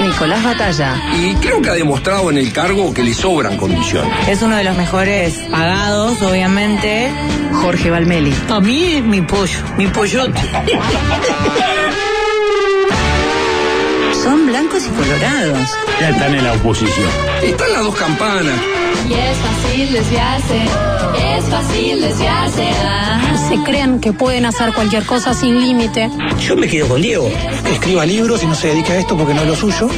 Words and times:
Nicolás 0.00 0.42
Batalla. 0.42 1.00
Y 1.14 1.34
creo 1.34 1.60
que 1.60 1.70
ha 1.70 1.74
demostrado 1.74 2.30
en 2.30 2.38
el 2.38 2.52
cargo 2.52 2.92
que 2.94 3.02
le 3.02 3.14
sobran 3.14 3.56
condiciones. 3.56 4.28
Es 4.28 4.42
uno 4.42 4.56
de 4.56 4.64
los 4.64 4.76
mejores 4.76 5.34
pagados, 5.50 6.20
obviamente. 6.22 7.10
Jorge 7.62 7.90
Valmeli. 7.90 8.34
A 8.48 8.60
mí 8.60 8.94
es 8.94 9.04
mi 9.04 9.20
pollo, 9.20 9.58
mi 9.76 9.86
pollote. 9.88 10.40
Son 14.22 14.46
blancos 14.46 14.82
y 14.86 14.90
colorados. 14.90 15.68
Ya 16.00 16.10
están 16.10 16.34
en 16.34 16.44
la 16.44 16.52
oposición. 16.54 17.08
Están 17.42 17.72
las 17.72 17.82
dos 17.82 17.96
campanas. 17.96 18.79
Y 19.08 19.12
es 19.12 19.38
fácil 19.38 19.92
desviarse. 19.92 20.62
Es 21.36 21.44
fácil 21.46 22.00
desviarse. 22.00 22.68
ah. 22.84 23.46
Se 23.48 23.56
creen 23.64 24.00
que 24.00 24.12
pueden 24.12 24.46
hacer 24.46 24.72
cualquier 24.72 25.04
cosa 25.04 25.34
sin 25.34 25.60
límite. 25.60 26.08
Yo 26.46 26.56
me 26.56 26.68
quedo 26.68 26.88
con 26.88 27.02
Diego. 27.02 27.28
escriba 27.72 28.06
libros 28.06 28.42
y 28.42 28.46
no 28.46 28.54
se 28.54 28.68
dedica 28.68 28.92
a 28.92 28.96
esto 28.96 29.16
porque 29.16 29.34
no 29.34 29.42
es 29.42 29.48
lo 29.48 29.56
suyo. 29.56 29.88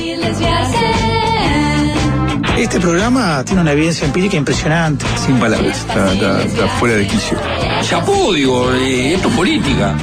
Este 2.57 2.79
programa 2.79 3.43
tiene 3.45 3.63
una 3.63 3.73
evidencia 3.73 4.07
empírica 4.07 4.37
impresionante. 4.37 5.05
Sin 5.27 5.39
palabras. 5.39 5.79
Está, 5.79 6.69
fuera 6.79 6.95
de 6.97 7.07
quicio. 7.07 7.39
Chapó, 7.83 8.33
digo, 8.33 8.73
eh, 8.73 9.15
esto 9.15 9.29
es 9.29 9.35
política. 9.35 9.95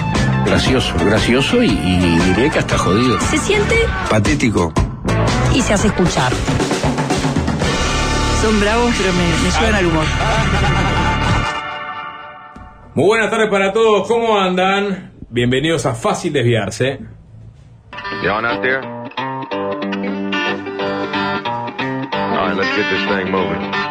Gracioso, 0.46 0.94
gracioso 1.06 1.62
y, 1.64 1.68
y 1.70 2.20
diré 2.28 2.50
que 2.50 2.60
hasta 2.60 2.78
jodido. 2.78 3.18
Se 3.30 3.38
siente 3.38 3.76
Patético. 4.10 4.74
Y 5.54 5.62
se 5.62 5.74
hace 5.74 5.88
escuchar. 5.88 6.34
Son 8.42 8.60
bravos, 8.62 8.94
pero 8.98 9.14
me, 9.14 9.24
me 9.44 9.52
llevan 9.52 9.76
al 9.76 9.86
humor. 9.86 10.06
Muy 12.96 13.06
buenas 13.06 13.30
tardes 13.30 13.50
para 13.50 13.74
todos, 13.74 14.08
¿cómo 14.08 14.40
andan? 14.40 15.12
Bienvenidos 15.30 15.86
a 15.86 15.94
Fácil 15.94 16.34
Desviarse. 16.34 17.00
You 18.24 18.30
on 18.30 18.46
out 18.46 18.62
there? 18.62 18.82
All 22.22 22.48
right, 22.48 22.58
let's 22.58 22.76
get 22.76 22.90
this 22.90 23.06
thing 23.08 23.32
moving. 23.32 23.90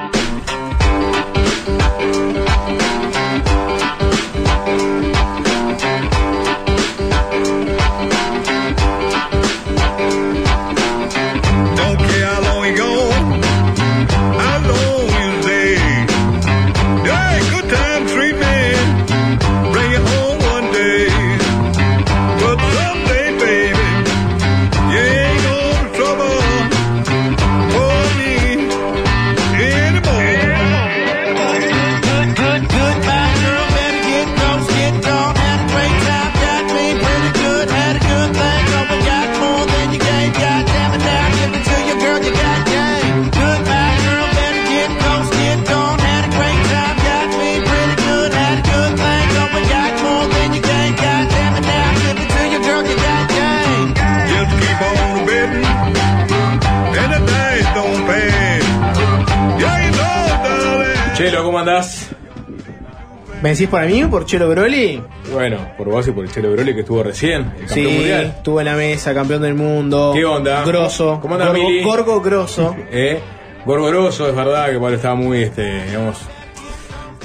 ¿Me 63.42 63.50
decís 63.50 63.68
para 63.68 63.86
mí 63.86 64.02
o 64.02 64.10
por 64.10 64.26
Chelo 64.26 64.48
Broly? 64.48 65.00
Bueno, 65.32 65.58
por 65.78 65.88
vos 65.88 66.06
y 66.08 66.10
por 66.10 66.24
el 66.24 66.30
Chelo 66.32 66.50
Broly 66.52 66.74
que 66.74 66.80
estuvo 66.80 67.02
recién, 67.04 67.42
el 67.42 67.66
campeón 67.66 67.68
Sí, 67.68 67.82
mundial. 67.82 68.24
estuvo 68.36 68.60
en 68.60 68.66
la 68.66 68.74
mesa, 68.74 69.14
campeón 69.14 69.42
del 69.42 69.54
mundo. 69.54 70.10
¿Qué 70.14 70.24
onda? 70.24 70.64
Grosso. 70.64 71.18
¿Cómo 71.22 71.34
anda, 71.34 71.46
Gorgo, 71.48 71.68
Mili? 71.68 71.82
Gorgo 71.84 72.20
Grosso. 72.20 72.74
¿Eh? 72.90 73.20
Gorgoroso, 73.64 74.28
es 74.28 74.34
verdad 74.34 74.70
que 74.70 74.78
Pablo 74.78 74.96
estaba 74.96 75.14
muy, 75.14 75.42
este, 75.42 75.84
digamos, 75.84 76.18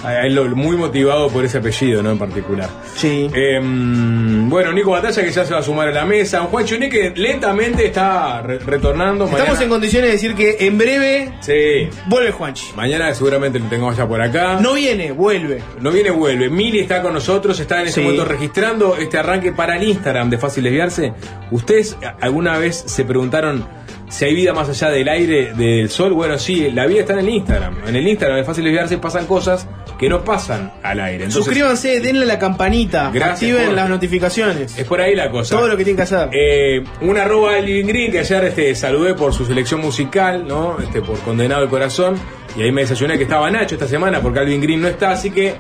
a 0.04 0.26
él 0.26 0.36
lo- 0.36 0.56
muy 0.56 0.76
motivado 0.78 1.30
por 1.30 1.46
ese 1.46 1.58
apellido, 1.60 2.04
¿no? 2.04 2.12
En 2.12 2.18
particular. 2.18 2.70
Sí. 2.96 3.30
Eh, 3.34 3.60
bueno, 3.62 4.72
Nico 4.74 4.92
Batalla 4.92 5.24
que 5.24 5.32
ya 5.32 5.46
se 5.46 5.54
va 5.54 5.60
a 5.60 5.64
sumar 5.64 5.88
a 5.88 5.92
la 5.92 6.06
mesa. 6.06 6.42
Juan 6.42 6.66
Chuní 6.66 6.90
que 6.90 7.12
lentamente 7.16 7.86
está 7.86 8.42
re- 8.42 8.60
retornando. 8.60 9.26
Estamos 9.26 9.48
Mañana- 9.48 9.64
en 9.64 9.70
condiciones 9.70 10.08
de 10.10 10.14
decir 10.14 10.36
que 10.36 10.58
en 10.68 10.78
breve 10.78 11.34
Sí. 11.42 11.90
vuelve 12.08 12.32
Juanchi. 12.32 12.68
Mañana 12.76 13.14
seguramente 13.14 13.60
lo 13.60 13.66
tengamos 13.66 13.98
ya 13.98 14.08
por 14.08 14.22
acá. 14.22 14.60
No 14.62 14.74
viene, 14.74 15.12
vuelve. 15.12 15.62
No 15.80 15.92
viene, 15.92 16.12
vuelve. 16.12 16.50
Mili 16.50 16.80
está 16.80 17.02
con 17.02 17.14
nosotros, 17.14 17.60
está 17.60 17.82
en 17.82 17.90
Sí. 17.92 18.02
momento 18.02 18.26
registrando 18.26 18.96
este 18.98 19.18
arranque 19.18 19.52
para 19.54 19.78
el 19.78 19.84
Instagram 19.84 20.30
de 20.30 20.38
Fácil 20.38 20.64
Desviarse. 20.64 21.14
¿Ustedes 21.52 21.98
alguna 22.22 22.58
vez 22.58 22.84
se 22.86 23.06
preguntaron 23.06 23.66
si 24.10 24.26
hay 24.26 24.36
vida 24.36 24.54
más 24.54 24.70
allá 24.70 24.90
del 24.90 25.08
aire, 25.08 25.54
del 25.54 25.90
sol? 25.90 26.14
Bueno, 26.14 26.38
sí, 26.38 26.70
la 26.72 26.86
vida 26.86 27.02
está 27.02 27.14
en 27.14 27.20
el 27.20 27.30
Instagram. 27.30 27.76
En 27.88 27.96
el 27.96 28.08
Instagram 28.08 28.38
de 28.38 28.44
Fácil 28.44 28.64
Desviarse 28.66 28.98
pasan 28.98 29.26
cosas 29.26 29.68
que 29.98 30.10
no 30.10 30.24
pasan 30.24 30.74
al 30.84 31.00
aire. 31.00 31.26
Entonces, 31.26 31.46
Suscríbanse, 31.46 32.00
denle 32.00 32.24
a 32.24 32.28
la 32.28 32.40
campanita, 32.40 33.08
activen 33.08 33.76
las 33.76 33.90
notificaciones. 33.90 34.78
Es 34.78 34.86
por 34.86 35.02
ahí 35.02 35.16
la 35.16 35.30
cosa. 35.30 35.56
Todo 35.56 35.68
lo 35.68 35.78
que 35.78 35.84
tienen 35.84 35.98
que 35.98 36.04
hacer. 36.04 36.30
Eh, 36.32 36.84
un 37.02 37.18
arroba 37.18 37.60
Living 37.60 37.88
Green 37.88 38.12
que 38.12 38.20
ayer 38.20 38.44
este, 38.46 38.76
saludé 38.76 39.14
por 39.14 39.34
su 39.34 39.46
selección 39.46 39.82
musical, 39.82 40.48
¿no? 40.48 40.78
Este, 40.80 41.02
por 41.02 41.20
Condenado 41.20 41.64
el 41.64 41.70
Corazón. 41.70 42.16
Y 42.58 42.62
ahí 42.62 42.72
me 42.72 42.82
desayuné 42.82 43.18
que 43.18 43.24
estaba 43.24 43.50
Nacho 43.50 43.76
esta 43.76 43.88
semana 43.88 44.22
porque 44.22 44.40
Alvin 44.40 44.62
Green 44.62 44.82
no 44.82 44.88
está. 44.88 45.12
Así 45.12 45.32
que 45.32 45.56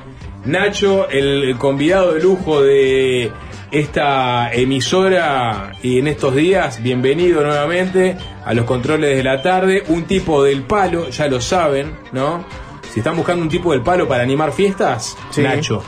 Nacho, 0.46 1.10
el 1.10 1.56
convidado 1.58 2.14
de 2.14 2.22
lujo 2.22 2.62
de 2.62 3.32
esta 3.74 4.54
emisora 4.54 5.72
y 5.82 5.98
en 5.98 6.08
estos 6.08 6.36
días, 6.36 6.84
bienvenido 6.84 7.44
nuevamente 7.44 8.16
a 8.46 8.54
los 8.54 8.66
controles 8.66 9.18
de 9.18 9.24
la 9.24 9.42
tarde. 9.42 9.84
Un 9.88 10.04
tipo 10.04 10.44
del 10.44 10.62
palo, 10.62 11.10
ya 11.10 11.28
lo 11.28 11.42
saben, 11.42 11.92
¿no? 12.12 12.46
Si 12.94 13.00
están 13.00 13.16
buscando 13.16 13.42
un 13.42 13.50
tipo 13.50 13.72
del 13.72 13.82
palo 13.82 14.08
para 14.08 14.22
animar 14.24 14.52
fiestas, 14.52 15.18
Sí. 15.32 15.42
Nacho. 15.42 15.84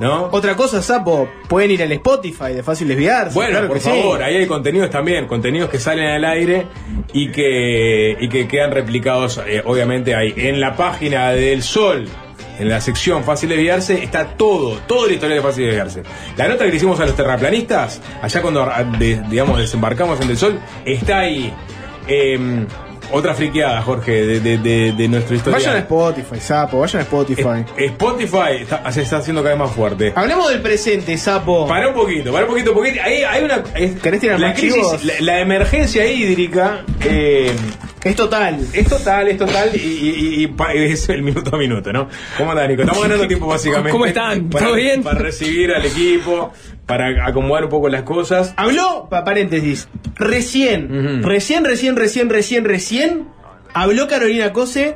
¿No? 0.00 0.28
Otra 0.32 0.56
cosa, 0.56 0.82
Sapo, 0.82 1.28
pueden 1.48 1.70
ir 1.70 1.80
al 1.82 1.92
Spotify 1.92 2.52
de 2.52 2.64
Fácil 2.64 2.88
Desviarse. 2.88 3.32
Bueno, 3.34 3.50
claro 3.52 3.68
por 3.68 3.76
que 3.76 3.82
sí. 3.84 3.88
favor, 3.90 4.22
ahí 4.24 4.36
hay 4.36 4.46
contenidos 4.46 4.90
también, 4.90 5.26
contenidos 5.28 5.70
que 5.70 5.78
salen 5.78 6.06
al 6.08 6.24
aire 6.24 6.66
y 7.12 7.30
que, 7.30 8.16
y 8.20 8.28
que 8.28 8.48
quedan 8.48 8.72
replicados, 8.72 9.40
eh, 9.46 9.62
obviamente, 9.64 10.16
ahí. 10.16 10.34
En 10.36 10.60
la 10.60 10.74
página 10.74 11.30
del 11.30 11.62
Sol, 11.62 12.08
en 12.58 12.68
la 12.68 12.80
sección 12.80 13.22
Fácil 13.22 13.50
Desviarse, 13.50 14.02
está 14.02 14.36
todo, 14.36 14.78
toda 14.88 15.06
la 15.06 15.12
historia 15.14 15.36
de 15.36 15.42
Fácil 15.42 15.66
Desviarse. 15.66 16.02
La 16.36 16.48
nota 16.48 16.64
que 16.64 16.70
le 16.70 16.76
hicimos 16.76 16.98
a 16.98 17.06
los 17.06 17.14
terraplanistas, 17.14 18.02
allá 18.20 18.42
cuando, 18.42 18.62
ah, 18.64 18.82
de- 18.98 19.22
digamos, 19.30 19.58
desembarcamos 19.58 20.20
en 20.20 20.28
el 20.30 20.36
Sol, 20.36 20.58
está 20.84 21.20
ahí. 21.20 21.52
Eh, 22.08 22.66
otra 23.10 23.34
friqueada, 23.34 23.80
Jorge, 23.82 24.12
de, 24.26 24.40
de, 24.40 24.58
de, 24.58 24.92
de 24.92 25.08
nuestra 25.08 25.36
historia. 25.36 25.58
Vayan 25.58 25.76
a 25.76 25.78
Spotify, 25.80 26.40
Sapo, 26.40 26.78
vayan 26.80 27.00
a 27.00 27.02
Spotify. 27.02 27.64
Spotify 27.76 28.62
está, 28.62 28.90
se 28.92 29.02
está 29.02 29.16
haciendo 29.18 29.42
cada 29.42 29.54
vez 29.54 29.64
más 29.64 29.72
fuerte. 29.74 30.12
Hablemos 30.14 30.48
del 30.50 30.60
presente, 30.60 31.16
Sapo. 31.16 31.66
Para 31.66 31.88
un 31.88 31.94
poquito, 31.94 32.32
para 32.32 32.44
un 32.44 32.50
poquito, 32.50 32.74
porque 32.74 33.00
ahí 33.00 33.22
hay 33.22 33.44
una. 33.44 33.62
es- 33.74 34.00
¿Querés 34.00 34.20
tirar 34.20 34.40
la 34.40 34.54
crisis, 34.54 35.04
la, 35.04 35.14
la 35.20 35.40
emergencia 35.40 36.06
hídrica, 36.06 36.84
eh, 37.04 37.52
Es 38.04 38.16
total. 38.16 38.58
Es 38.74 38.86
total, 38.88 39.28
es 39.28 39.38
total 39.38 39.70
y, 39.74 39.78
y- 39.78 40.42
y 40.42 40.46
pa- 40.48 40.72
es 40.74 41.08
el 41.08 41.22
minuto 41.22 41.54
a 41.56 41.58
minuto, 41.58 41.90
¿no? 41.92 42.08
¿Cómo 42.36 42.50
andás, 42.50 42.68
Nico? 42.68 42.82
Estamos 42.82 43.02
ganando 43.02 43.26
tiempo 43.28 43.46
básicamente. 43.46 43.90
¿Cómo 43.90 44.04
están? 44.06 44.50
Para, 44.50 44.66
¿Todo 44.66 44.74
bien? 44.74 45.02
Para 45.02 45.18
recibir 45.20 45.70
al 45.72 45.84
equipo, 45.86 46.52
para 46.86 47.26
acomodar 47.26 47.64
un 47.64 47.70
poco 47.70 47.88
las 47.88 48.02
cosas. 48.02 48.52
Habló, 48.56 49.08
pa- 49.10 49.24
paréntesis, 49.24 49.88
recién, 50.16 51.22
recién, 51.22 51.64
recién, 51.64 51.96
recién, 51.96 52.28
recién, 52.30 52.64
recién, 52.64 53.28
habló 53.72 54.06
Carolina 54.08 54.52
Cose. 54.52 54.94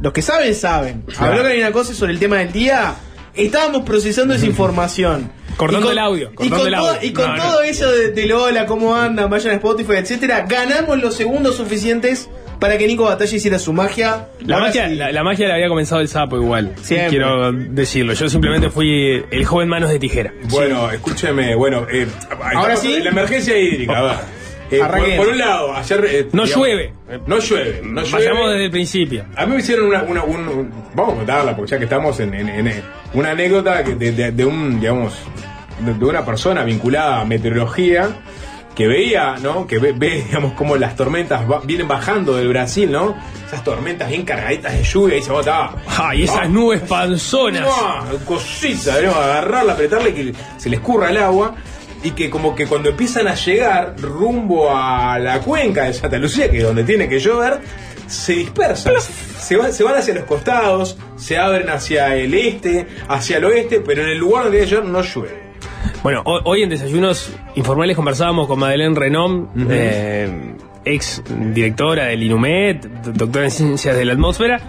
Los 0.00 0.12
que 0.12 0.22
saben, 0.22 0.54
saben. 0.54 1.02
Claro. 1.02 1.26
Habló 1.32 1.42
Carolina 1.44 1.70
Cose 1.72 1.94
sobre 1.94 2.12
el 2.12 2.18
tema 2.18 2.38
del 2.38 2.52
día. 2.52 2.94
Estábamos 3.34 3.82
procesando 3.82 4.34
esa 4.34 4.46
información. 4.46 5.30
Cortando 5.56 5.90
el 5.92 5.98
audio, 5.98 6.30
Y 6.32 6.48
cortando 6.48 6.58
con, 6.58 6.66
el 6.68 6.74
todo- 6.74 6.88
audio. 6.90 7.08
y 7.08 7.12
con 7.12 7.26
No, 7.28 7.36
no. 7.36 7.42
todo 7.42 7.62
eso 7.62 7.90
de, 7.92 8.10
de 8.10 8.26
Lola, 8.26 8.66
cómo 8.66 8.96
andan, 8.96 9.28
vayan 9.30 9.52
a 9.52 9.54
Spotify, 9.56 9.92
etcétera, 9.98 10.46
ganamos 10.48 10.98
los 11.00 11.14
segundos 11.14 11.56
suficientes 11.56 12.28
para 12.62 12.78
que 12.78 12.86
Nico 12.86 13.04
Batalla 13.04 13.36
hiciera 13.36 13.58
su 13.58 13.72
magia. 13.72 14.28
La 14.46 14.58
magia, 14.60 14.88
sí. 14.88 14.94
la, 14.94 15.10
la 15.12 15.22
magia 15.24 15.48
la 15.48 15.54
había 15.54 15.68
comenzado 15.68 16.00
el 16.00 16.06
sapo 16.08 16.36
igual. 16.36 16.72
Siempre. 16.80 17.10
Quiero 17.10 17.52
decirlo. 17.52 18.12
Yo 18.14 18.28
simplemente 18.28 18.70
fui 18.70 19.22
el 19.30 19.44
joven 19.44 19.68
manos 19.68 19.90
de 19.90 19.98
tijera. 19.98 20.32
Bueno, 20.44 20.90
escúcheme, 20.90 21.54
bueno, 21.56 21.86
eh, 21.92 22.06
Ahora 22.54 22.76
sí. 22.76 23.00
La 23.02 23.10
emergencia 23.10 23.58
hídrica, 23.58 23.98
a 23.98 24.02
ver. 24.02 24.14
Eh, 24.70 25.16
por, 25.18 25.28
un 25.28 25.36
lado, 25.38 25.74
ayer. 25.74 26.04
eh, 26.08 26.26
No 26.32 26.44
digamos, 26.44 26.66
llueve. 26.66 26.92
No 27.26 27.38
llueve, 27.40 27.80
no 27.84 28.02
llueve. 28.02 28.10
Vayamos 28.26 28.50
desde 28.52 28.64
el 28.64 28.70
principio. 28.70 29.24
A 29.36 29.44
mí 29.44 29.52
me 29.52 29.58
hicieron 29.58 29.86
una, 29.86 30.02
una- 30.04 30.24
un- 30.24 30.48
un- 30.48 30.70
vamos 30.94 31.12
a 31.12 31.16
contarla, 31.18 31.54
porque 31.56 31.72
ya 31.72 31.78
que 31.78 31.84
estamos 31.84 32.18
en, 32.20 32.32
en- 32.32 32.48
en- 32.68 32.82
una 33.12 33.32
anécdota 33.32 33.84
que 33.84 33.96
de, 33.96 34.12
de- 34.12 34.32
de 34.32 34.44
un, 34.46 34.80
digamos, 34.80 35.12
de, 35.80 35.92
de 35.92 36.04
una 36.06 36.24
persona 36.24 36.62
vinculada 36.64 37.20
a 37.20 37.24
meteorología 37.26 38.08
que 38.74 38.86
veía, 38.86 39.36
¿no? 39.42 39.66
Que 39.66 39.78
ve, 39.78 39.92
ve, 39.92 40.22
digamos, 40.26 40.52
cómo 40.54 40.76
las 40.76 40.96
tormentas 40.96 41.42
va- 41.50 41.60
vienen 41.62 41.86
bajando 41.88 42.36
del 42.36 42.48
Brasil, 42.48 42.90
¿no? 42.90 43.14
Esas 43.46 43.62
tormentas 43.64 44.08
bien 44.08 44.24
cargaditas 44.24 44.72
de 44.72 44.82
lluvia 44.82 45.16
y 45.18 45.22
se 45.22 45.30
bota. 45.30 45.72
Ah, 45.86 46.14
y 46.14 46.22
esas 46.24 46.48
nubes 46.48 46.80
panzonas. 46.82 47.66
Cosita, 48.24 49.00
¿no? 49.02 49.10
Agarrarla, 49.14 49.72
apretarla 49.74 50.08
y 50.08 50.12
que 50.12 50.34
se 50.56 50.70
le 50.70 50.76
escurra 50.76 51.10
el 51.10 51.18
agua. 51.18 51.54
Y 52.04 52.10
que 52.12 52.28
como 52.30 52.54
que 52.56 52.66
cuando 52.66 52.88
empiezan 52.88 53.28
a 53.28 53.34
llegar 53.34 53.94
rumbo 54.00 54.74
a 54.76 55.18
la 55.20 55.38
cuenca 55.38 55.84
de 55.84 55.92
Santa 55.94 56.18
Lucía, 56.18 56.50
que 56.50 56.58
es 56.58 56.64
donde 56.64 56.82
tiene 56.82 57.08
que 57.08 57.20
llover, 57.20 57.60
se 58.08 58.32
dispersan. 58.32 58.94
Se 59.38 59.56
van, 59.56 59.72
se 59.72 59.84
van 59.84 59.94
hacia 59.96 60.14
los 60.14 60.24
costados, 60.24 60.96
se 61.16 61.38
abren 61.38 61.68
hacia 61.70 62.16
el 62.16 62.34
este, 62.34 62.88
hacia 63.08 63.36
el 63.36 63.44
oeste, 63.44 63.80
pero 63.80 64.02
en 64.02 64.08
el 64.08 64.18
lugar 64.18 64.44
donde 64.44 64.58
debe 64.58 64.70
llover 64.70 64.88
no 64.88 65.02
llueve. 65.02 65.51
Bueno, 66.02 66.22
ho- 66.24 66.40
hoy 66.44 66.62
en 66.62 66.68
Desayunos 66.70 67.32
Informales 67.54 67.96
conversábamos 67.96 68.46
con 68.46 68.58
Madeleine 68.58 68.94
Renom, 68.98 69.48
eh, 69.70 70.54
ex 70.84 71.22
directora 71.52 72.06
del 72.06 72.22
INUMED, 72.22 72.76
do- 73.04 73.12
doctora 73.12 73.44
en 73.44 73.50
Ciencias 73.50 73.96
de 73.96 74.04
la 74.04 74.12
Atmósfera, 74.14 74.60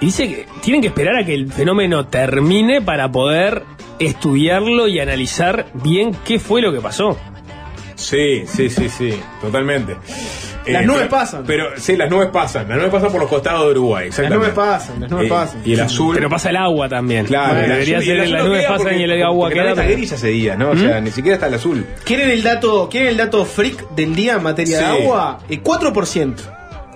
y 0.00 0.06
dice 0.06 0.28
que 0.28 0.46
tienen 0.62 0.80
que 0.80 0.88
esperar 0.88 1.16
a 1.16 1.24
que 1.24 1.34
el 1.34 1.52
fenómeno 1.52 2.06
termine 2.06 2.80
para 2.80 3.10
poder 3.12 3.62
estudiarlo 3.98 4.88
y 4.88 5.00
analizar 5.00 5.66
bien 5.74 6.12
qué 6.24 6.38
fue 6.38 6.62
lo 6.62 6.72
que 6.72 6.80
pasó. 6.80 7.16
Sí, 7.94 8.44
sí, 8.46 8.70
sí, 8.70 8.88
sí, 8.88 9.10
totalmente. 9.40 9.96
Eh, 10.68 10.72
Las 10.72 10.84
nubes 10.84 10.98
pero- 11.02 11.10
pasan. 11.10 11.44
Pero 11.46 11.64
sí, 11.76 11.96
las 11.96 12.10
nubes 12.10 12.28
pasan. 12.30 12.68
Las 12.68 12.76
nubes 12.78 12.90
pasan 12.90 13.10
por 13.10 13.20
los 13.20 13.28
costados 13.30 13.64
de 13.66 13.70
Uruguay. 13.72 14.10
Las 14.16 14.30
nubes 14.30 14.50
pasan, 14.50 15.00
las 15.00 15.10
nubes 15.10 15.26
Eh, 15.26 15.28
pasan. 15.30 15.62
Y 15.64 15.72
el 15.74 15.80
azul. 15.80 16.14
Pero 16.14 16.28
pasa 16.30 16.50
el 16.50 16.56
agua 16.56 16.88
también. 16.88 17.26
Claro, 17.26 17.54
Bueno, 17.54 17.62
el 17.64 17.70
debería 17.86 18.00
ser 18.02 18.28
las 18.28 18.44
nubes 18.44 18.62
pasan 18.64 18.78
porque- 18.78 18.96
y 18.98 19.02
el 19.02 19.22
agua 19.22 19.46
porque 19.48 19.58
queda. 19.60 19.70
está 19.70 19.82
gris 19.84 20.12
ese 20.12 20.28
día, 20.28 20.56
¿no? 20.56 20.70
O 20.70 20.74
¿Mm? 20.74 20.78
sea, 20.80 21.00
ni 21.00 21.10
siquiera 21.10 21.34
está 21.34 21.46
el 21.48 21.54
azul. 21.54 21.86
¿Quieren 22.04 22.30
el 22.30 22.42
dato, 22.42 22.88
¿Quieren 22.90 23.08
el 23.08 23.16
dato 23.16 23.44
freak 23.44 23.90
del 23.96 24.14
día 24.14 24.34
en 24.34 24.42
materia 24.42 24.78
de 24.78 24.84
agua? 24.84 25.38
El 25.48 25.62
4%. 25.62 26.42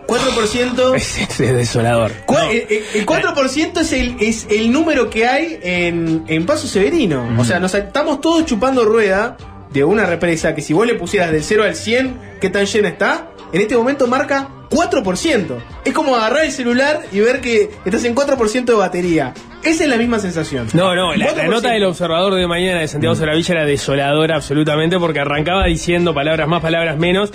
4%. 0.07 0.95
Es, 0.97 1.19
es 1.19 1.39
desolador. 1.39 2.13
El, 2.51 2.57
el- 2.69 2.85
el 2.95 3.07
4% 3.07 3.81
es 3.81 3.93
el, 3.93 4.17
es 4.21 4.47
el 4.51 4.71
número 4.73 5.09
que 5.09 5.27
hay 5.27 5.59
en, 5.63 6.25
en 6.29 6.47
Paso 6.47 6.67
Severino. 6.67 7.29
O 7.39 7.45
sea, 7.45 7.59
nos 7.61 7.75
estamos 7.75 8.21
todos 8.21 8.45
chupando 8.45 8.85
rueda 8.85 9.37
de 9.73 9.85
una 9.85 10.05
represa 10.05 10.55
que 10.55 10.61
si 10.61 10.75
vos 10.75 10.87
le 10.87 10.95
pusieras 10.95 11.33
del 11.33 11.43
0 11.43 11.65
al 11.65 11.75
100, 11.75 12.19
¿qué 12.41 12.51
tan 12.51 12.67
llena 12.67 12.89
está? 12.89 13.29
En 13.53 13.61
este 13.61 13.77
momento 13.77 14.07
marca 14.07 14.49
4%. 14.71 15.57
Es 15.85 15.93
como 15.93 16.17
agarrar 16.17 16.45
el 16.45 16.53
celular 16.53 17.03
y 17.13 17.21
ver 17.21 17.41
que 17.41 17.71
estás 17.85 18.05
en 18.05 18.15
4% 18.15 18.65
de 18.65 18.73
batería. 18.75 19.35
Esa 19.63 19.85
es 19.85 19.91
la 19.91 19.97
misma 19.97 20.19
sensación. 20.19 20.67
No, 20.73 20.95
no, 20.95 21.15
la, 21.15 21.27
la 21.27 21.45
4%. 21.45 21.51
nota 21.51 21.71
del 21.71 21.85
observador 21.85 22.35
de 22.35 22.47
mañana 22.49 22.81
de 22.81 22.89
Santiago 22.89 23.15
Solavilla 23.15 23.55
era 23.55 23.65
desoladora 23.65 24.37
absolutamente 24.37 24.99
porque 24.99 25.21
arrancaba 25.21 25.67
diciendo 25.67 26.15
palabras 26.15 26.49
más, 26.49 26.63
palabras 26.63 26.97
menos. 26.97 27.31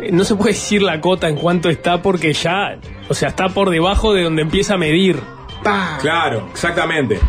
Eh, 0.00 0.10
No 0.12 0.24
se 0.24 0.34
puede 0.34 0.50
decir 0.52 0.82
la 0.82 1.00
cota 1.00 1.28
en 1.28 1.36
cuánto 1.36 1.70
está 1.70 2.02
porque 2.02 2.32
ya, 2.32 2.76
o 3.08 3.14
sea, 3.14 3.28
está 3.28 3.48
por 3.48 3.70
debajo 3.70 4.12
de 4.12 4.24
donde 4.24 4.42
empieza 4.42 4.74
a 4.74 4.76
medir. 4.78 5.20
Claro, 6.00 6.48
exactamente. 6.52 7.20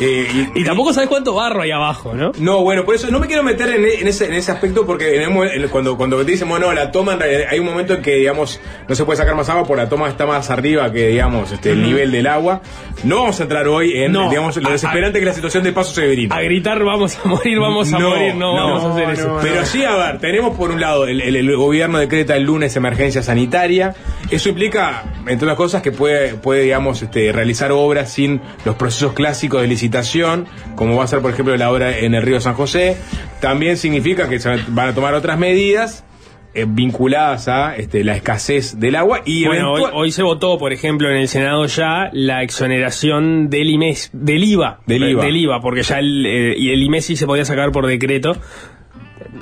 Eh, 0.00 0.48
Y 0.54 0.64
tampoco 0.64 0.92
sabes 0.92 1.08
cuánto 1.08 1.34
barro 1.34 1.62
hay 1.62 1.70
abajo, 1.70 2.14
¿no? 2.14 2.32
No, 2.38 2.62
bueno, 2.62 2.84
por 2.84 2.94
eso 2.94 3.10
no 3.10 3.20
me 3.20 3.26
quiero 3.26 3.42
meter 3.42 3.68
en, 3.68 3.84
en 3.84 4.08
ese, 4.08 4.26
en 4.26 4.34
ese 4.34 4.50
aspecto 4.52 4.86
porque 4.86 5.22
en 5.22 5.36
el 5.36 5.68
cuando, 5.70 5.96
cuando 5.96 6.16
te 6.24 6.30
dicen, 6.32 6.48
bueno, 6.48 6.72
la 6.72 6.90
toma, 6.90 7.12
en 7.14 7.20
realidad 7.20 7.48
hay 7.50 7.58
un 7.60 7.66
momento 7.66 7.94
en 7.94 8.02
que, 8.02 8.16
digamos, 8.16 8.60
no 8.88 8.94
se 8.94 9.04
puede 9.04 9.16
sacar 9.18 9.34
más 9.36 9.48
agua 9.48 9.64
porque 9.66 9.82
la 9.82 9.88
toma 9.88 10.08
está 10.08 10.26
más 10.26 10.50
arriba 10.50 10.90
que, 10.90 11.08
digamos, 11.08 11.52
este, 11.52 11.72
el 11.72 11.82
nivel 11.82 12.10
del 12.12 12.26
agua. 12.26 12.62
No 13.04 13.16
vamos 13.16 13.38
a 13.40 13.42
entrar 13.42 13.68
hoy 13.68 13.92
en, 13.96 14.12
No. 14.12 14.28
digamos, 14.30 14.56
lo 14.56 14.68
A- 14.68 14.72
desesperante 14.72 15.18
que 15.20 15.26
la 15.26 15.34
situación 15.34 15.62
de 15.64 15.72
Paso 15.72 15.92
Severino. 15.94 16.34
A 16.34 16.40
gritar 16.42 16.82
vamos 16.82 17.18
a 17.22 17.28
morir, 17.28 17.58
vamos 17.58 17.92
a 17.92 17.98
morir, 17.98 18.34
no, 18.34 18.54
vamos 18.54 18.84
a 18.84 18.92
hacer 18.92 19.10
eso. 19.10 19.38
Pero 19.42 19.64
sí, 19.66 19.84
a 19.84 19.94
ver, 19.96 20.18
tenemos 20.18 20.56
por 20.56 20.70
un 20.70 20.80
lado, 20.80 21.06
el, 21.06 21.20
el- 21.20 21.36
el 21.36 21.56
gobierno 21.56 21.98
decreta 21.98 22.36
el 22.36 22.44
lunes 22.44 22.74
emergencia 22.76 23.22
sanitaria. 23.22 23.94
Eso 24.30 24.48
implica, 24.48 25.04
entre 25.26 25.46
otras 25.46 25.56
cosas, 25.56 25.82
que 25.82 25.90
puede, 25.90 26.34
puede 26.34 26.62
digamos, 26.62 27.02
este, 27.02 27.32
realizar 27.32 27.72
obras 27.72 28.12
sin 28.12 28.40
los 28.64 28.76
procesos 28.76 29.12
clásicos 29.12 29.60
de 29.60 29.66
licitación, 29.66 30.46
como 30.76 30.96
va 30.96 31.04
a 31.04 31.06
ser, 31.08 31.20
por 31.20 31.32
ejemplo, 31.32 31.56
la 31.56 31.70
obra 31.70 31.98
en 31.98 32.14
el 32.14 32.22
río 32.22 32.40
San 32.40 32.54
José. 32.54 32.96
También 33.40 33.76
significa 33.76 34.28
que 34.28 34.38
se 34.38 34.56
van 34.68 34.88
a 34.88 34.94
tomar 34.94 35.14
otras 35.14 35.38
medidas 35.38 36.04
eh, 36.52 36.66
vinculadas 36.68 37.46
a 37.46 37.76
este, 37.76 38.02
la 38.02 38.16
escasez 38.16 38.80
del 38.80 38.96
agua 38.96 39.22
y 39.24 39.46
Bueno, 39.46 39.72
hoy, 39.72 39.82
hoy 39.92 40.10
se 40.10 40.24
votó, 40.24 40.58
por 40.58 40.72
ejemplo, 40.72 41.08
en 41.08 41.16
el 41.16 41.28
Senado 41.28 41.64
ya 41.66 42.10
la 42.12 42.42
exoneración 42.42 43.50
del 43.50 43.70
IMES, 43.70 44.10
del 44.12 44.42
IVA. 44.42 44.80
Del 44.84 45.10
IVA. 45.10 45.24
Del 45.24 45.36
IVA, 45.36 45.60
porque 45.60 45.84
ya 45.84 46.00
el, 46.00 46.26
eh, 46.26 46.56
y 46.58 46.70
el 46.70 46.82
IMES 46.82 47.04
sí 47.04 47.14
se 47.14 47.26
podía 47.26 47.44
sacar 47.44 47.70
por 47.70 47.86
decreto. 47.86 48.36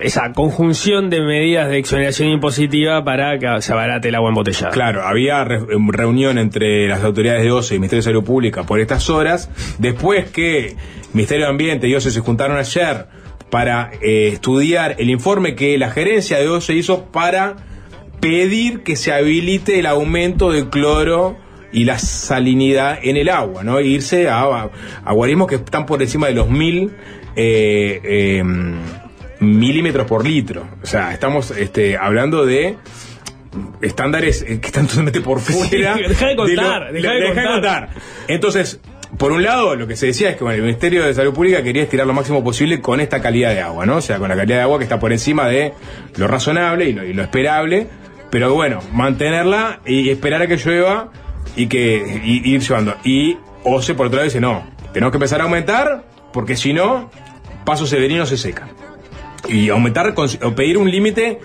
Esa 0.00 0.32
conjunción 0.32 1.10
de 1.10 1.20
medidas 1.20 1.68
de 1.68 1.78
exoneración 1.78 2.28
impositiva 2.28 3.04
para 3.04 3.38
que 3.38 3.62
se 3.62 3.72
abarate 3.72 4.08
el 4.08 4.14
agua 4.14 4.28
embotellada. 4.30 4.70
Claro, 4.70 5.02
había 5.02 5.42
em, 5.42 5.88
reunión 5.88 6.38
entre 6.38 6.86
las 6.88 7.02
autoridades 7.02 7.42
de 7.42 7.50
OCE 7.50 7.74
y 7.74 7.78
Ministerio 7.78 8.00
de 8.00 8.04
Salud 8.04 8.24
Pública 8.24 8.62
por 8.62 8.80
estas 8.80 9.10
horas. 9.10 9.50
Después 9.78 10.30
que 10.30 10.76
Ministerio 11.12 11.46
de 11.46 11.50
Ambiente 11.50 11.88
y 11.88 11.94
OCE 11.94 12.10
se 12.10 12.20
juntaron 12.20 12.56
ayer 12.56 13.06
para 13.50 13.90
eh, 14.00 14.28
estudiar 14.28 14.96
el 14.98 15.10
informe 15.10 15.54
que 15.54 15.76
la 15.78 15.90
gerencia 15.90 16.38
de 16.38 16.48
OCE 16.48 16.74
hizo 16.74 17.06
para 17.06 17.56
pedir 18.20 18.82
que 18.82 18.96
se 18.96 19.12
habilite 19.12 19.78
el 19.78 19.86
aumento 19.86 20.52
del 20.52 20.68
cloro 20.68 21.36
y 21.72 21.84
la 21.84 21.98
salinidad 21.98 22.98
en 23.02 23.16
el 23.16 23.28
agua, 23.28 23.62
¿no? 23.62 23.78
E 23.78 23.86
irse 23.86 24.28
a, 24.28 24.42
a, 24.42 24.70
a 25.04 25.12
guarismos 25.12 25.48
que 25.48 25.56
están 25.56 25.86
por 25.86 26.02
encima 26.02 26.28
de 26.28 26.34
los 26.34 26.48
mil 26.48 26.92
eh, 27.40 28.00
eh, 28.02 28.42
milímetros 29.40 30.06
por 30.06 30.24
litro. 30.26 30.66
O 30.82 30.86
sea, 30.86 31.12
estamos 31.12 31.50
este, 31.52 31.96
hablando 31.96 32.44
de 32.46 32.76
estándares 33.82 34.42
eh, 34.42 34.60
que 34.60 34.66
están 34.66 34.86
totalmente 34.86 35.20
por 35.20 35.40
fuera. 35.40 35.94
Sí, 35.96 36.02
deja 36.08 36.26
de 36.28 36.36
contar, 36.36 36.82
lo- 36.86 36.92
deja 36.92 37.12
de 37.12 37.26
contar. 37.26 37.52
contar. 37.52 37.88
Entonces, 38.28 38.80
por 39.16 39.32
un 39.32 39.42
lado, 39.42 39.74
lo 39.74 39.86
que 39.86 39.96
se 39.96 40.06
decía 40.06 40.30
es 40.30 40.36
que 40.36 40.44
bueno, 40.44 40.56
el 40.56 40.62
Ministerio 40.62 41.04
de 41.04 41.14
Salud 41.14 41.32
Pública 41.32 41.62
quería 41.62 41.82
estirar 41.82 42.06
lo 42.06 42.12
máximo 42.12 42.44
posible 42.44 42.80
con 42.80 43.00
esta 43.00 43.20
calidad 43.22 43.50
de 43.54 43.60
agua, 43.62 43.86
¿no? 43.86 43.96
O 43.96 44.00
sea, 44.00 44.18
con 44.18 44.28
la 44.28 44.36
calidad 44.36 44.56
de 44.58 44.62
agua 44.62 44.78
que 44.78 44.84
está 44.84 44.98
por 44.98 45.12
encima 45.12 45.46
de 45.48 45.72
lo 46.16 46.26
razonable 46.28 46.84
y 46.86 46.92
lo, 46.92 47.04
y 47.04 47.14
lo 47.14 47.22
esperable. 47.22 47.86
Pero 48.30 48.52
bueno, 48.52 48.80
mantenerla 48.92 49.80
y 49.86 50.10
esperar 50.10 50.42
a 50.42 50.46
que 50.46 50.56
llueva 50.58 51.10
y 51.56 51.66
que 51.68 52.20
y- 52.22 52.52
ir 52.52 52.60
llevando. 52.60 52.94
Y 53.04 53.38
OCE, 53.64 53.94
por 53.94 54.06
otro 54.08 54.16
lado, 54.18 54.24
dice, 54.26 54.40
no, 54.40 54.66
tenemos 54.92 55.10
que 55.10 55.16
empezar 55.16 55.40
a 55.40 55.44
aumentar 55.44 56.04
porque 56.32 56.54
si 56.56 56.74
no, 56.74 57.10
Paso 57.64 57.86
Severino 57.86 58.26
se 58.26 58.36
seca. 58.36 58.68
Y 59.48 59.68
aumentar, 59.68 60.14
o 60.42 60.52
pedir 60.54 60.78
un 60.78 60.90
límite, 60.90 61.38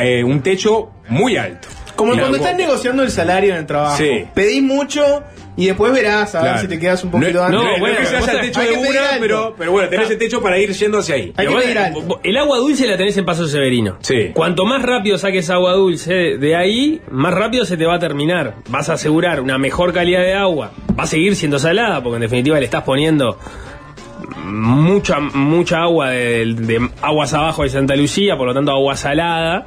eh, 0.00 0.22
un 0.24 0.42
techo 0.42 0.90
muy 1.08 1.36
alto. 1.36 1.68
Como 1.96 2.14
Y 2.14 2.18
cuando 2.18 2.36
estás 2.38 2.56
negociando 2.56 3.02
el 3.02 3.10
salario 3.10 3.52
en 3.52 3.58
el 3.60 3.66
trabajo. 3.66 3.96
Sí. 3.96 4.24
Pedís 4.34 4.62
mucho 4.62 5.22
y 5.56 5.66
después 5.66 5.92
verás 5.92 6.34
a 6.34 6.42
ver 6.42 6.58
si 6.58 6.66
te 6.66 6.80
quedas 6.80 7.04
un 7.04 7.12
No, 7.12 7.20
poquito 7.20 7.38
no, 7.38 7.44
antes. 7.44 7.60
no, 7.60 7.78
bueno, 7.78 7.98
que 8.00 8.06
se 8.06 8.16
haya 8.16 8.32
el 8.32 8.40
techo 8.40 8.60
de 8.60 8.72
una, 8.72 9.00
pero, 9.20 9.54
pero 9.56 9.70
bueno, 9.70 9.88
tenés 9.88 10.10
el 10.10 10.18
techo 10.18 10.42
para 10.42 10.58
ir 10.58 10.72
yendo 10.72 10.98
hacia 10.98 11.14
ahí. 11.14 11.32
Hay 11.36 11.46
que 11.46 11.54
pedir 11.54 11.78
alto. 11.78 12.20
El 12.24 12.36
agua 12.36 12.58
dulce 12.58 12.88
la 12.88 12.96
tenés 12.96 13.16
en 13.16 13.24
Paso 13.24 13.46
Severino. 13.46 13.98
Sí. 14.00 14.32
Cuanto 14.34 14.64
más 14.66 14.82
rápido 14.82 15.18
saques 15.18 15.48
agua 15.50 15.74
dulce 15.74 16.12
de 16.38 16.56
ahí, 16.56 17.00
más 17.12 17.32
rápido 17.32 17.64
se 17.64 17.76
te 17.76 17.86
va 17.86 17.94
a 17.94 17.98
terminar. 18.00 18.56
Vas 18.70 18.88
a 18.88 18.94
asegurar 18.94 19.40
una 19.40 19.56
mejor 19.58 19.92
calidad 19.92 20.22
de 20.22 20.34
agua. 20.34 20.72
Va 20.98 21.04
a 21.04 21.06
seguir 21.06 21.36
siendo 21.36 21.60
salada, 21.60 22.02
porque 22.02 22.16
en 22.16 22.22
definitiva 22.22 22.58
le 22.58 22.64
estás 22.64 22.82
poniendo 22.82 23.38
mucha 24.44 25.20
mucha 25.20 25.82
agua 25.82 26.10
de, 26.10 26.54
de 26.54 26.88
aguas 27.02 27.34
abajo 27.34 27.62
de 27.62 27.68
Santa 27.68 27.96
Lucía, 27.96 28.36
por 28.36 28.46
lo 28.46 28.54
tanto 28.54 28.72
agua 28.72 28.96
salada. 28.96 29.66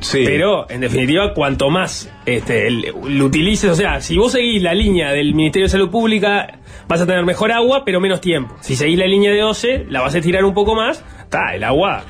Sí. 0.00 0.22
Pero, 0.24 0.70
en 0.70 0.80
definitiva, 0.80 1.34
cuanto 1.34 1.70
más 1.70 2.08
este, 2.24 2.70
lo 2.70 3.24
utilices, 3.24 3.70
o 3.70 3.74
sea, 3.74 4.00
si 4.00 4.16
vos 4.16 4.30
seguís 4.30 4.62
la 4.62 4.72
línea 4.72 5.10
del 5.10 5.34
Ministerio 5.34 5.66
de 5.66 5.70
Salud 5.70 5.90
Pública, 5.90 6.60
vas 6.86 7.00
a 7.00 7.06
tener 7.06 7.24
mejor 7.24 7.50
agua, 7.50 7.82
pero 7.84 8.00
menos 8.00 8.20
tiempo. 8.20 8.54
Si 8.60 8.76
seguís 8.76 8.96
la 8.96 9.06
línea 9.06 9.32
de 9.32 9.42
OCE, 9.42 9.86
la 9.90 10.00
vas 10.00 10.14
a 10.14 10.18
estirar 10.18 10.44
un 10.44 10.54
poco 10.54 10.76
más, 10.76 11.04
está, 11.24 11.54
el 11.54 11.64
agua 11.64 12.04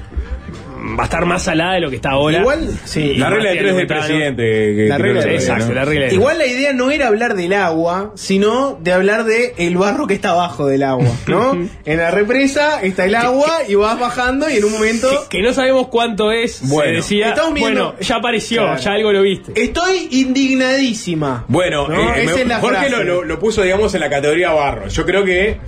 va 0.97 1.03
a 1.03 1.05
estar 1.07 1.25
más 1.27 1.43
salada 1.43 1.75
de 1.75 1.81
lo 1.81 1.91
que 1.91 1.97
está 1.97 2.11
ahora. 2.11 2.39
Igual, 2.41 2.69
sí. 2.85 3.15
La 3.15 3.31
regla 3.31 3.51
de 3.51 3.57
tres 3.57 3.77
del 3.77 3.87
presidente. 3.87 4.43
que- 4.43 4.87
La 4.89 4.99
regla 4.99 5.21
que- 5.21 5.29
tres. 5.29 5.43
Exacto, 5.43 5.69
¿no? 5.69 5.75
la 5.75 5.85
regla 5.85 6.07
de 6.07 6.15
Igual 6.15 6.39
la 6.39 6.47
idea 6.47 6.73
no 6.73 6.91
era 6.91 7.09
hablar 7.09 7.35
del 7.35 7.53
agua, 7.53 8.13
sino 8.15 8.79
de 8.81 8.93
hablar 8.93 9.25
de 9.25 9.55
el 9.59 9.77
barro 9.77 10.07
que 10.07 10.15
está 10.15 10.31
abajo 10.31 10.67
del 10.67 10.83
agua, 10.83 11.11
¿no? 11.27 11.53
en 11.85 11.97
la 11.99 12.11
represa 12.11 12.83
está 12.83 13.05
el 13.05 13.15
agua 13.15 13.59
y 13.69 13.75
vas 13.75 13.99
bajando 13.99 14.49
y 14.51 14.57
en 14.57 14.65
un 14.65 14.73
momento 14.73 15.09
Que, 15.29 15.39
que 15.39 15.43
no 15.43 15.53
sabemos 15.53 15.89
cuánto 15.89 16.31
es, 16.33 16.61
Bueno. 16.69 16.91
se 16.91 16.97
decía, 16.97 17.29
Estamos 17.31 17.55
viendo- 17.55 17.85
bueno, 17.93 18.01
ya 18.01 18.17
apareció, 18.17 18.63
Claro. 18.63 18.81
ya 18.81 18.93
algo 18.93 19.13
lo 19.13 19.23
viste. 19.23 19.53
estoy 19.61 20.09
indignadísima. 20.13 21.45
Bueno, 21.49 21.89
¿No? 21.89 22.15
eh, 22.15 22.23
Esa 22.25 22.35
me- 22.35 22.41
es 22.43 22.49
la 22.49 22.59
Jorge 22.61 22.77
frase. 22.89 22.91
lo, 22.91 23.05
lo- 23.05 23.25
lo 23.25 23.39
puso, 23.39 23.63
digamos, 23.63 23.95
en 23.95 24.01
la 24.01 24.11
categoría 24.11 24.51
barro. 24.53 24.89
Yo 24.89 25.05
creo 25.05 25.25
que 25.25 25.59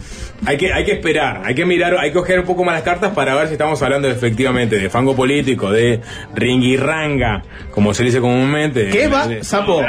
hay 0.46 0.56
que 0.56 0.72
hay 0.72 0.84
que 0.84 0.92
esperar, 0.92 1.42
hay 1.44 1.54
que 1.54 1.64
mirar, 1.66 1.96
hay 1.98 2.10
que 2.10 2.14
coger 2.14 2.40
un 2.40 2.46
poco 2.46 2.64
más 2.64 2.74
las 2.74 2.82
cartas 2.82 3.12
para 3.12 3.34
ver 3.34 3.48
si 3.48 3.52
estamos 3.52 3.80
hablando 3.82 4.08
efectivamente 4.08 4.78
de 4.78 4.88
fango 4.90 5.14
político, 5.14 5.70
de 5.70 6.00
ringirranga, 6.34 7.42
como 7.70 7.94
se 7.94 8.04
dice 8.04 8.20
comúnmente. 8.20 8.88
¿Qué 8.88 9.08
va? 9.08 9.28
Sapo. 9.42 9.82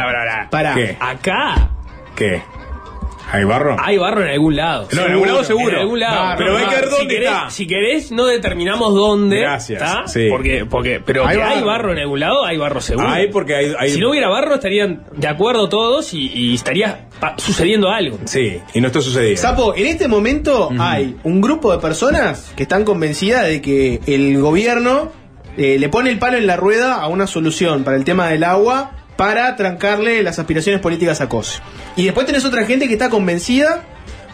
¿Qué? 0.76 0.98
Acá 1.00 1.72
¿Qué? 2.16 2.42
¿Hay 3.32 3.44
barro? 3.46 3.76
hay 3.80 3.98
barro 3.98 4.24
en 4.24 4.30
algún 4.30 4.56
lado. 4.56 4.88
No, 4.94 5.06
en 5.06 5.12
algún 5.12 5.28
lado 5.28 5.44
seguro. 5.44 5.76
En 5.76 5.82
algún 5.82 6.00
lado. 6.00 6.16
Barro, 6.24 6.38
Pero 6.38 6.58
hay 6.58 6.66
que 6.66 6.76
ver 6.76 6.84
si 6.86 6.90
dónde 6.92 7.14
querés, 7.16 7.30
está. 7.32 7.50
Si 7.50 7.68
querés, 7.68 8.12
no 8.12 8.26
determinamos 8.26 8.94
dónde. 8.94 9.40
Gracias, 9.40 9.82
¿está? 9.82 10.08
sí. 10.08 10.28
Porque, 10.30 10.66
porque, 10.66 11.00
pero 11.06 11.26
Hay 11.26 11.38
que 11.38 11.44
hay 11.44 11.64
barro. 11.64 11.92
en 11.94 12.00
algún 12.00 12.20
lado, 12.20 12.46
hay 12.46 12.58
barro 12.58 12.82
seguro. 12.82 13.08
Hay 13.10 13.28
porque 13.30 13.56
hay, 13.56 13.74
hay- 13.78 13.90
Si 13.92 14.00
no 14.00 14.10
hubiera 14.12 14.28
barro, 14.30 14.56
estarían 14.56 15.04
de 15.16 15.28
acuerdo 15.28 15.70
todos 15.70 16.14
y, 16.14 16.32
y 16.34 16.56
estaría 16.56 17.08
sucediendo 17.38 17.90
algo. 17.90 18.20
Sí, 18.26 18.60
y 18.74 18.82
no 18.82 18.88
está 18.88 19.02
sucediendo. 19.02 19.42
Sapo, 19.42 19.76
en 19.76 19.88
este 19.88 20.08
momento 20.08 20.70
hay 20.80 21.16
un 21.24 21.42
grupo 21.42 21.72
de 21.72 21.80
personas 21.80 22.52
que 22.56 22.64
están 22.64 22.84
convencidas 22.84 23.48
de 23.48 23.62
que 23.62 24.00
el 24.08 24.40
gobierno 24.42 25.12
eh, 25.58 25.78
le 25.80 25.90
pone 25.90 26.10
el 26.10 26.18
palo 26.20 26.38
en 26.38 26.48
la 26.48 26.56
rueda 26.58 26.96
a 26.96 27.08
una 27.08 27.28
solución 27.28 27.84
para 27.84 27.98
el 27.98 28.04
tema 28.06 28.28
del 28.30 28.44
agua 28.44 28.92
para 29.22 29.56
trancarle 29.56 30.24
las 30.24 30.40
aspiraciones 30.40 30.82
políticas 30.82 31.22
a 31.22 31.30
COSE. 31.30 31.60
Y 31.96 32.06
después 32.06 32.26
tenés 32.26 32.44
otra 32.44 32.66
gente 32.66 32.88
que 32.88 32.94
está 32.94 33.12
convencida 33.12 33.84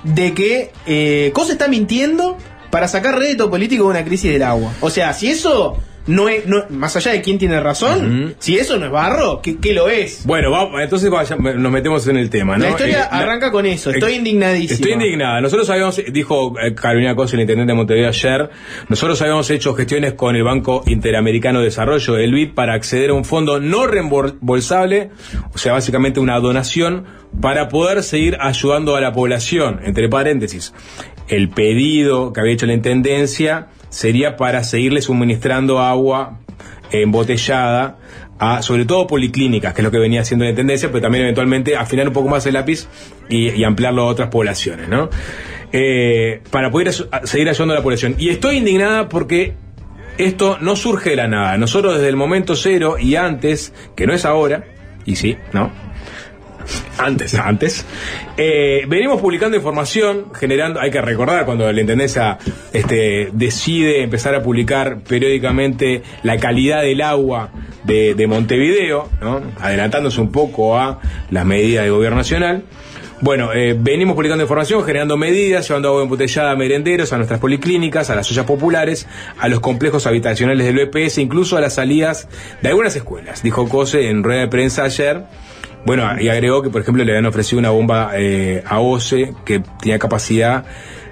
de 0.04 0.34
que 0.34 0.72
eh, 0.86 1.32
COSE 1.34 1.52
está 1.52 1.68
mintiendo 1.68 2.38
para 2.70 2.88
sacar 2.88 3.20
rédito 3.20 3.50
político 3.50 3.84
de 3.84 3.90
una 3.90 4.06
crisis 4.06 4.32
del 4.32 4.44
agua. 4.44 4.72
O 4.80 4.90
sea, 4.90 5.12
si 5.12 5.28
eso 5.28 5.76
no 6.08 6.28
es, 6.30 6.46
no- 6.48 6.64
más 6.70 6.96
allá 6.96 7.12
de 7.12 7.22
quién 7.22 7.38
tiene 7.38 7.60
razón, 7.60 8.36
si 8.40 8.58
eso 8.58 8.78
no 8.78 8.86
es 8.86 8.92
barro, 8.92 9.42
¿qué, 9.42 9.58
qué 9.58 9.74
lo 9.74 9.90
es? 9.90 10.26
Bueno, 10.26 10.50
vamos, 10.52 10.80
entonces 10.82 11.10
vaya- 11.10 11.36
nos 11.36 11.72
metemos 11.72 12.08
en 12.08 12.18
el 12.18 12.30
tema, 12.30 12.58
¿no? 12.58 12.64
La 12.64 12.70
historia 12.72 13.04
Eh, 13.04 13.08
la- 13.12 13.18
arranca 13.20 13.52
con 13.52 13.66
eso, 13.66 13.92
estoy 13.92 14.14
Eh, 14.14 14.16
indignadísima. 14.18 14.74
Estoy 14.76 14.92
indignada. 14.94 15.42
Nosotros 15.42 15.70
habíamos, 15.70 16.02
dijo 16.12 16.54
eh, 16.60 16.74
Carolina 16.74 17.16
Cosa, 17.16 17.36
el 17.36 17.42
intendente 17.42 17.72
de 17.74 17.78
Montevideo 17.78 18.10
ayer, 18.10 18.50
nosotros 18.90 19.22
habíamos 19.22 19.50
hecho 19.50 19.74
gestiones 19.76 20.14
con 20.14 20.36
el 20.36 20.44
Banco 20.44 20.84
Interamericano 20.88 21.60
de 21.60 21.66
Desarrollo, 21.66 22.18
el 22.18 22.32
BID, 22.34 22.54
para 22.54 22.74
acceder 22.74 23.10
a 23.10 23.14
un 23.14 23.26
fondo 23.26 23.60
no 23.60 23.86
reembolsable, 23.88 25.10
o 25.54 25.58
sea, 25.58 25.74
básicamente 25.74 26.20
una 26.20 26.40
donación, 26.40 27.06
para 27.42 27.68
poder 27.70 28.04
seguir 28.04 28.38
ayudando 28.40 28.96
a 28.96 29.02
la 29.02 29.12
población. 29.12 29.82
Entre 29.84 30.08
paréntesis, 30.10 30.74
el 31.28 31.50
pedido 31.50 32.32
que 32.34 32.40
había 32.40 32.54
hecho 32.54 32.66
la 32.66 32.74
intendencia 32.74 33.68
sería 33.90 34.38
para 34.38 34.64
seguirle 34.64 35.02
suministrando 35.02 35.80
agua 35.80 36.40
embotellada 36.92 37.98
a 38.40 38.62
sobre 38.62 38.86
todo 38.86 39.08
policlínicas, 39.08 39.74
que 39.74 39.82
es 39.82 39.84
lo 39.84 39.92
que 39.92 39.98
venía 39.98 40.22
haciendo 40.22 40.46
la 40.46 40.54
tendencia, 40.54 40.90
pero 40.90 41.02
también 41.02 41.24
eventualmente 41.24 41.76
afinar 41.76 42.08
un 42.08 42.14
poco 42.14 42.30
más 42.30 42.46
el 42.46 42.54
lápiz 42.54 42.88
y, 43.30 43.64
ampliarlo 43.64 44.04
a 44.04 44.06
otras 44.06 44.30
poblaciones, 44.30 44.88
¿no? 44.90 45.10
Eh, 45.72 46.42
para 46.52 46.72
poder 46.72 46.94
seguir 46.94 47.50
ayudando 47.50 47.74
a 47.74 47.78
la 47.78 47.84
población. 47.84 48.16
Y 48.18 48.30
estoy 48.30 48.58
indignada 48.58 49.10
porque 49.10 49.56
esto 50.18 50.58
no 50.62 50.76
surge 50.76 51.12
de 51.12 51.16
la 51.16 51.28
nada. 51.28 51.58
Nosotros 51.58 51.96
desde 51.96 52.10
el 52.10 52.16
momento 52.16 52.56
cero 52.56 52.98
y 53.00 53.16
antes, 53.16 53.74
que 53.96 54.08
no 54.08 54.14
es 54.14 54.24
ahora, 54.26 54.66
y 55.06 55.16
sí, 55.16 55.38
¿no? 55.54 55.72
Antes, 56.98 57.36
antes. 57.36 57.86
Eh, 58.38 58.86
venimos 58.88 59.22
publicando 59.22 59.56
información, 59.56 60.34
generando, 60.34 60.80
hay 60.80 60.92
que 60.92 61.02
recordar 61.02 61.46
cuando 61.46 61.72
la 61.72 61.80
Intendencia 61.80 62.38
este, 62.74 63.30
decide 63.34 64.04
empezar 64.04 64.34
a 64.36 64.42
publicar 64.42 65.00
periódicamente 65.00 66.02
la 66.24 66.38
calidad 66.38 66.82
del 66.82 67.02
agua 67.02 67.52
de, 67.84 68.16
de 68.16 68.28
Montevideo, 68.28 69.10
¿no? 69.22 69.42
adelantándose 69.60 70.20
un 70.22 70.32
poco 70.32 70.78
a 70.78 71.00
las 71.30 71.46
medidas 71.46 71.84
del 71.84 71.94
gobierno 71.94 72.18
nacional. 72.18 72.64
Bueno, 73.20 73.52
eh, 73.52 73.76
venimos 73.78 74.16
publicando 74.16 74.44
información, 74.44 74.84
generando 74.84 75.18
medidas, 75.18 75.68
llevando 75.68 75.90
agua 75.90 76.04
embotellada 76.04 76.52
a 76.52 76.56
merenderos, 76.56 77.14
a 77.14 77.18
nuestras 77.18 77.40
policlínicas, 77.40 78.12
a 78.12 78.16
las 78.16 78.30
ollas 78.30 78.46
populares, 78.46 79.08
a 79.40 79.48
los 79.48 79.60
complejos 79.60 80.06
habitacionales 80.06 80.68
del 80.68 80.78
EPS, 80.78 81.18
incluso 81.18 81.58
a 81.58 81.62
las 81.62 81.76
salidas 81.76 82.30
de 82.62 82.70
algunas 82.70 82.96
escuelas, 82.96 83.42
dijo 83.42 83.68
Cose 83.68 84.10
en 84.10 84.24
rueda 84.24 84.42
de 84.42 84.48
prensa 84.50 84.84
ayer. 84.84 85.24
Bueno, 85.88 86.04
y 86.20 86.28
agregó 86.28 86.62
que, 86.62 86.70
por 86.70 86.82
ejemplo, 86.82 87.04
le 87.06 87.14
habían 87.14 87.26
ofrecido 87.26 87.60
una 87.60 87.70
bomba 87.70 88.12
eh, 88.16 88.62
a 88.68 88.80
OCE 88.80 89.34
que 89.46 89.62
tenía 89.82 89.98
capacidad 90.00 90.66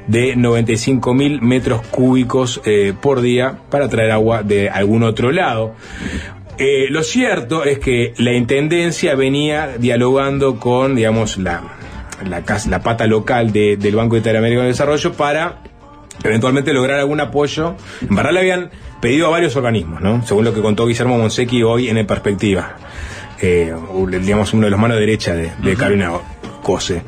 de 0.08 0.36
95 0.36 1.14
mil 1.14 1.42
metros 1.42 1.82
cúbicos 1.88 2.62
eh, 2.66 2.94
por 3.02 3.22
día 3.22 3.58
para 3.72 3.88
traer 3.88 4.12
agua 4.12 4.44
de 4.44 4.70
algún 4.70 5.04
otro 5.04 5.32
lado. 5.32 5.76
Eh, 6.58 6.88
lo 6.90 7.04
cierto 7.04 7.64
es 7.64 7.80
que 7.80 8.14
la 8.18 8.34
intendencia 8.34 9.16
venía 9.16 9.78
dialogando 9.80 10.60
con, 10.60 10.94
digamos, 10.96 11.38
la, 11.38 11.62
la, 12.28 12.44
la 12.70 12.80
pata 12.84 13.08
local 13.08 13.54
de- 13.54 13.78
del 13.78 13.96
Banco 13.96 14.18
Interamericano 14.18 14.64
de 14.64 14.70
Desarrollo 14.70 15.14
para 15.14 15.60
eventualmente 16.24 16.74
lograr 16.74 17.00
algún 17.00 17.20
apoyo. 17.22 17.76
En 18.02 18.16
verdad 18.16 18.32
le 18.34 18.40
habían 18.42 18.72
pedido 19.02 19.28
a 19.28 19.30
varios 19.32 19.56
organismos, 19.56 20.02
¿no? 20.02 20.26
Según 20.26 20.44
lo 20.46 20.54
que 20.54 20.62
contó 20.62 20.86
Guillermo 20.86 21.18
Monsequi 21.18 21.64
hoy 21.64 21.88
en 21.90 21.98
el 21.98 22.06
Perspectiva. 22.06 22.76
Eh, 23.42 23.74
digamos, 24.22 24.54
uno 24.54 24.66
de 24.66 24.72
los 24.72 24.80
manos 24.80 24.98
derechas 24.98 25.36
de, 25.36 25.52
de 25.62 25.76
Carolina 25.76 26.12
Cose. 26.66 27.04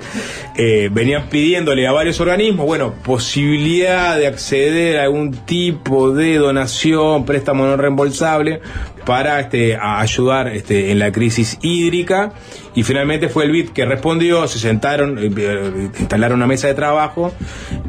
Eh, 0.55 0.89
venían 0.91 1.29
pidiéndole 1.29 1.88
a 1.88 1.91
varios 1.91 2.19
organismos, 2.19 2.67
bueno, 2.67 2.93
posibilidad 3.03 4.15
de 4.15 4.27
acceder 4.27 5.00
a 5.00 5.03
algún 5.03 5.31
tipo 5.31 6.12
de 6.12 6.36
donación, 6.36 7.25
préstamo 7.25 7.65
no 7.65 7.75
reembolsable 7.75 8.62
para 9.03 9.39
este, 9.39 9.75
a 9.75 10.00
ayudar 10.00 10.50
este, 10.50 10.91
en 10.91 11.00
la 11.00 11.12
crisis 11.12 11.57
hídrica. 11.63 12.34
Y 12.75 12.84
finalmente 12.84 13.29
fue 13.29 13.46
el 13.46 13.51
BID 13.51 13.69
que 13.69 13.86
respondió, 13.86 14.48
se 14.48 14.60
sentaron, 14.60 15.17
eh, 15.17 15.89
instalaron 16.00 16.38
una 16.38 16.48
mesa 16.48 16.67
de 16.67 16.75
trabajo 16.75 17.34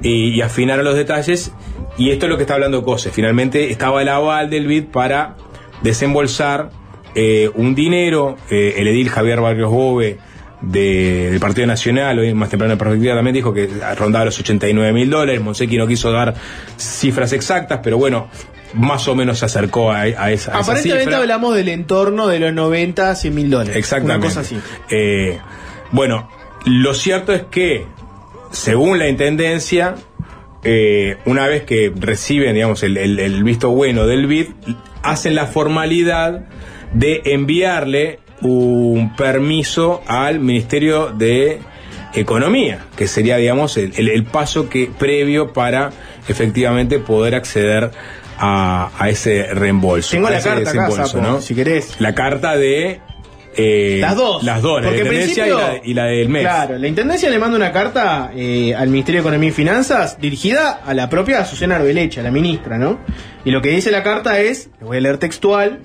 y, 0.02 0.30
y 0.30 0.40
afinaron 0.40 0.87
los 0.87 0.97
detalles. 0.97 1.52
Y 1.99 2.11
esto 2.11 2.25
es 2.25 2.30
lo 2.30 2.37
que 2.38 2.45
está 2.45 2.54
hablando 2.54 2.83
Cose. 2.83 3.11
Finalmente 3.11 3.71
estaba 3.71 4.00
el 4.00 4.09
aval 4.09 4.49
del 4.49 4.66
BID 4.66 4.87
para 4.87 5.37
desembolsar 5.83 6.71
eh, 7.15 7.50
un 7.55 7.75
dinero. 7.75 8.37
eh, 8.50 8.75
el 8.79 8.88
edil 8.88 9.09
Javier 9.11 9.41
Barrios 9.41 9.71
Bove 9.71 10.19
de- 10.61 11.31
del 11.31 11.41
Partido 11.41 11.67
Nacional, 11.67 12.19
hoy 12.19 12.35
más 12.35 12.49
temprano 12.50 12.73
en 12.73 12.79
perspectiva 12.79 13.15
también 13.15 13.35
dijo 13.35 13.53
que 13.55 13.69
rondaba 13.97 14.25
los 14.25 14.38
89 14.41 14.93
mil 14.93 15.09
dólares. 15.11 15.41
Monsequi 15.41 15.77
no 15.79 15.87
quiso 15.87 16.11
dar 16.11 16.35
cifras 16.77 17.33
exactas, 17.33 17.81
pero 17.83 17.97
bueno, 17.99 18.29
más 18.75 19.07
o 19.09 19.15
menos 19.15 19.38
se 19.38 19.45
acercó 19.47 19.91
a, 19.93 20.00
a 20.03 20.31
esa, 20.33 20.57
Aparentemente 20.59 21.05
cifra. 21.05 21.19
hablamos 21.19 21.55
del 21.55 21.69
entorno 21.69 22.27
de 22.27 22.38
los 22.41 22.53
90 22.53 23.11
a 23.11 23.15
100 23.15 23.35
mil 23.35 23.50
dólares. 23.50 23.77
Exactamente. 23.77 24.17
Una 24.27 24.27
cosa 24.27 24.41
así. 24.41 24.59
Eh, 24.91 25.38
bueno, 25.93 26.29
lo 26.67 26.93
cierto 26.93 27.33
es 27.33 27.43
que, 27.50 27.87
según 28.50 28.99
la 28.99 29.09
intendencia, 29.09 29.95
eh, 30.65 31.19
una 31.25 31.47
vez 31.47 31.62
que 31.62 31.93
reciben, 31.97 32.55
digamos, 32.55 32.83
el, 32.83 32.97
el- 32.97 33.21
el 33.21 33.45
visto 33.45 33.71
bueno 33.71 34.07
del 34.07 34.27
BID, 34.27 34.49
hacen 35.03 35.35
la 35.37 35.47
formalidad 35.47 36.47
de 36.92 37.23
enviarle 37.25 38.18
un 38.40 39.14
permiso 39.16 40.02
al 40.07 40.40
Ministerio 40.40 41.09
de 41.12 41.59
Economía, 42.14 42.80
que 42.97 43.07
sería, 43.07 43.37
digamos, 43.37 43.76
el, 43.76 43.92
el- 43.97 44.25
paso 44.25 44.68
que 44.68 44.90
previo 44.99 45.52
para 45.52 45.90
efectivamente 46.28 46.99
poder 46.99 47.35
acceder 47.35 47.90
a, 48.38 48.90
a 48.99 49.09
ese 49.09 49.52
reembolso. 49.54 50.12
Tengo 50.12 50.30
la 50.30 50.40
carta 50.40 50.71
acá, 50.71 50.90
Sapo, 50.90 51.21
¿no? 51.21 51.40
si 51.40 51.54
querés. 51.54 51.97
La 52.00 52.14
carta 52.14 52.57
de 52.57 53.00
eh, 53.57 53.99
Las 54.00 54.14
dos. 54.16 54.42
Las 54.45 54.62
dos, 54.62 54.80
la 54.83 54.88
Porque 54.88 55.02
Intendencia 55.02 55.47
y 55.47 55.50
la, 55.50 55.80
y 55.85 55.95
la 55.95 56.04
del 56.04 56.28
mes. 56.28 56.42
Claro, 56.42 56.78
la 56.78 56.87
Intendencia 56.87 57.28
le 57.28 57.38
manda 57.38 57.57
una 57.57 57.73
carta 57.73 58.30
eh, 58.35 58.75
al 58.75 58.88
Ministerio 58.88 59.21
de 59.21 59.28
Economía 59.28 59.49
y 59.50 59.52
Finanzas 59.52 60.18
dirigida 60.21 60.80
a 60.87 60.95
la 60.95 61.09
propia 61.11 61.45
Susana 61.45 61.76
Arbelecha, 61.76 62.23
la 62.23 62.30
ministra, 62.30 62.78
¿no? 62.78 62.99
Y 63.45 63.50
lo 63.50 63.61
que 63.61 63.71
dice 63.71 63.90
la 63.90 64.02
carta 64.04 64.40
es, 64.40 64.71
lo 64.80 64.87
voy 64.88 64.99
a 64.99 65.00
leer 65.00 65.18
textual, 65.18 65.80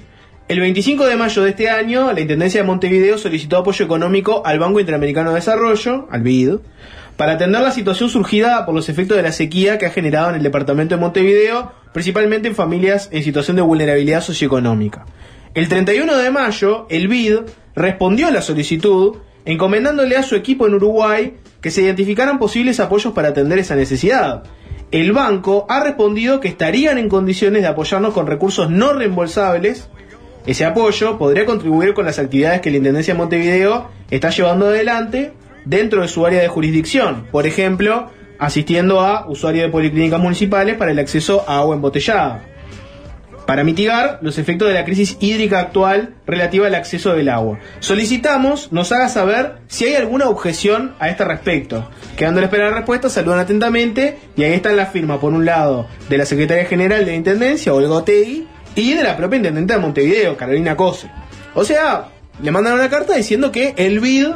el 0.48 0.60
25 0.60 1.06
de 1.06 1.16
mayo 1.16 1.44
de 1.44 1.50
este 1.52 1.70
año, 1.70 2.12
la 2.12 2.20
Intendencia 2.20 2.62
de 2.62 2.68
Montevideo 2.68 3.18
solicitó 3.18 3.58
apoyo 3.58 3.86
económico 3.86 4.44
al 4.46 4.60
Banco 4.60 4.80
Interamericano 4.80 5.30
de 5.30 5.36
Desarrollo, 5.36 6.08
al 6.12 6.22
BID, 6.22 6.56
para 7.18 7.34
atender 7.34 7.62
la 7.62 7.72
situación 7.72 8.10
surgida 8.10 8.66
por 8.66 8.76
los 8.76 8.90
efectos 8.90 9.16
de 9.16 9.24
la 9.24 9.32
sequía 9.32 9.78
que 9.78 9.86
ha 9.86 9.92
generado 9.92 10.30
en 10.30 10.36
el 10.36 10.44
departamento 10.44 10.96
de 10.96 11.02
Montevideo, 11.02 11.72
principalmente 11.94 12.48
en 12.48 12.56
familias 12.56 13.08
en 13.12 13.24
situación 13.24 13.56
de 13.56 13.62
vulnerabilidad 13.62 14.22
socioeconómica. 14.22 15.06
El 15.54 15.70
31 15.70 16.18
de 16.18 16.32
mayo, 16.32 16.88
el 16.90 17.08
BID 17.08 17.40
respondió 17.76 18.28
a 18.28 18.32
la 18.32 18.42
solicitud 18.42 19.18
encomendándole 19.46 20.18
a 20.18 20.24
su 20.24 20.36
equipo 20.36 20.68
en 20.68 20.74
Uruguay 20.74 21.38
que 21.62 21.72
se 21.72 21.82
identificaran 21.82 22.40
posibles 22.40 22.80
apoyos 22.80 23.14
para 23.14 23.30
atender 23.30 23.60
esa 23.60 23.76
necesidad. 23.76 24.44
El 24.92 25.12
banco 25.12 25.66
ha 25.70 25.84
respondido 25.84 26.40
que 26.40 26.48
estarían 26.48 26.98
en 26.98 27.10
condiciones 27.10 27.62
de 27.62 27.68
apoyarnos 27.68 28.14
con 28.14 28.28
recursos 28.28 28.70
no 28.70 28.94
reembolsables. 28.94 29.90
Ese 30.46 30.66
apoyo 30.66 31.18
podría 31.18 31.46
contribuir 31.46 31.94
con 31.94 32.06
las 32.06 32.20
actividades 32.20 32.62
que 32.62 32.72
la 32.72 32.78
Intendencia 32.78 33.14
de 33.14 33.18
Montevideo 33.18 33.90
está 34.12 34.30
llevando 34.30 34.68
adelante 34.68 35.34
dentro 35.66 36.02
de 36.02 36.08
su 36.08 36.26
área 36.26 36.42
de 36.42 36.48
jurisdicción. 36.48 37.28
Por 37.32 37.48
ejemplo, 37.48 38.10
asistiendo 38.40 39.00
a 39.00 39.28
usuarios 39.28 39.66
de 39.66 39.72
policlínicas 39.72 40.20
municipales 40.20 40.76
para 40.76 40.92
el 40.92 41.00
acceso 41.00 41.46
a 41.48 41.60
agua 41.60 41.76
embotellada 41.76 42.44
para 43.46 43.64
mitigar 43.64 44.20
los 44.22 44.38
efectos 44.38 44.68
de 44.68 44.74
la 44.74 44.86
crisis 44.86 45.18
hídrica 45.20 45.60
actual 45.60 46.16
relativa 46.26 46.68
al 46.68 46.76
acceso 46.76 47.14
del 47.14 47.30
agua. 47.30 47.60
Solicitamos 47.80 48.72
nos 48.72 48.92
haga 48.92 49.10
saber 49.10 49.58
si 49.68 49.86
hay 49.86 49.96
alguna 49.96 50.30
objeción 50.30 50.96
a 51.00 51.10
este 51.10 51.26
respecto. 51.26 51.90
Quedando 52.16 52.40
a 52.40 52.42
la 52.42 52.46
espera 52.48 52.66
de 52.66 52.76
respuesta, 52.76 53.10
saludan 53.10 53.40
atentamente 53.40 54.18
y 54.36 54.44
ahí 54.44 54.54
están 54.54 54.78
las 54.78 54.92
firmas, 54.92 55.20
por 55.20 55.34
un 55.34 55.46
lado, 55.46 55.88
de 56.10 56.18
la 56.18 56.26
Secretaria 56.26 56.66
General 56.66 57.00
de 57.00 57.12
la 57.12 57.18
Intendencia, 57.18 57.74
Olga 57.74 57.96
Otegui, 57.96 58.48
y 58.76 58.94
de 58.94 59.04
la 59.04 59.18
propia 59.18 59.38
Intendente 59.38 59.74
de 59.74 59.80
Montevideo, 59.80 60.38
Carolina 60.38 60.76
Cose. 60.76 61.10
O 61.54 61.64
sea, 61.64 62.10
le 62.42 62.52
mandan 62.52 62.74
una 62.74 62.90
carta 62.90 63.16
diciendo 63.16 63.52
que 63.52 63.74
el 63.78 64.00
BID 64.00 64.28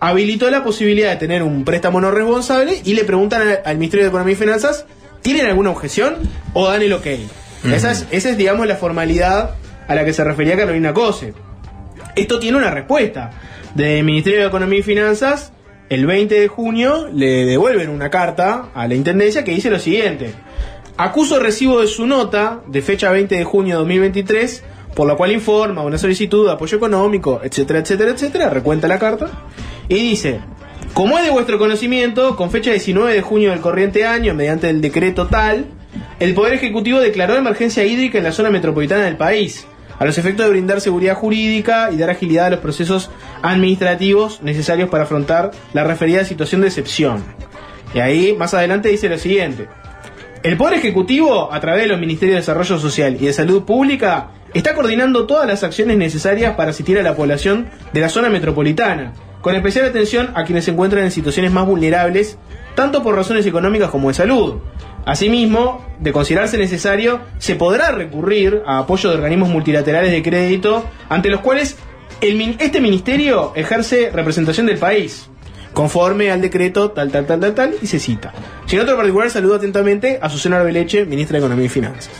habilitó 0.00 0.50
la 0.50 0.64
posibilidad 0.64 1.10
de 1.10 1.16
tener 1.16 1.42
un 1.42 1.64
préstamo 1.64 2.00
no 2.00 2.10
responsable 2.10 2.80
y 2.84 2.94
le 2.94 3.04
preguntan 3.04 3.42
al, 3.42 3.60
al 3.64 3.78
Ministerio 3.78 4.04
de 4.04 4.08
Economía 4.10 4.34
y 4.34 4.36
Finanzas, 4.36 4.86
¿tienen 5.22 5.46
alguna 5.46 5.70
objeción 5.70 6.16
o 6.52 6.68
dan 6.68 6.82
el 6.82 6.92
ok? 6.92 7.06
Esa, 7.72 7.90
es, 7.90 8.06
esa 8.10 8.30
es, 8.30 8.36
digamos, 8.36 8.66
la 8.66 8.76
formalidad 8.76 9.56
a 9.88 9.94
la 9.94 10.04
que 10.04 10.12
se 10.12 10.22
refería 10.22 10.56
Carolina 10.56 10.94
Cose. 10.94 11.34
Esto 12.14 12.38
tiene 12.38 12.56
una 12.58 12.70
respuesta. 12.70 13.30
Del 13.74 14.04
Ministerio 14.04 14.40
de 14.40 14.46
Economía 14.46 14.78
y 14.78 14.82
Finanzas, 14.82 15.52
el 15.88 16.06
20 16.06 16.40
de 16.40 16.48
junio, 16.48 17.08
le 17.12 17.44
devuelven 17.44 17.90
una 17.90 18.10
carta 18.10 18.70
a 18.74 18.88
la 18.88 18.94
Intendencia 18.94 19.44
que 19.44 19.52
dice 19.52 19.68
lo 19.68 19.78
siguiente. 19.78 20.32
Acuso 20.98 21.38
recibo 21.38 21.82
de 21.82 21.88
su 21.88 22.06
nota, 22.06 22.62
de 22.66 22.80
fecha 22.80 23.10
20 23.10 23.36
de 23.36 23.44
junio 23.44 23.74
de 23.74 23.78
2023, 23.80 24.64
por 24.94 25.06
la 25.06 25.14
cual 25.14 25.30
informa 25.32 25.82
una 25.82 25.98
solicitud 25.98 26.46
de 26.46 26.52
apoyo 26.52 26.78
económico, 26.78 27.40
etcétera, 27.44 27.80
etcétera, 27.80 28.12
etcétera, 28.12 28.48
recuenta 28.48 28.88
la 28.88 28.98
carta, 28.98 29.30
y 29.90 29.96
dice, 29.96 30.40
como 30.94 31.18
es 31.18 31.24
de 31.24 31.30
vuestro 31.30 31.58
conocimiento, 31.58 32.34
con 32.34 32.50
fecha 32.50 32.70
19 32.70 33.12
de 33.12 33.20
junio 33.20 33.50
del 33.50 33.60
corriente 33.60 34.06
año, 34.06 34.32
mediante 34.32 34.70
el 34.70 34.80
decreto 34.80 35.26
tal, 35.26 35.66
el 36.18 36.32
Poder 36.32 36.54
Ejecutivo 36.54 36.98
declaró 36.98 37.36
emergencia 37.36 37.84
hídrica 37.84 38.16
en 38.16 38.24
la 38.24 38.32
zona 38.32 38.48
metropolitana 38.48 39.04
del 39.04 39.18
país, 39.18 39.66
a 39.98 40.06
los 40.06 40.16
efectos 40.16 40.46
de 40.46 40.52
brindar 40.52 40.80
seguridad 40.80 41.14
jurídica 41.14 41.90
y 41.92 41.98
dar 41.98 42.08
agilidad 42.08 42.46
a 42.46 42.50
los 42.50 42.60
procesos 42.60 43.10
administrativos 43.42 44.40
necesarios 44.42 44.88
para 44.88 45.04
afrontar 45.04 45.50
la 45.74 45.84
referida 45.84 46.24
situación 46.24 46.62
de 46.62 46.68
excepción. 46.68 47.22
Y 47.92 47.98
ahí, 47.98 48.32
más 48.32 48.54
adelante, 48.54 48.88
dice 48.88 49.10
lo 49.10 49.18
siguiente. 49.18 49.68
El 50.46 50.56
Poder 50.56 50.74
Ejecutivo, 50.74 51.52
a 51.52 51.58
través 51.58 51.82
de 51.82 51.88
los 51.88 51.98
Ministerios 51.98 52.34
de 52.34 52.40
Desarrollo 52.42 52.78
Social 52.78 53.16
y 53.20 53.26
de 53.26 53.32
Salud 53.32 53.64
Pública, 53.64 54.28
está 54.54 54.76
coordinando 54.76 55.26
todas 55.26 55.48
las 55.48 55.64
acciones 55.64 55.96
necesarias 55.96 56.54
para 56.54 56.70
asistir 56.70 57.00
a 57.00 57.02
la 57.02 57.16
población 57.16 57.66
de 57.92 58.00
la 58.00 58.08
zona 58.08 58.28
metropolitana, 58.28 59.12
con 59.40 59.56
especial 59.56 59.86
atención 59.86 60.30
a 60.36 60.44
quienes 60.44 60.66
se 60.66 60.70
encuentran 60.70 61.02
en 61.02 61.10
situaciones 61.10 61.50
más 61.50 61.66
vulnerables, 61.66 62.38
tanto 62.76 63.02
por 63.02 63.16
razones 63.16 63.44
económicas 63.44 63.90
como 63.90 64.06
de 64.06 64.14
salud. 64.14 64.58
Asimismo, 65.04 65.84
de 65.98 66.12
considerarse 66.12 66.58
necesario, 66.58 67.22
se 67.38 67.56
podrá 67.56 67.90
recurrir 67.90 68.62
a 68.66 68.78
apoyo 68.78 69.08
de 69.10 69.16
organismos 69.16 69.48
multilaterales 69.48 70.12
de 70.12 70.22
crédito 70.22 70.84
ante 71.08 71.28
los 71.28 71.40
cuales 71.40 71.76
el, 72.20 72.54
este 72.60 72.80
ministerio 72.80 73.50
ejerce 73.56 74.12
representación 74.12 74.66
del 74.66 74.78
país, 74.78 75.28
conforme 75.76 76.30
al 76.30 76.40
decreto 76.40 76.92
tal, 76.92 77.10
tal, 77.10 77.26
tal, 77.26 77.38
tal, 77.38 77.54
tal, 77.54 77.74
y 77.82 77.86
se 77.86 77.98
cita. 77.98 78.32
Sin 78.64 78.80
otro 78.80 78.96
particular, 78.96 79.28
saludo 79.28 79.56
atentamente 79.56 80.18
a 80.22 80.30
Susana 80.30 80.56
Arbeleche, 80.56 81.04
ministra 81.04 81.34
de 81.34 81.40
Economía 81.40 81.66
y 81.66 81.68
Finanzas. 81.68 82.14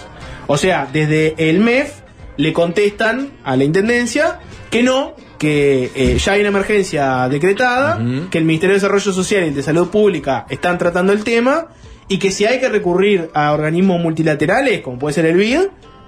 O 0.46 0.58
sea, 0.58 0.86
desde 0.92 1.34
el 1.38 1.60
MEF 1.60 1.90
le 2.36 2.52
contestan 2.52 3.30
a 3.44 3.56
la 3.56 3.64
Intendencia 3.64 4.40
que 4.68 4.82
no, 4.82 5.14
que 5.38 5.90
eh, 5.94 6.18
ya 6.18 6.32
hay 6.32 6.40
una 6.40 6.50
emergencia 6.50 7.30
decretada, 7.30 7.98
que 8.30 8.36
el 8.36 8.44
Ministerio 8.44 8.74
de 8.74 8.80
Desarrollo 8.80 9.10
Social 9.14 9.44
y 9.44 9.48
el 9.48 9.54
de 9.54 9.62
Salud 9.62 9.88
Pública 9.88 10.44
están 10.50 10.76
tratando 10.76 11.14
el 11.14 11.24
tema 11.24 11.68
y 12.08 12.18
que 12.18 12.32
si 12.32 12.44
hay 12.44 12.60
que 12.60 12.68
recurrir 12.68 13.30
a 13.32 13.54
organismos 13.54 14.02
multilaterales, 14.02 14.82
como 14.82 14.98
puede 14.98 15.14
ser 15.14 15.24
el 15.24 15.38
BID, 15.38 15.60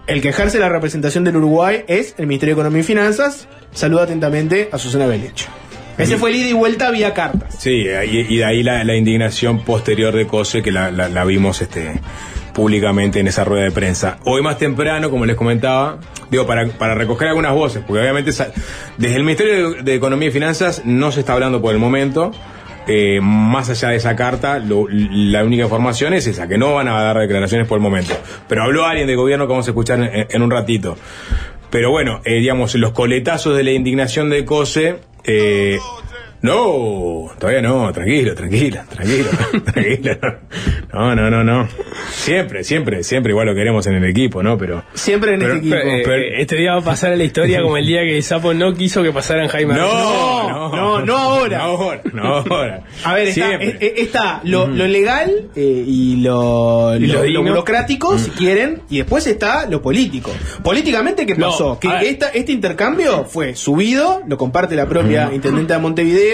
el 0.06 0.20
que 0.20 0.28
ejerce 0.28 0.58
la 0.58 0.68
representación 0.68 1.24
del 1.24 1.38
Uruguay 1.38 1.82
es 1.88 2.14
el 2.18 2.26
Ministerio 2.26 2.54
de 2.54 2.60
Economía 2.60 2.82
y 2.82 2.84
Finanzas. 2.84 3.48
Saluda 3.72 4.02
atentamente 4.02 4.68
a 4.70 4.76
Susana 4.76 5.06
Belecho. 5.06 5.48
Ese 5.98 6.16
fue 6.16 6.30
el 6.30 6.36
ida 6.36 6.48
y 6.48 6.52
vuelta 6.52 6.90
vía 6.90 7.12
cartas. 7.12 7.56
Sí, 7.58 7.86
y, 7.86 8.34
y 8.34 8.36
de 8.38 8.44
ahí 8.44 8.62
la, 8.62 8.84
la, 8.84 8.94
indignación 8.94 9.64
posterior 9.64 10.14
de 10.14 10.26
Cose 10.26 10.62
que 10.62 10.70
la, 10.70 10.90
la, 10.90 11.08
la, 11.08 11.24
vimos 11.24 11.60
este, 11.60 12.00
públicamente 12.54 13.20
en 13.20 13.26
esa 13.26 13.44
rueda 13.44 13.64
de 13.64 13.72
prensa. 13.72 14.18
Hoy 14.24 14.42
más 14.42 14.58
temprano, 14.58 15.10
como 15.10 15.26
les 15.26 15.36
comentaba, 15.36 15.98
digo, 16.30 16.46
para, 16.46 16.66
para 16.68 16.94
recoger 16.94 17.28
algunas 17.28 17.52
voces, 17.52 17.82
porque 17.86 18.00
obviamente 18.00 18.30
desde 18.96 19.16
el 19.16 19.24
Ministerio 19.24 19.82
de, 19.82 19.94
Economía 19.94 20.28
y 20.28 20.32
Finanzas 20.32 20.82
no 20.84 21.10
se 21.10 21.20
está 21.20 21.32
hablando 21.32 21.60
por 21.60 21.74
el 21.74 21.80
momento. 21.80 22.30
Eh, 22.90 23.20
más 23.20 23.68
allá 23.68 23.90
de 23.90 23.96
esa 23.96 24.16
carta, 24.16 24.58
lo, 24.58 24.86
la 24.88 25.44
única 25.44 25.64
información 25.64 26.14
es 26.14 26.26
esa, 26.26 26.48
que 26.48 26.56
no 26.56 26.74
van 26.74 26.88
a 26.88 27.02
dar 27.02 27.18
declaraciones 27.18 27.68
por 27.68 27.76
el 27.76 27.82
momento. 27.82 28.14
Pero 28.48 28.62
habló 28.62 28.86
alguien 28.86 29.06
de 29.06 29.14
gobierno 29.14 29.46
que 29.46 29.50
vamos 29.50 29.66
a 29.66 29.72
escuchar 29.72 30.00
en, 30.00 30.26
en 30.30 30.42
un 30.42 30.50
ratito. 30.50 30.96
Pero 31.70 31.90
bueno, 31.90 32.20
eh, 32.24 32.40
digamos, 32.40 32.74
los 32.76 32.92
coletazos 32.92 33.56
de 33.56 33.62
la 33.62 33.72
indignación 33.72 34.30
de 34.30 34.44
Cose, 34.44 35.00
eh, 35.28 35.78
no, 36.40 37.30
todavía 37.38 37.62
no, 37.62 37.92
tranquilo, 37.92 38.34
tranquilo, 38.34 38.80
tranquilo, 38.88 39.28
tranquilo. 39.72 40.16
No, 40.92 41.14
no, 41.14 41.30
no, 41.30 41.44
no. 41.44 41.68
Siempre, 42.10 42.64
siempre, 42.64 43.02
siempre 43.02 43.32
igual 43.32 43.46
lo 43.46 43.54
queremos 43.54 43.86
en 43.86 43.94
el 43.94 44.04
equipo, 44.04 44.42
¿no? 44.42 44.56
Pero. 44.56 44.84
Siempre 44.94 45.34
en 45.34 45.40
pero, 45.40 45.54
este 45.54 45.66
equipo. 45.66 45.76
Pero, 45.82 46.02
pero, 46.04 46.22
este 46.36 46.56
día 46.56 46.72
va 46.72 46.80
a 46.80 46.84
pasar 46.84 47.12
a 47.12 47.16
la 47.16 47.24
historia 47.24 47.62
como 47.62 47.76
el 47.76 47.86
día 47.86 48.02
que 48.02 48.20
Sapo 48.22 48.54
no 48.54 48.72
quiso 48.74 49.02
que 49.02 49.12
pasaran 49.12 49.48
Jaime 49.48 49.74
No, 49.74 50.48
no, 50.48 50.76
no, 50.76 51.04
no 51.04 51.16
ahora. 51.16 51.58
No 51.58 51.64
ahora, 51.64 52.02
no 52.12 52.24
ahora. 52.24 52.84
A 53.04 53.14
ver, 53.14 53.28
está, 53.28 53.54
eh, 53.54 53.94
está 53.96 54.40
lo, 54.44 54.66
lo, 54.66 54.86
legal 54.86 55.30
eh, 55.54 55.84
y 55.86 56.16
lo, 56.16 56.96
¿Y 56.96 57.06
lo, 57.06 57.24
lo 57.24 57.42
burocrático, 57.42 58.14
mm. 58.14 58.18
si 58.18 58.30
quieren, 58.30 58.82
y 58.88 58.98
después 58.98 59.26
está 59.26 59.66
lo 59.66 59.82
político. 59.82 60.30
Políticamente, 60.62 61.26
¿qué 61.26 61.34
pasó? 61.36 61.70
No, 61.70 61.80
que 61.80 62.08
esta, 62.08 62.28
este 62.28 62.52
intercambio 62.52 63.24
fue 63.24 63.54
subido, 63.56 64.22
lo 64.26 64.38
comparte 64.38 64.76
la 64.76 64.86
propia 64.86 65.18
Mm. 65.26 65.34
intendente 65.34 65.72
de 65.72 65.78
Montevideo. 65.78 66.27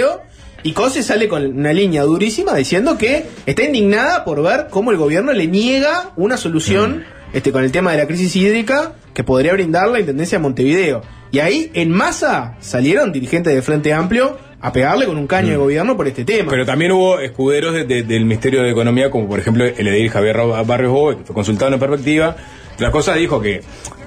Y 0.62 0.72
Cose 0.72 1.02
sale 1.02 1.28
con 1.28 1.44
una 1.44 1.72
línea 1.72 2.02
durísima 2.04 2.54
diciendo 2.54 2.96
que 2.96 3.26
está 3.44 3.64
indignada 3.64 4.24
por 4.24 4.42
ver 4.42 4.68
cómo 4.70 4.92
el 4.92 4.96
gobierno 4.96 5.32
le 5.32 5.46
niega 5.46 6.12
una 6.16 6.38
solución 6.38 7.04
Mm. 7.34 7.36
este, 7.36 7.52
con 7.52 7.64
el 7.64 7.72
tema 7.72 7.92
de 7.92 7.98
la 7.98 8.06
crisis 8.06 8.34
hídrica 8.36 8.92
que 9.12 9.24
podría 9.24 9.52
brindar 9.52 9.88
la 9.88 10.00
Intendencia 10.00 10.38
de 10.38 10.42
Montevideo. 10.42 11.02
Y 11.30 11.40
ahí, 11.40 11.70
en 11.74 11.90
masa, 11.90 12.56
salieron 12.60 13.12
dirigentes 13.12 13.54
de 13.54 13.60
Frente 13.60 13.92
Amplio 13.92 14.38
a 14.60 14.72
pegarle 14.72 15.06
con 15.06 15.18
un 15.18 15.26
caño 15.26 15.50
de 15.50 15.56
gobierno 15.56 15.96
por 15.96 16.06
este 16.06 16.24
tema. 16.24 16.44
Mm. 16.44 16.50
Pero 16.50 16.64
también 16.64 16.92
hubo 16.92 17.18
escuderos 17.18 17.74
de, 17.74 17.84
de, 17.84 18.02
del 18.02 18.24
Ministerio 18.24 18.62
de 18.62 18.70
Economía, 18.70 19.10
como 19.10 19.28
por 19.28 19.38
ejemplo 19.38 19.64
el 19.64 19.86
edil 19.86 20.10
Javier 20.10 20.36
Barrios 20.64 20.92
Boe, 20.92 21.18
que 21.18 21.24
fue 21.24 21.34
consultado 21.34 21.72
en 21.74 21.80
perspectiva. 21.80 22.36
La 22.78 22.90
cosa 22.90 23.14
dijo 23.14 23.40
que, 23.40 23.62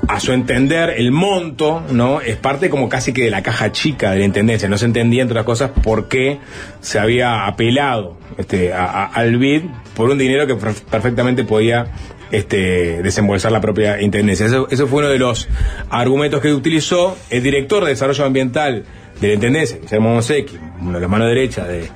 a 0.08 0.20
su 0.20 0.32
entender, 0.32 0.92
el 0.98 1.12
monto, 1.12 1.84
¿no? 1.92 2.22
Es 2.22 2.38
parte 2.38 2.70
como 2.70 2.88
casi 2.88 3.12
que 3.12 3.24
de 3.24 3.30
la 3.30 3.44
caja 3.44 3.72
chica 3.72 4.12
de 4.12 4.20
la 4.20 4.26
intendencia. 4.26 4.70
No 4.70 4.78
se 4.78 4.86
entendía, 4.86 5.22
entre 5.22 5.34
otras 5.34 5.46
cosas, 5.46 5.72
por 5.84 6.08
qué 6.08 6.40
se 6.80 6.98
había 6.98 7.46
apelado 7.46 8.18
este, 8.38 8.74
a, 8.74 8.86
a, 8.86 9.06
al 9.06 9.38
BID 9.38 9.64
por 9.96 10.10
un 10.10 10.18
dinero 10.18 10.48
que 10.48 10.56
perfectamente 10.56 11.44
podía 11.44 11.92
este, 12.32 13.02
desembolsar 13.02 13.52
la 13.52 13.62
propia 13.62 14.02
intendencia. 14.02 14.46
Eso, 14.46 14.88
fue 14.88 15.00
uno 15.00 15.10
de 15.10 15.20
los 15.20 15.48
argumentos 15.90 16.42
que 16.42 16.54
utilizó 16.54 17.18
el 17.30 17.44
director 17.44 17.84
de 17.84 17.90
Desarrollo 17.90 18.26
Ambiental 18.26 18.86
de 19.20 19.28
la 19.28 19.34
Intendencia, 19.34 19.78
Guillermo 19.82 20.14
Mosecchi, 20.14 20.58
uno 20.82 20.94
de 20.94 21.00
la 21.00 21.08
mano 21.08 21.26
derecha 21.26 21.66
de, 21.66 21.90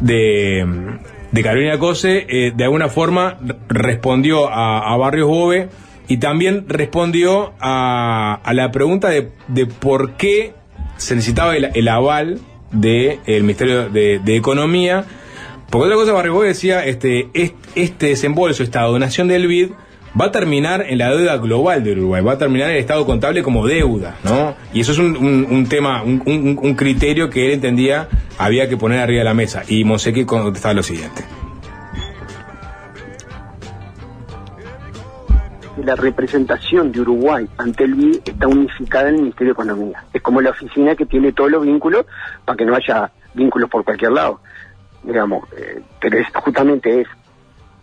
de, 0.00 0.66
de 1.30 1.42
Carolina 1.42 1.78
Cose, 1.78 2.26
eh, 2.28 2.52
de 2.54 2.64
alguna 2.64 2.88
forma 2.88 3.38
respondió 3.68 4.48
a, 4.48 4.92
a 4.92 4.96
Barrios 4.96 5.28
Bove 5.28 5.68
y 6.12 6.18
también 6.18 6.66
respondió 6.68 7.54
a, 7.58 8.38
a 8.44 8.52
la 8.52 8.70
pregunta 8.70 9.08
de, 9.08 9.30
de, 9.48 9.64
por 9.64 10.12
qué 10.18 10.52
se 10.98 11.14
necesitaba 11.14 11.56
el, 11.56 11.88
aval 11.88 12.38
del 12.70 13.18
de 13.24 13.40
Ministerio 13.40 13.88
de, 13.88 14.18
de, 14.18 14.36
Economía. 14.36 15.06
Porque 15.70 15.86
otra 15.86 15.96
cosa, 16.12 16.28
Bove 16.28 16.48
decía, 16.48 16.84
este, 16.84 17.30
este 17.74 18.08
desembolso, 18.08 18.62
esta 18.62 18.82
donación 18.82 19.26
del 19.26 19.46
BID, 19.46 19.70
va 20.20 20.26
a 20.26 20.32
terminar 20.32 20.84
en 20.86 20.98
la 20.98 21.08
deuda 21.08 21.38
global 21.38 21.82
del 21.82 22.00
Uruguay, 22.00 22.22
va 22.22 22.32
a 22.32 22.38
terminar 22.38 22.68
en 22.68 22.74
el 22.74 22.82
estado 22.82 23.06
contable 23.06 23.42
como 23.42 23.66
deuda, 23.66 24.18
¿no? 24.22 24.54
Y 24.74 24.82
eso 24.82 24.92
es 24.92 24.98
un, 24.98 25.16
un, 25.16 25.46
un 25.48 25.66
tema, 25.66 26.02
un, 26.02 26.22
un, 26.26 26.74
criterio 26.74 27.30
que 27.30 27.46
él 27.46 27.52
entendía 27.52 28.10
había 28.36 28.68
que 28.68 28.76
poner 28.76 29.00
arriba 29.00 29.20
de 29.20 29.24
la 29.24 29.32
mesa. 29.32 29.62
Y 29.66 29.84
Monsequi 29.84 30.26
contestaba 30.26 30.74
lo 30.74 30.82
siguiente. 30.82 31.24
La 35.76 35.96
representación 35.96 36.92
de 36.92 37.00
Uruguay 37.00 37.48
ante 37.56 37.84
el 37.84 37.94
BID 37.94 38.20
está 38.24 38.46
unificada 38.46 39.08
en 39.08 39.14
el 39.14 39.20
Ministerio 39.22 39.54
de 39.54 39.62
Economía. 39.62 40.04
Es 40.12 40.22
como 40.22 40.40
la 40.40 40.50
oficina 40.50 40.94
que 40.94 41.06
tiene 41.06 41.32
todos 41.32 41.50
los 41.50 41.64
vínculos 41.64 42.06
para 42.44 42.56
que 42.56 42.64
no 42.64 42.74
haya 42.74 43.10
vínculos 43.34 43.70
por 43.70 43.84
cualquier 43.84 44.12
lado. 44.12 44.40
Digamos, 45.02 45.48
eh, 45.56 45.82
pero 46.00 46.18
es, 46.18 46.26
justamente 46.34 47.00
es 47.00 47.08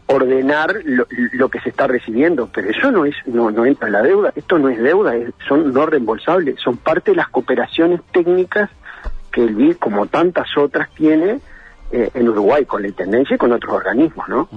ordenar 0.06 0.75
lo, 0.84 1.49
que 1.49 1.60
se 1.60 1.69
está 1.69 1.86
recibiendo, 1.86 2.49
pero 2.52 2.69
eso 2.69 2.91
no 2.91 3.06
es 3.06 3.15
no, 3.28 3.52
no 3.52 3.65
entra 3.65 3.88
en 3.88 3.93
la 3.93 4.02
deuda, 4.02 4.34
esto 4.36 4.58
no 4.58 4.69
es 4.69 4.80
deuda, 4.80 5.13
son 5.47 5.71
no 5.71 5.86
reembolsables, 5.86 6.60
son 6.60 6.78
parte 6.78 7.12
de 7.12 7.17
las 7.17 7.30
cooperaciones 7.30 8.02
técnicas 8.12 8.71
que 9.32 9.43
el 9.43 9.54
BID, 9.54 9.78
como 9.78 10.08
tantas 10.08 10.58
otras, 10.58 10.89
tiene 10.95 11.39
eh, 11.91 12.10
en 12.13 12.30
Uruguay 12.30 12.65
con 12.65 12.82
la 12.82 12.88
Intendencia 12.88 13.36
y 13.36 13.38
con 13.38 13.52
otros 13.52 13.73
organismos, 13.73 14.28
¿no? 14.30 14.49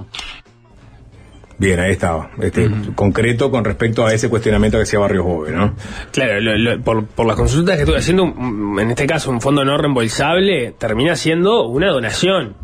Bien, 1.59 1.79
ahí 1.81 1.93
estaba. 1.93 2.31
Este, 2.41 2.69
Concreto 2.95 3.51
con 3.51 3.65
respecto 3.65 4.05
a 4.05 4.13
ese 4.13 4.29
cuestionamiento 4.29 4.79
que 4.79 4.83
hacía 4.83 4.99
Barrios 4.99 5.25
Bove, 5.25 5.53
¿no? 5.53 5.75
Claro, 6.13 6.41
lo- 6.41 6.57
lo- 6.59 6.81
por, 6.83 7.05
por 7.07 7.27
las 7.27 7.37
consultas 7.37 7.77
que 7.77 7.83
estuve 7.83 7.99
haciendo, 7.99 8.27
mm, 8.27 8.79
en 8.81 8.91
este 8.91 9.07
caso 9.07 9.31
un 9.31 9.41
fondo 9.41 9.65
no 9.65 9.77
reembolsable 9.79 10.75
termina 10.79 11.15
siendo 11.17 11.67
una 11.69 11.89
donación. 11.91 12.55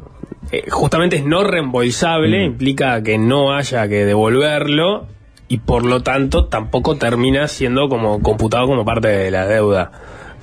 Eh, 0.51 0.65
justamente 0.71 1.17
es 1.17 1.25
no 1.25 1.45
reembolsable, 1.45 2.45
implica 2.45 3.03
que 3.03 3.19
no 3.19 3.55
haya 3.55 3.87
que 3.87 4.05
devolverlo 4.07 5.07
y 5.47 5.59
por 5.59 5.85
lo 5.85 6.03
tanto 6.03 6.47
tampoco 6.47 6.97
termina 6.97 7.47
siendo 7.49 7.89
como 7.89 8.21
computado 8.23 8.67
como 8.67 8.85
parte 8.85 9.09
de 9.09 9.31
la 9.31 9.47
deuda 9.47 9.93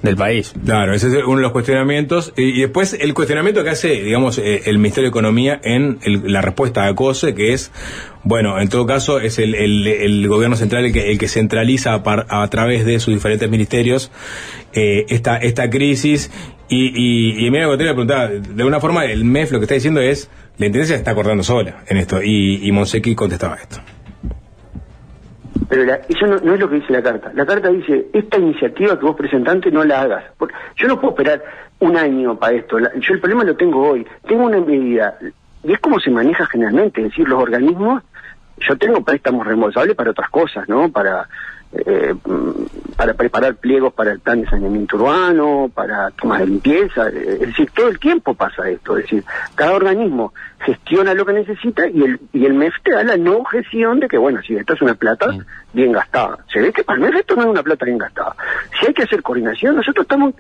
del 0.01 0.15
país. 0.15 0.53
Claro, 0.63 0.93
ese 0.93 1.08
es 1.08 1.23
uno 1.25 1.38
de 1.38 1.41
los 1.43 1.51
cuestionamientos. 1.51 2.31
Y, 2.38 2.62
después 2.62 2.93
el 2.99 3.13
cuestionamiento 3.13 3.63
que 3.63 3.69
hace, 3.71 3.89
digamos, 4.03 4.38
eh, 4.38 4.62
el 4.65 4.77
Ministerio 4.77 5.08
de 5.08 5.10
Economía 5.10 5.60
en 5.63 5.97
el- 6.03 6.31
la 6.31 6.41
respuesta 6.41 6.86
a 6.86 6.93
COSE, 6.93 7.34
que 7.34 7.53
es, 7.53 7.71
bueno, 8.23 8.60
en 8.60 8.69
todo 8.69 8.86
caso 8.86 9.19
es 9.19 9.39
el, 9.39 9.55
el- 9.55 9.88
gobierno 10.27 10.55
central 10.55 10.86
el 10.86 10.93
que, 10.93 11.12
el 11.12 11.17
que 11.17 11.27
centraliza 11.27 11.93
a, 11.93 12.03
par- 12.03 12.27
a 12.29 12.47
través 12.49 12.86
de 12.86 12.99
sus 12.99 13.13
diferentes 13.13 13.49
ministerios 13.49 14.12
eh, 14.73 15.05
esta, 15.10 15.38
esta 15.38 15.69
crisis. 15.69 16.29
Y, 16.69 16.88
y, 16.88 17.45
y 17.47 17.51
mira, 17.51 17.63
te 17.63 17.75
voy 17.75 17.88
a 17.88 17.93
preguntar, 17.93 18.41
de 18.41 18.62
alguna 18.62 18.79
forma 18.79 19.05
el 19.05 19.23
MEF 19.25 19.51
lo 19.51 19.60
que 19.60 19.65
está 19.65 19.75
diciendo 19.75 20.01
es, 20.01 20.29
la 20.58 20.67
Intendencia 20.67 20.95
está 20.95 21.12
acordando 21.12 21.43
sola 21.43 21.84
en 21.88 21.97
esto. 21.97 22.21
Y, 22.23 22.62
y 22.63 23.15
contestaba 23.15 23.55
esto. 23.55 23.77
Pero 25.67 25.84
la- 25.84 26.01
eso 26.08 26.28
no, 26.28 26.54
es 26.54 26.60
lo 26.60 26.69
que 26.69 26.75
dice 26.75 26.93
la 26.93 27.01
carta. 27.01 27.32
La 27.34 27.45
carta 27.45 27.69
dice, 27.69 28.08
esta 28.13 28.38
iniciativa 28.38 28.99
que 28.99 29.06
vos 29.06 29.15
presentante 29.15 29.71
no 29.71 29.84
la 29.84 30.01
hagas. 30.01 30.23
Porque 30.38 30.54
yo 30.75 30.88
no 30.88 30.99
puedo 30.99 31.12
esperar 31.13 31.43
un 31.80 31.97
año 31.97 32.38
para 32.38 32.56
esto. 32.56 32.80
La- 32.80 32.93
yo 32.95 33.13
el 33.13 33.19
problema 33.19 33.43
lo 33.43 33.56
tengo 33.56 33.88
hoy. 33.89 34.06
Tengo 34.28 34.45
una 34.45 34.60
medida. 34.60 35.17
Y 35.63 35.73
es 35.73 35.80
como 35.80 35.99
se 35.99 36.12
maneja 36.12 36.45
generalmente. 36.45 37.01
Es 37.01 37.10
decir, 37.10 37.28
los 37.28 37.41
organismos, 37.41 38.04
yo 38.58 38.78
tengo 38.78 39.04
préstamos 39.04 39.45
reembolsables 39.45 39.95
para 39.95 40.12
otras 40.12 40.30
cosas, 40.30 40.69
¿no? 40.69 40.89
Para 40.91 41.28
eh, 41.85 42.15
para 42.95 43.13
preparar 43.13 43.55
pliegos 43.55 43.93
para 43.93 44.11
el 44.11 44.19
plan 44.19 44.41
de 44.41 44.49
saneamiento 44.49 44.95
urbano, 44.97 45.69
para 45.73 46.11
temas 46.11 46.39
de 46.39 46.47
limpieza. 46.47 47.09
eh, 47.09 47.39
Es 47.41 47.47
decir, 47.47 47.69
todo 47.71 47.88
el 47.89 47.99
tiempo 47.99 48.33
pasa 48.33 48.69
esto. 48.69 48.97
Es 48.97 49.03
decir, 49.03 49.23
cada 49.55 49.73
organismo 49.73 50.33
gestiona 50.59 51.13
lo 51.13 51.25
que 51.25 51.33
necesita 51.33 51.88
y 51.88 52.03
el, 52.03 52.19
y 52.33 52.45
el 52.45 52.53
MEF 52.53 52.73
te 52.83 52.91
da 52.91 53.03
la 53.03 53.17
no 53.17 53.38
objeción 53.38 53.99
de 53.99 54.07
que, 54.07 54.17
bueno, 54.17 54.41
si 54.41 54.55
esto 54.55 54.73
es 54.73 54.81
una 54.81 54.95
plata 54.95 55.27
bien 55.73 55.91
gastada. 55.91 56.38
Se 56.51 56.59
ve 56.61 56.71
que 56.71 56.83
para 56.83 56.97
el 56.97 57.03
MEF 57.05 57.15
esto 57.15 57.35
no 57.35 57.43
es 57.43 57.47
una 57.49 57.63
plata 57.63 57.85
bien 57.85 57.97
gastada. 57.97 58.35
Si 58.79 58.88
hay 58.88 58.93
que 58.93 59.03
hacer 59.03 59.21
coordinación, 59.21 59.75
nosotros 59.75 60.03
estamos 60.03 60.33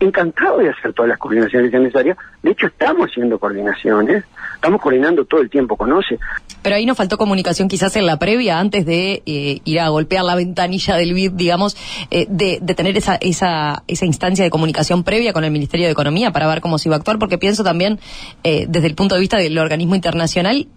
encantados 0.00 0.62
de 0.62 0.70
hacer 0.70 0.92
todas 0.92 1.08
las 1.10 1.18
coordinaciones 1.18 1.68
que 1.68 1.70
sean 1.70 1.84
necesarias. 1.84 2.18
De 2.42 2.50
hecho, 2.50 2.66
estamos 2.66 3.08
haciendo 3.08 3.38
coordinaciones. 3.38 4.24
Estamos 4.56 4.80
coordinando 4.80 5.24
todo 5.24 5.40
el 5.40 5.48
tiempo, 5.48 5.76
conoce. 5.76 6.18
Pero 6.62 6.76
ahí 6.76 6.86
nos 6.86 6.96
faltó 6.96 7.18
comunicación 7.18 7.68
quizás 7.68 7.96
en 7.96 8.06
la 8.06 8.18
previa, 8.18 8.58
antes 8.58 8.86
de 8.86 9.22
eh, 9.26 9.60
ir 9.64 9.80
a 9.80 9.88
golpear 9.88 10.24
la 10.24 10.34
ventanilla 10.34 10.96
del 10.96 11.12
BID, 11.14 11.32
digamos, 11.32 11.76
eh, 12.10 12.26
de, 12.28 12.58
de 12.62 12.74
tener 12.74 12.96
esa, 12.96 13.16
esa, 13.16 13.82
esa 13.88 14.06
instancia 14.06 14.44
de 14.44 14.50
comunicación 14.50 15.02
previa 15.04 15.32
con 15.32 15.44
el 15.44 15.50
Ministerio 15.50 15.86
de 15.86 15.92
Economía 15.92 16.30
para 16.32 16.46
ver 16.46 16.60
cómo 16.60 16.78
se 16.78 16.88
iba 16.88 16.96
a 16.96 16.98
actuar, 16.98 17.18
porque 17.18 17.38
pienso 17.38 17.64
también, 17.64 17.98
eh, 18.44 18.66
desde 18.68 18.86
el 18.86 18.94
punto 18.94 19.14
de 19.16 19.20
vista 19.20 19.36
del 19.38 19.58
organismo 19.58 19.94
internacional, 19.94 20.68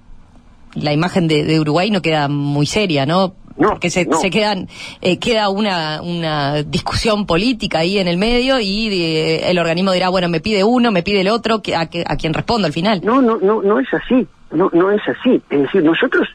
la 0.74 0.92
imagen 0.92 1.28
de, 1.28 1.44
de 1.46 1.60
Uruguay 1.60 1.90
no 1.92 2.02
queda 2.02 2.28
muy 2.28 2.66
seria, 2.66 3.06
¿no? 3.06 3.34
Porque 3.70 3.90
se, 3.90 4.06
se 4.20 4.30
quedan, 4.30 4.68
eh, 5.02 5.18
queda 5.18 5.48
una, 5.48 6.02
una 6.02 6.62
discusión 6.64 7.26
política 7.26 7.80
ahí 7.80 8.00
en 8.00 8.10
el 8.10 8.18
medio 8.18 8.60
y 8.60 8.90
eh, 8.92 9.50
el 9.50 9.58
organismo 9.60 9.94
dirá, 9.94 10.10
bueno, 10.10 10.28
me 10.28 10.42
pide 10.42 10.66
uno, 10.66 10.92
me 10.92 11.04
pide 11.04 11.22
el 11.22 11.30
otro, 11.30 11.62
que- 11.62 11.74
a, 11.74 11.86
que- 11.86 12.04
a 12.06 12.18
quien 12.18 12.34
respondo 12.34 12.68
al 12.68 12.74
final. 12.74 13.00
No, 13.02 13.22
no, 13.22 13.38
no, 13.38 13.62
no 13.62 13.80
es 13.80 13.88
así. 13.94 14.28
No, 14.52 14.70
no 14.74 14.92
es 14.92 15.02
así. 15.08 15.42
Es 15.50 15.62
decir, 15.64 15.84
nosotros, 15.84 16.28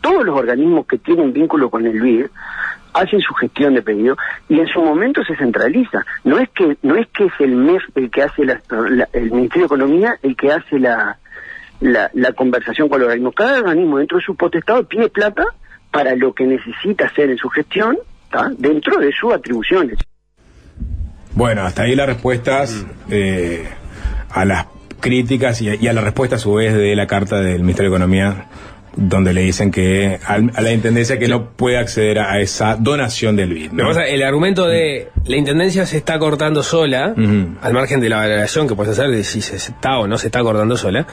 todos 0.00 0.24
los 0.24 0.38
organismos 0.38 0.86
que 0.86 0.98
tienen 0.98 1.32
vínculo 1.32 1.68
con 1.70 1.84
el 1.86 2.00
BID, 2.00 2.26
hacen 2.94 3.20
su 3.20 3.34
gestión 3.34 3.74
de 3.74 3.82
pedido 3.82 4.16
y 4.48 4.58
en 4.60 4.66
su 4.68 4.80
momento 4.80 5.22
se 5.24 5.36
centraliza. 5.36 6.04
No 6.24 6.38
es 6.38 6.48
que 6.50 6.76
no 6.82 6.96
es 6.96 7.06
que 7.08 7.26
es 7.26 7.32
el 7.40 7.54
MEF 7.54 7.82
el 7.94 8.10
que 8.10 8.22
hace 8.22 8.44
la, 8.44 8.60
la- 8.90 9.08
el 9.12 9.30
Ministerio 9.30 9.62
de 9.68 9.74
Economía 9.74 10.16
el 10.22 10.34
que 10.36 10.50
hace 10.52 10.78
la, 10.78 11.18
la, 11.80 12.10
la 12.14 12.32
conversación 12.32 12.88
con 12.88 13.00
los 13.00 13.06
organismos. 13.06 13.34
Cada 13.34 13.58
organismo 13.60 13.98
dentro 13.98 14.18
de 14.18 14.24
su 14.24 14.34
potestad 14.36 14.84
pide 14.84 15.08
plata 15.10 15.44
para 15.92 16.14
lo 16.16 16.32
que 16.32 16.44
necesita 16.44 17.06
hacer 17.06 17.30
en 17.30 17.36
su 17.38 17.48
gestión 17.50 17.98
¿tá? 18.30 18.50
dentro 18.56 18.98
de 18.98 19.12
sus 19.12 19.32
atribuciones. 19.34 19.98
Bueno, 21.34 21.62
hasta 21.62 21.82
ahí 21.82 21.94
las 21.94 22.06
respuestas 22.06 22.84
eh, 23.10 23.68
a 24.30 24.44
las 24.44 24.66
críticas 25.00 25.60
y 25.62 25.68
a, 25.70 25.74
y 25.74 25.86
a 25.88 25.92
la 25.92 26.00
respuesta 26.02 26.36
a 26.36 26.38
su 26.38 26.54
vez 26.54 26.74
de 26.74 26.94
la 26.96 27.06
carta 27.06 27.40
del 27.40 27.60
Ministerio 27.62 27.90
de 27.90 27.96
Economía, 27.96 28.46
donde 28.96 29.32
le 29.32 29.42
dicen 29.42 29.70
que 29.70 30.18
al- 30.26 30.50
a, 30.56 30.60
la 30.60 30.72
Intendencia 30.72 31.18
que 31.18 31.28
no 31.28 31.50
puede 31.50 31.76
acceder 31.78 32.18
a 32.18 32.40
esa 32.40 32.74
donación 32.76 33.36
del 33.36 33.54
BID. 33.54 33.70
El 34.08 34.22
argumento 34.24 34.66
de 34.66 35.08
la 35.24 35.36
intendencia 35.36 35.86
se 35.86 35.98
está 35.98 36.18
cortando 36.18 36.62
sola, 36.64 37.14
al 37.62 37.72
margen 37.74 38.00
de 38.00 38.08
la 38.08 38.16
valoración 38.16 38.66
que 38.66 38.74
puedes 38.74 38.98
hacer 38.98 39.10
de 39.10 39.22
si 39.24 39.40
se 39.40 39.56
está 39.56 39.98
o 39.98 40.06
no 40.08 40.18
se 40.18 40.26
está 40.28 40.42
cortando 40.42 40.76
sola, 40.76 41.06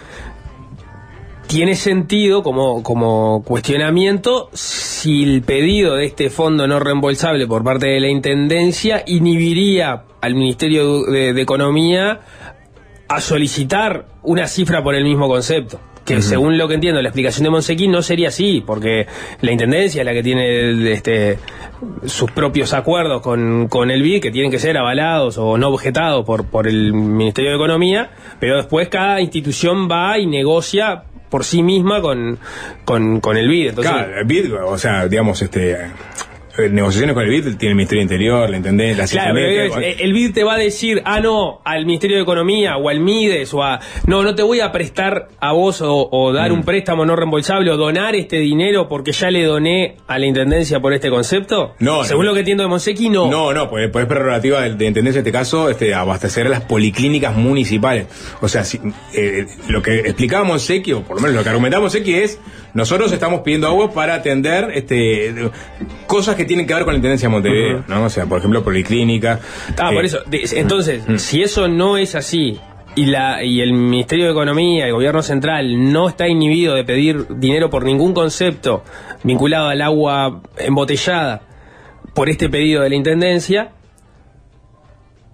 tiene 1.47 1.75
sentido 1.75 2.41
como, 2.41 2.81
como 2.81 3.43
cuestionamiento 3.43 4.49
si 4.53 5.21
el 5.23 5.43
pedido 5.43 5.93
de 5.95 6.05
este 6.05 6.31
fondo 6.31 6.67
no 6.67 6.79
reembolsable 6.79 7.45
por 7.45 7.63
parte 7.63 7.85
de 7.87 7.99
la 7.99 8.07
intendencia 8.07 9.03
inhibiría 9.05 10.05
al 10.21 10.33
Ministerio 10.33 11.03
de, 11.03 11.33
de 11.33 11.41
Economía 11.43 12.21
a 13.07 13.21
solicitar 13.21 14.05
una 14.23 14.47
cifra 14.47 14.83
por 14.83 14.95
el 14.95 15.03
mismo 15.03 15.27
concepto. 15.27 15.79
Que 16.05 16.21
según 16.21 16.59
lo 16.59 16.67
que 16.67 16.75
entiendo, 16.75 17.01
la 17.01 17.09
explicación 17.09 17.45
de 17.45 17.49
Monsequín 17.49 17.91
no 17.91 18.03
sería 18.03 18.27
así, 18.27 18.63
porque 18.63 19.07
la 19.41 19.51
intendencia 19.51 20.01
es 20.01 20.05
la 20.05 20.13
que 20.13 20.21
tiene 20.21 20.91
este, 20.91 21.39
sus 22.05 22.29
propios 22.29 22.73
acuerdos 22.73 23.23
con, 23.23 23.67
con 23.69 23.89
el 23.89 24.03
BID, 24.03 24.21
que 24.21 24.29
tienen 24.29 24.51
que 24.51 24.59
ser 24.59 24.77
avalados 24.77 25.39
o 25.39 25.57
no 25.57 25.69
objetados 25.69 26.23
por, 26.23 26.45
por 26.45 26.67
el 26.67 26.93
Ministerio 26.93 27.49
de 27.49 27.55
Economía, 27.55 28.11
pero 28.39 28.57
después 28.57 28.87
cada 28.87 29.19
institución 29.19 29.89
va 29.89 30.19
y 30.19 30.27
negocia 30.27 31.05
por 31.29 31.43
sí 31.43 31.63
misma 31.63 32.01
con, 32.01 32.37
con, 32.85 33.19
con 33.19 33.35
el 33.35 33.49
BID. 33.49 33.69
Entonces, 33.69 33.91
Claro, 33.91 34.19
el 34.19 34.25
BID, 34.25 34.53
o 34.63 34.77
sea, 34.77 35.07
digamos, 35.07 35.41
este, 35.41 35.75
negociaciones 36.71 37.13
con 37.13 37.23
el 37.23 37.29
BID 37.29 37.55
tiene 37.57 37.69
el 37.71 37.75
Ministerio 37.75 37.99
del 38.01 38.11
Interior, 38.11 38.49
la 38.49 38.57
Intendencia, 38.57 39.03
la 39.03 39.07
Claro, 39.09 39.33
pero 39.35 39.79
es- 39.81 40.01
el 40.01 40.13
BID 40.13 40.33
te 40.33 40.43
va 40.43 40.53
a 40.55 40.57
decir, 40.57 41.01
ah, 41.05 41.19
no, 41.19 41.61
al 41.65 41.85
Ministerio 41.85 42.17
de 42.17 42.23
Economía 42.23 42.77
o 42.77 42.89
al 42.89 42.99
MIDES 42.99 43.53
o 43.53 43.63
a, 43.63 43.79
no, 44.07 44.23
no 44.23 44.35
te 44.35 44.43
voy 44.43 44.59
a 44.61 44.71
prestar 44.71 45.27
a 45.39 45.51
vos 45.53 45.81
o, 45.81 46.09
o 46.11 46.33
dar 46.33 46.51
Mm. 46.51 46.53
un 46.53 46.63
préstamo 46.63 47.05
no 47.05 47.15
reembolsable 47.15 47.69
o 47.71 47.77
donar 47.77 48.15
este 48.15 48.37
dinero 48.39 48.87
porque 48.87 49.11
ya 49.11 49.29
le 49.31 49.43
doné 49.43 49.97
a 50.07 50.17
la 50.19 50.25
Intendencia 50.25 50.79
por 50.79 50.93
este 50.93 51.09
concepto. 51.09 51.73
No, 51.79 52.03
Según 52.03 52.25
no. 52.25 52.29
lo 52.31 52.33
que 52.33 52.39
entiendo 52.39 52.63
de 52.63 52.69
Monsequi, 52.69 53.09
no. 53.09 53.29
No, 53.29 53.53
no, 53.53 53.69
pues, 53.69 53.89
pues 53.91 54.03
es 54.03 54.09
prerrogativa 54.09 54.61
de, 54.61 54.75
de 54.75 54.85
Intendencia 54.85 55.19
en 55.19 55.25
este 55.27 55.31
caso 55.37 55.69
este, 55.69 55.93
abastecer 55.93 56.47
a 56.47 56.49
las 56.49 56.61
policlínicas 56.61 57.35
municipales. 57.35 58.07
O 58.41 58.47
sea, 58.47 58.63
si, 58.63 58.79
eh, 59.13 59.45
lo 59.67 59.81
que 59.81 59.99
explicaba 59.99 60.43
Monsequi, 60.43 60.93
o 60.93 61.01
por 61.03 61.17
lo 61.17 61.21
menos 61.21 61.35
lo 61.35 61.43
que 61.43 61.49
argumentaba 61.49 61.81
Monsequi 61.81 62.13
es, 62.15 62.39
nosotros 62.75 63.11
estamos 63.11 63.39
pidiendo 63.41 63.67
agua 63.67 63.91
para 63.91 64.13
atender 64.13 64.69
este, 64.75 65.33
cosas 66.05 66.35
que 66.35 66.45
tienen 66.45 66.67
que 66.67 66.73
ver 66.75 66.83
con 66.83 66.93
la 66.93 66.97
Intendencia 66.97 67.27
de 67.27 67.33
Montevideo, 67.33 67.83
¿no? 67.87 68.03
O 68.05 68.09
sea, 68.09 68.27
por 68.27 68.37
ejemplo, 68.37 68.63
policlínica. 68.63 69.39
Ah, 69.79 69.89
eh, 69.91 69.95
por 69.95 70.05
eso. 70.05 70.19
De- 70.27 70.47
entonces, 70.57 71.03
si 71.17 71.41
eso 71.41 71.67
no 71.67 71.97
es 71.97 72.13
así 72.13 72.59
y 72.95 73.07
la 73.07 73.43
y 73.43 73.61
el 73.61 73.73
Ministerio 73.73 74.25
de 74.25 74.31
Economía, 74.31 74.85
el 74.85 74.93
Gobierno 74.93 75.21
Central 75.23 75.91
no 75.91 76.07
está 76.07 76.27
inhibido 76.27 76.75
de 76.75 76.83
pedir 76.83 77.25
dinero 77.39 77.69
por 77.69 77.83
ningún 77.83 78.13
concepto 78.13 78.83
vinculado 79.23 79.69
al 79.69 79.81
agua 79.81 80.41
embotellada 80.57 81.41
por 82.13 82.29
este 82.29 82.47
pedido 82.49 82.83
de 82.83 82.89
la 82.89 82.95
Intendencia, 82.95 83.71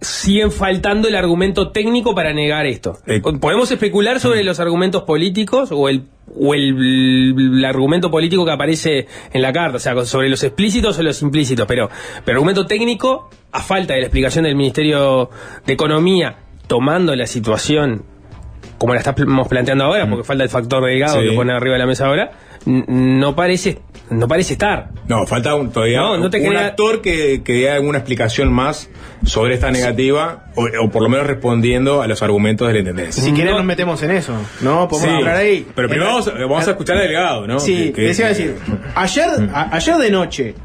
siguen 0.02 0.52
faltando 0.52 1.08
el 1.08 1.16
argumento 1.16 1.72
técnico 1.72 2.16
para 2.16 2.34
negar 2.34 2.66
esto. 2.66 2.98
Podemos 3.40 3.72
especular 3.72 4.20
sobre 4.20 4.44
los 4.44 4.60
argumentos 4.60 5.04
políticos 5.04 5.70
o 5.72 5.88
el 5.90 6.06
o 6.34 6.54
el, 6.54 7.36
el 7.58 7.66
argumento 7.66 8.10
político 8.10 8.46
que 8.46 8.52
aparece 8.52 9.06
en 9.34 9.42
la 9.42 9.52
carta, 9.52 9.76
o 9.78 9.80
sea, 9.80 10.06
sobre 10.06 10.30
los 10.30 10.42
explícitos 10.44 10.98
o 10.98 11.04
los 11.04 11.22
implícitos, 11.22 11.66
pero, 11.68 11.90
pero 12.24 12.38
argumento 12.38 12.66
técnico, 12.66 13.30
a 13.52 13.62
falta 13.62 13.96
de 13.96 14.00
la 14.00 14.06
explicación 14.08 14.46
del 14.46 14.56
Ministerio 14.56 15.30
de 15.66 15.74
Economía, 15.74 16.38
tomando 16.68 17.16
la 17.18 17.28
situación 17.28 18.06
como 18.78 18.94
la 18.94 19.02
estamos 19.02 19.48
planteando 19.48 19.84
ahora, 19.84 20.10
porque 20.10 20.24
falta 20.24 20.44
el 20.44 20.50
factor 20.50 20.84
delgado 20.86 21.20
Sí. 21.22 21.30
que 21.30 21.36
pone 21.36 21.54
arriba 21.54 21.74
de 21.74 21.80
la 21.80 21.86
mesa 21.86 22.08
ahora, 22.08 22.32
no 22.66 23.36
parece 23.36 23.80
no 24.10 24.28
parece 24.28 24.54
estar. 24.54 24.90
No, 25.08 25.26
falta 25.26 25.56
un, 25.56 25.72
todavía 25.72 26.02
No, 26.02 26.18
no 26.18 26.30
te 26.30 26.42
un 26.42 26.48
crea- 26.50 26.66
actor 26.68 27.02
que, 27.02 27.44
que 27.46 27.54
dé 27.54 27.70
alguna 27.72 28.00
explicación 28.00 28.52
más 28.52 28.90
sobre 29.26 29.54
esta 29.54 29.72
negativa, 29.72 30.48
o, 30.56 30.68
o 30.84 30.90
por 30.92 31.02
lo 31.02 31.08
menos 31.08 31.28
respondiendo 31.28 32.02
a 32.02 32.08
los 32.08 32.22
argumentos 32.22 32.68
de 32.68 32.74
la 32.74 32.80
intendencia. 32.80 33.24
Si 33.24 33.32
quieren 33.32 33.56
nos 33.56 33.64
metemos 33.64 34.04
en 34.04 34.12
eso, 34.12 34.34
¿no? 34.60 34.90
Podemos 34.90 35.10
Sí, 35.12 35.16
hablar 35.16 35.36
ahí. 35.38 35.66
Pero 35.74 35.88
primero 35.88 36.10
vamos, 36.12 36.28
a- 36.28 36.32
vamos 36.32 36.68
a 36.68 36.72
escuchar 36.72 36.98
al 36.98 37.04
delegado, 37.04 37.48
¿no? 37.48 37.60
Sí, 37.62 37.86
Que- 37.86 37.94
que- 37.94 38.02
les 38.02 38.20
iba 38.20 38.26
a 38.28 38.30
decir, 38.32 38.56
ayer, 38.96 39.28
a- 39.54 39.76
ayer 39.78 39.96
de 39.96 40.12
noche, 40.12 40.56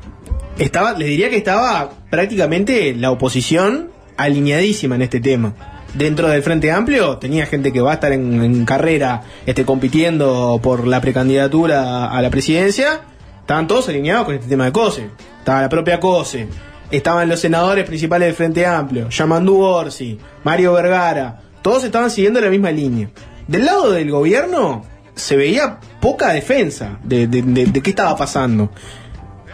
estaba, 0.58 0.92
les 0.94 1.06
diría 1.06 1.30
que 1.30 1.36
estaba 1.36 1.90
prácticamente 2.10 2.96
la 2.96 3.12
oposición 3.12 3.90
alineadísima 4.16 4.96
en 4.96 5.02
este 5.02 5.20
tema. 5.20 5.54
Dentro 5.96 6.28
del 6.28 6.42
Frente 6.42 6.70
Amplio 6.72 7.16
tenía 7.18 7.46
gente 7.46 7.72
que 7.72 7.80
va 7.80 7.92
a 7.92 7.94
estar 7.94 8.12
en, 8.12 8.64
carrera 8.66 9.22
este, 9.46 9.64
compitiendo 9.64 10.60
por 10.62 10.86
la 10.86 11.00
precandidatura 11.00 12.06
a 12.10 12.20
la 12.22 12.30
presidencia. 12.30 13.00
Estaban 13.40 13.66
todos 13.66 13.88
alineados 13.88 14.26
con 14.26 14.34
este 14.34 14.48
tema 14.48 14.64
de 14.66 14.72
COSE. 14.72 15.08
Estaba 15.38 15.62
la 15.62 15.68
propia 15.68 15.98
COSE. 16.00 16.48
Estaban 16.90 17.28
los 17.28 17.40
senadores 17.40 17.84
principales 17.86 18.26
del 18.26 18.34
Frente 18.34 18.66
Amplio. 18.66 19.08
Yamandú 19.08 19.60
Orsi, 19.60 20.18
Mario 20.44 20.72
Vergara. 20.74 21.40
Todos 21.62 21.84
estaban 21.84 22.10
siguiendo 22.10 22.40
la 22.40 22.50
misma 22.50 22.70
línea. 22.70 23.08
Del 23.48 23.64
lado 23.64 23.90
del 23.92 24.10
gobierno 24.10 24.84
se 25.14 25.36
veía 25.36 25.78
poca 26.00 26.28
defensa 26.32 26.98
de, 27.04 27.26
de- 27.26 27.42
de- 27.42 27.66
de 27.66 27.80
qué 27.80 27.90
estaba 27.90 28.16
pasando. 28.16 28.70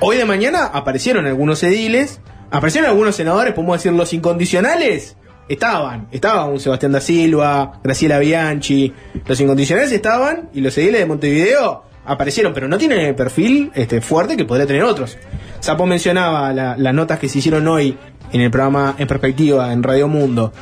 Hoy 0.00 0.16
de 0.16 0.24
mañana 0.24 0.64
aparecieron 0.66 1.26
algunos 1.26 1.62
ediles, 1.62 2.20
aparecieron 2.50 2.90
algunos 2.90 3.14
senadores, 3.14 3.54
podemos 3.54 3.76
decir 3.76 3.92
los 3.92 4.12
incondicionales. 4.12 5.16
Estaban, 5.52 6.08
estaba 6.12 6.46
un 6.46 6.58
Sebastián 6.58 6.92
da 6.92 7.00
Silva, 7.00 7.80
Graciela 7.84 8.18
Bianchi, 8.18 8.92
los 9.26 9.38
incondicionales 9.40 9.92
estaban 9.92 10.48
y 10.54 10.60
los 10.62 10.76
ediles 10.78 11.00
de 11.00 11.06
Montevideo 11.06 11.84
aparecieron, 12.06 12.54
pero 12.54 12.68
no 12.68 12.78
tienen 12.78 13.00
el 13.00 13.14
perfil 13.14 13.70
este, 13.74 14.00
fuerte 14.00 14.36
que 14.36 14.44
podría 14.46 14.66
tener 14.66 14.82
otros. 14.82 15.18
Sapo 15.60 15.84
mencionaba 15.84 16.52
la- 16.52 16.76
las 16.78 16.94
notas 16.94 17.18
que 17.18 17.28
se 17.28 17.38
hicieron 17.38 17.68
hoy 17.68 17.96
en 18.32 18.40
el 18.40 18.50
programa 18.50 18.94
En 18.98 19.06
Perspectiva 19.06 19.72
en 19.72 19.82
Radio 19.82 20.08
Mundo. 20.08 20.52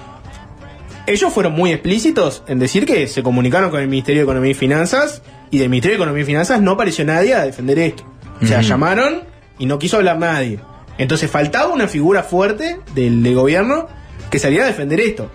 Ellos 1.07 1.33
fueron 1.33 1.53
muy 1.55 1.73
explícitos 1.73 2.43
en 2.47 2.59
decir 2.59 2.85
que 2.85 3.07
se 3.07 3.23
comunicaron 3.23 3.71
con 3.71 3.81
el 3.81 3.89
Ministerio 3.89 4.21
de 4.21 4.25
Economía 4.25 4.51
y 4.51 4.55
Finanzas 4.55 5.23
y 5.51 5.59
del 5.59 5.69
Ministerio 5.71 5.97
de 5.97 6.03
Economía 6.03 6.23
y 6.23 6.27
Finanzas 6.27 6.61
no 6.61 6.73
apareció 6.73 7.05
nadie 7.05 7.35
a 7.35 7.45
defender 7.45 7.79
esto. 7.79 8.05
O 8.43 8.47
sea, 8.47 8.61
llamaron 8.63 9.23
y 9.59 9.67
no 9.67 9.79
quiso 9.79 9.97
hablar 9.99 10.19
nadie. 10.19 10.61
Entonces 10.99 11.31
faltaba 11.31 11.73
una 11.73 11.89
figura 11.89 12.23
fuerte 12.23 12.81
del, 12.95 13.23
del 13.23 13.35
gobierno 13.35 13.87
que 14.31 14.39
saliera 14.39 14.65
a 14.65 14.69
defender 14.69 15.01
esto. 15.01 15.31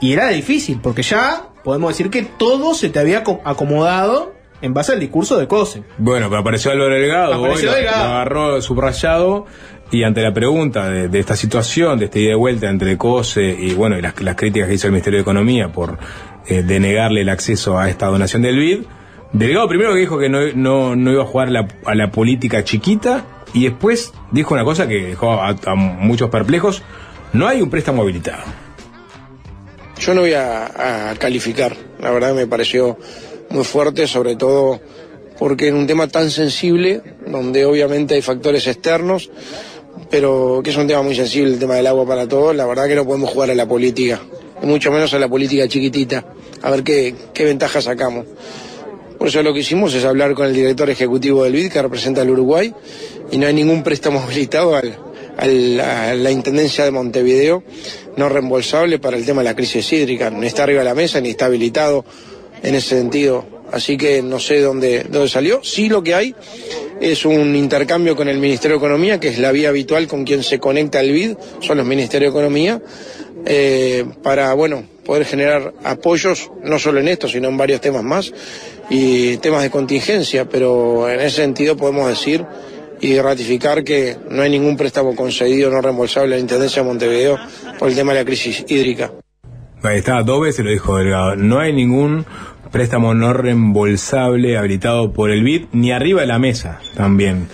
Y 0.00 0.12
era 0.12 0.28
difícil, 0.28 0.80
porque 0.82 1.02
ya 1.02 1.44
podemos 1.62 1.90
decir 1.90 2.10
que 2.10 2.22
todo 2.22 2.74
se 2.74 2.88
te 2.88 2.98
había 2.98 3.22
aco- 3.22 3.40
acomodado 3.44 4.32
en 4.60 4.74
base 4.74 4.92
al 4.92 5.00
discurso 5.00 5.38
de 5.38 5.46
COSE. 5.48 5.82
Bueno, 5.98 6.28
pero 6.28 6.40
apareció 6.40 6.70
Álvaro 6.70 6.94
Delgado, 6.94 7.34
Apareció 7.34 7.68
hoy 7.68 7.74
lo- 7.74 7.80
Delgado. 7.80 8.04
lo 8.04 8.10
agarró 8.14 8.62
subrayado 8.62 9.46
y 9.90 10.04
ante 10.04 10.22
la 10.22 10.32
pregunta 10.32 10.88
de, 10.88 11.08
de 11.08 11.18
esta 11.18 11.36
situación, 11.36 11.98
de 11.98 12.06
este 12.06 12.20
ida 12.20 12.32
y 12.32 12.34
vuelta 12.36 12.68
entre 12.70 12.96
COSE 12.96 13.56
y 13.58 13.74
bueno, 13.74 13.98
y 13.98 14.02
las, 14.02 14.20
las 14.22 14.36
críticas 14.36 14.68
que 14.68 14.74
hizo 14.74 14.86
el 14.86 14.92
Ministerio 14.92 15.18
de 15.18 15.22
Economía 15.22 15.70
por 15.72 15.98
eh, 16.46 16.62
denegarle 16.62 17.20
el 17.22 17.28
acceso 17.28 17.78
a 17.78 17.88
esta 17.88 18.06
donación 18.06 18.42
del 18.42 18.58
BID, 18.58 18.82
Delgado 19.32 19.66
primero 19.68 19.94
que 19.94 20.00
dijo 20.00 20.18
que 20.18 20.28
no, 20.28 20.40
no, 20.54 20.94
no 20.96 21.10
iba 21.12 21.22
a 21.22 21.26
jugar 21.26 21.50
la- 21.50 21.66
a 21.86 21.94
la 21.94 22.10
política 22.10 22.64
chiquita 22.64 23.24
y 23.54 23.64
después 23.64 24.12
dijo 24.30 24.52
una 24.54 24.64
cosa 24.64 24.86
que 24.88 25.02
dejó 25.08 25.32
a, 25.32 25.48
a 25.66 25.74
muchos 25.74 26.28
perplejos, 26.30 26.82
no 27.32 27.46
hay 27.48 27.62
un 27.62 27.70
préstamo 27.70 28.02
habilitado. 28.02 28.42
Yo 29.98 30.14
no 30.14 30.22
voy 30.22 30.32
a, 30.34 31.14
calificar, 31.18 31.76
la 32.00 32.10
verdad 32.10 32.34
me 32.34 32.46
pareció 32.46 32.98
muy 33.50 33.64
fuerte, 33.64 34.06
sobre 34.06 34.34
todo 34.36 34.80
porque 35.38 35.68
en 35.68 35.74
un 35.76 35.86
tema 35.86 36.08
tan 36.08 36.30
sensible, 36.30 37.02
donde 37.26 37.64
obviamente 37.64 38.14
hay 38.14 38.22
factores 38.22 38.66
externos, 38.66 39.30
pero 40.10 40.60
que 40.64 40.70
es 40.70 40.76
un 40.76 40.86
tema 40.86 41.02
muy 41.02 41.14
sensible 41.14 41.52
el 41.52 41.58
tema 41.58 41.74
del 41.74 41.86
agua 41.86 42.06
para 42.06 42.26
todos, 42.28 42.54
la 42.54 42.66
verdad 42.66 42.86
que 42.88 42.94
no 42.96 43.04
podemos 43.04 43.30
jugar 43.30 43.50
a 43.50 43.54
la 43.54 43.66
política, 43.66 44.20
y 44.62 44.66
mucho 44.66 44.90
menos 44.90 45.12
a 45.14 45.18
la 45.18 45.28
política 45.28 45.68
chiquitita, 45.68 46.24
a 46.62 46.70
ver 46.70 46.82
qué, 46.82 47.14
qué 47.32 47.44
ventajas 47.44 47.84
sacamos. 47.84 48.26
Por 49.18 49.28
eso 49.28 49.42
lo 49.42 49.52
que 49.54 49.60
hicimos 49.60 49.94
es 49.94 50.04
hablar 50.04 50.34
con 50.34 50.46
el 50.46 50.54
director 50.54 50.90
ejecutivo 50.90 51.44
del 51.44 51.52
BID, 51.52 51.70
que 51.70 51.80
representa 51.82 52.22
al 52.22 52.30
Uruguay, 52.30 52.74
y 53.30 53.38
no 53.38 53.46
hay 53.46 53.54
ningún 53.54 53.82
préstamo 53.84 54.20
habilitado 54.20 54.74
al- 54.76 54.96
a 55.42 56.14
la 56.14 56.30
Intendencia 56.30 56.84
de 56.84 56.90
Montevideo 56.90 57.64
no 58.16 58.28
reembolsable 58.28 58.98
para 58.98 59.16
el 59.16 59.24
tema 59.24 59.42
de 59.42 59.46
la 59.48 59.56
crisis 59.56 59.92
hídrica. 59.92 60.30
Ni 60.30 60.46
está 60.46 60.64
arriba 60.64 60.80
de 60.80 60.84
la 60.84 60.94
mesa, 60.94 61.20
ni 61.20 61.30
está 61.30 61.46
habilitado 61.46 62.04
en 62.62 62.74
ese 62.74 62.96
sentido. 62.96 63.44
Así 63.72 63.96
que 63.96 64.22
no 64.22 64.38
sé 64.38 64.60
dónde, 64.60 65.04
dónde 65.08 65.28
salió. 65.28 65.64
Sí 65.64 65.88
lo 65.88 66.02
que 66.02 66.14
hay 66.14 66.34
es 67.00 67.24
un 67.24 67.56
intercambio 67.56 68.14
con 68.14 68.28
el 68.28 68.38
Ministerio 68.38 68.76
de 68.76 68.84
Economía, 68.84 69.18
que 69.18 69.28
es 69.28 69.38
la 69.38 69.50
vía 69.50 69.70
habitual 69.70 70.06
con 70.06 70.24
quien 70.24 70.42
se 70.42 70.58
conecta 70.58 71.00
el 71.00 71.12
BID, 71.12 71.36
son 71.60 71.78
los 71.78 71.86
Ministerios 71.86 72.32
de 72.32 72.38
Economía, 72.38 72.80
eh, 73.44 74.04
para, 74.22 74.52
bueno, 74.54 74.84
poder 75.04 75.24
generar 75.24 75.74
apoyos, 75.82 76.50
no 76.62 76.78
solo 76.78 77.00
en 77.00 77.08
esto, 77.08 77.28
sino 77.28 77.48
en 77.48 77.56
varios 77.56 77.80
temas 77.80 78.04
más, 78.04 78.32
y 78.88 79.38
temas 79.38 79.62
de 79.62 79.70
contingencia, 79.70 80.48
pero 80.48 81.10
en 81.10 81.20
ese 81.20 81.36
sentido 81.36 81.76
podemos 81.76 82.08
decir 82.08 82.44
y 83.02 83.20
ratificar 83.20 83.82
que 83.82 84.16
no 84.30 84.42
hay 84.42 84.50
ningún 84.50 84.76
préstamo 84.76 85.14
concedido 85.16 85.70
no 85.70 85.80
reembolsable 85.82 86.34
a 86.34 86.36
la 86.36 86.40
Intendencia 86.40 86.82
de 86.82 86.88
Montevideo 86.88 87.36
por 87.76 87.88
el 87.88 87.96
tema 87.96 88.12
de 88.12 88.20
la 88.20 88.24
crisis 88.24 88.64
hídrica. 88.68 89.10
Ahí 89.82 89.98
está, 89.98 90.22
dos 90.22 90.40
veces 90.40 90.64
lo 90.64 90.70
dijo 90.70 90.96
Delgado. 90.96 91.34
No 91.34 91.58
hay 91.58 91.72
ningún 91.72 92.24
préstamo 92.72 93.14
no 93.14 93.32
reembolsable 93.32 94.56
habilitado 94.56 95.12
por 95.12 95.30
el 95.30 95.42
BID, 95.44 95.66
ni 95.72 95.92
arriba 95.92 96.22
de 96.22 96.26
la 96.26 96.38
mesa 96.38 96.80
también. 96.96 97.46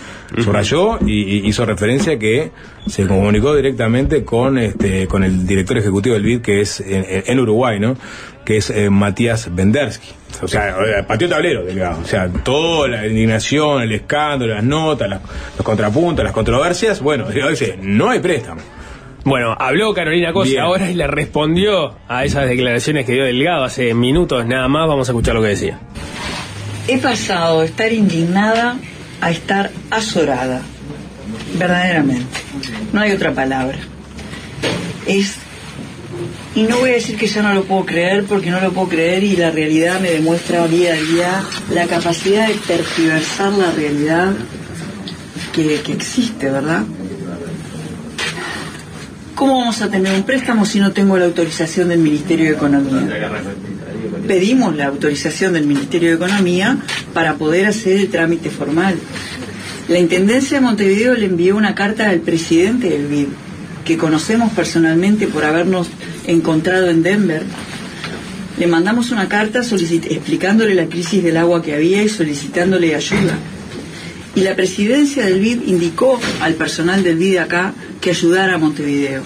Subrayó 0.43 0.99
y, 1.05 1.23
y 1.23 1.47
hizo 1.47 1.65
referencia 1.65 2.17
que 2.19 2.51
se 2.87 3.07
comunicó 3.07 3.55
directamente 3.55 4.23
con 4.23 4.57
este 4.59 5.07
con 5.07 5.23
el 5.23 5.45
director 5.47 5.77
ejecutivo 5.77 6.13
del 6.13 6.23
BID, 6.23 6.41
que 6.41 6.61
es 6.61 6.79
en, 6.85 7.39
Uruguay, 7.39 7.79
¿no? 7.79 7.95
Que 8.45 8.57
es 8.57 8.69
eh, 8.69 8.89
Matías 8.89 9.53
Bendersky. 9.53 10.09
O 10.43 10.47
sea, 10.47 10.69
eh, 10.69 11.03
pateó 11.07 11.27
tablero, 11.27 11.63
Delgado. 11.65 11.99
O 12.01 12.05
sea, 12.05 12.29
toda 12.29 12.87
la 12.87 13.07
indignación, 13.07 13.81
el 13.81 13.91
escándalo, 13.91 14.53
las 14.53 14.63
notas, 14.63 15.09
las- 15.09 15.21
los 15.57 15.65
contrapuntos, 15.65 16.23
las 16.23 16.33
controversias. 16.33 17.01
Bueno, 17.01 17.25
Delgado 17.25 17.49
dice, 17.49 17.77
no 17.81 18.09
hay 18.09 18.19
préstamo. 18.19 18.61
Bueno, 19.29 19.55
habló 19.59 19.93
Carolina 19.93 20.33
Cosa 20.33 20.49
Bien. 20.49 20.61
ahora 20.61 20.89
y 20.89 20.95
le 20.95 21.05
respondió 21.05 21.95
a 22.07 22.25
esas 22.25 22.49
declaraciones 22.49 23.05
que 23.05 23.13
dio 23.13 23.25
Delgado 23.25 23.63
hace 23.63 23.93
minutos 23.93 24.43
nada 24.47 24.67
más. 24.67 24.87
Vamos 24.87 25.07
a 25.07 25.11
escuchar 25.11 25.35
lo 25.35 25.41
que 25.43 25.49
decía. 25.49 25.79
He 26.87 26.97
pasado 26.97 27.59
de 27.59 27.67
estar 27.67 27.93
indignada 27.93 28.77
a 29.21 29.29
estar 29.29 29.69
azorada, 29.91 30.63
verdaderamente. 31.59 32.39
No 32.91 33.01
hay 33.01 33.11
otra 33.11 33.31
palabra. 33.33 33.77
Es 35.05 35.37
y 36.55 36.63
no 36.63 36.79
voy 36.79 36.89
a 36.89 36.93
decir 36.93 37.15
que 37.15 37.27
ya 37.27 37.43
no 37.43 37.53
lo 37.53 37.63
puedo 37.65 37.85
creer 37.85 38.23
porque 38.23 38.49
no 38.49 38.59
lo 38.59 38.71
puedo 38.71 38.89
creer 38.89 39.23
y 39.23 39.35
la 39.35 39.51
realidad 39.51 39.99
me 39.99 40.09
demuestra 40.09 40.67
día 40.67 40.93
a 40.93 40.97
día 40.97 41.43
la 41.71 41.85
capacidad 41.85 42.47
de 42.47 42.55
tergiversar 42.55 43.53
la 43.53 43.71
realidad 43.71 44.33
que, 45.53 45.81
que 45.81 45.93
existe, 45.93 46.49
¿verdad? 46.49 46.83
¿Cómo 49.39 49.57
vamos 49.57 49.81
a 49.81 49.89
tener 49.89 50.13
un 50.13 50.23
préstamo 50.23 50.65
si 50.65 50.81
no 50.81 50.91
tengo 50.91 51.17
la 51.17 51.23
autorización 51.23 51.87
del 51.87 51.99
Ministerio 51.99 52.47
de 52.47 52.57
Economía? 52.57 53.07
pedimos 54.27 54.75
la 54.75 54.87
autorización 54.87 55.53
del 55.53 55.65
Ministerio 55.65 56.09
de 56.09 56.15
Economía 56.15 56.77
para 57.13 57.35
poder 57.35 57.65
hacer 57.65 57.95
el 57.95 58.09
trámite 58.09 58.49
formal. 58.49 58.95
La 59.87 59.97
Intendencia 59.97 60.59
de 60.59 60.65
Montevideo 60.65 61.13
le 61.13 61.27
envió 61.27 61.55
una 61.55 61.73
carta 61.73 62.09
al 62.09 62.19
presidente 62.19 62.89
del 62.89 63.07
BID, 63.07 63.27
que 63.85 63.97
conocemos 63.97 64.51
personalmente 64.51 65.25
por 65.25 65.45
habernos 65.45 65.87
encontrado 66.27 66.89
en 66.89 67.01
Denver. 67.01 67.43
Le 68.59 68.67
mandamos 68.67 69.09
una 69.11 69.29
carta 69.29 69.61
explicándole 69.61 70.75
la 70.75 70.87
crisis 70.87 71.23
del 71.23 71.37
agua 71.37 71.63
que 71.63 71.75
había 71.75 72.03
y 72.03 72.09
solicitándole 72.09 72.93
ayuda. 72.93 73.37
Y 74.35 74.41
la 74.41 74.55
presidencia 74.57 75.25
del 75.25 75.39
BID 75.39 75.61
indicó 75.65 76.19
al 76.41 76.55
personal 76.55 77.03
del 77.03 77.15
BID 77.15 77.37
acá 77.37 77.73
que 78.01 78.11
ayudara 78.11 78.55
a 78.55 78.57
Montevideo 78.57 79.23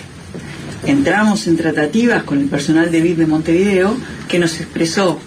entramos 0.85 1.47
en 1.47 1.57
tratativas 1.57 2.23
con 2.23 2.39
el 2.39 2.47
personal 2.47 2.91
de 2.91 3.01
BID 3.01 3.17
de 3.17 3.27
Montevideo 3.27 3.95
que 4.27 4.39
nos 4.39 4.59
expresó 4.59 5.19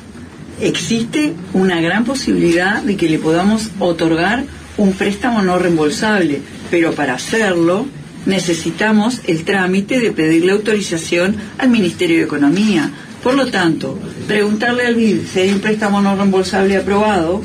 existe 0.60 1.34
una 1.52 1.80
gran 1.80 2.04
posibilidad 2.04 2.82
de 2.82 2.96
que 2.96 3.08
le 3.08 3.18
podamos 3.18 3.70
otorgar 3.78 4.44
un 4.78 4.92
préstamo 4.92 5.42
no 5.42 5.58
reembolsable, 5.58 6.40
pero 6.70 6.92
para 6.92 7.14
hacerlo 7.14 7.86
necesitamos 8.26 9.20
el 9.26 9.44
trámite 9.44 10.00
de 10.00 10.12
pedirle 10.12 10.52
autorización 10.52 11.36
al 11.58 11.70
Ministerio 11.70 12.18
de 12.18 12.24
Economía. 12.24 12.90
Por 13.22 13.34
lo 13.34 13.46
tanto, 13.46 13.98
preguntarle 14.26 14.86
al 14.86 14.94
BID 14.94 15.20
si 15.32 15.40
hay 15.40 15.52
un 15.52 15.60
préstamo 15.60 16.00
no 16.00 16.16
reembolsable 16.16 16.76
aprobado 16.76 17.42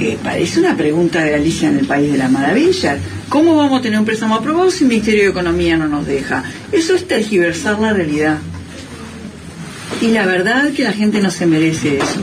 eh, 0.00 0.18
parece 0.22 0.58
una 0.58 0.76
pregunta 0.76 1.22
de 1.22 1.34
Alicia 1.34 1.68
en 1.68 1.78
el 1.78 1.86
País 1.86 2.10
de 2.10 2.18
las 2.18 2.30
Maravillas. 2.30 2.98
¿Cómo 3.32 3.56
vamos 3.56 3.80
a 3.80 3.82
tener 3.82 3.98
un 3.98 4.04
préstamo 4.04 4.34
aprobado 4.34 4.70
si 4.70 4.84
el 4.84 4.90
Ministerio 4.90 5.22
de 5.22 5.30
Economía 5.30 5.78
no 5.78 5.88
nos 5.88 6.06
deja? 6.06 6.44
Eso 6.70 6.94
es 6.94 7.08
tergiversar 7.08 7.78
la 7.78 7.94
realidad. 7.94 8.36
Y 10.02 10.08
la 10.08 10.26
verdad 10.26 10.70
que 10.72 10.84
la 10.84 10.92
gente 10.92 11.18
no 11.22 11.30
se 11.30 11.46
merece 11.46 11.96
eso. 11.96 12.20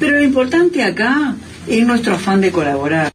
Pero 0.00 0.16
lo 0.16 0.22
importante 0.24 0.82
acá 0.82 1.34
en 1.66 1.86
nuestro 1.86 2.14
afán 2.14 2.40
de 2.40 2.52
colaborar. 2.52 3.12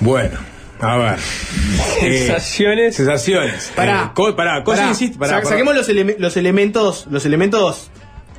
Bueno, 0.00 0.36
a 0.80 0.96
ver. 0.96 1.18
Sensaciones. 2.00 2.94
Eh, 2.94 2.96
sensaciones. 2.96 3.72
Pará. 3.76 4.06
Eh, 4.06 4.10
co- 4.14 4.34
pará, 4.34 4.64
cosa 4.64 4.78
Pará. 4.78 4.90
insiste- 4.90 5.18
pará, 5.18 5.30
Sa- 5.30 5.36
pará. 5.42 5.48
Saquemos 5.50 5.76
los, 5.76 5.88
eleme- 5.88 6.16
los 6.18 6.36
elementos, 6.36 7.06
los 7.08 7.24
elementos 7.24 7.88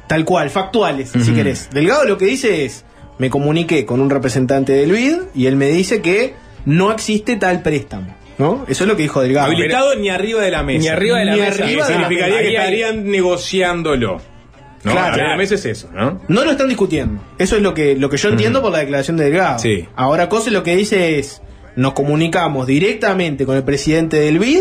tal 0.10 0.26
cual, 0.26 0.50
factuales, 0.50 1.12
si 1.12 1.32
querés. 1.34 1.70
Delgado 1.72 2.04
lo 2.04 2.18
que 2.18 2.26
dice 2.26 2.66
es, 2.66 2.84
me 3.18 3.30
comuniqué 3.30 3.86
con 3.86 4.02
un 4.02 4.10
representante 4.10 4.74
del 4.74 4.92
BID 4.92 5.18
y 5.36 5.46
él 5.46 5.56
me 5.56 5.68
dice 5.68 6.02
que 6.02 6.34
no 6.68 6.92
existe 6.92 7.36
tal 7.38 7.62
préstamo. 7.62 8.16
¿No? 8.38 8.66
Eso 8.68 8.84
es 8.84 8.88
lo 8.88 8.96
que 8.96 9.02
dijo 9.02 9.22
Delgado. 9.22 9.48
Habilitado 9.48 9.96
ni 9.96 10.10
arriba 10.10 10.44
de 10.44 10.52
la 10.52 10.62
mesa. 10.62 10.80
Ni 10.82 10.88
arriba 10.90 11.18
de 11.18 11.26
la 11.26 11.32
Ni 11.34 11.40
mesa. 11.42 11.64
arriba 11.64 11.88
de 11.88 11.94
la 11.94 11.98
Significaría 12.02 12.36
mesa. 12.38 12.42
que 12.50 12.56
estarían 12.56 13.10
negociándolo. 13.12 14.22
¿no? 14.84 14.92
Claro. 14.92 15.08
Arriba 15.08 15.24
de 15.24 15.30
la 15.32 15.38
mesa 15.38 15.56
es 15.56 15.66
eso, 15.66 15.90
¿no? 15.92 16.22
No 16.28 16.44
lo 16.46 16.52
están 16.52 16.68
discutiendo. 16.68 17.20
Eso 17.40 17.56
es 17.56 17.64
lo 17.64 17.74
que, 17.74 17.96
lo 17.96 18.10
que 18.12 18.18
yo 18.18 18.30
entiendo 18.30 18.62
por 18.62 18.72
la 18.72 18.78
declaración 18.78 19.18
de 19.18 19.24
Delgado. 19.26 19.58
Sí. 19.60 19.88
Ahora, 19.96 20.30
Cose 20.30 20.52
lo 20.52 20.62
que 20.62 20.76
dice 20.76 21.18
es, 21.18 21.42
nos 21.76 21.94
comunicamos 21.94 22.68
directamente 22.68 23.46
con 23.48 23.56
el 23.58 23.64
presidente 23.64 24.20
del 24.20 24.38
BID, 24.38 24.60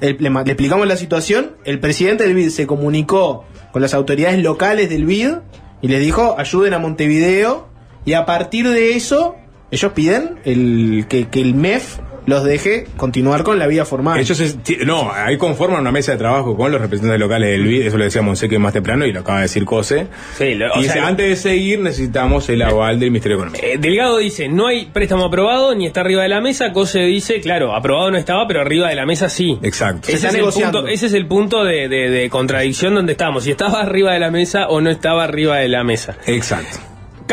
el- 0.00 0.16
le, 0.18 0.30
le 0.30 0.40
explicamos 0.46 0.86
la 0.88 0.96
situación, 0.96 1.52
el 1.64 1.80
presidente 1.80 2.24
del 2.24 2.34
BID 2.34 2.48
se 2.48 2.66
comunicó 2.66 3.44
con 3.72 3.82
las 3.82 3.92
autoridades 3.92 4.42
locales 4.42 4.88
del 4.88 5.04
BID 5.04 5.34
y 5.82 5.88
les 5.88 6.00
dijo, 6.00 6.34
ayuden 6.38 6.72
a 6.74 6.78
Montevideo, 6.78 7.68
y 8.06 8.14
a 8.14 8.24
partir 8.24 8.68
de 8.68 8.92
eso, 8.96 9.36
ellos 9.72 9.92
piden 9.92 10.36
el, 10.44 11.06
que, 11.08 11.26
que 11.28 11.40
el 11.40 11.54
MEF 11.54 11.98
los 12.24 12.44
deje 12.44 12.86
continuar 12.96 13.42
con 13.42 13.58
la 13.58 13.66
vía 13.66 13.84
formal. 13.84 14.20
Ellos 14.20 14.38
es- 14.38 14.56
no, 14.86 15.10
ahí 15.12 15.36
conforman 15.38 15.80
una 15.80 15.90
mesa 15.90 16.12
de 16.12 16.18
trabajo 16.18 16.56
con 16.56 16.70
los 16.70 16.80
representantes 16.80 17.18
locales 17.18 17.50
del 17.50 17.64
BID, 17.66 17.86
eso 17.88 17.98
lo 17.98 18.04
decía 18.04 18.22
Monseque 18.22 18.60
más 18.60 18.72
temprano 18.72 19.04
y 19.04 19.12
lo 19.12 19.20
acaba 19.20 19.38
de 19.38 19.42
decir 19.46 19.64
Cose. 19.64 20.06
Sí, 20.38 20.54
lo- 20.54 20.72
o 20.72 20.78
y 20.78 20.82
dice, 20.82 20.92
sea, 20.92 21.08
antes 21.08 21.28
de 21.28 21.34
seguir 21.34 21.80
necesitamos 21.80 22.48
el 22.48 22.62
aval 22.62 23.00
del 23.00 23.10
Ministerio 23.10 23.38
de 23.38 23.42
Economía. 23.48 23.72
Eh, 23.74 23.76
Delgado 23.76 24.18
dice, 24.18 24.48
no 24.48 24.68
hay 24.68 24.86
préstamo 24.86 25.24
aprobado 25.24 25.74
ni 25.74 25.86
está 25.88 26.02
arriba 26.02 26.22
de 26.22 26.28
la 26.28 26.40
mesa. 26.40 26.70
Cose 26.72 27.00
dice, 27.00 27.40
claro, 27.40 27.74
aprobado 27.74 28.12
no 28.12 28.18
estaba, 28.18 28.46
pero 28.46 28.60
arriba 28.60 28.88
de 28.88 28.94
la 28.94 29.04
mesa 29.04 29.28
sí. 29.28 29.58
Exacto. 29.60 30.06
Se 30.06 30.12
Ese 30.14 30.28
es, 30.28 30.34
el 30.36 30.44
punto, 30.44 30.86
ese 30.86 31.06
es 31.06 31.14
el 31.14 31.26
punto 31.26 31.64
de, 31.64 31.88
de- 31.88 32.08
de 32.08 32.30
contradicción 32.30 32.94
donde 32.94 33.12
estamos. 33.12 33.42
Si 33.42 33.50
estaba 33.50 33.80
arriba 33.82 34.12
de 34.12 34.20
la 34.20 34.30
mesa 34.30 34.68
o 34.68 34.80
no 34.80 34.90
estaba 34.90 35.24
arriba 35.24 35.56
de 35.58 35.66
la 35.68 35.82
mesa. 35.82 36.16
Exacto. 36.28 36.78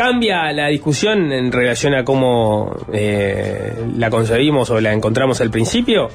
¿Cambia 0.02 0.50
la 0.52 0.68
discusión 0.68 1.30
en 1.30 1.52
relación 1.52 1.94
a 1.94 2.04
cómo 2.04 2.74
eh, 2.90 3.74
la 3.98 4.08
concebimos 4.08 4.70
o 4.70 4.80
la 4.80 4.94
encontramos 4.94 5.42
al 5.42 5.50
principio? 5.50 6.08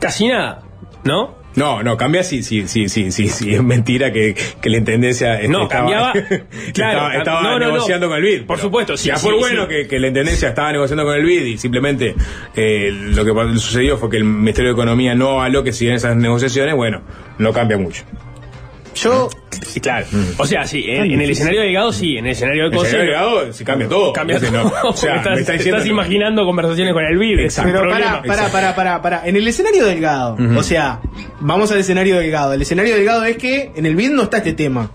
Casi 0.00 0.26
nada, 0.26 0.62
¿no? 1.04 1.40
No, 1.54 1.82
no, 1.84 1.96
cambia 1.96 2.24
si, 2.24 2.42
si, 2.42 2.66
si, 2.66 2.88
si, 2.88 3.12
si, 3.12 3.28
si 3.28 3.54
es 3.54 3.62
mentira 3.62 4.10
que, 4.10 4.34
que 4.60 4.68
la 4.68 4.78
intendencia 4.78 5.34
este, 5.34 5.48
No, 5.48 5.62
estaba, 5.64 5.84
cambiaba- 5.84 6.12
claro, 6.74 6.98
estaba, 6.98 7.14
estaba 7.18 7.42
no, 7.42 7.50
no, 7.50 7.58
no. 7.66 7.72
negociando 7.72 8.08
con 8.08 8.16
el 8.16 8.22
BID. 8.24 8.46
Por 8.46 8.58
supuesto, 8.58 8.96
sí, 8.96 9.08
Ya 9.10 9.16
sí, 9.16 9.28
fue 9.28 9.38
bueno 9.38 9.62
sí. 9.64 9.68
Que, 9.68 9.86
que 9.86 10.00
la 10.00 10.08
intendencia 10.08 10.48
estaba 10.48 10.72
negociando 10.72 11.04
con 11.04 11.14
el 11.14 11.24
BID 11.24 11.44
y 11.44 11.58
simplemente 11.58 12.16
eh, 12.56 12.90
lo 12.90 13.24
que 13.24 13.58
sucedió 13.60 13.96
fue 13.96 14.10
que 14.10 14.16
el 14.16 14.24
Ministerio 14.24 14.70
de 14.70 14.74
Economía 14.74 15.14
no 15.14 15.28
avaló 15.30 15.62
que 15.62 15.70
siguieran 15.72 15.98
esas 15.98 16.16
negociaciones, 16.16 16.74
bueno, 16.74 17.02
no 17.38 17.52
cambia 17.52 17.78
mucho. 17.78 18.02
Yo, 18.94 19.28
Sí, 19.66 19.80
claro. 19.80 20.06
O 20.38 20.46
sea, 20.46 20.66
sí, 20.66 20.84
en, 20.88 21.12
en 21.12 21.20
el 21.20 21.30
escenario 21.30 21.60
de 21.60 21.66
Delgado 21.66 21.92
sí, 21.92 22.16
en 22.16 22.26
el 22.26 22.32
escenario 22.32 22.62
de 22.64 22.66
En 22.68 22.72
el 22.72 22.78
Cose. 22.78 22.88
escenario 22.88 23.12
de 23.12 23.18
Delgado, 23.20 23.52
sí 23.52 23.64
cambia 23.64 23.88
todo. 23.88 24.12
Cambia 24.12 24.36
Ese 24.38 24.46
todo. 24.50 24.64
no. 24.64 24.72
O 24.88 24.92
sea, 24.96 25.16
estás, 25.18 25.34
me 25.34 25.40
está 25.40 25.52
diciendo 25.52 25.76
estás 25.76 25.84
que- 25.86 25.92
imaginando 25.92 26.44
conversaciones 26.44 26.92
con 26.94 27.04
el 27.04 27.16
BID. 27.18 27.38
Exacto. 27.40 27.70
Pero 27.72 27.88
para, 27.90 28.22
para, 28.22 28.48
para, 28.50 28.74
para, 28.74 29.02
para. 29.02 29.26
En 29.28 29.36
el 29.36 29.46
escenario 29.46 29.84
delgado, 29.86 30.36
o 30.56 30.62
sea, 30.62 31.00
vamos 31.40 31.70
al 31.70 31.78
escenario 31.78 32.16
delgado. 32.18 32.52
El 32.54 32.62
escenario 32.62 32.94
delgado 32.96 33.24
es 33.24 33.36
que 33.36 33.70
en 33.76 33.86
el 33.86 33.94
BID 33.94 34.10
no 34.10 34.22
está 34.24 34.38
este 34.38 34.52
tema. 34.54 34.90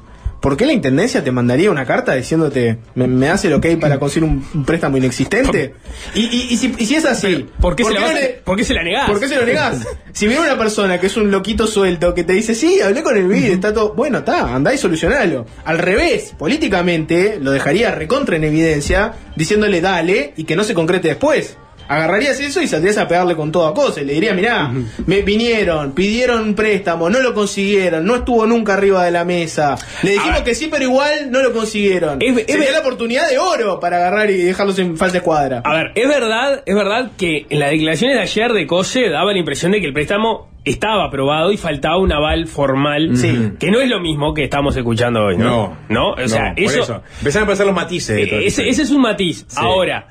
¿Por 0.48 0.56
qué 0.56 0.66
la 0.66 0.72
intendencia 0.72 1.22
te 1.26 1.30
mandaría 1.30 1.70
una 1.70 1.84
carta 1.86 2.14
diciéndote, 2.16 2.78
me, 2.96 3.06
me 3.06 3.28
hace 3.28 3.50
lo 3.50 3.60
que 3.60 3.68
hay 3.68 3.76
para 3.76 4.00
conseguir 4.00 4.30
un, 4.30 4.48
un 4.54 4.64
préstamo 4.64 4.96
inexistente? 4.96 5.74
Y, 6.16 6.22
y, 6.22 6.48
y 6.52 6.56
si, 6.56 6.74
y 6.78 6.86
si 6.86 6.96
es 6.96 7.04
así, 7.04 7.50
¿Por 7.60 7.76
qué, 7.76 7.84
se, 7.84 7.94
la 7.94 8.14
le- 8.14 8.42
¿Por 8.46 8.56
qué 8.56 8.64
se 8.64 8.74
la 8.74 8.82
negás? 8.82 9.10
¿Por 9.10 9.20
qué 9.20 9.28
se 9.28 9.36
lo 9.36 9.46
negás? 9.46 9.86
Si 10.14 10.26
viene 10.26 10.44
una 10.44 10.58
persona 10.58 11.02
que 11.02 11.08
es 11.08 11.18
un 11.18 11.32
loquito 11.32 11.68
suelto 11.68 12.14
que 12.14 12.24
te 12.24 12.32
dice, 12.32 12.56
sí, 12.56 12.80
hablé 12.80 13.04
con 13.04 13.18
el 13.18 13.28
BID, 13.28 13.52
está 13.52 13.74
todo. 13.74 13.94
Bueno, 13.94 14.20
está, 14.20 14.56
andá 14.56 14.74
y 14.74 14.78
solucionalo. 14.78 15.46
Al 15.66 15.80
revés, 15.80 16.34
políticamente 16.38 17.40
lo 17.42 17.52
dejaría 17.52 17.92
recontra 17.92 18.38
en 18.38 18.46
evidencia, 18.46 19.16
diciéndole 19.36 19.82
dale 19.82 20.32
y 20.38 20.46
que 20.46 20.56
no 20.56 20.64
se 20.64 20.74
concrete 20.74 21.10
después. 21.10 21.58
Agarrarías 21.88 22.40
eso 22.40 22.62
y 22.62 22.68
saldrías 22.68 22.98
a 22.98 23.08
pegarle 23.08 23.36
con 23.36 23.52
toda 23.52 23.74
cosa. 23.74 24.02
Y 24.02 24.06
le 24.06 24.14
diría, 24.14 24.34
mirá, 24.34 24.72
me 25.06 25.22
vinieron, 25.22 25.94
pidieron 25.94 26.42
un 26.42 26.56
préstamo, 26.56 27.10
no 27.10 27.20
lo 27.22 27.34
consiguieron, 27.34 28.06
no 28.06 28.16
estuvo 28.18 28.46
nunca 28.46 28.74
arriba 28.74 29.04
de 29.06 29.12
la 29.12 29.24
mesa. 29.26 29.76
Le 30.04 30.12
dijimos 30.12 30.42
que 30.42 30.56
sí, 30.56 30.68
pero 30.70 30.84
igual 30.84 31.32
no 31.32 31.42
lo 31.42 31.54
consiguieron. 31.54 32.20
Es- 32.22 32.46
Sería 32.48 32.72
la 32.72 32.80
oportunidad 32.80 33.30
de 33.30 33.38
oro 33.40 33.80
para 33.80 33.98
agarrar 33.98 34.30
y 34.30 34.38
dejarlos 34.38 34.78
en 34.80 34.98
falsa 34.98 35.18
escuadra. 35.18 35.62
A 35.64 35.74
ver, 35.74 35.92
es 35.96 36.08
verdad, 36.08 36.64
es 36.66 36.76
verdad 36.76 37.12
que 37.18 37.46
en 37.50 37.60
las 37.60 37.72
declaraciones 37.72 38.16
de 38.18 38.22
ayer 38.22 38.52
de 38.54 38.68
Cose 38.68 39.10
daba 39.10 39.32
la 39.32 39.40
impresión 39.40 39.72
de 39.72 39.80
que 39.82 39.88
el 39.88 39.94
préstamo 39.94 40.50
estaba 40.66 41.06
aprobado 41.06 41.52
y 41.54 41.58
faltaba 41.58 41.98
un 41.98 42.12
aval 42.12 42.48
formal, 42.48 43.16
Sí. 43.16 43.54
que 43.58 43.72
no 43.72 43.80
es 43.80 43.90
lo 43.90 44.02
mismo 44.02 44.34
que 44.34 44.44
estamos 44.44 44.76
escuchando 44.76 45.22
hoy, 45.24 45.38
¿no? 45.38 45.78
No. 45.88 46.10
O 46.12 46.28
sea, 46.28 46.50
No, 46.50 46.56
por 46.56 46.64
eso, 46.66 46.82
eso. 46.82 47.04
Empezaron 47.20 47.48
a 47.48 47.52
pasar 47.52 47.66
los 47.68 47.76
matices 47.76 48.16
de 48.18 48.28
todo 48.28 48.40
Eh, 48.42 48.48
ese, 48.48 48.68
ese 48.68 48.82
es 48.82 48.92
un 48.92 49.02
matiz. 49.02 49.46
Sí. 49.48 49.56
Ahora, 49.58 50.08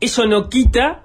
eso 0.00 0.26
no 0.26 0.48
quita 0.48 1.02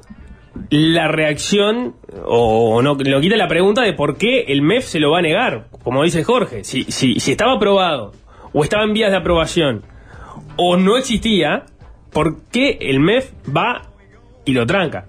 la 0.70 1.08
reacción 1.08 1.96
o, 2.26 2.76
o 2.76 2.82
no, 2.82 2.96
no 2.96 3.22
quita 3.22 3.36
la 3.36 3.48
pregunta 3.48 3.82
de 3.82 3.94
por 3.94 4.18
qué 4.18 4.46
el 4.48 4.62
MEF 4.62 4.86
se 4.86 5.00
lo 5.00 5.12
va 5.12 5.20
a 5.20 5.22
negar. 5.22 5.68
Como 5.84 6.04
dice 6.04 6.24
Jorge, 6.24 6.64
si, 6.64 6.84
si, 6.86 7.20
si 7.20 7.32
estaba 7.32 7.54
aprobado 7.54 8.14
o 8.54 8.64
estaba 8.64 8.84
en 8.84 8.94
vías 8.94 9.12
de 9.12 9.18
aprobación 9.18 9.84
o 10.58 10.78
no 10.78 10.98
existía, 10.98 11.66
¿por 12.12 12.42
qué 12.52 12.78
el 12.82 13.00
MEF 13.00 13.32
va 13.56 13.84
y 14.46 14.54
lo 14.54 14.66
tranca? 14.66 15.06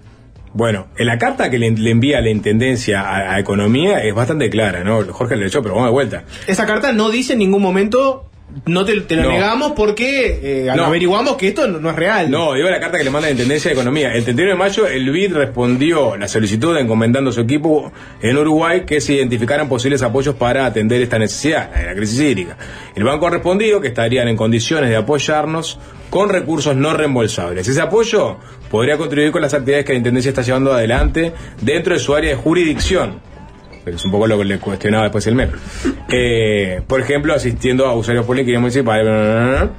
Bueno, 0.53 0.87
en 0.97 1.07
la 1.07 1.19
carta 1.19 1.51
que 1.51 1.59
le, 1.59 1.71
le 1.71 1.91
envía 1.91 2.21
la 2.21 2.31
Intendencia 2.31 3.03
a, 3.03 3.35
a 3.35 3.39
Economía 3.39 3.99
es 3.99 4.15
bastante 4.15 4.49
clara, 4.49 4.85
¿no? 4.85 5.03
Jorge 5.13 5.37
le 5.37 5.47
echó, 5.47 5.63
pero 5.63 5.75
vamos 5.75 5.91
de 5.91 5.93
vuelta. 5.93 6.25
Esa 6.47 6.67
carta 6.67 6.93
no 6.93 7.11
dice 7.11 7.35
en 7.35 7.41
ningún 7.41 7.61
momento, 7.61 8.31
no 8.65 8.85
te, 8.85 9.01
te 9.03 9.17
lo 9.17 9.25
No. 9.25 9.29
negamos 9.31 9.73
porque 9.73 10.41
eh, 10.43 10.73
No. 10.75 10.87
averiguamos 10.87 11.37
que 11.37 11.49
esto 11.49 11.67
no, 11.69 11.79
no 11.79 11.91
es 11.91 11.97
real. 11.97 12.31
No, 12.31 12.55
digo 12.55 12.71
la 12.71 12.81
carta 12.81 12.97
que 12.97 13.05
le 13.05 13.11
manda 13.11 13.27
la 13.29 13.33
Intendencia 13.33 13.69
de 13.69 13.75
Economía. 13.75 14.15
El 14.15 14.25
31 14.25 14.53
de 14.53 14.57
mayo, 14.59 14.87
el 14.87 15.11
BID 15.11 15.35
respondió 15.35 16.17
la 16.17 16.27
solicitud 16.29 16.77
encomendando 16.77 17.31
a 17.31 17.33
su 17.33 17.41
equipo 17.41 17.93
en 18.23 18.37
Uruguay 18.37 18.85
que 18.87 19.01
se 19.01 19.15
identificaran 19.15 19.69
posibles 19.69 20.03
apoyos 20.03 20.35
para 20.37 20.65
atender 20.67 21.03
esta 21.03 21.19
necesidad, 21.19 21.71
la 21.73 21.81
de 21.81 21.87
la 21.87 21.95
crisis 21.95 22.21
hídrica. 22.21 22.57
El 22.95 23.05
banco 23.05 23.27
ha 23.27 23.31
respondido 23.31 23.81
que 23.81 23.89
estarían 23.89 24.29
en 24.29 24.37
condiciones 24.37 24.89
de 24.91 24.97
apoyarnos 24.97 25.79
con 26.09 26.29
recursos 26.31 26.75
no 26.77 26.95
reembolsables. 26.95 27.67
Ese 27.69 27.81
apoyo 27.81 28.39
podría 28.71 28.97
contribuir 28.97 29.33
con 29.33 29.43
las 29.43 29.53
actividades 29.55 29.85
que 29.85 29.93
la 29.93 29.99
Intendencia 29.99 30.29
está 30.31 30.43
llevando 30.43 30.73
adelante 30.73 31.33
dentro 31.61 31.93
de 31.95 32.01
su 32.01 32.15
área 32.15 32.31
de 32.31 32.37
jurisdicción. 32.37 33.21
Pero 33.87 33.99
es 33.99 34.05
un 34.05 34.11
poco 34.11 34.27
lo 34.27 34.37
que 34.37 34.44
le 34.44 34.59
cuestionaba 34.59 35.05
después 35.05 35.25
el 35.29 35.37
MEP. 35.37 35.55
Eh, 36.09 36.83
por 36.88 37.01
ejemplo, 37.01 37.33
asistiendo 37.33 37.87
a 37.87 37.94
usuarios 37.94 38.27
públicos 38.27 38.53
y 38.53 38.59
municipales 38.59 39.70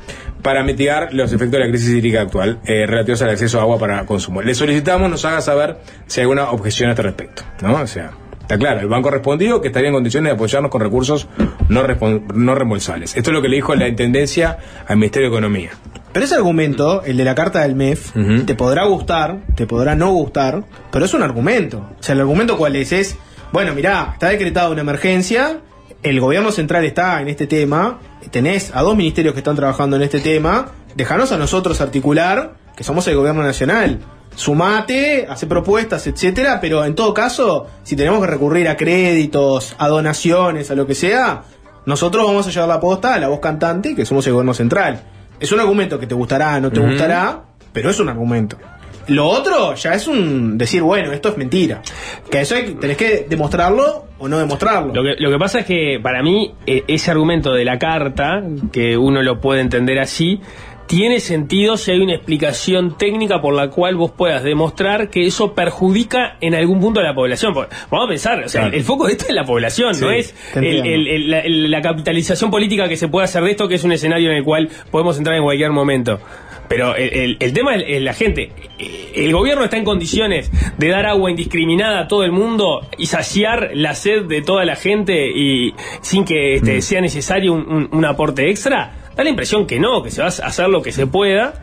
para 0.42 0.64
mitigar 0.64 1.14
los 1.14 1.34
efectos 1.34 1.52
de 1.52 1.60
la 1.60 1.68
crisis 1.68 1.90
hídrica 1.90 2.22
actual 2.22 2.62
eh, 2.66 2.86
relativos 2.88 3.22
al 3.24 3.32
acceso 3.32 3.60
a 3.60 3.64
agua 3.64 3.78
para 3.78 4.06
consumo. 4.06 4.42
Le 4.42 4.56
solicitamos 4.56 5.12
nos 5.12 5.26
haga 5.26 5.42
saber 5.42 5.80
si 6.06 6.22
hay 6.22 6.24
alguna 6.24 6.52
objeción 6.52 6.88
a 6.88 6.94
este 6.94 7.02
respecto. 7.02 7.44
¿no? 7.62 7.82
O 7.82 7.86
sea, 7.86 8.12
está 8.40 8.58
claro, 8.58 8.80
el 8.80 8.88
banco 8.88 9.10
ha 9.10 9.12
respondido 9.12 9.60
que 9.60 9.68
estaría 9.68 9.90
en 9.90 9.96
condiciones 9.96 10.30
de 10.30 10.36
apoyarnos 10.36 10.72
con 10.72 10.80
recursos 10.80 11.28
no, 11.68 11.84
no 12.34 12.56
reembolsables. 12.56 13.18
Esto 13.18 13.32
es 13.32 13.34
lo 13.34 13.42
que 13.42 13.50
le 13.50 13.58
dijo 13.58 13.76
la 13.76 13.90
Intendencia 13.90 14.58
al 14.88 14.96
Ministerio 14.96 15.30
de 15.30 15.36
Economía. 15.36 15.72
Pero 16.14 16.26
ese 16.26 16.36
argumento, 16.36 17.04
el 17.04 17.18
de 17.18 17.26
la 17.26 17.36
carta 17.36 17.60
del 17.64 17.76
MEF, 17.76 18.14
te 18.46 18.56
podrá 18.56 18.86
gustar, 18.86 19.42
te 19.56 19.68
podrá 19.68 19.96
no 19.96 20.12
gustar, 20.12 20.64
pero 20.94 21.04
es 21.04 21.14
un 21.14 21.24
argumento. 21.24 21.90
O 22.00 22.02
sea, 22.02 22.16
el 22.16 22.22
argumento 22.22 22.58
cuál 22.58 22.78
es? 22.78 22.94
Es, 22.94 23.18
bueno, 23.52 23.74
mirá, 23.74 24.12
está 24.14 24.30
decretada 24.30 24.70
una 24.70 24.82
emergencia, 24.82 25.62
el 26.04 26.20
gobierno 26.20 26.52
central 26.52 26.86
está 26.86 27.22
en 27.22 27.28
este 27.30 27.48
tema, 27.48 28.00
tenés 28.32 28.72
a 28.76 28.82
dos 28.82 28.96
ministerios 28.96 29.34
que 29.34 29.40
están 29.40 29.56
trabajando 29.56 29.96
en 29.96 30.04
este 30.04 30.20
tema, 30.20 30.72
dejanos 30.96 31.32
a 31.32 31.38
nosotros 31.38 31.82
articular, 31.82 32.56
que 32.76 32.84
somos 32.84 33.08
el 33.08 33.16
gobierno 33.16 33.44
nacional. 33.44 34.00
Sumate, 34.36 35.26
hace 35.28 35.48
propuestas, 35.48 36.06
etcétera, 36.06 36.60
pero 36.62 36.86
en 36.86 36.94
todo 36.94 37.14
caso, 37.14 37.66
si 37.84 37.96
tenemos 37.96 38.22
que 38.22 38.28
recurrir 38.28 38.68
a 38.68 38.78
créditos, 38.78 39.76
a 39.80 39.88
donaciones, 39.88 40.70
a 40.70 40.76
lo 40.76 40.86
que 40.86 40.94
sea, 40.94 41.44
nosotros 41.88 42.28
vamos 42.28 42.46
a 42.46 42.52
llevar 42.52 42.70
la 42.70 42.80
posta 42.80 43.16
a 43.16 43.20
la 43.20 43.30
voz 43.30 43.40
cantante, 43.40 43.96
que 43.96 44.06
somos 44.06 44.28
el 44.28 44.34
gobierno 44.34 44.54
central. 44.54 45.02
Es 45.40 45.52
un 45.52 45.60
argumento 45.60 46.00
que 46.00 46.06
te 46.06 46.14
gustará, 46.14 46.60
no 46.60 46.72
te 46.72 46.80
gustará, 46.80 47.44
pero 47.74 47.90
es 47.90 48.00
un 48.00 48.10
argumento. 48.10 48.58
Lo 49.08 49.28
otro 49.28 49.74
ya 49.76 49.94
es 49.94 50.08
un 50.08 50.58
decir, 50.58 50.82
bueno, 50.82 51.12
esto 51.14 51.30
es 51.30 51.38
mentira. 51.38 51.82
Que 52.30 52.42
eso 52.42 52.56
hay 52.56 52.66
que- 52.66 52.72
tenés 52.74 52.98
que 52.98 53.26
demostrarlo 53.30 54.06
o 54.20 54.28
no 54.28 54.38
demostrarlo. 54.38 54.94
Lo 54.94 55.04
que, 55.04 55.16
lo 55.22 55.32
que 55.32 55.38
pasa 55.38 55.60
es 55.60 55.66
que 55.66 56.00
para 56.02 56.22
mí 56.24 56.54
eh, 56.66 56.84
ese 56.88 57.12
argumento 57.12 57.54
de 57.54 57.64
la 57.66 57.78
carta, 57.80 58.44
que 58.72 58.98
uno 58.98 59.22
lo 59.22 59.40
puede 59.40 59.62
entender 59.62 60.00
así, 60.00 60.42
tiene 60.88 61.20
sentido 61.20 61.76
si 61.76 61.92
hay 61.92 62.00
una 62.00 62.16
explicación 62.16 62.98
técnica 62.98 63.42
por 63.42 63.54
la 63.54 63.70
cual 63.70 63.98
vos 63.98 64.12
puedas 64.12 64.42
demostrar 64.42 65.10
que 65.10 65.26
eso 65.28 65.54
perjudica 65.54 66.38
en 66.40 66.56
algún 66.56 66.80
punto 66.80 67.02
a 67.02 67.04
la 67.04 67.14
población. 67.14 67.54
Porque 67.54 67.76
vamos 67.92 68.06
a 68.06 68.10
pensar, 68.10 68.40
o 68.44 68.48
sea, 68.48 68.62
Claro. 68.62 68.78
el 68.78 68.84
foco 68.84 69.06
de 69.08 69.12
esto 69.12 69.26
es 69.28 69.36
la 69.36 69.44
población, 69.44 69.94
Sí, 69.96 70.06
no 70.06 70.12
es 70.12 70.34
el- 70.56 70.66
el- 70.88 71.08
el- 71.08 71.30
la, 71.30 71.42
la 71.46 71.82
capitalización 71.82 72.50
política 72.50 72.88
que 72.88 72.96
se 72.96 73.10
puede 73.10 73.26
hacer 73.26 73.44
de 73.44 73.52
esto, 73.52 73.68
que 73.68 73.76
es 73.76 73.84
un 73.84 73.92
escenario 73.92 74.32
en 74.32 74.38
el 74.38 74.44
cual 74.46 74.70
podemos 74.90 75.18
entrar 75.18 75.36
en 75.36 75.44
cualquier 75.44 75.72
momento. 75.72 76.20
Pero 76.70 76.96
el, 76.96 77.14
el- 77.14 77.38
el 77.40 77.54
tema 77.54 77.76
es 77.76 77.84
es 77.88 78.02
la 78.02 78.14
gente. 78.14 78.52
El 79.16 79.32
gobierno 79.34 79.64
está 79.64 79.78
en 79.78 79.86
condiciones 79.86 80.52
de 80.78 80.88
dar 80.90 81.06
agua 81.06 81.30
indiscriminada 81.32 82.02
a 82.02 82.08
todo 82.08 82.24
el 82.24 82.32
mundo 82.32 82.88
y 82.98 83.06
saciar 83.08 83.72
la 83.74 83.96
sed 83.96 84.24
de 84.26 84.42
toda 84.42 84.66
la 84.66 84.76
gente 84.76 85.28
y 85.34 85.74
sin 86.02 86.26
que 86.26 86.56
este, 86.56 86.82
sea 86.82 87.02
necesario 87.02 87.54
un, 87.54 87.62
un- 87.72 87.90
un 87.92 88.06
aporte 88.06 88.50
extra. 88.50 88.94
Da 89.16 89.24
la 89.24 89.30
impresión 89.30 89.66
que 89.66 89.80
no, 89.80 90.04
que 90.04 90.12
se 90.12 90.22
va 90.22 90.28
a 90.28 90.30
hacer 90.30 90.68
lo 90.70 90.82
que 90.82 90.92
se 90.92 91.08
pueda 91.08 91.54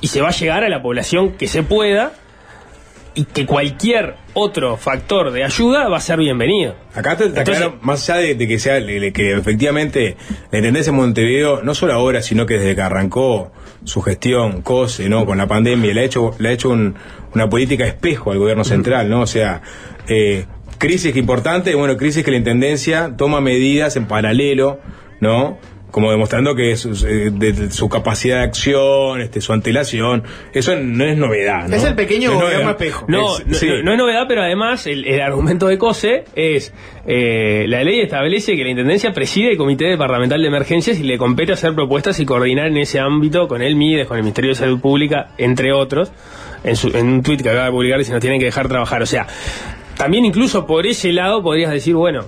y 0.00 0.08
se 0.08 0.20
va 0.20 0.28
a 0.28 0.32
llegar 0.32 0.64
a 0.64 0.68
la 0.68 0.82
población 0.82 1.32
que 1.32 1.46
se 1.46 1.62
pueda 1.62 2.12
y 3.14 3.24
que 3.24 3.46
cualquier 3.46 4.14
otro 4.34 4.76
factor 4.76 5.32
de 5.32 5.42
ayuda 5.42 5.88
va 5.88 5.96
a 5.96 6.00
ser 6.00 6.18
bienvenido. 6.18 6.76
Acá 6.94 7.16
te, 7.16 7.24
te 7.30 7.38
Entonces- 7.40 7.56
aclaro, 7.64 7.78
más 7.82 8.08
allá 8.08 8.20
de, 8.20 8.34
de 8.36 8.46
que 8.46 8.58
sea 8.60 8.74
de- 8.74 9.00
de 9.00 9.12
que 9.12 9.32
efectivamente 9.32 10.16
la 10.52 10.58
Intendencia 10.58 10.92
de 10.92 10.98
Montevideo, 10.98 11.62
no 11.62 11.74
solo 11.74 11.94
ahora, 11.94 12.22
sino 12.22 12.46
que 12.46 12.54
desde 12.58 12.74
que 12.76 12.82
arrancó 12.82 13.50
su 13.84 14.00
gestión, 14.02 14.62
COSE, 14.62 15.08
¿no? 15.08 15.24
con 15.26 15.38
la 15.38 15.46
pandemia, 15.46 15.92
le 15.94 16.00
ha 16.00 16.04
hecho, 16.04 16.32
le 16.38 16.48
ha 16.48 16.52
hecho 16.52 16.70
un- 16.70 16.94
una 17.34 17.48
política 17.48 17.86
espejo 17.86 18.32
al 18.32 18.38
gobierno 18.38 18.64
central, 18.64 19.08
¿no? 19.10 19.20
O 19.22 19.26
sea, 19.26 19.62
eh, 20.08 20.46
crisis 20.78 21.12
que 21.12 21.18
importante, 21.18 21.74
bueno, 21.74 21.96
crisis 21.96 22.24
que 22.24 22.30
la 22.30 22.36
Intendencia 22.38 23.14
toma 23.16 23.40
medidas 23.40 23.96
en 23.96 24.06
paralelo, 24.06 24.80
¿no? 25.20 25.58
Como 25.90 26.10
demostrando 26.10 26.54
que 26.54 26.76
su, 26.76 26.90
eh, 27.06 27.30
de- 27.32 27.52
de 27.54 27.70
su 27.70 27.88
capacidad 27.88 28.38
de 28.40 28.44
acción, 28.44 29.22
este, 29.22 29.40
su 29.40 29.54
antelación, 29.54 30.22
eso 30.52 30.76
no 30.76 31.02
es 31.04 31.16
novedad, 31.16 31.66
¿no? 31.66 31.74
Es 31.74 31.82
el 31.84 31.94
pequeño 31.94 32.30
No 32.34 32.46
es 32.48 32.60
espejo. 32.68 33.06
No, 33.08 33.38
Es- 33.38 33.46
no, 33.46 33.54
sí. 33.54 33.66
no- 33.68 33.82
no 33.84 33.92
es 33.92 33.98
novedad, 33.98 34.24
pero 34.28 34.42
además 34.42 34.86
el, 34.86 35.06
el 35.06 35.20
argumento 35.22 35.66
de 35.66 35.78
COSE 35.78 36.24
es, 36.34 36.74
eh, 37.06 37.64
la 37.68 37.82
ley 37.84 38.00
establece 38.00 38.54
que 38.54 38.64
la 38.64 38.70
Intendencia 38.70 39.12
preside 39.12 39.52
el 39.52 39.56
Comité 39.56 39.86
Departamental 39.86 40.42
de 40.42 40.48
Emergencias 40.48 41.00
y 41.00 41.04
le 41.04 41.16
compete 41.16 41.52
hacer 41.52 41.74
propuestas 41.74 42.20
y 42.20 42.26
coordinar 42.26 42.66
en 42.66 42.76
ese 42.76 43.00
ámbito 43.00 43.48
con 43.48 43.62
el 43.62 43.74
MIDES, 43.74 44.06
con 44.08 44.18
el 44.18 44.24
Ministerio 44.24 44.50
de 44.50 44.56
Salud 44.56 44.80
Pública, 44.80 45.28
entre 45.38 45.72
otros, 45.72 46.12
en, 46.64 46.76
su- 46.76 46.94
en 46.94 47.06
un 47.08 47.22
tuit 47.22 47.40
que 47.40 47.48
acaba 47.48 47.64
de 47.64 47.70
publicar 47.70 47.98
y 47.98 48.04
se 48.04 48.12
nos 48.12 48.20
tienen 48.20 48.38
que 48.38 48.44
dejar 48.44 48.68
trabajar. 48.68 49.00
O 49.02 49.06
sea, 49.06 49.26
también 49.96 50.26
incluso 50.26 50.66
por 50.66 50.86
ese 50.86 51.12
lado 51.12 51.42
podrías 51.42 51.70
decir, 51.72 51.94
bueno, 51.94 52.26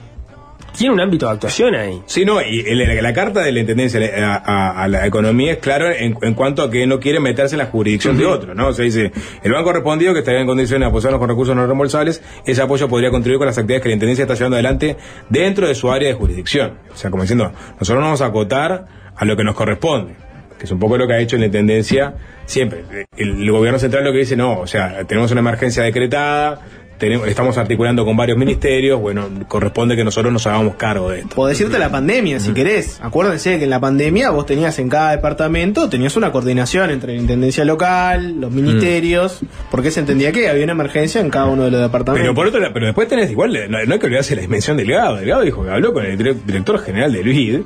tiene 0.76 0.94
un 0.94 1.00
ámbito 1.00 1.26
de 1.26 1.32
actuación 1.32 1.74
ahí. 1.74 2.00
Sí, 2.06 2.24
no, 2.24 2.40
y 2.42 2.62
la, 2.74 3.12
carta 3.12 3.40
de 3.40 3.52
la 3.52 3.60
Intendencia 3.60 4.00
a, 4.24 4.34
a- 4.36 4.82
a 4.84 4.88
la 4.88 5.06
economía 5.06 5.52
es 5.52 5.58
claro 5.58 5.90
en, 5.90 6.16
en 6.22 6.34
cuanto 6.34 6.62
a 6.62 6.70
que 6.70 6.86
no 6.86 7.00
quiere 7.00 7.20
meterse 7.20 7.54
en 7.54 7.58
la 7.60 7.66
jurisdicción 7.66 8.16
de 8.16 8.26
otro, 8.26 8.54
¿no? 8.54 8.68
O 8.68 8.72
sea, 8.72 8.84
dice, 8.84 9.12
el 9.42 9.52
banco 9.52 9.72
respondido 9.72 10.12
que 10.12 10.20
estaría 10.20 10.40
en 10.40 10.46
condiciones 10.46 10.86
de 10.86 10.88
apoyarnos 10.90 11.18
con 11.18 11.28
recursos 11.28 11.54
no 11.56 11.66
reembolsables, 11.66 12.22
ese 12.46 12.62
apoyo 12.62 12.88
podría 12.88 13.10
contribuir 13.10 13.38
con 13.38 13.46
las 13.46 13.58
actividades 13.58 13.82
que 13.82 13.88
la 13.88 13.94
Intendencia 13.94 14.22
está 14.22 14.34
llevando 14.34 14.56
adelante 14.56 14.96
dentro 15.28 15.66
de 15.68 15.74
su 15.74 15.90
área 15.90 16.08
de 16.08 16.14
jurisdicción. 16.14 16.78
O 16.92 16.96
sea, 16.96 17.10
como 17.10 17.22
diciendo, 17.22 17.52
nosotros 17.78 17.96
nos 17.96 18.04
vamos 18.04 18.20
a 18.22 18.26
acotar 18.26 18.86
a 19.16 19.24
lo 19.24 19.36
que 19.36 19.44
nos 19.44 19.54
corresponde, 19.54 20.14
que 20.58 20.64
es 20.64 20.70
un 20.70 20.78
poco 20.78 20.96
lo 20.96 21.06
que 21.06 21.14
ha 21.14 21.18
hecho 21.18 21.36
la 21.36 21.46
Intendencia 21.46 22.14
siempre. 22.46 22.84
El, 23.16 23.42
el 23.42 23.50
gobierno 23.50 23.78
central 23.78 24.04
lo 24.04 24.12
que 24.12 24.18
dice, 24.18 24.36
no, 24.36 24.60
o 24.60 24.66
sea, 24.66 25.04
tenemos 25.04 25.30
una 25.32 25.40
emergencia 25.40 25.82
decretada, 25.82 26.60
tenemos, 27.00 27.26
estamos 27.26 27.58
articulando 27.58 28.04
con 28.04 28.16
varios 28.16 28.38
ministerios, 28.38 29.00
bueno, 29.00 29.28
corresponde 29.48 29.96
que 29.96 30.04
nosotros 30.04 30.32
nos 30.32 30.46
hagamos 30.46 30.76
cargo 30.76 31.10
de 31.10 31.20
esto. 31.20 31.34
Puedo 31.34 31.48
decirte 31.48 31.78
la 31.80 31.90
pandemia, 31.90 32.38
si 32.38 32.52
querés. 32.52 33.00
Acuérdense 33.02 33.58
que 33.58 33.64
en 33.64 33.70
la 33.70 33.80
pandemia 33.80 34.30
vos 34.30 34.46
tenías 34.46 34.78
en 34.78 34.88
cada 34.88 35.10
departamento, 35.10 35.88
tenías 35.88 36.16
una 36.16 36.30
coordinación 36.30 36.90
entre 36.90 37.14
la 37.16 37.20
intendencia 37.20 37.64
local, 37.64 38.40
los 38.40 38.52
ministerios, 38.52 39.40
porque 39.72 39.90
se 39.90 39.98
entendía 40.00 40.30
que 40.30 40.48
había 40.48 40.62
una 40.62 40.72
emergencia 40.72 41.20
en 41.20 41.30
cada 41.30 41.46
uno 41.46 41.64
de 41.64 41.70
los 41.72 41.80
departamentos. 41.80 42.22
Pero 42.22 42.34
por 42.36 42.46
otro 42.46 42.60
lado, 42.60 42.72
pero 42.74 42.86
después 42.86 43.08
tenés 43.08 43.30
igual, 43.30 43.52
no, 43.68 43.84
no 43.84 43.92
hay 43.94 43.98
que 43.98 44.06
olvidarse 44.06 44.36
la 44.36 44.42
dimensión 44.42 44.76
del 44.76 44.86
Delgado. 44.86 45.16
Delgado 45.16 45.42
dijo 45.42 45.64
que 45.64 45.70
habló 45.70 45.92
con 45.92 46.04
el 46.04 46.16
dire- 46.16 46.36
director 46.46 46.78
general 46.78 47.12
del 47.12 47.24
BID 47.24 47.60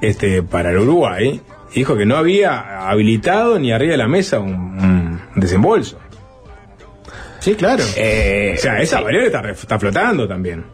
este, 0.00 0.42
para 0.42 0.70
el 0.70 0.78
Uruguay 0.78 1.40
y 1.72 1.78
dijo 1.78 1.96
que 1.96 2.04
no 2.06 2.16
había 2.16 2.88
habilitado 2.88 3.58
ni 3.58 3.72
arriba 3.72 3.92
de 3.92 3.98
la 3.98 4.08
mesa 4.08 4.38
un, 4.40 4.52
un 4.54 5.40
desembolso. 5.40 5.98
Sí, 7.46 7.54
claro. 7.54 7.84
o 7.84 8.56
sea, 8.58 8.80
esa 8.82 9.00
variable 9.00 9.26
está, 9.28 9.48
está 9.50 9.78
flotando 9.78 10.26
también. 10.26 10.64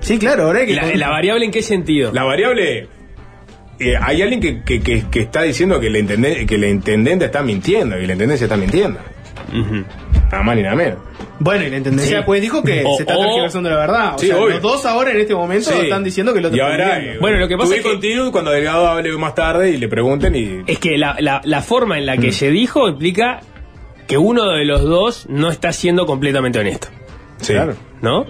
Sí, 0.00 0.18
claro, 0.18 0.44
ahora 0.46 0.60
hay 0.60 0.66
que. 0.66 0.74
La, 0.74 0.94
la 0.96 1.10
variable 1.10 1.44
en 1.44 1.50
qué 1.50 1.60
sentido? 1.62 2.10
La 2.10 2.24
variable. 2.24 2.88
eh, 3.78 3.94
hay 4.00 4.22
alguien 4.22 4.40
que, 4.40 4.62
que, 4.62 4.80
que- 4.80 5.04
que 5.10 5.20
está 5.20 5.42
diciendo 5.42 5.78
que 5.78 5.90
la, 5.90 5.98
intendente, 5.98 6.46
que 6.46 6.56
la 6.56 6.68
intendente 6.68 7.26
está 7.26 7.42
mintiendo, 7.42 7.96
que 7.96 8.06
la 8.06 8.12
intendencia 8.14 8.46
está 8.46 8.56
mintiendo. 8.56 8.98
Nada 10.30 10.42
más 10.42 10.56
ni 10.56 10.62
nada 10.62 10.74
menos. 10.74 10.98
Bueno, 11.38 11.64
y 11.66 11.70
la 11.70 11.76
intendencia 11.76 12.08
Sí. 12.08 12.14
después 12.16 12.40
dijo 12.40 12.62
que 12.62 12.82
O- 12.86 12.96
se 12.96 13.02
está 13.02 13.18
tergiversando 13.18 13.68
la 13.68 13.76
verdad. 13.76 14.14
O 14.14 14.18
Sí, 14.18 14.28
sea, 14.28 14.36
obvio. 14.38 14.48
los 14.50 14.62
dos 14.62 14.86
ahora 14.86 15.10
en 15.10 15.20
este 15.20 15.34
momento 15.34 15.70
Sí. 15.70 15.80
están 15.82 16.02
diciendo 16.02 16.32
que 16.32 16.38
el 16.38 16.46
otro 16.46 16.56
Y 16.56 16.60
está 16.60 16.72
ahora, 16.72 16.86
mintiendo. 16.94 17.12
eh, 17.14 17.18
Bueno, 17.20 17.36
lo 17.38 17.48
que 17.48 17.56
pasa 17.56 17.66
tuve 17.68 17.76
es 17.76 17.82
que- 17.82 17.90
continuo 17.90 18.32
cuando 18.32 18.50
Delgado 18.52 18.88
hable 18.88 19.12
más 19.18 19.34
tarde 19.34 19.70
y 19.70 19.76
le 19.76 19.88
pregunten 19.88 20.34
y. 20.34 20.62
Es 20.66 20.78
que 20.78 20.96
la, 20.96 21.16
la- 21.18 21.42
la 21.44 21.60
forma 21.60 21.98
en 21.98 22.06
la 22.06 22.16
que 22.16 22.32
se 22.32 22.50
dijo 22.50 22.88
implica 22.88 23.40
que 24.12 24.18
uno 24.18 24.50
de 24.50 24.66
los 24.66 24.82
dos 24.82 25.24
no 25.30 25.48
está 25.48 25.72
siendo 25.72 26.04
completamente 26.04 26.58
honesto. 26.58 26.88
Sí. 27.40 27.54
¿No? 28.02 28.26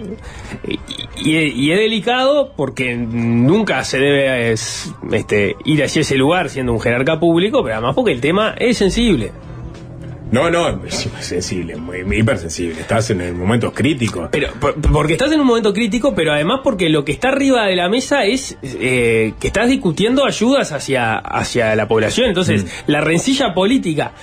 Y, 0.65 0.79
y- 1.29 1.37
y 1.51 1.71
es 1.73 1.77
delicado 1.77 2.53
porque 2.55 2.95
nunca 2.95 3.83
se 3.83 3.99
debe 3.99 4.53
es, 4.53 4.93
este, 5.11 5.57
ir 5.65 5.83
hacia 5.83 6.03
ese 6.03 6.15
lugar 6.15 6.47
siendo 6.49 6.71
un 6.71 6.79
jerarca 6.79 7.19
público, 7.19 7.61
pero 7.63 7.75
además 7.75 7.95
porque 7.95 8.13
el 8.13 8.21
tema 8.21 8.55
es 8.57 8.77
sensible. 8.77 9.33
No, 10.31 10.49
no, 10.49 10.85
es 10.85 11.09
sensible, 11.19 11.75
muy, 11.75 12.05
muy 12.05 12.19
hipersensible. 12.19 12.79
Estás 12.79 13.09
en 13.09 13.37
momentos 13.37 13.73
críticos. 13.73 14.29
Pero 14.31 14.53
por- 14.53 14.75
porque 14.79 15.13
estás 15.13 15.33
en 15.33 15.41
un 15.41 15.47
momento 15.47 15.73
crítico, 15.73 16.15
pero 16.15 16.31
además 16.31 16.61
porque 16.63 16.87
lo 16.87 17.03
que 17.03 17.11
está 17.11 17.27
arriba 17.27 17.65
de 17.65 17.75
la 17.75 17.89
mesa 17.89 18.23
es 18.23 18.57
eh, 18.63 19.33
que 19.37 19.47
estás 19.47 19.67
discutiendo 19.67 20.25
ayudas 20.25 20.71
hacia, 20.71 21.17
hacia 21.17 21.75
la 21.75 21.89
población. 21.89 22.29
Entonces, 22.29 22.65
la 22.87 23.01
rencilla 23.01 23.53
política, 23.53 24.13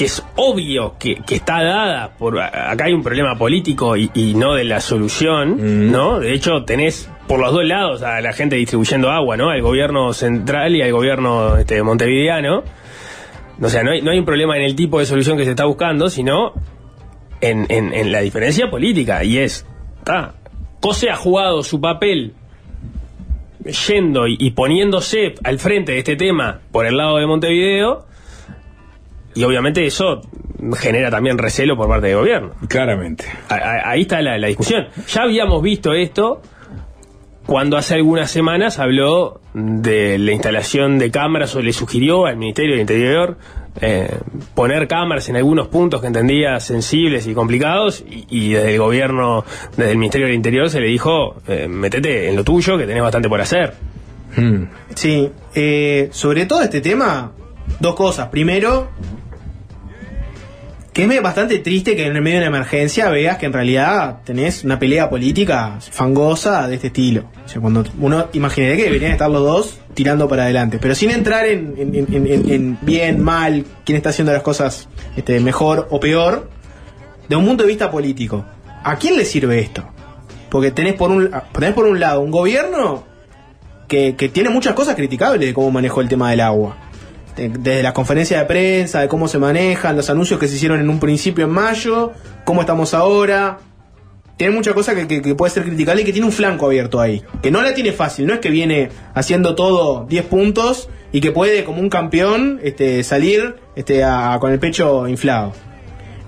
que 0.00 0.06
es 0.06 0.24
obvio 0.36 0.94
que, 0.98 1.16
que 1.26 1.34
está 1.34 1.62
dada 1.62 2.14
por 2.18 2.40
acá 2.40 2.86
hay 2.86 2.94
un 2.94 3.02
problema 3.02 3.36
político 3.36 3.98
y, 3.98 4.10
y 4.14 4.32
no 4.32 4.54
de 4.54 4.64
la 4.64 4.80
solución, 4.80 5.90
¿no? 5.92 6.18
De 6.20 6.32
hecho, 6.32 6.64
tenés 6.64 7.10
por 7.28 7.38
los 7.38 7.52
dos 7.52 7.66
lados 7.66 8.02
a 8.02 8.22
la 8.22 8.32
gente 8.32 8.56
distribuyendo 8.56 9.10
agua, 9.10 9.36
¿no? 9.36 9.50
Al 9.50 9.60
gobierno 9.60 10.14
central 10.14 10.74
y 10.74 10.80
al 10.80 10.90
gobierno 10.92 11.58
este, 11.58 11.82
montevideano. 11.82 12.62
O 13.60 13.68
sea, 13.68 13.82
no 13.82 13.90
hay, 13.90 14.00
no 14.00 14.10
hay 14.10 14.18
un 14.18 14.24
problema 14.24 14.56
en 14.56 14.62
el 14.62 14.74
tipo 14.74 14.98
de 15.00 15.04
solución 15.04 15.36
que 15.36 15.44
se 15.44 15.50
está 15.50 15.66
buscando, 15.66 16.08
sino 16.08 16.54
en, 17.42 17.66
en- 17.68 17.92
en 17.92 18.10
la 18.10 18.20
diferencia 18.22 18.70
política. 18.70 19.22
Y 19.22 19.36
es, 19.36 19.66
ah, 20.06 20.32
Cose 20.80 21.10
ha 21.10 21.16
jugado 21.16 21.62
su 21.62 21.78
papel 21.78 22.32
yendo 23.86 24.26
y, 24.26 24.36
y 24.40 24.52
poniéndose 24.52 25.34
al 25.44 25.58
frente 25.58 25.92
de 25.92 25.98
este 25.98 26.16
tema 26.16 26.60
por 26.72 26.86
el 26.86 26.96
lado 26.96 27.18
de 27.18 27.26
Montevideo. 27.26 28.06
Y 29.34 29.44
obviamente 29.44 29.84
eso 29.86 30.20
genera 30.78 31.10
también 31.10 31.38
recelo 31.38 31.76
por 31.76 31.88
parte 31.88 32.08
del 32.08 32.16
gobierno. 32.16 32.50
Claramente. 32.68 33.24
A- 33.48 33.54
a- 33.54 33.90
Ahí 33.90 34.02
está 34.02 34.20
la, 34.22 34.36
la 34.38 34.48
discusión. 34.48 34.88
Ya 35.08 35.22
habíamos 35.22 35.62
visto 35.62 35.92
esto 35.92 36.42
cuando 37.46 37.76
hace 37.76 37.94
algunas 37.94 38.30
semanas 38.30 38.78
habló 38.78 39.40
de 39.54 40.18
la 40.18 40.32
instalación 40.32 40.98
de 40.98 41.10
cámaras 41.10 41.54
o 41.56 41.62
le 41.62 41.72
sugirió 41.72 42.26
al 42.26 42.36
Ministerio 42.36 42.72
del 42.72 42.80
Interior 42.82 43.38
eh, 43.80 44.18
poner 44.54 44.86
cámaras 44.88 45.28
en 45.28 45.36
algunos 45.36 45.68
puntos 45.68 46.00
que 46.00 46.08
entendía 46.08 46.58
sensibles 46.60 47.26
y 47.26 47.34
complicados 47.34 48.04
y, 48.08 48.26
y 48.28 48.52
desde 48.52 48.74
el 48.74 48.78
gobierno, 48.80 49.44
desde 49.76 49.92
el 49.92 49.98
Ministerio 49.98 50.26
del 50.26 50.36
Interior 50.36 50.68
se 50.70 50.80
le 50.80 50.88
dijo, 50.88 51.36
eh, 51.48 51.66
metete 51.68 52.28
en 52.28 52.36
lo 52.36 52.44
tuyo 52.44 52.76
que 52.76 52.86
tenés 52.86 53.02
bastante 53.02 53.28
por 53.28 53.40
hacer. 53.40 53.74
Sí, 54.94 55.28
eh, 55.54 56.08
sobre 56.12 56.46
todo 56.46 56.62
este 56.62 56.80
tema, 56.80 57.32
dos 57.80 57.94
cosas. 57.96 58.28
Primero, 58.28 58.90
que 60.92 61.04
es 61.04 61.22
bastante 61.22 61.58
triste 61.60 61.94
que 61.94 62.06
en 62.06 62.16
el 62.16 62.22
medio 62.22 62.40
de 62.40 62.48
una 62.48 62.56
emergencia 62.56 63.08
veas 63.10 63.38
que 63.38 63.46
en 63.46 63.52
realidad 63.52 64.18
tenés 64.24 64.64
una 64.64 64.78
pelea 64.78 65.08
política 65.08 65.76
fangosa 65.80 66.66
de 66.66 66.74
este 66.74 66.88
estilo. 66.88 67.24
O 67.44 67.48
sea, 67.48 67.60
cuando 67.60 67.84
uno 68.00 68.26
imaginaría 68.32 68.76
que 68.76 68.84
deberían 68.84 69.12
estar 69.12 69.30
los 69.30 69.42
dos 69.44 69.78
tirando 69.94 70.28
para 70.28 70.44
adelante, 70.44 70.78
pero 70.80 70.94
sin 70.96 71.10
entrar 71.10 71.46
en, 71.46 71.74
en- 71.78 71.94
en- 71.94 72.26
en- 72.26 72.50
en 72.50 72.78
bien, 72.82 73.20
mal, 73.22 73.64
quién 73.84 73.96
está 73.96 74.10
haciendo 74.10 74.32
las 74.32 74.42
cosas 74.42 74.88
este, 75.16 75.38
mejor 75.40 75.86
o 75.90 76.00
peor, 76.00 76.50
de 77.28 77.36
un 77.36 77.46
punto 77.46 77.62
de 77.62 77.68
vista 77.68 77.90
político. 77.90 78.44
¿A 78.82 78.96
quién 78.96 79.16
le 79.16 79.24
sirve 79.24 79.60
esto? 79.60 79.84
Porque 80.50 80.72
tenés 80.72 80.94
por 80.94 81.10
un, 81.12 81.30
tenés 81.52 81.72
por 81.74 81.86
un 81.86 82.00
lado 82.00 82.20
un 82.20 82.32
gobierno 82.32 83.04
que, 83.86 84.16
que 84.16 84.28
tiene 84.28 84.48
muchas 84.50 84.74
cosas 84.74 84.96
criticables 84.96 85.40
de 85.46 85.54
cómo 85.54 85.70
manejó 85.70 86.00
el 86.00 86.08
tema 86.08 86.30
del 86.30 86.40
agua. 86.40 86.76
De- 87.36 87.48
desde 87.48 87.82
las 87.82 87.92
conferencias 87.92 88.40
de 88.40 88.46
prensa, 88.46 89.00
de 89.00 89.08
cómo 89.08 89.28
se 89.28 89.38
manejan, 89.38 89.96
los 89.96 90.10
anuncios 90.10 90.38
que 90.40 90.48
se 90.48 90.56
hicieron 90.56 90.80
en 90.80 90.90
un 90.90 90.98
principio 91.00 91.44
en 91.44 91.50
mayo, 91.50 92.12
cómo 92.44 92.60
estamos 92.62 92.92
ahora. 92.94 93.58
Tiene 94.36 94.58
que, 94.62 95.06
que- 95.06 95.20
que 95.22 95.34
puede 95.34 95.52
ser 95.52 95.64
criticable 95.64 96.00
y 96.00 96.04
que 96.06 96.12
tiene 96.12 96.26
un 96.26 96.32
flanco 96.32 96.64
abierto 96.66 96.98
ahí. 96.98 97.22
Que 97.42 97.50
no 97.50 97.60
la 97.60 97.74
tiene 97.74 97.92
fácil, 97.92 98.26
no 98.26 98.32
es 98.32 98.40
que 98.40 98.48
viene 98.48 98.88
haciendo 99.14 99.54
todo 99.54 100.06
10 100.08 100.24
puntos 100.24 100.88
y 101.12 101.20
que 101.20 101.30
puede, 101.30 101.64
como 101.64 101.80
un 101.80 101.90
campeón, 101.90 102.58
este, 102.62 103.02
salir 103.04 103.56
este, 103.76 104.02
a- 104.02 104.38
con 104.40 104.50
el 104.50 104.58
pecho 104.58 105.06
inflado. 105.08 105.52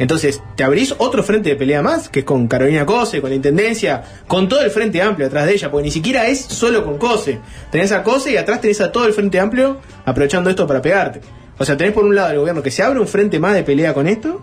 Entonces, 0.03 0.43
te 0.57 0.65
abrís 0.65 0.97
otro 0.99 1.23
frente 1.23 1.51
de 1.51 1.55
pelea 1.55 1.81
más, 1.81 2.09
que 2.09 2.19
es 2.19 2.25
con 2.25 2.49
Carolina 2.49 2.85
Cose, 2.85 3.21
con 3.21 3.31
la 3.31 3.37
Intendencia, 3.37 4.03
con 4.27 4.49
todo 4.49 4.61
el 4.61 4.73
frente 4.73 5.01
amplio 5.01 5.29
atrás 5.29 5.47
de 5.47 5.53
ella, 5.53 5.71
porque 5.71 5.85
ni 5.85 5.93
siquiera 5.93 6.27
es 6.27 6.41
solo 6.41 6.85
con 6.85 6.99
Cose. 6.99 7.39
Tenés 7.71 7.93
a 7.93 8.03
Cose 8.03 8.33
y 8.33 8.37
atrás 8.37 8.61
tenés 8.61 8.81
a 8.81 8.91
todo 8.91 9.07
el 9.07 9.13
frente 9.13 9.39
amplio 9.39 9.79
aprovechando 10.05 10.51
esto 10.51 10.67
para 10.67 10.83
pegarte. 10.83 11.21
O 11.57 11.65
sea, 11.65 11.77
tenés 11.77 11.93
por 11.93 12.05
un 12.05 12.17
lado 12.17 12.33
el 12.33 12.41
gobierno 12.41 12.65
que 12.65 12.73
se 12.73 12.83
abre 12.83 12.99
un 12.99 13.07
frente 13.07 13.39
más 13.39 13.55
de 13.55 13.63
pelea 13.63 13.95
con 13.95 14.09
esto. 14.09 14.43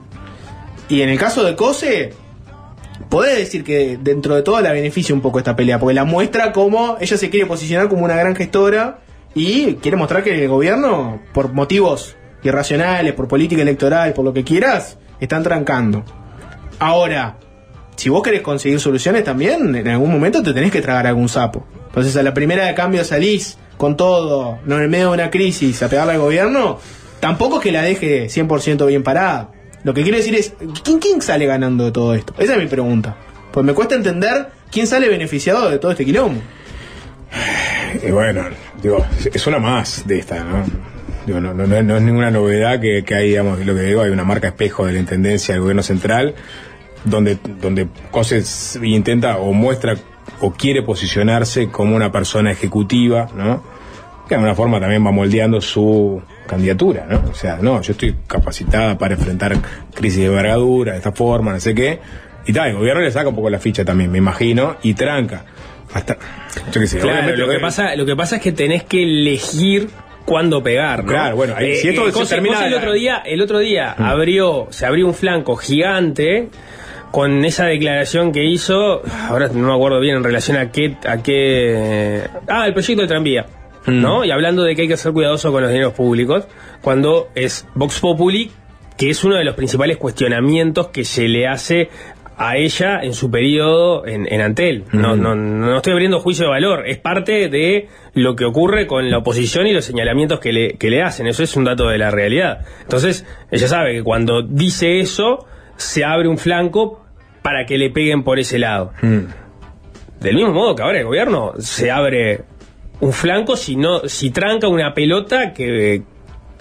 Y 0.88 1.02
en 1.02 1.10
el 1.10 1.20
caso 1.20 1.44
de 1.44 1.58
COSE, 1.58 2.14
podés 3.10 3.40
decir 3.40 3.66
que 3.66 4.00
dentro 4.02 4.36
de 4.36 4.44
todo 4.44 4.62
la 4.62 4.72
beneficia 4.72 5.14
un 5.14 5.20
poco 5.20 5.40
esta 5.40 5.58
pelea, 5.58 5.78
porque 5.78 5.94
la 5.94 6.06
muestra 6.06 6.54
como 6.54 6.96
ella 7.02 7.18
se 7.18 7.30
quiere 7.30 7.46
posicionar 7.46 7.90
como 7.90 8.06
una 8.06 8.16
gran 8.16 8.34
gestora 8.34 9.02
y 9.36 9.74
quiere 9.74 9.98
mostrar 9.98 10.24
que 10.24 10.42
el 10.42 10.48
gobierno, 10.48 11.22
por 11.34 11.52
motivos 11.52 12.16
irracionales, 12.44 13.12
por 13.12 13.28
política 13.28 13.62
electoral, 13.62 14.14
por 14.14 14.24
lo 14.24 14.32
que 14.32 14.46
quieras, 14.46 14.98
están 15.20 15.44
trancando. 15.44 16.04
Ahora, 16.80 17.38
si 17.96 18.10
vos 18.10 18.24
querés 18.24 18.42
conseguir 18.42 18.80
soluciones 18.80 19.24
también, 19.24 19.76
en 19.76 19.88
algún 19.88 20.12
momento 20.12 20.42
te 20.42 20.54
tenés 20.54 20.72
que 20.72 20.82
tragar 20.82 21.08
algún 21.08 21.28
sapo. 21.28 21.68
Entonces 21.88 22.16
a 22.16 22.24
la 22.24 22.34
primera 22.34 22.66
de 22.66 22.74
cambio 22.74 23.04
salís 23.04 23.58
con 23.78 23.98
todo, 23.98 24.60
no 24.66 24.78
en 24.78 24.84
el 24.84 24.90
medio 24.90 25.08
de 25.08 25.14
una 25.16 25.30
crisis, 25.30 25.82
a 25.84 25.90
pegarle 25.90 26.14
al 26.14 26.20
gobierno, 26.20 26.80
tampoco 27.20 27.58
es 27.58 27.64
que 27.64 27.72
la 27.72 27.82
deje 27.82 28.28
100% 28.28 28.86
bien 28.88 29.04
parada. 29.04 29.52
Lo 29.84 29.94
que 29.94 30.04
quiero 30.04 30.18
decir 30.18 30.36
es, 30.36 30.54
¿quién, 30.84 31.00
¿quién 31.00 31.22
sale 31.22 31.46
ganando 31.46 31.86
de 31.86 31.92
todo 31.92 32.14
esto? 32.14 32.34
Esa 32.38 32.54
es 32.54 32.60
mi 32.60 32.68
pregunta. 32.68 33.16
Pues 33.52 33.66
me 33.66 33.74
cuesta 33.74 33.96
entender 33.96 34.48
quién 34.72 34.88
sale 34.88 35.10
beneficiado 35.10 35.70
de 35.70 35.80
todo 35.80 35.92
este 35.92 36.06
quilombo. 36.06 36.42
Y 38.04 38.12
bueno, 38.12 38.46
digo, 38.82 39.06
es 39.34 39.48
una 39.48 39.60
más 39.60 40.06
de 40.06 40.20
esta, 40.20 40.44
¿no? 40.44 40.64
Digo, 41.30 41.42
no, 41.42 41.54
no, 41.54 41.68
no, 41.68 41.84
no 41.84 41.96
es 41.96 42.02
ninguna 42.02 42.32
novedad 42.32 42.82
que, 42.82 43.04
que 43.04 43.14
hay, 43.14 43.28
digamos, 43.28 43.64
lo 43.64 43.76
que 43.76 43.82
digo, 43.82 44.02
hay 44.02 44.10
una 44.10 44.24
marca 44.24 44.48
espejo 44.48 44.88
de 44.88 44.94
la 44.94 45.00
Intendencia 45.00 45.54
del 45.54 45.62
Gobierno 45.62 45.84
Central, 45.84 46.34
donde, 47.06 47.38
donde 47.62 47.88
Coses 48.10 48.80
intenta 48.82 49.38
o 49.38 49.54
muestra 49.54 49.96
o 50.42 50.54
quiere 50.54 50.82
posicionarse 50.82 51.70
como 51.70 51.96
una 51.96 52.12
persona 52.12 52.52
ejecutiva, 52.52 53.30
¿no? 53.36 53.64
Que 54.24 54.30
de 54.30 54.36
alguna 54.38 54.56
forma 54.56 54.80
también 54.80 55.06
va 55.06 55.12
moldeando 55.12 55.62
su 55.62 56.20
candidatura, 56.48 57.06
¿no? 57.08 57.30
O 57.30 57.36
sea, 57.36 57.58
no, 57.62 57.80
yo 57.84 57.92
estoy 57.92 58.16
capacitada 58.26 58.98
para 58.98 59.14
enfrentar 59.14 59.56
crisis 59.94 60.22
de 60.22 60.26
envergadura, 60.30 60.94
de 60.94 60.98
esta 60.98 61.12
forma, 61.12 61.54
no 61.54 61.60
sé 61.60 61.76
qué. 61.76 62.00
Y 62.48 62.54
tal, 62.54 62.70
el 62.70 62.76
gobierno 62.76 63.04
le 63.04 63.12
saca 63.12 63.30
un 63.30 63.36
poco 63.36 63.52
la 63.52 63.60
ficha 63.60 63.86
también, 63.86 64.12
me 64.12 64.18
imagino, 64.18 64.78
y 64.82 64.96
tranca. 64.96 65.46
Hasta, 65.94 66.18
yo 66.72 66.82
qué 66.82 66.88
sé, 66.88 66.98
Claro, 66.98 67.20
obviamente 67.20 67.38
lo 67.38 67.50
que, 67.50 67.60
pasa, 67.60 67.96
lo 67.96 68.08
que 68.08 68.16
pasa 68.16 68.38
es 68.38 68.42
que 68.42 68.52
tenés 68.52 68.84
que 68.84 69.04
elegir 69.04 69.90
cuándo 70.30 70.62
pegar, 70.64 71.04
¿no? 71.04 71.12
Claro, 71.12 71.36
bueno, 71.36 71.56
ahí- 71.58 71.76
si 71.78 71.90
esto 71.90 72.06
se 72.06 72.12
José- 72.12 72.36
termina 72.36 72.56
José 72.56 72.68
el 72.68 72.72
la- 72.74 72.78
otro 72.78 72.94
día, 72.94 73.18
el 73.26 73.42
otro 73.42 73.60
día 73.60 73.96
Mm. 73.98 74.04
abrió, 74.04 74.68
se 74.70 74.86
abrió 74.86 75.08
un 75.08 75.14
flanco 75.16 75.56
gigante 75.56 76.50
con 77.12 77.44
esa 77.44 77.66
declaración 77.66 78.32
que 78.32 78.44
hizo, 78.46 79.02
ahora 79.28 79.48
no 79.52 79.68
me 79.70 79.74
acuerdo 79.74 80.00
bien 80.00 80.18
en 80.18 80.24
relación 80.24 80.58
a 80.58 80.72
qué, 80.72 80.96
a 81.08 81.18
qué, 81.24 82.22
ah, 82.48 82.68
el 82.68 82.74
proyecto 82.74 83.02
de 83.02 83.08
tranvía. 83.08 83.46
¿No? 83.88 84.24
Y 84.24 84.30
hablando 84.30 84.64
de 84.64 84.76
que 84.76 84.84
hay 84.84 84.88
que 84.88 84.98
ser 84.98 85.14
cuidadoso 85.14 85.52
con 85.52 85.64
los 85.64 85.72
dineros 85.72 85.94
públicos, 85.94 86.46
cuando 86.82 87.30
es 87.34 87.66
Vox 87.74 88.00
Populi, 88.00 88.52
que 88.98 89.10
es 89.10 89.24
uno 89.24 89.36
de 89.38 89.44
los 89.46 89.56
principales 89.56 89.98
cuestionamientos 89.98 90.90
que 90.90 91.04
se 91.06 91.28
le 91.28 91.48
hace 91.48 91.90
a 92.40 92.56
ella 92.56 93.02
en 93.02 93.14
su 93.14 93.30
periodo 93.30 94.08
en, 94.08 94.26
en 94.32 94.40
Antel. 94.40 94.86
No, 94.94 95.18
no, 95.18 95.36
no 95.36 95.76
estoy 95.76 95.92
abriendo 95.92 96.22
juicio 96.22 96.46
de 96.46 96.52
valor, 96.52 96.88
es 96.88 96.98
parte 96.98 97.50
de 97.50 97.90
lo 98.14 98.36
que 98.38 98.46
ocurre 98.46 98.88
con 98.88 99.12
la 99.12 99.18
oposición 99.18 99.68
y 99.68 99.74
los 99.74 99.84
señalamientos 99.84 100.40
que 100.40 100.54
le, 100.54 100.78
que 100.78 100.90
le 100.90 101.04
hacen. 101.04 101.28
Eso 101.28 101.44
es 101.44 101.56
un 101.58 101.66
dato 101.66 101.90
de 101.90 101.98
la 101.98 102.12
realidad. 102.12 102.66
Entonces, 102.82 103.26
ella 103.52 103.68
sabe 103.68 103.94
que 103.96 104.04
cuando 104.04 104.42
dice 104.42 105.02
eso, 105.02 105.48
se 105.76 106.06
abre 106.06 106.30
un 106.30 106.38
flanco 106.38 107.04
para 107.42 107.66
que 107.66 107.78
le 107.78 107.90
peguen 107.90 108.24
por 108.24 108.40
ese 108.40 108.58
lado. 108.58 108.94
Mm. 109.02 109.26
Del 110.22 110.36
mismo 110.36 110.54
modo 110.54 110.76
que 110.76 110.84
ahora 110.84 111.00
el 111.00 111.06
gobierno 111.06 111.54
se 111.60 111.92
abre 111.92 112.46
un 113.02 113.12
flanco 113.12 113.58
si 113.58 113.76
no, 113.76 114.08
si 114.08 114.32
tranca 114.32 114.70
una 114.70 114.94
pelota 114.94 115.52
que, 115.52 116.04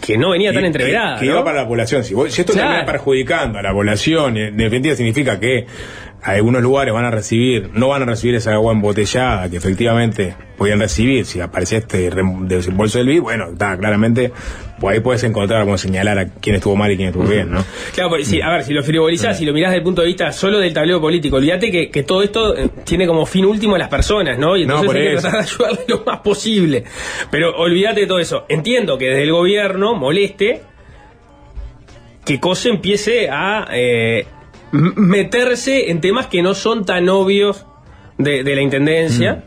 que 0.00 0.16
no 0.16 0.30
venía 0.30 0.52
tan 0.52 0.62
Y- 0.62 0.66
entreverada. 0.66 1.14
Que, 1.16 1.20
que 1.22 1.26
¿no? 1.26 1.32
iba 1.36 1.44
para 1.44 1.62
la 1.62 1.68
población. 1.68 2.04
Si, 2.04 2.14
vos- 2.14 2.32
si 2.32 2.40
esto 2.40 2.52
Claro. 2.52 2.68
termina 2.68 2.86
perjudicando 2.92 3.58
a 3.58 3.62
la 3.62 3.72
población, 3.72 4.36
en 4.36 4.56
definitiva 4.56 4.94
significa 4.94 5.38
que 5.40 5.66
algunos 6.22 6.62
lugares 6.62 6.92
van 6.92 7.04
a 7.04 7.10
recibir, 7.10 7.70
no 7.74 7.88
van 7.88 8.02
a 8.02 8.06
recibir 8.06 8.34
esa 8.34 8.52
agua 8.52 8.72
embotellada 8.72 9.48
que 9.48 9.56
efectivamente 9.56 10.34
podían 10.56 10.80
recibir 10.80 11.24
si 11.24 11.40
aparecía 11.40 11.78
este 11.78 12.10
desembolso 12.10 12.98
del 12.98 13.06
BID, 13.06 13.20
bueno, 13.20 13.50
está 13.52 13.78
claramente, 13.78 14.32
pues 14.80 14.94
ahí 14.94 15.00
puedes 15.00 15.22
encontrar, 15.22 15.64
como 15.64 15.78
señalar 15.78 16.18
a 16.18 16.26
quién 16.26 16.56
estuvo 16.56 16.74
mal 16.74 16.90
y 16.90 16.96
quién 16.96 17.08
estuvo 17.10 17.24
bien, 17.24 17.52
¿no? 17.52 17.64
Claro, 17.94 18.10
porque 18.10 18.24
si, 18.24 18.40
a 18.40 18.50
ver, 18.50 18.64
si 18.64 18.72
lo 18.72 18.82
frivolizás, 18.82 19.38
si 19.38 19.44
lo 19.44 19.52
mirás 19.52 19.70
desde 19.70 19.78
el 19.78 19.84
punto 19.84 20.02
de 20.02 20.08
vista 20.08 20.32
solo 20.32 20.58
del 20.58 20.74
tablero 20.74 21.00
político, 21.00 21.36
olvídate 21.36 21.70
que, 21.70 21.90
que 21.90 22.02
todo 22.02 22.22
esto 22.22 22.56
eh, 22.56 22.68
tiene 22.84 23.06
como 23.06 23.24
fin 23.24 23.44
último 23.44 23.76
a 23.76 23.78
las 23.78 23.88
personas, 23.88 24.36
¿no? 24.38 24.56
Y 24.56 24.66
No, 24.66 24.80
entonces 24.80 25.00
hay 25.00 25.14
que 25.14 25.20
tratar 25.20 25.32
de 25.32 25.46
ayudarle 25.46 25.84
lo 25.86 26.04
más 26.04 26.18
posible. 26.18 26.84
Pero 27.30 27.56
olvídate 27.56 28.00
de 28.00 28.06
todo 28.06 28.18
eso. 28.18 28.44
Entiendo 28.48 28.98
que 28.98 29.06
desde 29.06 29.22
el 29.22 29.32
gobierno 29.32 29.94
moleste 29.94 30.62
que 32.24 32.40
COSE 32.40 32.68
empiece 32.70 33.30
a 33.30 33.68
eh, 33.72 34.26
meterse 34.72 35.90
en 35.90 36.00
temas 36.00 36.26
que 36.26 36.42
no 36.42 36.54
son 36.54 36.84
tan 36.84 37.08
obvios 37.08 37.66
de, 38.18 38.42
de 38.42 38.54
la 38.56 38.62
intendencia, 38.62 39.44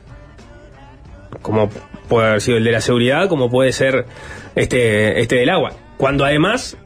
como 1.41 1.69
puede 2.07 2.27
haber 2.27 2.41
sido 2.41 2.57
el 2.57 2.63
de 2.63 2.71
la 2.71 2.81
seguridad, 2.81 3.27
como 3.29 3.49
puede 3.49 3.71
ser 3.71 4.05
este, 4.55 5.19
este 5.21 5.35
del 5.35 5.49
agua. 5.49 5.73
Cuando 5.97 6.25
además 6.25 6.77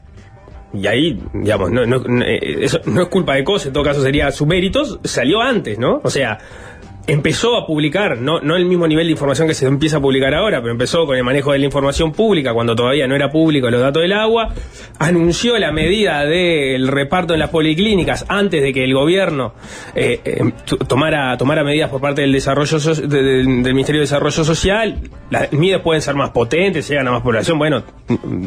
y 0.74 0.86
ahí, 0.88 1.18
digamos, 1.32 1.70
no, 1.70 1.86
no- 1.86 2.02
eh, 2.24 2.58
eso 2.60 2.80
no 2.86 3.02
es 3.02 3.08
culpa 3.08 3.34
de 3.34 3.44
COSE, 3.44 3.68
en 3.68 3.72
todo 3.74 3.84
caso 3.84 4.02
sería 4.02 4.30
su 4.30 4.44
méritos, 4.46 5.00
salió 5.04 5.40
antes, 5.40 5.78
¿no? 5.78 6.00
O 6.04 6.10
sea, 6.10 6.38
empezó 7.06 7.56
a 7.56 7.66
publicar, 7.66 8.18
no, 8.18 8.40
no 8.40 8.56
el 8.56 8.64
mismo 8.66 8.86
nivel 8.88 9.06
de 9.06 9.12
información 9.12 9.46
que 9.46 9.54
se 9.54 9.66
empieza 9.66 9.98
a 9.98 10.00
publicar 10.00 10.34
ahora, 10.34 10.60
pero 10.60 10.72
empezó 10.72 11.06
con 11.06 11.16
el 11.16 11.22
manejo 11.22 11.52
de 11.52 11.58
la 11.60 11.64
información 11.66 12.12
pública 12.12 12.52
cuando 12.52 12.74
todavía 12.74 13.06
no 13.06 13.14
era 13.14 13.30
público 13.30 13.70
los 13.70 13.80
datos 13.80 14.02
del 14.02 14.12
agua, 14.12 14.52
anunció 14.98 15.58
la 15.58 15.70
medida 15.72 16.24
del 16.24 16.88
reparto 16.88 17.34
en 17.34 17.40
las 17.40 17.50
policlínicas 17.50 18.24
antes 18.28 18.62
de 18.62 18.72
que 18.72 18.82
el 18.84 18.94
gobierno 18.94 19.54
eh, 19.94 20.20
eh, 20.24 20.52
t- 20.64 20.76
tomara, 20.88 21.36
tomara 21.36 21.62
medidas 21.62 21.90
por 21.90 22.00
parte 22.00 22.22
del 22.22 22.32
desarrollo 22.32 22.78
so- 22.80 22.94
de- 22.94 23.06
del, 23.22 23.62
del 23.62 23.74
Ministerio 23.74 24.00
de 24.00 24.04
Desarrollo 24.06 24.44
Social, 24.44 24.98
las 25.30 25.52
medidas 25.52 25.82
pueden 25.82 26.02
ser 26.02 26.14
más 26.14 26.30
potentes, 26.30 26.88
llegan 26.88 27.06
a 27.08 27.12
más 27.12 27.22
población, 27.22 27.58
bueno, 27.58 27.84
mm, 28.08 28.46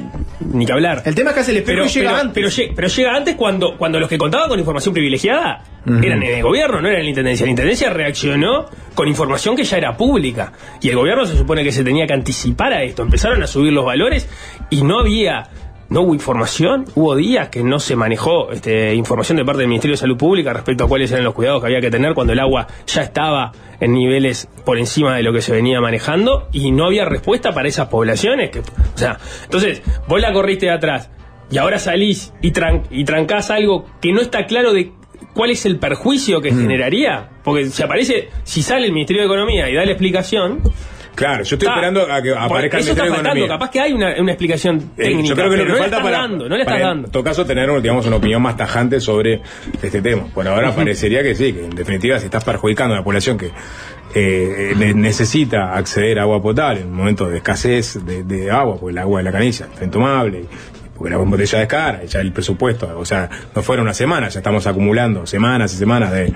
ni 0.57 0.65
que 0.65 0.73
hablar. 0.73 1.01
El 1.05 1.15
tema 1.15 1.29
es 1.29 1.35
que 1.35 1.39
hace 1.41 1.51
el 1.51 1.57
espejo 1.57 1.77
Pero, 1.77 1.85
y 1.85 1.89
llega 1.89 2.09
pero- 2.09 2.21
antes. 2.21 2.33
pero 2.33 2.47
lle- 2.49 2.73
pero 2.75 2.87
llega 2.89 3.15
antes 3.15 3.35
cuando, 3.35 3.77
cuando 3.77 3.99
los 3.99 4.09
que 4.09 4.17
contaban 4.17 4.49
con 4.49 4.59
información 4.59 4.93
privilegiada 4.93 5.63
eran 6.03 6.21
en 6.23 6.35
el 6.35 6.43
gobierno, 6.43 6.81
no 6.81 6.87
eran 6.87 6.99
en 6.99 7.05
la 7.05 7.09
intendencia. 7.09 7.45
La 7.45 7.51
intendencia 7.51 7.89
reaccionó 7.89 8.48
con 8.95 9.07
información 9.07 9.55
que 9.55 9.63
ya 9.63 9.77
era 9.77 9.95
pública. 9.97 10.53
Y 10.81 10.89
el 10.89 10.95
gobierno 10.95 11.25
se 11.25 11.37
supone 11.37 11.63
que 11.63 11.71
se 11.71 11.83
tenía 11.83 12.05
que 12.07 12.13
anticipar 12.13 12.73
a 12.73 12.83
esto. 12.83 13.01
Empezaron 13.03 13.41
a 13.43 13.47
subir 13.47 13.73
los 13.73 13.85
valores 13.85 14.29
y 14.69 14.81
no 14.83 14.99
había. 14.99 15.49
No 15.91 16.01
hubo 16.01 16.13
información, 16.13 16.85
hubo 16.93 17.15
días 17.15 17.49
que 17.49 17.63
no 17.63 17.79
se 17.79 17.95
manejó 17.95 18.51
este, 18.51 18.93
información 18.93 19.37
de 19.37 19.43
parte 19.43 19.61
del 19.61 19.69
Ministerio 19.69 19.93
de 19.93 19.97
Salud 19.97 20.17
Pública 20.17 20.53
respecto 20.53 20.83
a 20.83 20.87
cuáles 20.87 21.11
eran 21.11 21.23
los 21.23 21.33
cuidados 21.33 21.61
que 21.61 21.65
había 21.65 21.81
que 21.81 21.89
tener 21.89 22.13
cuando 22.13 22.31
el 22.33 22.39
agua 22.39 22.67
ya 22.85 23.01
estaba 23.01 23.53
en 23.79 23.93
niveles 23.93 24.47
por 24.65 24.77
encima 24.77 25.15
de 25.15 25.23
lo 25.23 25.33
que 25.33 25.41
se 25.41 25.51
venía 25.51 25.81
manejando 25.81 26.47
y 26.51 26.69
no 26.71 26.85
había 26.85 27.05
respuesta 27.05 27.53
para 27.55 27.67
esas 27.69 27.87
poblaciones. 27.87 28.51
O 28.93 28.97
sea, 28.99 29.17
entonces, 29.45 29.81
vos 30.07 30.21
la 30.21 30.31
corriste 30.31 30.67
de 30.67 30.73
atrás 30.73 31.09
y 31.49 31.57
ahora 31.57 31.79
salís 31.79 32.33
y, 32.39 32.51
tran- 32.51 32.83
y 32.91 33.03
trancás 33.03 33.49
algo 33.49 33.87
que 33.99 34.13
no 34.13 34.21
está 34.21 34.45
claro 34.45 34.73
de 34.73 34.91
cuál 35.33 35.51
es 35.51 35.65
el 35.65 35.77
perjuicio 35.79 36.41
que 36.41 36.49
generaría. 36.51 37.29
Porque 37.43 37.65
si 37.67 37.81
aparece, 37.83 38.29
si 38.43 38.61
sale 38.61 38.85
el 38.85 38.91
Ministerio 38.91 39.21
de 39.23 39.27
Economía 39.27 39.69
y 39.69 39.75
da 39.75 39.85
la 39.85 39.91
explicación. 39.91 40.61
Claro, 41.15 41.43
yo 41.43 41.55
estoy 41.55 41.67
está- 41.67 41.71
esperando 41.71 42.01
a 42.09 42.21
que 42.21 42.31
aparezca 42.31 42.77
el 42.77 42.81
está 42.81 42.93
Ministerio 42.93 43.03
de 43.03 43.09
faltando, 43.09 43.29
Economía. 43.39 43.47
capaz 43.49 43.71
que 43.71 43.79
hay 43.81 43.91
una, 43.91 44.21
una 44.21 44.31
explicación 44.31 44.77
Eh, 44.77 45.03
técnica. 45.03 45.27
yo 45.29 45.35
creo 45.35 45.49
que 45.49 45.57
lo 45.57 45.63
pero 45.63 45.65
que 45.65 45.67
no 45.67 45.73
le 45.73 45.79
falta 45.81 45.97
estás 45.97 46.11
para, 46.11 46.17
dando, 46.21 46.47
no 46.49 46.55
le 46.55 46.61
estás 46.61 46.75
para, 46.75 46.87
dando. 46.87 47.05
en 47.07 47.11
todo 47.11 47.23
caso 47.25 47.45
tener 47.45 47.81
digamos 47.81 48.05
una 48.07 48.15
opinión 48.15 48.41
más 48.41 48.55
tajante 48.55 49.01
sobre 49.01 49.41
este 49.81 50.01
tema. 50.01 50.27
Por 50.33 50.47
ahora 50.47 50.73
parecería 50.73 51.21
que 51.21 51.35
sí, 51.35 51.51
que 51.51 51.65
en 51.65 51.71
definitiva 51.71 52.19
si 52.19 52.25
estás 52.25 52.45
perjudicando 52.45 52.93
a 52.93 52.99
la 52.99 53.03
población 53.03 53.37
que 53.37 53.51
eh, 54.15 54.73
ne- 54.77 54.93
necesita 54.93 55.73
acceder 55.75 56.19
a 56.19 56.21
agua 56.21 56.41
potable 56.41 56.81
en 56.81 56.87
un 56.87 56.93
momento 56.95 57.27
de 57.27 57.37
escasez 57.37 57.99
de, 58.05 58.23
de 58.23 58.49
agua, 58.49 58.77
porque 58.79 58.91
el 58.93 58.97
agua 58.99 59.19
de 59.19 59.23
la 59.25 59.31
canilla 59.33 59.65
está 59.73 59.83
intomable, 59.83 60.45
porque 60.99 61.09
la 61.11 61.17
botella 61.17 61.61
es 61.63 61.67
cara, 61.67 62.03
ya 62.03 62.19
el 62.19 62.31
presupuesto, 62.33 62.87
o 62.99 63.05
sea, 63.05 63.29
no 63.55 63.63
fuera 63.63 63.81
una 63.81 63.93
semana, 63.93 64.27
ya 64.29 64.39
estamos 64.39 64.67
acumulando 64.67 65.25
semanas 65.25 65.73
y 65.73 65.77
semanas 65.77 66.11
de, 66.11 66.33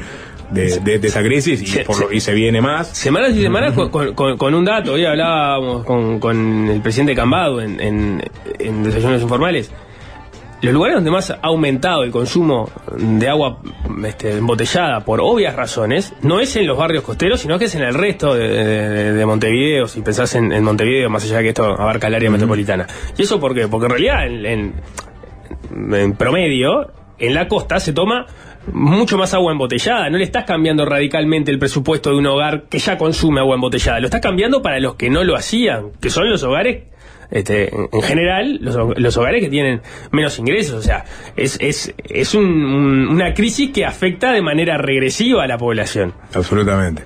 de, 0.51 0.79
de- 0.79 0.99
de 0.99 1.07
esa 1.07 1.21
crisis 1.21 1.61
y, 1.61 1.79
por 1.83 1.99
lo- 1.99 2.11
y 2.11 2.19
se 2.21 2.33
viene 2.33 2.61
más. 2.61 2.87
Semanas 2.87 3.31
y 3.35 3.41
semanas 3.41 3.73
con, 3.73 3.89
con- 3.89 4.13
con- 4.15 4.37
con 4.37 4.53
un 4.55 4.63
dato. 4.65 4.93
Hoy 4.93 5.05
hablábamos 5.05 5.83
con, 5.85 6.19
con 6.19 6.69
el 6.69 6.81
presidente 6.81 7.13
Cambado 7.13 7.61
en, 7.61 7.79
en- 7.81 8.23
en 8.59 8.83
Desayunos 8.83 9.21
Informales. 9.21 9.69
Los 10.63 10.73
lugares 10.73 10.95
donde 10.95 11.11
más 11.11 11.29
ha 11.29 11.39
aumentado 11.43 12.03
el 12.03 12.11
consumo 12.11 12.69
de 12.97 13.27
agua 13.29 13.59
este, 14.05 14.37
embotellada 14.37 15.01
por 15.01 15.19
obvias 15.21 15.55
razones 15.55 16.13
no 16.21 16.39
es 16.39 16.55
en 16.55 16.65
los 16.65 16.77
barrios 16.77 17.03
costeros, 17.03 17.41
sino 17.41 17.59
que 17.59 17.65
es 17.65 17.75
en 17.75 17.83
el 17.83 17.93
resto 17.93 18.33
de, 18.33 18.47
de- 18.47 19.13
de 19.13 19.25
Montevideo, 19.25 19.87
si 19.87 20.01
pensás 20.01 20.33
en, 20.35 20.51
en 20.53 20.63
Montevideo, 20.63 21.09
más 21.09 21.23
allá 21.25 21.37
de 21.37 21.43
que 21.43 21.49
esto 21.49 21.65
abarca 21.65 22.07
el 22.07 22.15
área 22.15 22.29
metropolitana. 22.31 22.87
¿Y 23.17 23.23
eso 23.23 23.39
por 23.39 23.53
qué? 23.53 23.67
Porque 23.67 23.85
en 23.87 23.91
realidad, 23.91 24.25
en, 24.25 24.45
en- 24.45 25.93
en 25.93 26.13
promedio, 26.15 26.91
en 27.19 27.33
la 27.33 27.47
costa 27.47 27.79
se 27.79 27.91
toma 27.93 28.25
mucho 28.71 29.17
más 29.17 29.33
agua 29.33 29.51
embotellada. 29.51 30.09
No 30.09 30.17
le 30.17 30.23
estás 30.23 30.45
cambiando 30.45 30.85
radicalmente 30.85 31.51
el 31.51 31.59
presupuesto 31.59 32.09
de 32.11 32.15
un 32.15 32.25
hogar 32.27 32.63
que 32.69 32.79
ya 32.79 32.97
consume 32.97 33.41
agua 33.41 33.55
embotellada. 33.55 33.99
Lo 33.99 34.05
estás 34.05 34.21
cambiando 34.21 34.61
para 34.61 34.79
los 34.79 34.95
que 34.95 35.09
no 35.09 35.23
lo 35.25 35.35
hacían, 35.35 35.91
que 36.01 36.09
son 36.09 36.29
los 36.29 36.41
hogares 36.43 36.83
este, 37.33 37.73
en, 37.75 37.89
en 37.91 38.01
general, 38.01 38.59
los, 38.61 38.77
los 38.97 39.17
hogares 39.17 39.41
que 39.43 39.49
tienen 39.49 39.81
menos 40.11 40.37
ingresos. 40.39 40.75
O 40.75 40.81
sea, 40.81 41.03
es, 41.35 41.57
es, 41.59 41.93
es 42.03 42.33
un- 42.35 42.45
un- 42.45 43.07
una 43.09 43.33
crisis 43.33 43.71
que 43.71 43.85
afecta 43.85 44.31
de 44.31 44.41
manera 44.41 44.77
regresiva 44.77 45.43
a 45.43 45.47
la 45.47 45.57
población. 45.57 46.13
Absolutamente. 46.33 47.03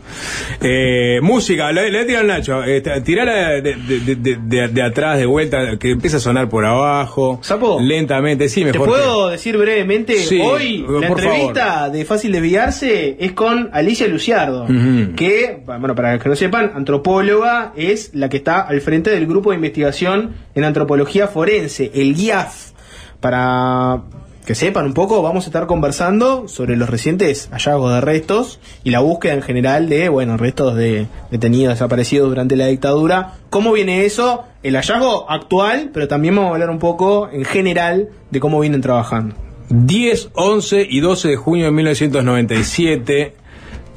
Eh, 0.62 1.20
música, 1.22 1.72
le, 1.72 1.90
voy 1.90 1.98
a 2.00 2.06
tirar 2.06 2.22
al 2.22 2.28
Nacho. 2.28 2.64
Eh, 2.64 2.82
tirala 3.04 3.50
de, 3.62 3.76
de- 3.76 4.16
de- 4.38 4.68
de- 4.68 4.82
atrás, 4.82 5.18
de 5.18 5.26
vuelta, 5.26 5.78
que 5.80 5.92
empieza 5.92 6.18
a 6.18 6.20
sonar 6.20 6.50
por 6.50 6.66
abajo. 6.66 7.40
Lentamente, 7.82 8.50
sí, 8.50 8.62
Te 8.64 8.72
mejor. 8.74 8.88
puedo 8.88 9.30
decir 9.30 9.58
brevemente, 9.58 10.14
Sí, 10.18 10.40
hoy 10.40 10.84
por 10.84 11.02
la 11.02 11.08
entrevista 11.08 11.90
de 11.90 12.06
Fácil 12.06 12.32
Desviarse 12.32 13.18
es 13.20 13.32
con 13.34 13.70
Alicia 13.74 14.08
Luciardo, 14.08 14.64
Ujú. 14.64 15.16
que, 15.16 15.62
bueno, 15.66 15.96
para 15.96 16.14
los 16.14 16.24
que 16.24 16.30
no 16.30 16.36
sepan, 16.36 16.72
antropóloga 16.76 17.74
es 17.76 18.12
la 18.14 18.30
que 18.30 18.38
está 18.38 18.62
al 18.62 18.82
frente 18.82 19.10
del 19.12 19.26
grupo 19.28 19.52
de 19.52 19.56
investigación 19.58 20.17
en 20.56 20.64
antropología 20.64 21.28
forense, 21.28 21.92
el 21.94 22.16
GIAF. 22.16 22.72
Para 23.20 24.04
que 24.48 24.56
sepan 24.56 24.86
un 24.86 24.94
poco, 24.94 25.22
vamos 25.22 25.44
a 25.44 25.50
estar 25.50 25.68
conversando 25.68 26.48
sobre 26.48 26.78
los 26.78 26.90
recientes 26.90 27.50
hallazgos 27.52 27.94
de 27.94 28.00
restos 28.00 28.62
y 28.86 28.92
la 28.92 29.02
búsqueda 29.02 29.34
en 29.34 29.42
general 29.42 29.90
de, 29.90 30.08
bueno, 30.08 30.38
restos 30.38 30.74
de 30.76 31.08
detenidos 31.30 31.74
desaparecidos 31.74 32.30
durante 32.30 32.56
la 32.56 32.68
dictadura. 32.68 33.34
¿Cómo 33.50 33.74
viene 33.74 34.06
eso? 34.06 34.46
El 34.64 34.76
hallazgo 34.76 35.30
actual, 35.30 35.92
pero 35.94 36.08
también 36.08 36.34
vamos 36.34 36.52
a 36.52 36.54
hablar 36.54 36.70
un 36.70 36.80
poco 36.80 37.30
en 37.30 37.44
general 37.44 38.08
de 38.32 38.40
cómo 38.40 38.62
vienen 38.62 38.80
trabajando. 38.80 39.36
10, 39.70 40.30
11 40.34 40.88
y 40.90 41.02
12 41.02 41.28
de 41.28 41.36
junio 41.36 41.66
de 41.66 41.72
1997, 41.72 43.34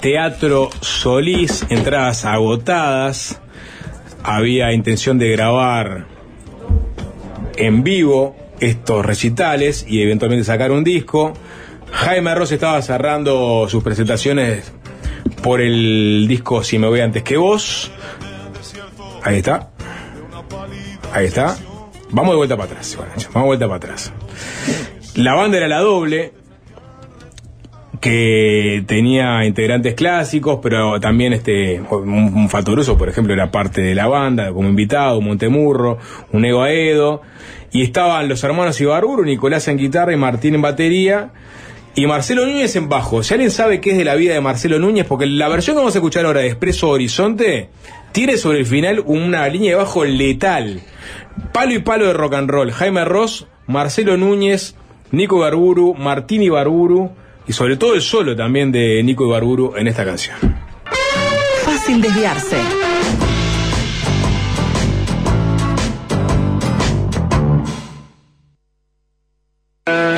Teatro 0.00 0.70
Solís, 0.80 1.64
entradas 1.68 2.24
agotadas. 2.24 3.40
Había 4.22 4.72
intención 4.72 5.18
de 5.18 5.30
grabar 5.30 6.06
en 7.56 7.82
vivo 7.82 8.36
estos 8.60 9.04
recitales 9.04 9.84
y 9.88 10.02
eventualmente 10.02 10.44
sacar 10.44 10.72
un 10.72 10.84
disco. 10.84 11.32
Jaime 11.90 12.34
Ross 12.34 12.52
estaba 12.52 12.80
cerrando 12.82 13.66
sus 13.68 13.82
presentaciones 13.82 14.72
por 15.42 15.60
el 15.60 16.26
disco 16.28 16.62
Si 16.62 16.78
me 16.78 16.86
voy 16.86 17.00
antes 17.00 17.22
que 17.22 17.36
vos. 17.36 17.90
Ahí 19.22 19.38
está. 19.38 19.70
Ahí 21.12 21.26
está. 21.26 21.56
Vamos 22.10 22.32
de 22.32 22.36
vuelta 22.36 22.56
para 22.56 22.70
atrás. 22.70 22.96
Vamos 22.98 23.34
de 23.34 23.40
vuelta 23.40 23.66
para 23.66 23.76
atrás. 23.76 24.12
La 25.14 25.34
banda 25.34 25.56
era 25.56 25.68
la 25.68 25.80
doble, 25.80 26.32
que 28.00 28.82
tenía 28.86 29.44
integrantes 29.44 29.94
clásicos, 29.94 30.58
pero 30.62 30.98
también 31.00 31.34
este 31.34 31.80
un, 31.80 32.08
un 32.10 32.48
por 32.48 33.08
ejemplo, 33.08 33.34
era 33.34 33.50
parte 33.50 33.82
de 33.82 33.94
la 33.94 34.08
banda 34.08 34.52
como 34.52 34.68
invitado, 34.68 35.20
Montemurro, 35.20 35.98
un 36.32 36.44
Ego 36.44 36.62
Aedo, 36.62 37.20
y 37.72 37.82
estaban 37.82 38.28
los 38.28 38.42
hermanos 38.42 38.80
Ibarburu, 38.80 39.24
Nicolás 39.24 39.68
en 39.68 39.76
guitarra 39.76 40.12
y 40.12 40.16
Martín 40.16 40.54
en 40.54 40.62
batería. 40.62 41.30
Y 41.92 42.06
Marcelo 42.06 42.46
Núñez 42.46 42.76
en 42.76 42.88
bajo. 42.88 43.24
Si 43.24 43.34
alguien 43.34 43.50
sabe 43.50 43.80
qué 43.80 43.90
es 43.90 43.98
de 43.98 44.04
la 44.04 44.14
vida 44.14 44.32
de 44.32 44.40
Marcelo 44.40 44.78
Núñez, 44.78 45.06
porque 45.06 45.26
la 45.26 45.48
versión 45.48 45.74
que 45.74 45.78
vamos 45.78 45.94
a 45.96 45.98
escuchar 45.98 46.24
ahora 46.24 46.40
de 46.40 46.46
Expreso 46.46 46.88
Horizonte 46.88 47.68
tiene 48.12 48.36
sobre 48.36 48.60
el 48.60 48.66
final 48.66 49.02
una 49.04 49.46
línea 49.48 49.72
de 49.72 49.76
bajo 49.76 50.04
letal. 50.04 50.82
Palo 51.52 51.74
y 51.74 51.80
palo 51.80 52.06
de 52.06 52.12
rock 52.12 52.34
and 52.34 52.48
roll. 52.48 52.70
Jaime 52.70 53.04
Ross, 53.04 53.48
Marcelo 53.66 54.16
Núñez, 54.16 54.76
Nico 55.10 55.38
Ibarburu, 55.38 55.94
Martín 55.94 56.44
Ibarburu 56.44 57.10
y 57.50 57.52
sobre 57.52 57.76
todo 57.76 57.94
el 57.94 58.00
solo 58.00 58.36
también 58.36 58.70
de 58.70 59.02
Nico 59.02 59.26
Ibarburu 59.26 59.74
en 59.76 59.88
esta 59.88 60.04
canción. 60.04 60.36
Fácil 61.64 62.00
desviarse. 62.00 62.79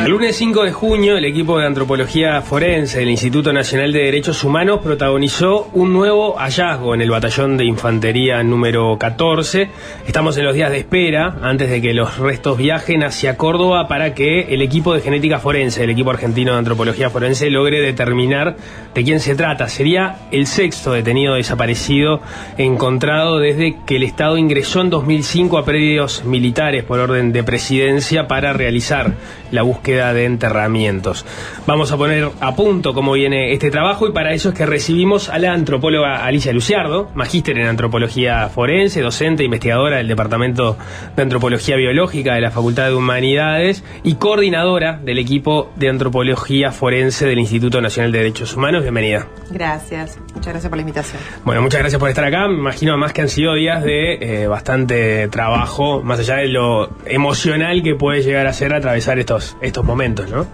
El 0.03 0.11
lunes 0.11 0.35
5 0.35 0.65
de 0.65 0.73
junio, 0.73 1.17
el 1.17 1.25
equipo 1.25 1.61
de 1.61 1.67
antropología 1.67 2.43
forense 2.43 2.99
del 2.99 3.11
Instituto 3.11 3.53
Nacional 3.53 3.93
de 3.93 4.01
Derechos 4.03 4.43
Humanos 4.43 4.81
protagonizó 4.83 5.71
un 5.75 5.93
nuevo 5.93 6.35
hallazgo 6.39 6.97
en 6.97 7.03
el 7.03 7.11
batallón 7.11 7.57
de 7.57 7.67
infantería 7.67 8.43
número 8.43 8.99
14. 8.99 9.69
Estamos 10.05 10.37
en 10.37 10.45
los 10.45 10.57
días 10.57 10.73
de 10.73 10.79
espera 10.79 11.37
antes 11.41 11.71
de 11.71 11.81
que 11.81 11.95
los 11.95 12.19
restos 12.19 12.59
viajen 12.59 13.05
hacia 13.05 13.37
Córdoba 13.37 13.87
para 13.87 14.13
que 14.13 14.53
el 14.53 14.61
equipo 14.63 14.93
de 14.93 15.03
genética 15.03 15.39
forense, 15.39 15.85
el 15.85 15.91
equipo 15.91 16.11
argentino 16.11 16.51
de 16.51 16.59
antropología 16.59 17.09
forense, 17.09 17.49
logre 17.49 17.81
determinar 17.81 18.57
de 18.93 19.05
quién 19.05 19.21
se 19.21 19.37
trata. 19.37 19.69
Sería 19.69 20.17
el 20.33 20.49
sexto 20.49 20.95
detenido 20.95 21.35
desaparecido 21.35 22.21
encontrado 22.59 23.39
desde 23.39 23.77
que 23.87 23.97
el 23.97 24.03
Estado 24.03 24.37
ingresó 24.37 24.81
en 24.81 24.91
2005 24.91 25.59
a 25.59 25.65
predios 25.65 26.25
militares 26.25 26.83
por 26.83 26.99
orden 26.99 27.33
de 27.33 27.45
presidencia 27.45 28.27
para 28.27 28.53
realizar 28.53 29.13
la 29.53 29.63
búsqueda 29.63 29.92
de 29.93 30.25
enterramientos. 30.25 31.27
Vamos 31.67 31.93
a 31.93 31.97
poner 31.97 32.31
a 32.41 32.55
punto 32.55 32.95
cómo 32.95 33.13
viene 33.13 33.53
este 33.53 33.71
trabajo 33.71 34.09
y 34.09 34.13
para 34.13 34.33
eso 34.33 34.51
es 34.51 34.55
que 34.55 34.67
recibimos 34.67 35.29
a 35.29 35.39
la 35.39 35.53
antropóloga 35.53 36.25
Alicia 36.25 36.53
Luciardo, 36.53 37.11
magíster 37.15 37.59
en 37.59 37.67
antropología 37.67 38.49
forense, 38.49 39.01
docente, 39.01 39.45
investigadora 39.45 39.99
del 39.99 40.09
Departamento 40.09 40.77
de 41.15 41.23
Antropología 41.23 41.77
Biológica 41.77 42.35
de 42.35 42.41
la 42.41 42.51
Facultad 42.51 42.87
de 42.87 42.95
Humanidades 42.95 43.85
y 44.03 44.15
coordinadora 44.15 44.99
del 45.03 45.19
equipo 45.19 45.71
de 45.77 45.89
antropología 45.89 46.73
forense 46.73 47.27
del 47.27 47.39
Instituto 47.39 47.81
Nacional 47.81 48.13
de 48.13 48.19
Derechos 48.19 48.57
Humanos. 48.57 48.83
Bienvenida. 48.83 49.27
Gracias, 49.51 50.19
muchas 50.35 50.53
gracias 50.53 50.69
por 50.69 50.77
la 50.77 50.83
invitación. 50.83 51.21
Bueno, 51.45 51.63
muchas 51.63 51.81
gracias 51.81 52.01
por 52.01 52.09
estar 52.09 52.25
acá. 52.25 52.49
Me 52.49 52.59
imagino 52.59 52.93
además 52.93 53.13
que 53.13 53.23
han 53.23 53.29
sido 53.29 53.55
días 53.55 53.83
de 53.85 54.15
eh, 54.15 54.47
bastante 54.47 55.29
trabajo, 55.29 56.03
más 56.03 56.19
allá 56.19 56.37
de 56.37 56.49
lo 56.49 56.91
emocional 57.07 57.83
que 57.83 57.95
puede 57.95 58.23
llegar 58.23 58.47
a 58.47 58.53
ser 58.53 58.75
atravesar 58.75 59.19
estos, 59.19 59.57
estos 59.61 59.82
momentos, 59.85 60.31
¿no? 60.31 60.47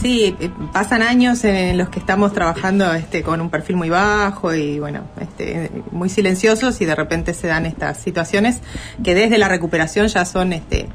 Sí, 0.00 0.36
eh, 0.38 0.50
pasan 0.72 1.02
años 1.02 1.42
en 1.44 1.78
los 1.78 1.88
que 1.88 1.98
estamos 1.98 2.32
trabajando 2.32 2.92
este, 2.92 3.22
con 3.22 3.40
un 3.40 3.48
perfil 3.48 3.76
muy 3.76 3.88
bajo 3.88 4.54
y 4.54 4.78
bueno, 4.78 5.04
este, 5.20 5.70
muy 5.90 6.08
silenciosos 6.08 6.80
y 6.80 6.84
de 6.84 6.94
repente 6.94 7.32
se 7.32 7.46
dan 7.46 7.64
estas 7.64 7.98
situaciones 7.98 8.60
que 9.02 9.14
desde 9.14 9.38
la 9.38 9.48
recuperación 9.48 10.08
ya 10.08 10.24
son 10.24 10.52
este, 10.52 10.88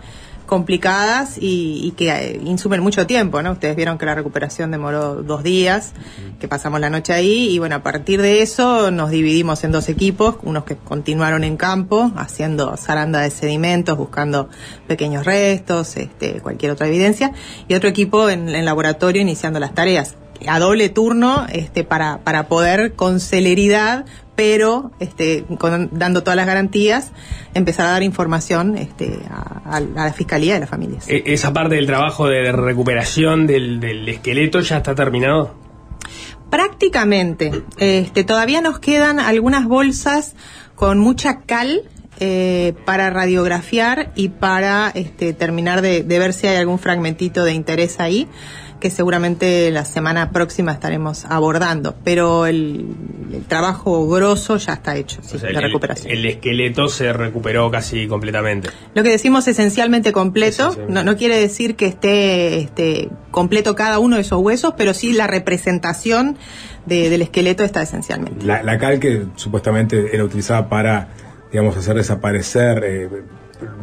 complicadas 0.51 1.37
y, 1.37 1.79
y 1.81 1.91
que 1.91 2.09
eh, 2.09 2.41
insumen 2.43 2.81
mucho 2.81 3.07
tiempo, 3.07 3.41
¿no? 3.41 3.53
Ustedes 3.53 3.73
vieron 3.77 3.97
que 3.97 4.05
la 4.05 4.15
recuperación 4.15 4.69
demoró 4.69 5.23
dos 5.23 5.43
días, 5.43 5.93
que 6.41 6.49
pasamos 6.49 6.81
la 6.81 6.89
noche 6.89 7.13
ahí 7.13 7.47
y 7.51 7.57
bueno, 7.57 7.77
a 7.77 7.83
partir 7.83 8.21
de 8.21 8.41
eso 8.41 8.91
nos 8.91 9.11
dividimos 9.11 9.63
en 9.63 9.71
dos 9.71 9.87
equipos, 9.87 10.35
unos 10.43 10.65
que 10.65 10.75
continuaron 10.75 11.45
en 11.45 11.55
campo 11.55 12.11
haciendo 12.17 12.75
zaranda 12.75 13.21
de 13.21 13.29
sedimentos, 13.29 13.97
buscando 13.97 14.49
pequeños 14.87 15.25
restos, 15.25 15.95
este, 15.95 16.41
cualquier 16.41 16.73
otra 16.73 16.89
evidencia, 16.89 17.31
y 17.69 17.75
otro 17.75 17.87
equipo 17.87 18.29
en, 18.29 18.49
en 18.49 18.65
laboratorio 18.65 19.21
iniciando 19.21 19.57
las 19.57 19.73
tareas 19.73 20.17
a 20.47 20.59
doble 20.59 20.89
turno 20.89 21.45
este, 21.51 21.83
para, 21.83 22.19
para 22.19 22.47
poder 22.47 22.93
con 22.93 23.19
celeridad, 23.19 24.05
pero 24.41 24.89
este, 24.99 25.45
con- 25.59 25.89
dando 25.91 26.23
todas 26.23 26.35
las 26.35 26.47
garantías, 26.47 27.11
empezar 27.53 27.85
a 27.85 27.91
dar 27.91 28.01
información 28.01 28.75
este, 28.75 29.19
a, 29.29 29.75
a 29.77 29.79
la 29.79 30.11
Fiscalía 30.13 30.55
de 30.55 30.61
las 30.61 30.69
familias. 30.69 31.07
E- 31.07 31.21
esa 31.27 31.53
parte 31.53 31.75
del 31.75 31.85
trabajo 31.85 32.25
de 32.27 32.51
recuperación 32.51 33.45
del, 33.45 33.79
del 33.79 34.09
esqueleto 34.09 34.61
ya 34.61 34.77
está 34.77 34.95
terminado. 34.95 35.53
Prácticamente. 36.49 37.51
Este, 37.77 38.23
todavía 38.23 38.61
nos 38.61 38.79
quedan 38.79 39.19
algunas 39.19 39.65
bolsas 39.67 40.33
con 40.73 40.97
mucha 40.97 41.41
cal 41.41 41.83
eh, 42.19 42.73
para 42.83 43.11
radiografiar 43.11 44.11
y 44.15 44.29
para 44.29 44.89
este, 44.95 45.33
terminar 45.33 45.83
de, 45.83 46.01
de 46.01 46.17
ver 46.19 46.33
si 46.33 46.47
hay 46.47 46.57
algún 46.57 46.79
fragmentito 46.79 47.43
de 47.43 47.53
interés 47.53 47.99
ahí, 47.99 48.27
que 48.81 48.89
seguramente 48.89 49.71
la 49.71 49.85
semana 49.85 50.31
próxima 50.31 50.73
estaremos 50.73 51.23
abordando. 51.23 51.95
Pero 52.03 52.45
el, 52.47 52.87
el 53.31 53.43
trabajo 53.45 54.05
grosso 54.09 54.57
ya 54.57 54.73
está 54.73 54.97
hecho, 54.97 55.21
sí, 55.21 55.37
O 55.37 55.39
sea, 55.39 55.49
de 55.51 55.55
el- 55.55 55.61
recuperación. 55.63 56.11
El, 56.11 56.25
esqueleto 56.25 56.89
se 56.89 57.13
recuperó 57.13 57.71
casi 57.71 58.07
completamente. 58.07 58.69
Lo 58.93 59.03
que 59.03 59.09
decimos 59.11 59.47
esencialmente 59.47 60.11
completo, 60.11 60.75
no, 60.89 61.03
no 61.05 61.15
quiere 61.15 61.39
decir 61.39 61.75
que 61.77 61.85
esté 61.85 62.57
este, 62.59 63.07
completo 63.31 63.73
cada 63.75 63.99
uno 63.99 64.17
de 64.17 64.23
esos 64.23 64.41
huesos, 64.41 64.73
pero 64.75 64.93
sí 64.93 65.13
la 65.13 65.27
representación 65.27 66.37
de- 66.85 67.09
del 67.09 67.21
esqueleto 67.21 67.63
está 67.63 67.81
esencialmente. 67.83 68.45
La, 68.45 68.63
la 68.63 68.77
cal 68.77 68.99
que 68.99 69.25
supuestamente 69.35 70.13
era 70.13 70.23
utilizada 70.25 70.67
para, 70.67 71.07
digamos, 71.51 71.77
hacer 71.77 71.95
desaparecer 71.95 72.83
eh, 72.83 73.09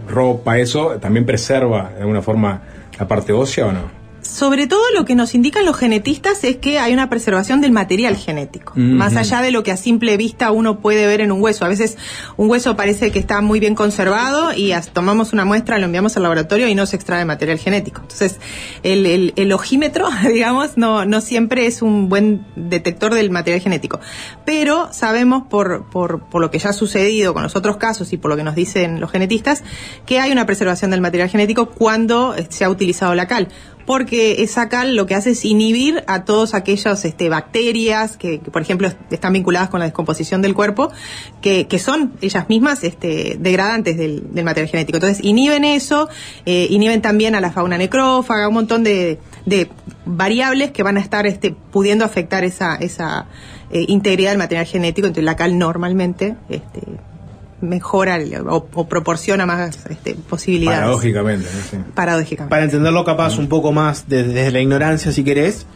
ropa, 0.09 0.59
eso, 0.59 0.97
¿también 1.01 1.25
preserva 1.25 1.91
de 1.95 2.01
alguna 2.01 2.21
forma 2.23 2.63
la 2.99 3.07
parte 3.07 3.33
ósea 3.33 3.67
o 3.67 3.73
no? 3.73 3.98
Sobre 4.21 4.67
todo 4.67 4.83
lo 4.95 5.05
que 5.05 5.15
nos 5.15 5.35
indican 5.35 5.65
los 5.65 5.77
genetistas 5.77 6.43
es 6.45 6.57
que 6.57 6.79
hay 6.79 6.93
una 6.93 7.09
preservación 7.09 7.61
del 7.61 7.73
material 7.73 8.17
genético, 8.17 8.73
Mm, 8.77 8.97
más 8.97 9.17
allá 9.17 9.41
de 9.43 9.51
lo 9.51 9.63
que 9.63 9.73
a 9.73 9.77
simple 9.77 10.17
vista 10.17 10.51
uno 10.51 10.81
puede 10.81 11.07
ver 11.07 11.21
en 11.21 11.33
un 11.33 11.41
hueso. 11.43 11.65
A 11.65 11.69
veces 11.69 11.97
un 12.37 12.51
hueso 12.51 12.77
parece 12.77 13.11
que 13.11 13.19
está 13.19 13.41
muy 13.41 13.61
bien 13.61 13.75
conservado 13.75 14.53
y 14.55 14.73
tomamos 14.93 15.33
una 15.33 15.45
muestra, 15.45 15.79
lo 15.79 15.87
enviamos 15.87 16.17
al 16.17 16.25
laboratorio 16.25 16.69
y 16.69 16.75
no 16.75 16.87
se 16.87 16.97
extrae 16.97 17.25
material 17.25 17.59
genético. 17.59 18.01
Entonces, 18.03 18.37
el, 18.83 19.07
el- 19.07 19.33
el 19.37 19.53
ojímetro, 19.53 20.09
digamos, 20.33 20.77
no, 20.77 21.05
no 21.05 21.21
siempre 21.21 21.67
es 21.67 21.81
un 21.83 22.09
buen 22.09 22.45
detector 22.57 23.15
del 23.15 23.31
material 23.31 23.61
genético. 23.63 24.01
Pero 24.45 24.93
sabemos 24.93 25.45
por, 25.49 25.85
por, 25.91 26.29
por 26.29 26.41
lo 26.41 26.51
que 26.51 26.59
ya 26.59 26.71
ha 26.71 26.73
sucedido 26.75 27.35
con 27.35 27.43
los 27.43 27.57
otros 27.57 27.77
casos 27.77 28.13
y 28.13 28.17
por 28.17 28.31
lo 28.31 28.37
que 28.37 28.45
nos 28.45 28.55
dicen 28.55 29.01
los 29.01 29.11
genetistas, 29.11 29.63
que 30.07 30.21
hay 30.21 30.33
una 30.33 30.45
preservación 30.47 30.91
del 30.91 31.01
material 31.01 31.29
genético 31.29 31.71
cuando 31.71 32.35
se 32.49 32.65
ha 32.65 32.71
utilizado 32.71 33.15
la 33.15 33.27
cal 33.27 33.49
porque 33.89 34.43
esa 34.43 34.69
cal 34.69 34.97
lo 34.97 35.07
que 35.07 35.15
hace 35.15 35.31
es 35.31 35.47
inhibir 35.47 36.05
a 36.07 36.27
todas 36.27 36.53
aquellas 36.53 37.07
este, 37.07 37.31
bacterias 37.31 38.19
que, 38.19 38.39
por 38.39 38.61
ejemplo, 38.61 38.87
est- 38.87 38.99
están 39.11 39.33
vinculadas 39.33 39.71
con 39.71 39.81
la 39.81 39.87
descomposición 39.87 40.43
del 40.43 40.53
cuerpo, 40.53 40.91
que, 41.41 41.67
son 41.79 42.13
ellas 42.21 42.51
mismas 42.51 42.85
este, 42.85 43.39
degradantes 43.41 43.97
del, 43.97 44.25
material 44.45 44.69
genético. 44.69 44.99
Entonces, 44.99 45.25
inhiben 45.25 45.65
eso, 45.65 46.11
eh, 46.45 46.67
inhiben 46.69 47.01
también 47.01 47.35
a 47.35 47.41
la 47.41 47.51
fauna 47.51 47.79
necrófaga, 47.79 48.47
un 48.49 48.55
montón 48.55 48.85
de, 48.85 49.19
variables 50.05 50.71
que 50.71 50.83
van 50.83 50.99
a 50.99 51.01
estar 51.01 51.27
este, 51.27 51.53
pudiendo 51.53 52.05
afectar 52.05 52.45
esa, 52.45 52.75
esa 52.75 53.25
eh, 53.71 53.87
integridad 53.89 54.33
del 54.33 54.39
material 54.39 54.67
genético. 54.67 55.07
Entonces, 55.07 55.25
la 55.25 55.37
cal 55.37 55.59
normalmente 55.59 56.37
este, 56.51 56.83
mejora 57.61 58.19
o, 58.49 58.69
o 58.75 58.89
proporciona 58.89 59.47
más 59.47 59.79
este, 59.89 60.15
posibilidades. 60.15 60.81
Paradójicamente, 60.81 61.47
¿no? 61.55 61.63
Sí. 61.71 61.77
Paradójicamente. 61.95 62.51
Para 62.51 62.65
entenderlo 62.65 63.05
capaz 63.05 63.39
un 63.39 63.49
poco 63.49 63.73
más 63.73 64.05
desde, 64.09 64.33
desde 64.33 64.51
la 64.53 64.61
ignorancia, 64.61 65.13
si 65.13 65.25
querés, 65.25 65.67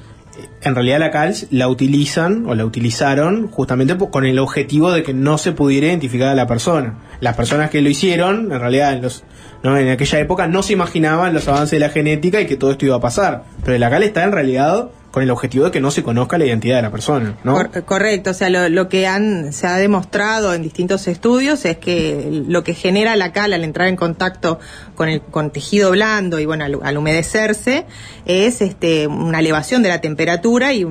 en 0.63 0.75
realidad 0.75 0.99
la 0.99 1.11
cal 1.11 1.35
la 1.51 1.69
utilizan 1.69 2.47
o 2.47 2.55
la 2.55 2.65
utilizaron 2.65 3.49
justamente 3.49 3.95
po- 3.97 4.11
con 4.11 4.25
el 4.25 4.39
objetivo 4.39 4.91
de 4.93 5.03
que 5.03 5.13
no 5.13 5.37
se 5.39 5.53
pudiera 5.53 5.89
identificar 5.89 6.29
a 6.29 6.35
la 6.35 6.47
persona. 6.47 6.99
Las 7.21 7.37
personas 7.37 7.69
que 7.71 7.83
lo 7.83 7.89
hicieron, 7.91 8.51
en 8.53 8.59
realidad 8.61 8.93
en, 8.95 9.03
los, 9.03 9.25
¿no? 9.63 9.77
en 9.77 9.89
aquella 9.91 10.19
época 10.21 10.47
no 10.49 10.63
se 10.63 10.73
imaginaban 10.73 11.35
los 11.35 11.47
avances 11.49 11.73
de 11.73 11.81
la 11.81 11.91
genética 11.91 12.41
y 12.41 12.47
que 12.47 12.57
todo 12.57 12.71
esto 12.73 12.87
iba 12.87 12.97
a 12.97 13.01
pasar. 13.01 13.45
Pero 13.65 13.77
la 13.79 13.91
cal 13.91 14.03
está 14.05 14.25
en 14.25 14.33
realidad 14.33 14.89
con 15.13 15.23
el 15.23 15.31
objetivo 15.31 15.67
de 15.67 15.71
que 15.71 15.81
no 15.81 15.91
se 15.91 16.03
conozca 16.03 16.39
la 16.39 16.47
identidad 16.47 16.77
de 16.77 16.83
la 16.83 16.91
persona. 16.91 17.37
¿no? 17.45 17.53
Cor- 17.53 17.85
correcto, 17.85 18.31
o 18.31 18.35
sea, 18.35 18.49
lo, 18.49 18.89
que 18.89 19.07
han, 19.07 19.53
se 19.53 19.67
ha 19.67 19.77
demostrado 19.77 20.55
en 20.55 20.63
distintos 20.63 21.07
estudios 21.07 21.65
es 21.67 21.77
que 21.77 22.43
lo 22.49 22.65
que 22.65 22.73
genera 22.73 23.15
la 23.15 23.31
cal 23.31 23.53
al 23.53 23.63
entrar 23.63 23.89
en 23.89 23.97
contacto 23.97 24.59
con 24.97 25.11
el 25.11 25.21
con 25.21 25.51
tejido 25.51 25.91
blando 25.91 26.41
y 26.41 26.47
bueno, 26.47 26.65
al, 26.65 26.97
humedecerse 26.97 27.85
es 28.25 28.63
este 28.63 29.07
una 29.07 29.41
elevación 29.41 29.83
de 29.83 29.91
la 29.91 30.01
temperatura 30.01 30.73
y 30.73 30.87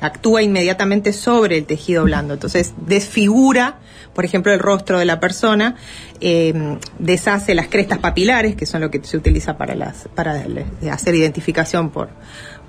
actúa 0.00 0.40
inmediatamente 0.42 1.12
sobre 1.12 1.58
el 1.58 1.66
tejido 1.66 2.04
blando. 2.04 2.32
Entonces, 2.34 2.72
desfigura, 2.86 3.78
por 4.14 4.24
ejemplo, 4.24 4.54
el 4.54 4.58
rostro 4.58 4.98
de 4.98 5.04
la 5.04 5.20
persona, 5.20 5.76
eh, 6.22 6.78
deshace 6.98 7.54
las 7.54 7.68
crestas 7.68 7.98
papilares, 7.98 8.56
que 8.56 8.64
son 8.64 8.80
lo 8.80 8.90
que 8.90 9.04
se 9.04 9.18
utiliza 9.18 9.58
para 9.58 9.74
las 9.74 10.08
para 10.14 10.42
hacer 10.90 11.14
identificación 11.14 11.90
por 11.90 12.08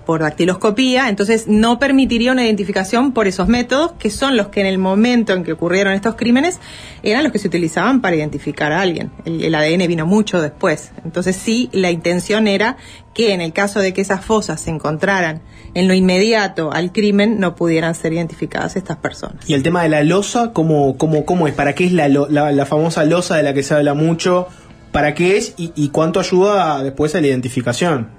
por 0.06 0.22
dactiloscopía, 0.22 1.10
entonces 1.10 1.48
no 1.48 1.80
permitiría 1.80 2.32
una 2.32 2.44
identificación 2.46 3.12
por 3.12 3.28
esos 3.28 3.48
métodos, 3.48 3.94
que 3.94 4.10
son 4.10 4.38
los 4.38 4.48
que 4.48 4.62
en 4.62 4.68
el 4.68 4.78
momento 4.78 5.34
en 5.34 5.44
que 5.44 5.54
ocurrieron 5.54 5.94
estos 5.94 6.16
crímenes 6.16 6.60
eran 7.04 7.24
los 7.24 7.32
que 7.32 7.40
se 7.40 7.48
utilizaban 7.48 8.02
para 8.02 8.16
identificar 8.16 8.72
a 8.72 8.82
alguien. 8.82 9.12
El, 9.26 9.54
ADN 9.54 9.88
vino 9.88 10.06
mucho 10.06 10.42
después. 10.42 10.92
Entonces 11.06 11.36
sí, 11.36 11.70
la 11.72 11.92
intención 11.92 12.48
era 12.48 12.78
que 13.14 13.34
en 13.34 13.42
el 13.42 13.54
caso 13.54 13.80
de 13.80 13.94
que 13.94 14.02
esas 14.02 14.24
fosas 14.24 14.62
se 14.62 14.70
encontraran 14.70 15.42
en 15.74 15.88
lo 15.88 15.94
inmediato 15.94 16.72
al 16.72 16.92
crimen, 16.92 17.40
no 17.40 17.56
pudieran 17.56 17.96
ser 17.96 18.14
identificadas 18.14 18.76
estas 18.76 18.98
personas. 18.98 19.50
Y 19.50 19.54
el 19.54 19.64
tema 19.64 19.84
de 19.84 19.90
la 19.90 20.04
losa, 20.04 20.52
¿cómo, 20.52 20.98
cómo, 20.98 21.26
cómo 21.26 21.48
es? 21.48 21.54
¿Para 21.54 21.76
qué 21.76 21.86
es 21.86 21.94
la, 21.94 22.10
la, 22.10 22.52
la 22.52 22.66
famosa 22.66 23.06
losa 23.06 23.38
de 23.38 23.44
la 23.44 23.54
que 23.54 23.64
se 23.64 23.74
habla 23.74 23.94
mucho? 23.94 24.48
¿Para 24.92 25.14
qué 25.14 25.38
es 25.38 25.54
y, 25.58 25.72
y 25.76 25.90
cuánto 25.90 26.20
ayuda 26.20 26.84
después 26.84 27.16
a 27.16 27.22
la 27.22 27.28
identificación? 27.28 28.10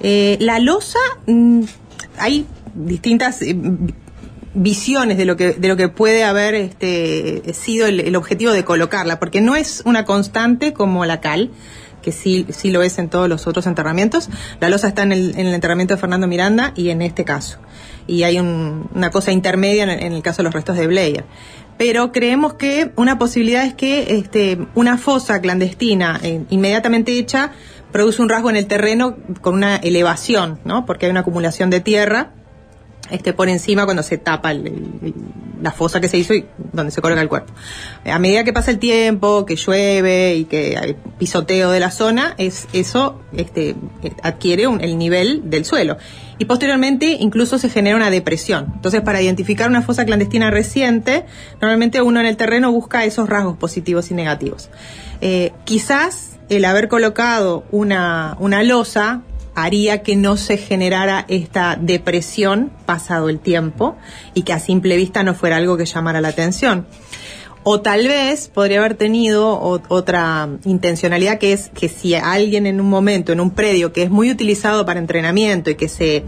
Eh, 0.00 0.36
la 0.40 0.58
losa, 0.58 0.98
mm, 1.26 1.62
hay 2.18 2.46
distintas 2.74 3.42
eh, 3.42 3.56
visiones 4.54 5.18
de 5.18 5.24
lo 5.24 5.36
que 5.36 5.56
lo 5.60 5.76
que 5.76 5.88
puede 5.88 6.24
haber 6.24 6.54
este 6.54 7.52
sido 7.54 7.86
el, 7.86 8.14
objetivo 8.16 8.52
de 8.52 8.64
colocarla, 8.64 9.18
porque 9.18 9.40
no 9.40 9.56
es 9.56 9.82
una 9.84 10.04
constante 10.04 10.72
como 10.72 11.04
la 11.04 11.20
cal 11.20 11.50
que 12.02 12.12
sí, 12.12 12.46
lo 12.70 12.82
es 12.82 12.98
en 12.98 13.08
todos 13.10 13.28
los 13.28 13.46
otros 13.48 13.66
enterramientos. 13.66 14.30
La 14.60 14.68
losa 14.68 14.88
está 14.88 15.02
en 15.02 15.10
el, 15.12 15.30
en 15.36 15.46
el 15.48 15.54
enterramiento 15.54 15.94
de 15.94 16.00
Fernando 16.00 16.28
Miranda 16.28 16.72
y 16.76 16.90
en 16.90 17.02
este 17.02 17.24
caso. 17.24 17.58
Y 18.06 18.22
hay 18.22 18.38
un- 18.38 18.88
una 18.94 19.10
cosa 19.10 19.32
intermedia 19.32 19.82
en 19.82 19.90
el, 19.90 20.02
en 20.04 20.12
el 20.12 20.22
caso 20.22 20.38
de 20.38 20.44
los 20.44 20.54
restos 20.54 20.76
de 20.76 20.86
Blair. 20.86 21.24
Pero 21.76 22.10
creemos 22.12 22.54
que 22.54 22.92
una 22.96 23.18
posibilidad 23.18 23.64
es 23.64 23.74
que 23.74 24.16
este, 24.16 24.58
una 24.76 24.96
fosa 24.96 25.40
clandestina 25.40 26.18
eh, 26.22 26.42
inmediatamente 26.50 27.12
hecha 27.18 27.50
produce 27.92 28.22
un 28.22 28.28
rasgo 28.28 28.50
en 28.50 28.56
el 28.56 28.66
terreno 28.66 29.16
con 29.40 29.54
una 29.54 29.76
elevación, 29.76 30.58
¿no? 30.64 30.86
Porque 30.86 31.06
hay 31.06 31.10
una 31.10 31.20
acumulación 31.20 31.70
de 31.70 31.80
tierra 31.80 32.32
este, 33.10 33.32
por 33.32 33.48
encima 33.48 33.84
cuando 33.84 34.02
se 34.02 34.18
tapa 34.18 34.52
la 34.52 35.72
fosa 35.72 36.00
que 36.00 36.08
se 36.08 36.18
hizo 36.18 36.34
y 36.34 36.44
donde 36.72 36.92
se 36.92 37.00
coloca 37.00 37.22
el 37.22 37.28
cuerpo. 37.28 37.52
A 38.04 38.18
medida 38.18 38.44
que 38.44 38.52
pasa 38.52 38.70
el 38.70 38.78
tiempo, 38.78 39.46
que 39.46 39.56
llueve 39.56 40.36
y 40.36 40.44
que 40.44 40.76
hay 40.76 40.96
pisoteo 41.18 41.70
de 41.70 41.80
la 41.80 41.90
zona, 41.90 42.34
es 42.38 42.68
eso 42.72 43.22
este, 43.32 43.70
eh, 44.02 44.12
adquiere 44.22 44.64
el 44.64 44.98
nivel 44.98 45.48
del 45.48 45.64
suelo. 45.64 45.96
Y 46.38 46.44
posteriormente 46.44 47.16
incluso 47.18 47.58
se 47.58 47.70
genera 47.70 47.96
una 47.96 48.10
depresión. 48.10 48.72
Entonces, 48.74 49.00
para 49.00 49.20
identificar 49.22 49.68
una 49.68 49.82
fosa 49.82 50.04
clandestina 50.04 50.50
reciente, 50.50 51.24
normalmente 51.60 52.02
uno 52.02 52.20
en 52.20 52.26
el 52.26 52.36
terreno 52.36 52.70
busca 52.70 53.04
esos 53.04 53.28
rasgos 53.28 53.56
positivos 53.56 54.10
y 54.10 54.14
negativos. 54.14 54.70
Eh, 55.20 55.52
quizás 55.64 56.37
el 56.48 56.64
haber 56.64 56.88
colocado 56.88 57.64
una, 57.70 58.36
una 58.40 58.62
losa 58.62 59.22
haría 59.54 60.02
que 60.02 60.14
no 60.16 60.36
se 60.36 60.56
generara 60.56 61.24
esta 61.28 61.76
depresión 61.80 62.70
pasado 62.86 63.28
el 63.28 63.40
tiempo 63.40 63.96
y 64.34 64.42
que 64.42 64.52
a 64.52 64.60
simple 64.60 64.96
vista 64.96 65.22
no 65.24 65.34
fuera 65.34 65.56
algo 65.56 65.76
que 65.76 65.84
llamara 65.84 66.20
la 66.20 66.28
atención. 66.28 66.86
O 67.64 67.80
tal 67.80 68.06
vez 68.06 68.48
podría 68.48 68.78
haber 68.78 68.94
tenido 68.94 69.60
otra 69.60 70.48
intencionalidad 70.64 71.38
que 71.38 71.52
es 71.52 71.70
que 71.70 71.88
si 71.88 72.14
alguien 72.14 72.66
en 72.66 72.80
un 72.80 72.88
momento, 72.88 73.32
en 73.32 73.40
un 73.40 73.50
predio 73.50 73.92
que 73.92 74.04
es 74.04 74.10
muy 74.10 74.30
utilizado 74.30 74.86
para 74.86 75.00
entrenamiento 75.00 75.70
y 75.70 75.74
que 75.74 75.88
se, 75.88 76.24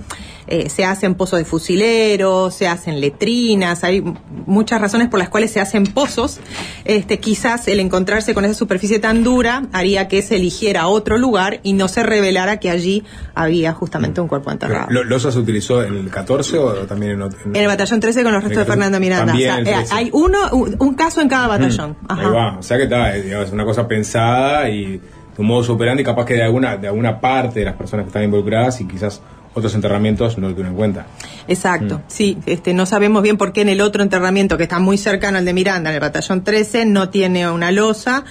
eh, 0.51 0.68
se 0.68 0.84
hacen 0.84 1.14
pozos 1.14 1.38
de 1.38 1.44
fusileros, 1.44 2.55
se 2.55 2.68
hacen 2.68 3.01
letrinas, 3.01 3.84
hay 3.84 4.03
muchas 4.46 4.80
razones 4.80 5.09
por 5.09 5.18
las 5.18 5.28
cuales 5.28 5.51
se 5.51 5.61
hacen 5.61 5.84
pozos, 5.84 6.40
este, 6.84 7.18
quizás 7.20 7.68
el 7.68 7.80
encontrarse 7.80 8.34
con 8.34 8.44
esa 8.44 8.55
superficie 8.55 8.98
tan 8.98 9.22
dura 9.24 9.62
haría 9.72 10.09
que 10.09 10.22
se 10.22 10.36
eligiera 10.36 10.88
otro 10.88 11.16
lugar 11.18 11.61
y 11.62 11.72
no 11.72 11.88
se 11.88 12.03
revelara 12.03 12.59
que 12.59 12.68
allí 12.70 13.05
había 13.34 13.72
justamente 13.72 14.20
un 14.20 14.28
cuerpo 14.28 14.51
enterrado. 14.51 14.86
Pero, 14.88 15.05
¿lo- 15.05 15.09
¿Losa 15.11 15.32
se 15.32 15.38
utilizó 15.38 15.82
en 15.82 15.94
el 15.96 16.11
14 16.11 16.59
o 16.59 16.72
también 16.86 17.12
en 17.12 17.22
otro? 17.22 17.38
En 17.44 17.57
el 17.57 17.66
batallón 17.66 18.01
13 18.01 18.22
con 18.22 18.32
los 18.32 18.42
restos 18.42 18.61
de 18.61 18.64
Fernando 18.66 19.01
Miranda. 19.01 19.32
O 19.32 19.36
sea, 19.38 19.59
eh, 19.61 19.64
13. 19.64 19.94
hay 19.94 20.11
uno, 20.12 20.38
un 20.53 20.94
caso 20.94 21.20
en 21.20 21.28
cada 21.28 21.46
batallón. 21.48 21.90
Mm, 22.01 22.07
Ahí 22.12 22.18
Ajá. 22.26 22.28
va, 22.30 22.59
o 22.59 22.62
sea 22.62 22.76
que 22.76 22.82
está, 22.84 23.16
eh, 23.16 23.22
digamos, 23.22 23.51
una 23.53 23.64
cosa 23.64 23.86
pensada 23.88 24.68
y 24.68 24.98
de 24.98 25.01
un 25.38 25.46
modo 25.46 25.62
superante 25.62 26.03
capaz 26.03 26.24
que 26.26 26.34
de 26.34 26.42
alguna, 26.42 26.76
de 26.76 26.88
alguna 26.88 27.20
parte 27.20 27.61
de 27.61 27.64
las 27.66 27.74
personas 27.76 28.05
que 28.05 28.09
están 28.09 28.24
involucradas 28.24 28.80
y 28.80 28.86
quizás 28.88 29.20
otros 29.55 29.74
enterramientos 29.74 30.38
no 30.38 30.46
lo 30.48 30.53
tuvieron 30.55 30.72
en 30.72 30.76
cuenta. 30.78 31.07
Exacto, 31.48 31.98
Mm. 31.98 32.03
sí, 32.09 32.38
este, 32.46 32.72
no 32.74 32.86
sabemos 32.86 33.22
bien 33.22 33.36
por 33.36 33.53
qué 33.53 33.62
en 33.62 33.68
el 33.68 33.80
otro 33.80 34.03
enterramiento 34.03 34.57
que 34.57 34.62
está 34.64 34.78
muy 34.78 34.96
cercano 34.98 35.38
al 35.38 35.44
de 35.44 35.53
Miranda, 35.53 35.90
en 35.90 35.94
el 35.94 36.01
batallón 36.01 36.44
13, 36.44 36.84
no 36.86 37.09
tiene 37.11 37.51
una 37.51 37.70
losa. 37.72 38.24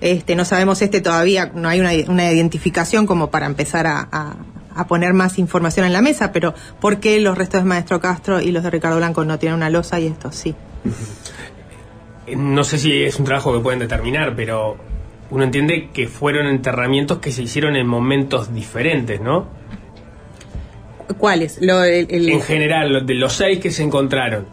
Este, 0.00 0.34
no 0.34 0.44
sabemos 0.44 0.82
este 0.82 1.00
todavía, 1.00 1.52
no 1.54 1.68
hay 1.68 1.78
una, 1.80 1.90
una 2.08 2.32
identificación 2.32 3.06
como 3.06 3.30
para 3.30 3.46
empezar 3.46 3.86
a, 3.86 4.08
a- 4.10 4.36
a 4.74 4.86
poner 4.86 5.12
más 5.12 5.38
información 5.38 5.84
en 5.84 5.92
la 5.92 6.00
mesa, 6.00 6.32
pero 6.32 6.54
¿por 6.80 6.98
qué 6.98 7.20
los 7.20 7.36
restos 7.36 7.60
de 7.60 7.68
Maestro 7.68 8.00
Castro 8.00 8.40
y 8.40 8.52
los 8.52 8.62
de 8.62 8.70
Ricardo 8.70 8.96
Blanco 8.96 9.22
no 9.26 9.38
tienen 9.38 9.56
una 9.56 9.68
losa 9.68 10.00
y 10.00 10.06
estos 10.06 10.34
sí? 10.34 10.54
No 12.36 12.64
sé 12.64 12.78
si 12.78 13.02
es 13.02 13.18
un 13.18 13.24
trabajo 13.24 13.52
que 13.52 13.60
pueden 13.60 13.80
determinar, 13.80 14.34
pero 14.36 14.76
uno 15.30 15.44
entiende 15.44 15.90
que 15.92 16.06
fueron 16.08 16.46
enterramientos 16.46 17.18
que 17.18 17.32
se 17.32 17.42
hicieron 17.42 17.76
en 17.76 17.86
momentos 17.86 18.54
diferentes, 18.54 19.20
¿no? 19.20 19.46
¿Cuáles? 21.18 21.58
Lo- 21.60 21.84
el- 21.84 22.06
el- 22.10 22.28
En 22.28 22.40
general, 22.42 23.04
de 23.06 23.14
los 23.14 23.32
seis 23.34 23.58
que 23.60 23.70
se 23.70 23.82
encontraron. 23.82 24.46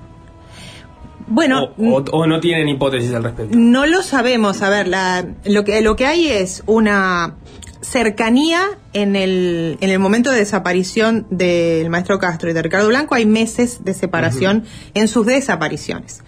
bueno, 1.28 1.72
O, 1.78 1.98
o- 2.00 2.04
o 2.12 2.28
no 2.28 2.40
tienen 2.40 2.68
hipótesis 2.70 3.14
al 3.14 3.24
respecto. 3.24 3.56
No 3.58 3.86
lo 3.86 4.02
sabemos. 4.02 4.62
A 4.62 4.70
ver, 4.70 4.88
la, 4.88 5.26
lo, 5.46 5.64
que, 5.64 5.82
lo 5.82 5.96
que 5.96 6.06
hay 6.08 6.28
es 6.28 6.64
una 6.66 7.36
cercanía 7.82 8.62
en 8.94 9.16
el, 9.16 9.78
en 9.80 9.90
el 9.90 10.00
momento 10.00 10.32
de 10.32 10.38
desaparición 10.40 11.28
del 11.30 11.90
maestro 11.90 12.20
Castro 12.20 12.50
y 12.50 12.54
de 12.54 12.62
Ricardo 12.62 12.88
Blanco. 12.88 13.16
Hay 13.16 13.26
meses 13.26 13.84
de 13.86 13.94
separación 13.94 14.64
en 14.96 15.08
sus 15.08 15.26
desapariciones. 15.26 16.22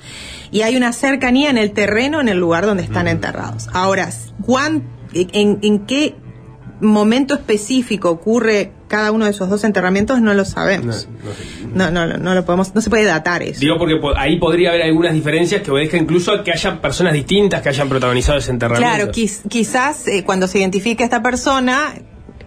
Y 0.51 0.61
hay 0.61 0.75
una 0.77 0.93
cercanía 0.93 1.49
en 1.49 1.57
el 1.57 1.71
terreno, 1.71 2.21
en 2.21 2.29
el 2.29 2.37
lugar 2.37 2.65
donde 2.65 2.83
están 2.83 3.07
enterrados. 3.07 3.69
Ahora, 3.73 4.09
¿cuán, 4.45 4.83
en, 5.13 5.59
en 5.63 5.85
qué 5.87 6.15
momento 6.79 7.33
específico 7.35 8.09
ocurre 8.11 8.71
cada 8.91 9.11
uno 9.13 9.23
de 9.25 9.31
esos 9.31 9.49
dos 9.49 9.63
enterramientos 9.63 10.19
no 10.21 10.33
lo 10.33 10.43
sabemos. 10.43 11.07
No, 11.73 11.89
no, 11.89 12.05
no, 12.05 12.17
no 12.17 12.35
lo 12.35 12.43
podemos, 12.45 12.75
no 12.75 12.81
se 12.81 12.89
puede 12.89 13.05
datar 13.05 13.41
eso. 13.41 13.61
Digo 13.61 13.77
porque 13.77 13.95
po- 13.95 14.15
ahí 14.17 14.37
podría 14.37 14.69
haber 14.71 14.81
algunas 14.83 15.13
diferencias 15.13 15.61
que 15.61 15.71
obedezcan 15.71 16.01
incluso 16.01 16.33
a 16.33 16.43
que 16.43 16.51
haya 16.51 16.81
personas 16.81 17.13
distintas 17.13 17.61
que 17.61 17.69
hayan 17.69 17.87
protagonizado 17.87 18.37
ese 18.37 18.51
enterramiento. 18.51 18.93
Claro, 18.95 19.11
quiz- 19.13 19.41
quizás 19.47 20.07
eh, 20.07 20.23
cuando 20.25 20.47
se 20.47 20.59
identifique 20.59 21.03
a 21.03 21.05
esta 21.05 21.23
persona, 21.23 21.93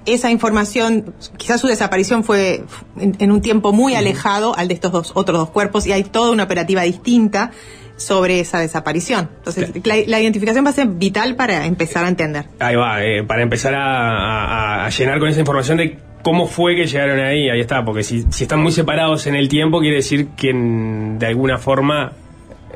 esa 0.04 0.30
información, 0.30 1.14
quizás 1.38 1.60
su 1.62 1.66
desaparición 1.66 2.24
fue 2.24 2.62
en, 3.00 3.16
en 3.18 3.32
un 3.32 3.40
tiempo 3.40 3.72
muy 3.72 3.94
alejado 3.94 4.54
al 4.54 4.68
de 4.68 4.74
estos 4.74 4.92
dos 4.92 5.12
otros 5.14 5.38
dos 5.38 5.48
cuerpos 5.50 5.86
y 5.86 5.92
hay 5.92 6.04
toda 6.04 6.30
una 6.30 6.42
operativa 6.44 6.82
distinta 6.82 7.52
sobre 7.96 8.40
esa 8.40 8.58
desaparición. 8.58 9.30
Entonces, 9.38 9.70
la, 9.84 9.94
la 10.06 10.20
identificación 10.20 10.66
va 10.66 10.70
a 10.70 10.72
ser 10.74 10.88
vital 10.88 11.36
para 11.36 11.64
empezar 11.64 12.04
a 12.04 12.08
entender. 12.08 12.46
Ahí 12.58 12.74
va, 12.74 13.02
eh, 13.04 13.22
para 13.22 13.42
empezar 13.42 13.72
a, 13.74 14.82
a- 14.82 14.86
a 14.86 14.90
llenar 14.90 15.20
con 15.20 15.28
esa 15.28 15.38
información 15.40 15.78
de 15.78 15.96
cómo 16.24 16.48
fue 16.48 16.74
que 16.74 16.86
llegaron 16.86 17.20
ahí, 17.20 17.48
ahí 17.48 17.60
está, 17.60 17.84
porque 17.84 18.02
si, 18.02 18.24
si 18.30 18.42
están 18.44 18.60
muy 18.60 18.72
separados 18.72 19.28
en 19.28 19.36
el 19.36 19.48
tiempo, 19.48 19.78
quiere 19.78 19.96
decir 19.96 20.30
que 20.36 20.50
en- 20.50 21.18
de 21.20 21.26
alguna 21.26 21.58
forma 21.58 22.10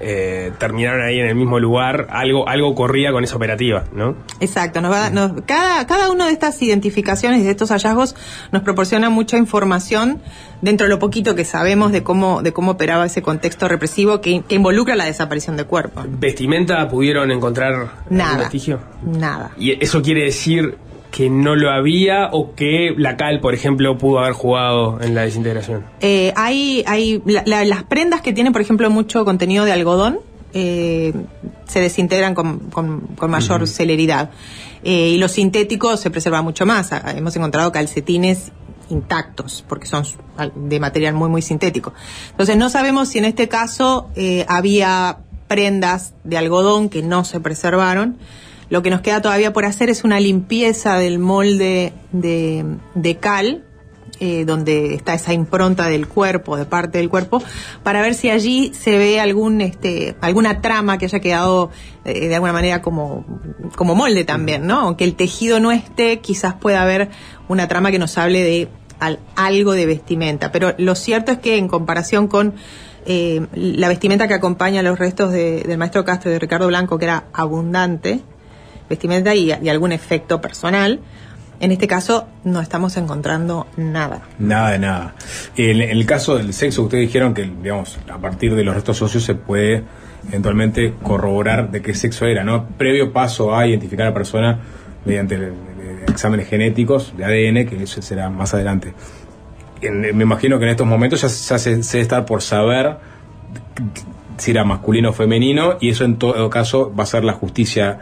eh, 0.00 0.52
terminaron 0.60 1.02
ahí 1.04 1.18
en 1.18 1.26
el 1.26 1.34
mismo 1.34 1.58
lugar, 1.58 2.06
algo, 2.10 2.48
algo 2.48 2.72
corría 2.76 3.10
con 3.10 3.24
esa 3.24 3.34
operativa, 3.34 3.82
¿no? 3.92 4.14
Exacto, 4.38 4.80
nos 4.80 4.92
va 4.92 5.10
nos- 5.10 5.42
cada, 5.44 5.84
cada 5.88 6.08
una 6.12 6.26
de 6.26 6.32
estas 6.32 6.62
identificaciones 6.62 7.40
y 7.40 7.42
de 7.42 7.50
estos 7.50 7.70
hallazgos 7.72 8.14
nos 8.52 8.62
proporciona 8.62 9.10
mucha 9.10 9.38
información 9.38 10.20
dentro 10.62 10.86
de 10.86 10.90
lo 10.92 11.00
poquito 11.00 11.34
que 11.34 11.44
sabemos 11.44 11.90
de 11.90 12.04
cómo, 12.04 12.42
de 12.42 12.52
cómo 12.52 12.70
operaba 12.72 13.06
ese 13.06 13.22
contexto 13.22 13.66
represivo 13.66 14.20
que, 14.20 14.42
que 14.46 14.54
involucra 14.54 14.94
la 14.94 15.06
desaparición 15.06 15.56
de 15.56 15.64
cuerpos. 15.64 16.04
¿Vestimenta 16.08 16.86
pudieron 16.88 17.32
encontrar 17.32 17.88
Nada. 18.08 18.38
vestigio? 18.38 18.78
Nada. 19.04 19.50
¿Y 19.58 19.82
eso 19.82 20.00
quiere 20.00 20.22
decir 20.22 20.76
que 21.10 21.30
no 21.30 21.56
lo 21.56 21.70
había 21.70 22.28
o 22.32 22.54
que 22.54 22.94
la 22.96 23.16
cal, 23.16 23.40
por 23.40 23.54
ejemplo, 23.54 23.96
pudo 23.98 24.18
haber 24.20 24.32
jugado 24.34 25.00
en 25.00 25.14
la 25.14 25.22
desintegración? 25.22 25.84
Eh, 26.00 26.32
hay, 26.36 26.84
hay 26.86 27.22
la- 27.24 27.42
la- 27.46 27.64
las 27.64 27.82
prendas 27.84 28.20
que 28.20 28.32
tienen, 28.32 28.52
por 28.52 28.62
ejemplo, 28.62 28.88
mucho 28.90 29.24
contenido 29.24 29.64
de 29.64 29.72
algodón 29.72 30.20
eh, 30.54 31.12
se 31.66 31.80
desintegran 31.80 32.34
con, 32.34 32.58
con- 32.70 33.00
con 33.16 33.30
mayor 33.30 33.66
celeridad. 33.66 34.30
Eh, 34.84 35.10
y 35.10 35.18
los 35.18 35.32
sintéticos 35.32 36.00
se 36.00 36.10
preservan 36.10 36.44
mucho 36.44 36.64
más. 36.66 36.90
Hemos 37.14 37.34
encontrado 37.36 37.70
calcetines 37.72 38.52
intactos, 38.90 39.64
porque 39.68 39.86
son 39.86 40.04
de 40.54 40.80
material 40.80 41.12
muy, 41.14 41.28
muy 41.28 41.42
sintético. 41.42 41.92
Entonces, 42.30 42.56
no 42.56 42.70
sabemos 42.70 43.08
si 43.08 43.18
en 43.18 43.26
este 43.26 43.48
caso 43.48 44.08
eh, 44.16 44.46
había 44.48 45.18
prendas 45.48 46.14
de 46.24 46.38
algodón 46.38 46.88
que 46.88 47.02
no 47.02 47.24
se 47.24 47.40
preservaron. 47.40 48.16
Lo 48.70 48.82
que 48.82 48.90
nos 48.90 49.00
queda 49.00 49.22
todavía 49.22 49.52
por 49.52 49.64
hacer 49.64 49.88
es 49.90 50.04
una 50.04 50.20
limpieza 50.20 50.98
del 50.98 51.18
molde 51.18 51.92
de, 52.12 53.16
cal, 53.20 53.64
eh, 54.20 54.44
donde 54.44 54.94
está 54.94 55.14
esa 55.14 55.32
impronta 55.32 55.86
del 55.88 56.06
cuerpo, 56.08 56.56
de 56.56 56.64
parte 56.66 56.98
del 56.98 57.08
cuerpo, 57.08 57.42
para 57.82 58.00
ver 58.02 58.14
si 58.14 58.30
allí 58.30 58.72
se 58.74 58.98
ve 58.98 59.20
algún, 59.20 59.60
este, 59.60 60.16
alguna 60.20 60.60
trama 60.60 60.98
que 60.98 61.06
haya 61.06 61.20
quedado 61.20 61.70
eh, 62.04 62.28
de 62.28 62.34
alguna 62.34 62.52
manera 62.52 62.82
como, 62.82 63.24
como 63.76 63.94
molde 63.94 64.24
también, 64.24 64.66
¿no? 64.66 64.80
Aunque 64.80 65.04
el 65.04 65.14
tejido 65.14 65.60
no 65.60 65.70
esté, 65.72 66.18
quizás 66.20 66.54
pueda 66.54 66.82
haber 66.82 67.10
una 67.48 67.68
trama 67.68 67.90
que 67.90 67.98
nos 67.98 68.18
hable 68.18 68.42
de 68.42 68.68
al- 68.98 69.20
algo 69.36 69.72
de 69.72 69.86
vestimenta. 69.86 70.50
Pero 70.52 70.74
lo 70.78 70.94
cierto 70.94 71.30
es 71.32 71.38
que 71.38 71.56
en 71.56 71.68
comparación 71.68 72.26
con 72.28 72.54
eh, 73.06 73.46
la 73.54 73.88
vestimenta 73.88 74.26
que 74.28 74.34
acompaña 74.34 74.82
los 74.82 74.98
restos 74.98 75.32
de- 75.32 75.62
del 75.62 75.78
maestro 75.78 76.04
Castro 76.04 76.30
y 76.30 76.34
de 76.34 76.38
Ricardo 76.40 76.66
Blanco, 76.66 76.98
que 76.98 77.04
era 77.06 77.24
abundante, 77.32 78.20
vestimenta 78.88 79.34
y, 79.34 79.52
y 79.52 79.68
algún 79.68 79.92
efecto 79.92 80.40
personal, 80.40 81.00
en 81.60 81.72
este 81.72 81.88
caso 81.88 82.28
no 82.44 82.60
estamos 82.60 82.96
encontrando 82.96 83.66
nada. 83.76 84.22
Nada 84.38 84.70
de 84.70 84.78
nada. 84.78 85.14
En, 85.56 85.80
el 85.80 86.06
caso 86.06 86.36
del 86.36 86.52
sexo, 86.52 86.84
ustedes 86.84 87.06
dijeron 87.06 87.34
que, 87.34 87.50
digamos, 87.62 87.98
a 88.08 88.18
partir 88.18 88.54
de 88.54 88.62
los 88.62 88.74
restos 88.74 89.02
óseos 89.02 89.24
se 89.24 89.34
puede 89.34 89.82
eventualmente 90.28 90.94
corroborar 91.02 91.70
de 91.70 91.82
qué 91.82 91.94
sexo 91.94 92.26
era, 92.26 92.44
¿no? 92.44 92.66
Previo 92.66 93.12
paso 93.12 93.56
a 93.56 93.66
identificar 93.66 94.06
a 94.06 94.10
la 94.10 94.14
persona 94.14 94.58
mediante 95.04 95.52
exámenes 96.06 96.48
genéticos 96.48 97.14
de 97.16 97.24
ADN, 97.24 97.68
que 97.68 97.82
eso 97.82 98.02
será 98.02 98.30
más 98.30 98.54
adelante. 98.54 98.94
Me 99.82 100.22
imagino 100.22 100.58
que 100.58 100.64
en 100.64 100.70
estos 100.70 100.86
momentos 100.86 101.20
ya, 101.22 101.28
ya 101.28 101.58
se, 101.58 101.82
se 101.82 101.96
debe 101.96 102.02
estar 102.02 102.24
por 102.24 102.42
saber 102.42 102.96
si 104.36 104.52
era 104.52 104.64
masculino 104.64 105.10
o 105.10 105.12
femenino, 105.12 105.76
y 105.80 105.90
eso 105.90 106.04
en 106.04 106.18
todo 106.18 106.48
caso 106.50 106.92
va 106.96 107.02
a 107.02 107.06
ser 107.06 107.24
la 107.24 107.32
justicia 107.32 107.98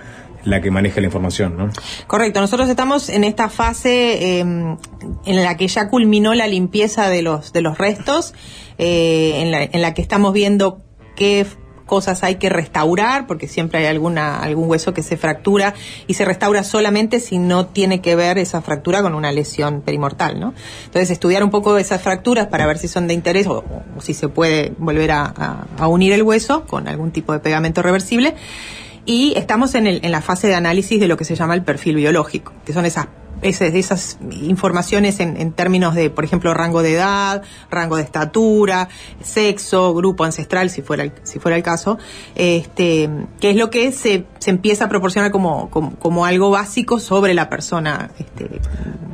la 0.47 0.61
que 0.63 0.71
maneje 0.71 1.01
la 1.01 1.07
información, 1.09 1.57
¿no? 1.59 1.69
Correcto, 2.07 2.41
nosotros 2.41 2.69
estamos 2.71 3.09
en 3.11 3.25
esta 3.25 3.51
fase 3.51 4.39
eh, 4.39 4.41
en 4.41 4.77
la 5.45 5.57
que 5.57 5.69
ya 5.69 5.89
culminó 5.89 6.33
la 6.35 6.47
limpieza 6.47 7.09
de 7.11 7.21
los, 7.23 7.53
de 7.53 7.61
los 7.61 7.77
restos, 7.77 8.33
eh, 8.79 9.43
en, 9.43 9.51
la, 9.51 9.63
en 9.65 9.83
la 9.83 9.93
que 9.93 10.03
estamos 10.03 10.33
viendo 10.33 10.81
qué 11.17 11.45
cosas 11.87 12.25
hay 12.25 12.35
que 12.35 12.49
restaurar, 12.49 13.29
porque 13.29 13.47
siempre 13.47 13.79
hay 13.79 13.87
alguna, 13.87 14.41
algún 14.41 14.69
hueso 14.69 14.93
que 14.93 15.05
se 15.05 15.17
fractura 15.17 15.73
y 16.09 16.15
se 16.15 16.25
restaura 16.25 16.65
solamente 16.65 17.21
si 17.21 17.39
no 17.39 17.67
tiene 17.67 18.01
que 18.01 18.17
ver 18.17 18.39
esa 18.39 18.61
fractura 18.61 19.03
con 19.03 19.15
una 19.15 19.31
lesión 19.31 19.83
perimortal, 19.83 20.41
¿no? 20.41 20.53
Entonces 20.87 21.11
estudiar 21.11 21.45
un 21.45 21.51
poco 21.51 21.79
esas 21.79 22.03
fracturas 22.03 22.49
para 22.49 22.67
ver 22.67 22.79
si 22.79 22.89
son 22.89 23.07
de 23.07 23.15
interés 23.15 23.47
o, 23.47 23.65
si 24.01 24.15
se 24.15 24.27
puede 24.29 24.73
volver 24.79 25.13
a- 25.13 25.67
a 25.79 25.87
unir 25.87 26.13
el 26.13 26.25
hueso 26.25 26.65
con 26.67 26.89
algún 26.89 27.13
tipo 27.13 27.33
de 27.33 27.39
pegamento 27.39 27.83
reversible. 27.83 28.35
Y 29.07 29.35
estamos 29.37 29.75
en, 29.77 29.87
el- 29.87 30.01
en 30.05 30.11
la 30.11 30.21
fase 30.21 30.49
de 30.49 30.55
análisis 30.57 30.99
de 31.01 31.07
lo 31.09 31.17
que 31.17 31.25
se 31.25 31.37
llama 31.37 31.55
el 31.55 31.63
perfil 31.63 31.97
biológico, 31.97 32.53
que 32.65 32.73
son 32.73 32.85
esas, 32.85 33.07
esas, 33.43 33.75
esas 33.75 34.19
informaciones 34.43 35.21
en, 35.21 35.37
en 35.37 35.53
términos 35.53 35.95
de, 35.95 36.11
por 36.11 36.25
ejemplo, 36.25 36.55
rango 36.55 36.83
de 36.83 36.95
edad, 36.95 37.43
rango 37.71 37.97
de 37.97 38.03
estatura, 38.03 38.89
sexo, 39.23 39.95
grupo 39.95 40.25
ancestral, 40.25 40.71
si 40.71 40.83
fuera 40.83 41.05
el, 41.05 41.13
si 41.23 41.39
fuera 41.39 41.57
el 41.57 41.63
caso, 41.63 41.99
este, 42.35 43.09
que 43.41 43.51
es 43.51 43.57
lo 43.57 43.71
que 43.71 43.93
se, 43.93 44.25
se 44.39 44.51
empieza 44.51 44.87
a 44.87 44.89
proporcionar 44.89 45.31
como, 45.31 45.71
como, 45.71 45.97
como 45.97 46.25
algo 46.25 46.51
básico 46.51 46.99
sobre 46.99 47.35
la 47.35 47.49
persona 47.49 48.11
este, 48.19 48.61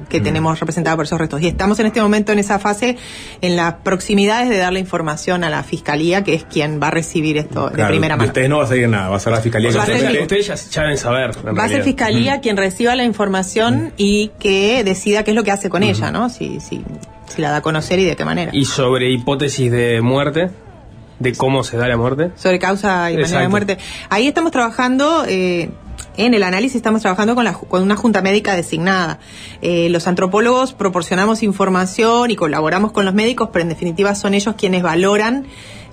que 0.08 0.20
tenemos 0.20 0.60
representada 0.60 0.94
por 0.94 1.06
esos 1.06 1.18
restos. 1.18 1.40
Y 1.40 1.48
estamos 1.48 1.78
en 1.80 1.86
este 1.86 2.02
momento 2.02 2.32
en 2.32 2.38
esa 2.38 2.58
fase, 2.58 2.98
en 3.40 3.56
las 3.56 3.74
proximidades 3.76 4.50
de 4.50 4.58
darle 4.58 4.78
información 4.78 5.42
a 5.42 5.50
la 5.50 5.62
fiscalía, 5.62 6.22
que 6.22 6.34
es 6.34 6.44
quien 6.44 6.80
va 6.80 6.88
a 6.88 6.90
recibir 6.90 7.38
esto 7.38 7.70
de 7.70 7.84
primera 7.86 8.16
mano. 8.16 8.28
ustedes 8.28 8.48
no 8.48 8.58
va 8.58 8.64
a 8.64 8.66
salir 8.66 8.88
nada, 8.88 9.08
va 9.08 9.16
a 9.16 9.20
ser 9.20 9.32
la 9.32 9.40
fiscalía 9.40 9.70
O 9.70 9.72
sea, 9.72 9.86
que 9.86 10.20
ustedes, 10.20 10.46
ya, 10.46 10.54
ya 10.54 10.82
deben 10.82 10.98
saber. 10.98 11.30
Va 11.58 11.64
a 11.64 11.68
ser 11.68 11.82
fiscalía 11.82 12.40
quien 12.40 12.58
reciba 12.58 12.94
la 12.94 13.04
información 13.04 13.92
y 13.96 14.11
que 14.38 14.84
decida 14.84 15.24
qué 15.24 15.30
es 15.32 15.34
lo 15.34 15.44
que 15.44 15.50
hace 15.50 15.68
con 15.68 15.82
ella, 15.82 16.10
¿no? 16.10 16.28
Si, 16.28 16.60
si, 16.60 16.82
si 17.28 17.42
la 17.42 17.50
da 17.50 17.56
a 17.58 17.62
conocer 17.62 17.98
y 17.98 18.04
de 18.04 18.16
qué 18.16 18.24
manera. 18.24 18.50
Y 18.54 18.64
sobre 18.64 19.10
hipótesis 19.10 19.70
de 19.70 20.00
muerte, 20.00 20.50
de 21.18 21.32
cómo 21.34 21.64
se 21.64 21.76
da 21.76 21.88
la 21.88 21.96
muerte. 21.96 22.30
Sobre 22.36 22.58
causa 22.58 23.10
y 23.10 23.16
manera 23.16 23.40
de 23.40 23.48
muerte. 23.48 23.78
Ahí 24.10 24.26
estamos 24.26 24.50
trabajando, 24.50 25.24
eh, 25.26 25.70
en 26.16 26.34
el 26.34 26.42
análisis 26.42 26.76
estamos 26.76 27.00
trabajando 27.00 27.34
con, 27.34 27.44
la, 27.44 27.54
con 27.54 27.82
una 27.82 27.96
junta 27.96 28.20
médica 28.22 28.54
designada. 28.56 29.18
Eh, 29.62 29.88
los 29.88 30.06
antropólogos 30.06 30.72
proporcionamos 30.72 31.42
información 31.42 32.30
y 32.30 32.36
colaboramos 32.36 32.92
con 32.92 33.04
los 33.04 33.14
médicos, 33.14 33.50
pero 33.52 33.62
en 33.62 33.68
definitiva 33.68 34.14
son 34.14 34.34
ellos 34.34 34.54
quienes 34.58 34.82
valoran 34.82 35.46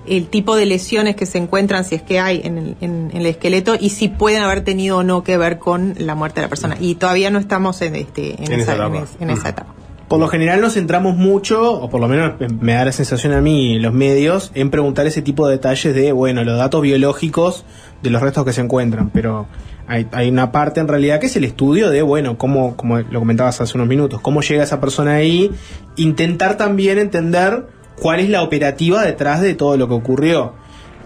el 0.06 0.26
tipo 0.28 0.56
de 0.56 0.66
lesiones 0.66 1.14
que 1.16 1.26
se 1.26 1.38
encuentran, 1.38 1.84
si 1.84 1.94
es 1.94 2.02
que 2.02 2.18
hay 2.20 2.40
en 2.44 2.58
el, 2.58 2.76
en- 2.80 3.10
en 3.12 3.16
el 3.18 3.26
esqueleto, 3.26 3.74
y 3.78 3.90
si 3.90 4.08
pueden 4.08 4.42
haber 4.42 4.62
tenido 4.62 4.98
o 4.98 5.02
no 5.02 5.22
que 5.22 5.36
ver 5.36 5.58
con 5.58 5.94
la 5.98 6.14
muerte 6.14 6.40
de 6.40 6.46
la 6.46 6.48
persona. 6.48 6.76
Y 6.80 6.94
todavía 6.96 7.30
no 7.30 7.38
estamos 7.38 7.80
en, 7.82 7.96
este, 7.96 8.34
en, 8.42 8.52
En 8.52 8.60
esa 8.60 8.72
esa, 8.74 8.86
en 8.86 8.94
etapa. 8.94 9.04
es- 9.04 9.16
en 9.22 9.30
esa 9.30 9.48
etapa. 9.50 9.74
Por 10.08 10.18
lo 10.18 10.26
general 10.26 10.60
nos 10.60 10.74
centramos 10.74 11.16
mucho, 11.16 11.72
o 11.72 11.88
por 11.88 12.00
lo 12.00 12.08
menos 12.08 12.32
me 12.60 12.72
da 12.72 12.84
la 12.84 12.90
sensación 12.92 13.32
a 13.32 13.40
mí, 13.40 13.78
los 13.78 13.92
medios, 13.92 14.50
en 14.54 14.70
preguntar 14.70 15.06
ese 15.06 15.22
tipo 15.22 15.46
de 15.46 15.54
detalles 15.54 15.94
de, 15.94 16.10
bueno, 16.10 16.42
los 16.42 16.58
datos 16.58 16.82
biológicos 16.82 17.64
de 18.02 18.10
los 18.10 18.20
restos 18.20 18.44
que 18.44 18.52
se 18.52 18.60
encuentran, 18.60 19.10
pero 19.10 19.46
hay, 19.86 20.08
hay 20.10 20.28
una 20.28 20.50
parte 20.50 20.80
en 20.80 20.88
realidad 20.88 21.20
que 21.20 21.26
es 21.26 21.36
el 21.36 21.44
estudio 21.44 21.90
de, 21.90 22.02
bueno, 22.02 22.38
cómo, 22.38 22.74
como 22.76 22.98
lo 22.98 23.18
comentabas 23.20 23.60
hace 23.60 23.76
unos 23.78 23.86
minutos, 23.86 24.20
cómo 24.20 24.40
llega 24.40 24.64
esa 24.64 24.80
persona 24.80 25.12
ahí, 25.14 25.52
intentar 25.96 26.56
también 26.56 26.98
entender 26.98 27.66
cuál 28.00 28.20
es 28.20 28.28
la 28.28 28.42
operativa 28.42 29.04
detrás 29.04 29.40
de 29.40 29.54
todo 29.54 29.76
lo 29.76 29.86
que 29.88 29.94
ocurrió. 29.94 30.54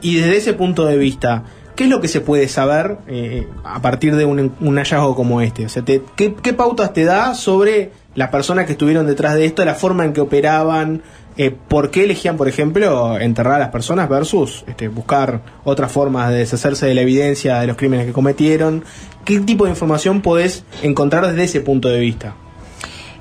Y 0.00 0.16
desde 0.16 0.36
ese 0.36 0.52
punto 0.54 0.86
de 0.86 0.96
vista, 0.96 1.44
¿qué 1.74 1.84
es 1.84 1.90
lo 1.90 2.00
que 2.00 2.08
se 2.08 2.20
puede 2.20 2.48
saber 2.48 2.98
eh, 3.08 3.48
a 3.64 3.80
partir 3.80 4.16
de 4.16 4.24
un, 4.24 4.76
hallazgo 4.76 5.14
como 5.14 5.40
este? 5.40 5.66
O 5.66 5.68
sea, 5.68 5.82
¿qué, 5.84 6.52
pautas 6.52 6.92
te 6.92 7.04
da 7.04 7.34
sobre 7.34 7.90
las 8.14 8.30
personas 8.30 8.66
que 8.66 8.72
estuvieron 8.72 9.06
detrás 9.06 9.34
de 9.34 9.44
esto, 9.44 9.64
la 9.64 9.74
forma 9.74 10.04
en 10.04 10.12
que 10.12 10.20
operaban, 10.20 11.02
eh, 11.36 11.50
por 11.50 11.90
qué 11.90 12.04
elegían, 12.04 12.36
por 12.36 12.48
ejemplo, 12.48 13.18
enterrar 13.18 13.54
a 13.54 13.58
las 13.58 13.70
personas 13.70 14.08
versus 14.08 14.64
este, 14.68 14.86
buscar 14.86 15.40
otras 15.64 15.90
formas 15.90 16.30
de 16.30 16.36
deshacerse 16.36 16.86
de 16.86 16.94
la 16.94 17.00
evidencia 17.00 17.58
de 17.58 17.66
los 17.66 17.76
crímenes 17.76 18.06
que 18.06 18.12
cometieron? 18.12 18.84
¿Qué 19.24 19.40
tipo 19.40 19.64
de 19.64 19.70
información 19.70 20.20
podés 20.20 20.64
encontrar 20.82 21.26
desde 21.26 21.44
ese 21.44 21.60
punto 21.60 21.88
de 21.88 21.98
vista? 21.98 22.36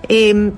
N- 0.09 0.51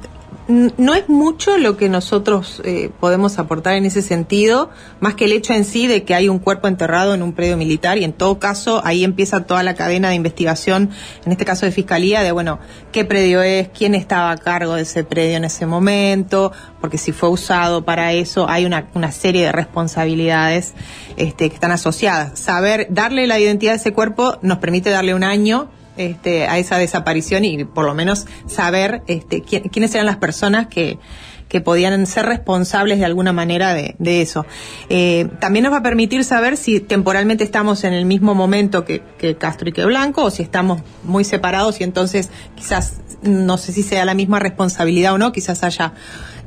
No 0.48 0.94
es 0.94 1.10
mucho 1.10 1.58
lo 1.58 1.76
que 1.76 1.90
nosotros 1.90 2.62
eh, 2.64 2.92
podemos 3.00 3.40
aportar 3.40 3.74
en 3.74 3.86
ese 3.86 4.04
sentido, 4.04 4.70
más 5.00 5.16
que 5.16 5.26
el 5.26 5.32
hecho 5.32 5.54
en 5.54 5.66
sí 5.66 5.88
de 5.88 6.04
que 6.04 6.14
hay 6.14 6.30
un 6.30 6.38
cuerpo 6.38 6.68
enterrado 6.68 7.16
en 7.16 7.24
un 7.24 7.34
predio 7.34 7.58
militar 7.58 7.98
y 7.98 8.04
en 8.04 8.14
todo 8.14 8.38
caso 8.38 8.80
ahí 8.86 9.04
empieza 9.04 9.48
toda 9.48 9.64
la 9.64 9.74
cadena 9.74 10.10
de 10.10 10.16
investigación, 10.16 10.92
en 11.26 11.32
este 11.32 11.46
caso 11.46 11.66
de 11.66 11.72
fiscalía, 11.72 12.22
de 12.22 12.32
bueno, 12.32 12.60
qué 12.92 13.06
predio 13.06 13.42
es, 13.42 13.70
quién 13.70 13.96
estaba 13.96 14.30
a 14.30 14.38
cargo 14.38 14.76
de 14.76 14.84
ese 14.84 15.04
predio 15.04 15.38
en 15.38 15.46
ese 15.46 15.66
momento, 15.66 16.52
porque 16.80 17.00
si 17.00 17.12
fue 17.12 17.30
usado 17.30 17.84
para 17.84 18.14
eso 18.14 18.48
hay 18.48 18.66
una, 18.66 18.88
una 18.94 19.12
serie 19.12 19.46
de 19.46 19.52
responsabilidades 19.52 20.76
este, 21.18 21.50
que 21.50 21.56
están 21.56 21.72
asociadas. 21.72 22.38
Saber, 22.38 22.86
darle 22.92 23.26
la 23.26 23.40
identidad 23.40 23.72
de 23.72 23.78
ese 23.78 23.94
cuerpo 23.94 24.38
nos 24.44 24.60
permite 24.60 24.92
darle 24.92 25.16
un 25.16 25.24
año 25.24 25.70
este, 25.98 26.48
a 26.48 26.58
esa 26.58 26.78
desaparición 26.78 27.46
y 27.46 27.64
por 27.66 27.86
lo 27.86 27.94
menos 27.94 28.26
saber 28.48 29.02
este, 29.08 29.42
quién- 29.42 29.64
quiénes 29.70 29.94
eran 29.96 30.06
las 30.06 30.18
personas 30.18 30.68
que, 30.68 30.98
que 31.48 31.62
podían 31.62 32.06
ser 32.08 32.26
responsables 32.26 32.98
de 33.00 33.06
alguna 33.06 33.32
manera 33.32 33.74
de, 33.74 33.96
de 34.00 34.22
eso. 34.22 34.46
Eh, 34.90 35.28
también 35.40 35.64
nos 35.64 35.74
va 35.74 35.78
a 35.78 35.84
permitir 35.84 36.24
saber 36.24 36.58
si 36.58 36.80
temporalmente 36.80 37.44
estamos 37.44 37.84
en 37.84 37.94
el 37.94 38.06
mismo 38.06 38.34
momento 38.36 38.84
que, 38.84 39.04
que 39.18 39.36
Castro 39.36 39.70
y 39.70 39.72
que 39.72 39.86
Blanco 39.86 40.24
o 40.24 40.32
si 40.32 40.42
estamos 40.44 40.82
muy 41.04 41.24
separados 41.24 41.80
y 41.82 41.84
entonces 41.84 42.30
quizás 42.56 42.96
no 43.22 43.58
sé 43.58 43.72
si 43.74 43.84
sea 43.84 44.06
la 44.06 44.14
misma 44.14 44.40
responsabilidad 44.40 45.14
o 45.14 45.18
no, 45.18 45.32
quizás 45.32 45.64
haya 45.64 45.94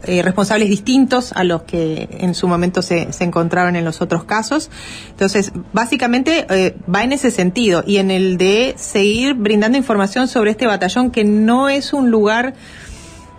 eh, 0.05 0.23
responsables 0.23 0.69
distintos 0.69 1.33
a 1.33 1.45
los 1.45 1.63
que 1.63 2.09
en 2.21 2.35
su 2.35 2.47
momento 2.47 2.83
se, 2.83 3.13
se 3.13 3.25
encontraron 3.25 3.77
en 3.77 3.85
los 3.85 4.01
otros 4.01 4.25
casos. 4.25 4.71
Entonces, 5.11 5.53
básicamente 5.73 6.47
eh, 6.51 6.77
va 6.93 7.03
en 7.03 7.13
ese 7.13 7.31
sentido 7.31 7.83
y 7.87 7.97
en 7.97 8.11
el 8.11 8.39
de 8.39 8.75
seguir 8.77 9.35
brindando 9.35 9.77
información 9.77 10.29
sobre 10.29 10.53
este 10.53 10.67
batallón 10.67 11.11
que 11.11 11.25
no 11.25 11.69
es 11.69 11.93
un 11.93 12.11
lugar 12.11 12.55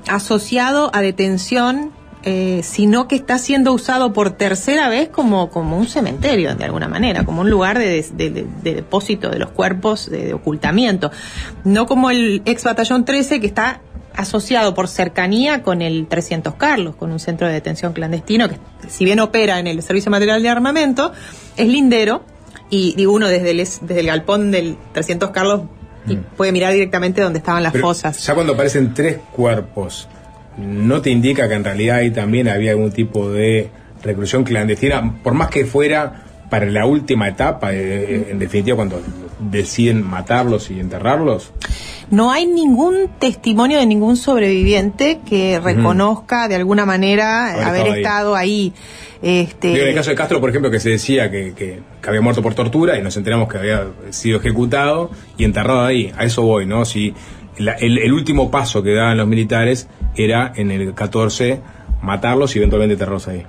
asociado 0.08 0.92
a 0.94 1.02
detención, 1.02 1.92
eh, 2.24 2.60
sino 2.64 3.08
que 3.08 3.16
está 3.16 3.38
siendo 3.38 3.72
usado 3.72 4.12
por 4.12 4.32
tercera 4.32 4.90
vez 4.90 5.08
como, 5.08 5.50
como 5.50 5.78
un 5.78 5.88
cementerio, 5.88 6.54
de 6.56 6.66
alguna 6.66 6.90
manera, 6.90 7.24
como 7.24 7.42
un 7.42 7.50
lugar 7.50 7.80
de, 7.80 8.46
depósito 8.62 9.30
de 9.30 9.40
los 9.40 9.52
cuerpos, 9.52 10.10
de 10.10 10.34
ocultamiento. 10.34 11.12
No 11.64 11.86
como 11.86 12.10
el 12.10 12.42
ex 12.44 12.66
batallón 12.66 13.06
13 13.06 13.40
que 13.40 13.48
está 13.48 13.82
asociado 14.16 14.74
por 14.74 14.88
cercanía 14.88 15.62
con 15.64 15.82
el 15.82 16.08
300 16.08 16.56
Carlos, 16.56 16.96
con 16.96 17.12
un 17.12 17.20
centro 17.20 17.48
de 17.48 17.54
detención 17.54 17.94
clandestino 17.94 18.50
que, 18.50 18.58
si 18.88 19.06
bien 19.06 19.20
opera 19.20 19.60
en 19.60 19.68
el 19.68 19.82
Servicio 19.82 20.12
Material 20.12 20.42
de 20.44 20.50
Armamento, 20.50 21.12
es 21.58 21.68
lindero 21.68 22.24
y, 22.70 23.06
uno 23.06 23.28
desde 23.28 23.52
el, 23.52 23.60
es- 23.62 23.80
desde 23.82 24.02
el 24.02 24.08
galpón 24.08 24.52
del 24.52 24.78
300 24.94 25.32
Carlos 25.32 25.62
y 26.08 26.16
puede 26.16 26.52
mirar 26.52 26.74
directamente 26.74 27.22
donde 27.22 27.40
estaban 27.40 27.62
las 27.64 27.74
Pero 27.74 27.86
fosas. 27.88 28.26
Ya 28.26 28.34
cuando 28.34 28.54
aparecen 28.54 28.94
tres 28.94 29.18
cuerpos, 29.36 30.08
¿no 30.58 31.02
te 31.02 31.10
indica 31.10 31.48
que 31.48 31.54
en 31.56 31.64
realidad 31.64 31.98
ahí 31.98 32.12
también 32.12 32.48
había 32.48 32.72
algún 32.72 32.92
tipo 32.92 33.30
de 33.32 33.70
reclusión 34.04 34.44
clandestina? 34.44 35.20
Por 35.24 35.34
más 35.34 35.50
que 35.50 35.66
fuera 35.66 36.24
para 36.50 36.66
la 36.66 36.86
última 36.86 37.28
etapa, 37.28 37.74
eh, 37.74 38.28
en 38.32 38.40
definitiva, 38.40 38.76
cuando 38.76 39.02
deciden 39.40 40.04
matarlos 40.08 40.70
y 40.72 40.80
enterrarlos. 40.80 41.52
No 42.12 42.32
hay 42.32 42.46
ningún 42.48 43.10
testimonio 43.20 43.78
de 43.80 43.86
ningún 43.86 44.18
sobreviviente 44.18 45.20
que 45.28 45.60
reconozca 45.60 46.48
de 46.48 46.56
alguna 46.56 46.86
manera 46.86 47.52
Haber 47.54 47.64
haber, 47.68 47.88
estado 47.88 47.94
ahí. 47.94 48.02
estado 48.02 48.36
ahí. 48.36 48.74
Este, 49.22 49.68
Digo, 49.70 49.82
en 49.84 49.90
el 49.90 49.96
caso 49.96 50.10
de 50.12 50.16
Castro, 50.16 50.40
por 50.40 50.50
ejemplo, 50.50 50.72
que 50.72 50.80
se 50.80 50.90
decía 50.92 51.30
que, 51.30 51.54
que- 51.54 51.82
que 52.02 52.10
había 52.10 52.22
muerto 52.22 52.42
por 52.42 52.54
tortura 52.56 52.98
y 52.98 53.02
nos 53.02 53.18
enteramos 53.18 53.50
que 53.50 53.58
había 53.58 53.88
sido 54.12 54.40
ejecutado 54.40 55.12
y 55.38 55.44
enterrado 55.44 55.84
ahí. 55.86 56.12
A 56.18 56.24
eso 56.24 56.42
voy, 56.44 56.66
¿no? 56.66 56.86
Si 56.86 57.14
la- 57.58 57.74
el, 57.74 57.98
el 57.98 58.14
último 58.14 58.50
paso 58.50 58.82
que 58.82 58.94
daban 58.94 59.18
los 59.18 59.28
militares 59.28 59.88
era 60.16 60.54
en 60.56 60.72
el 60.72 60.94
14 60.94 61.60
matarlos 62.02 62.56
y 62.56 62.60
eventualmente 62.60 62.94
enterrarlos 62.94 63.28
ahí. 63.28 63.44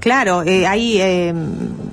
Claro, 0.00 0.42
eh, 0.44 0.66
hay, 0.66 1.00
eh, 1.00 1.34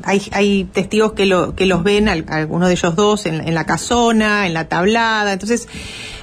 hay, 0.03 0.22
hay 0.32 0.64
testigos 0.66 1.14
que, 1.14 1.26
lo, 1.26 1.56
que 1.56 1.66
los 1.66 1.84
ven, 1.84 2.08
al- 2.08 2.26
algunos 2.28 2.68
de 2.68 2.76
ellos 2.76 2.95
dos, 2.95 3.26
en, 3.26 3.41
en 3.47 3.53
la 3.56 3.66
casona, 3.66 4.45
en 4.45 4.53
la 4.53 4.68
tablada. 4.68 5.34
Entonces, 5.34 5.68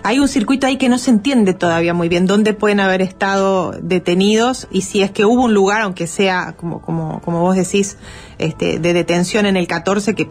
hay 0.04 0.18
un 0.20 0.28
circuito 0.28 0.66
ahí 0.66 0.76
que 0.76 0.88
no 0.88 0.98
se 0.98 1.10
entiende 1.10 1.54
todavía 1.54 1.92
muy 1.92 2.08
bien 2.08 2.26
dónde 2.26 2.54
pueden 2.54 2.78
haber 2.80 3.02
estado 3.02 3.72
detenidos 3.82 4.68
y 4.70 4.82
si 4.82 5.02
es 5.02 5.10
que 5.10 5.24
hubo 5.24 5.42
un 5.44 5.54
lugar, 5.54 5.82
aunque 5.82 6.06
sea, 6.06 6.54
como, 6.56 6.80
como, 6.80 7.20
como 7.20 7.40
vos 7.40 7.56
decís, 7.56 7.96
este, 8.38 8.78
de 8.78 8.92
detención 8.94 9.46
en 9.46 9.56
el 9.56 9.66
14, 9.66 10.14
que 10.14 10.28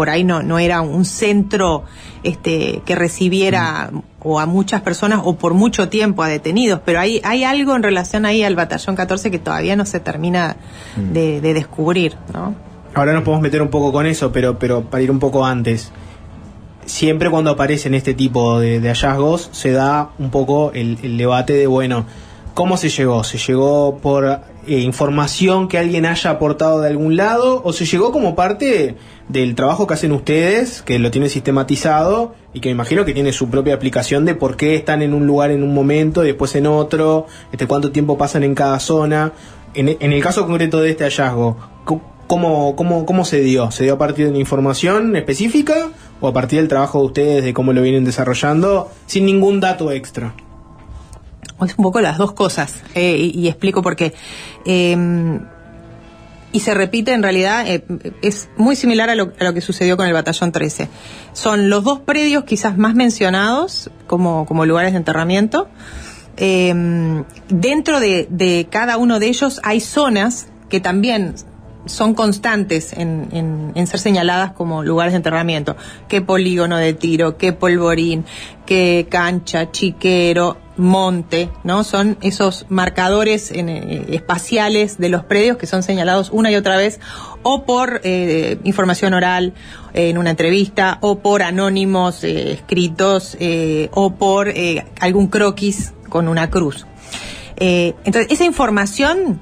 por 0.00 0.08
ahí 0.08 0.24
no, 0.24 0.42
no 0.42 0.58
era 0.58 0.80
un 0.80 1.04
centro 1.04 1.84
este, 2.22 2.80
que 2.86 2.94
recibiera 2.94 3.90
o 4.20 4.40
a 4.40 4.46
muchas 4.46 4.80
personas 4.80 5.20
o 5.24 5.36
por 5.36 5.52
mucho 5.52 5.90
tiempo 5.90 6.22
a 6.22 6.28
detenidos, 6.28 6.80
pero 6.86 7.00
hay, 7.00 7.20
hay 7.22 7.44
algo 7.44 7.76
en 7.76 7.82
relación 7.82 8.24
ahí 8.24 8.42
al 8.42 8.56
batallón 8.56 8.96
14 8.96 9.30
que 9.30 9.38
todavía 9.38 9.76
no 9.76 9.84
se 9.84 10.00
termina 10.00 10.56
de, 10.96 11.42
de 11.42 11.52
descubrir, 11.52 12.16
¿no? 12.32 12.54
Ahora 12.94 13.12
nos 13.12 13.24
podemos 13.24 13.42
meter 13.42 13.60
un 13.60 13.68
poco 13.68 13.92
con 13.92 14.06
eso, 14.06 14.32
pero, 14.32 14.58
pero 14.58 14.84
para 14.84 15.02
ir 15.02 15.10
un 15.10 15.18
poco 15.18 15.44
antes. 15.44 15.92
Siempre 16.86 17.28
cuando 17.28 17.50
aparecen 17.50 17.92
este 17.92 18.14
tipo 18.14 18.58
de, 18.58 18.80
de 18.80 18.88
hallazgos 18.88 19.50
se 19.52 19.72
da 19.72 20.12
un 20.18 20.30
poco 20.30 20.72
el, 20.72 20.96
el 21.02 21.18
debate 21.18 21.52
de, 21.52 21.66
bueno, 21.66 22.06
¿cómo 22.54 22.78
se 22.78 22.88
llegó? 22.88 23.22
¿Se 23.22 23.36
llegó 23.36 23.98
por 23.98 24.40
eh, 24.66 24.80
información 24.80 25.68
que 25.68 25.78
alguien 25.78 26.04
haya 26.04 26.30
aportado 26.30 26.82
de 26.82 26.88
algún 26.88 27.16
lado 27.16 27.62
o 27.64 27.72
se 27.72 27.86
llegó 27.86 28.12
como 28.12 28.34
parte 28.34 28.96
del 29.30 29.54
trabajo 29.54 29.86
que 29.86 29.94
hacen 29.94 30.12
ustedes, 30.12 30.82
que 30.82 30.98
lo 30.98 31.10
tienen 31.10 31.30
sistematizado 31.30 32.34
y 32.52 32.60
que 32.60 32.68
me 32.68 32.72
imagino 32.72 33.04
que 33.04 33.14
tiene 33.14 33.32
su 33.32 33.48
propia 33.48 33.74
aplicación 33.74 34.24
de 34.24 34.34
por 34.34 34.56
qué 34.56 34.74
están 34.74 35.02
en 35.02 35.14
un 35.14 35.26
lugar 35.26 35.50
en 35.50 35.62
un 35.62 35.72
momento 35.72 36.24
y 36.24 36.28
después 36.28 36.54
en 36.56 36.66
otro, 36.66 37.26
este 37.52 37.66
cuánto 37.66 37.92
tiempo 37.92 38.18
pasan 38.18 38.42
en 38.42 38.54
cada 38.54 38.80
zona? 38.80 39.32
En, 39.74 39.88
el 40.00 40.22
caso 40.22 40.46
concreto 40.46 40.80
de 40.80 40.90
este 40.90 41.04
hallazgo, 41.04 41.56
¿cómo- 41.84 42.10
¿Cómo, 42.26 42.76
cómo, 42.76 43.06
¿Cómo 43.06 43.24
se 43.24 43.40
dio? 43.40 43.72
¿Se 43.72 43.82
dio 43.82 43.94
a 43.94 43.98
partir 43.98 44.26
de 44.26 44.30
una 44.30 44.38
información 44.38 45.16
específica 45.16 45.90
o 46.20 46.28
a 46.28 46.32
partir 46.32 46.60
del 46.60 46.68
trabajo 46.68 47.00
de 47.00 47.06
ustedes, 47.06 47.44
de 47.44 47.52
cómo 47.52 47.72
lo 47.72 47.82
vienen 47.82 48.04
desarrollando, 48.04 48.88
sin 49.06 49.26
ningún 49.26 49.58
dato 49.58 49.90
extra? 49.90 50.32
Es 51.66 51.74
un 51.76 51.82
poco 51.82 52.00
las 52.00 52.18
dos 52.18 52.30
cosas, 52.30 52.84
eh, 52.94 53.16
y, 53.34 53.48
explico 53.48 53.82
por 53.82 53.96
qué. 53.96 54.14
Eh, 54.64 54.96
y 56.52 56.60
se 56.60 56.74
repite 56.74 57.12
en 57.12 57.22
realidad, 57.22 57.64
eh, 57.68 57.84
es 58.22 58.48
muy 58.56 58.74
similar 58.76 59.08
a 59.10 59.14
lo, 59.14 59.32
a 59.38 59.44
lo 59.44 59.54
que 59.54 59.60
sucedió 59.60 59.96
con 59.96 60.06
el 60.06 60.12
Batallón 60.12 60.50
13. 60.52 60.88
Son 61.32 61.70
los 61.70 61.84
dos 61.84 62.00
predios 62.00 62.44
quizás 62.44 62.76
más 62.76 62.94
mencionados 62.94 63.90
como, 64.06 64.46
como 64.46 64.66
lugares 64.66 64.92
de 64.92 64.98
enterramiento. 64.98 65.68
Eh, 66.36 66.74
dentro 67.48 68.00
de, 68.00 68.26
de 68.30 68.66
cada 68.70 68.96
uno 68.96 69.18
de 69.20 69.26
ellos 69.28 69.60
hay 69.62 69.80
zonas 69.80 70.48
que 70.68 70.80
también 70.80 71.34
son 71.86 72.14
constantes 72.14 72.92
en, 72.92 73.28
en- 73.32 73.72
en 73.74 73.86
ser 73.86 74.00
señaladas 74.00 74.52
como 74.52 74.82
lugares 74.82 75.12
de 75.12 75.16
enterramiento. 75.18 75.76
Qué 76.08 76.20
polígono 76.20 76.76
de 76.76 76.92
tiro, 76.94 77.36
qué 77.38 77.52
polvorín, 77.52 78.24
qué 78.66 79.06
cancha, 79.10 79.70
chiquero, 79.70 80.56
monte, 80.80 81.50
¿no? 81.62 81.84
Son 81.84 82.18
esos 82.22 82.66
marcadores 82.68 83.52
eh, 83.52 84.06
espaciales 84.10 84.98
de 84.98 85.08
los 85.08 85.24
predios 85.24 85.58
que 85.58 85.66
son 85.66 85.82
señalados 85.82 86.30
una 86.30 86.50
y 86.50 86.56
otra 86.56 86.76
vez 86.76 87.00
o 87.42 87.64
por 87.64 88.00
eh, 88.04 88.58
información 88.64 89.14
oral 89.14 89.54
eh, 89.94 90.10
en 90.10 90.18
una 90.18 90.30
entrevista 90.30 90.98
o 91.00 91.20
por 91.20 91.42
anónimos 91.42 92.24
eh, 92.24 92.52
escritos 92.52 93.36
o 93.92 94.14
por 94.14 94.52
algún 95.00 95.28
croquis 95.28 95.92
con 96.08 96.28
una 96.28 96.50
cruz. 96.50 96.86
Entonces, 97.56 98.26
esa 98.30 98.44
información 98.44 99.40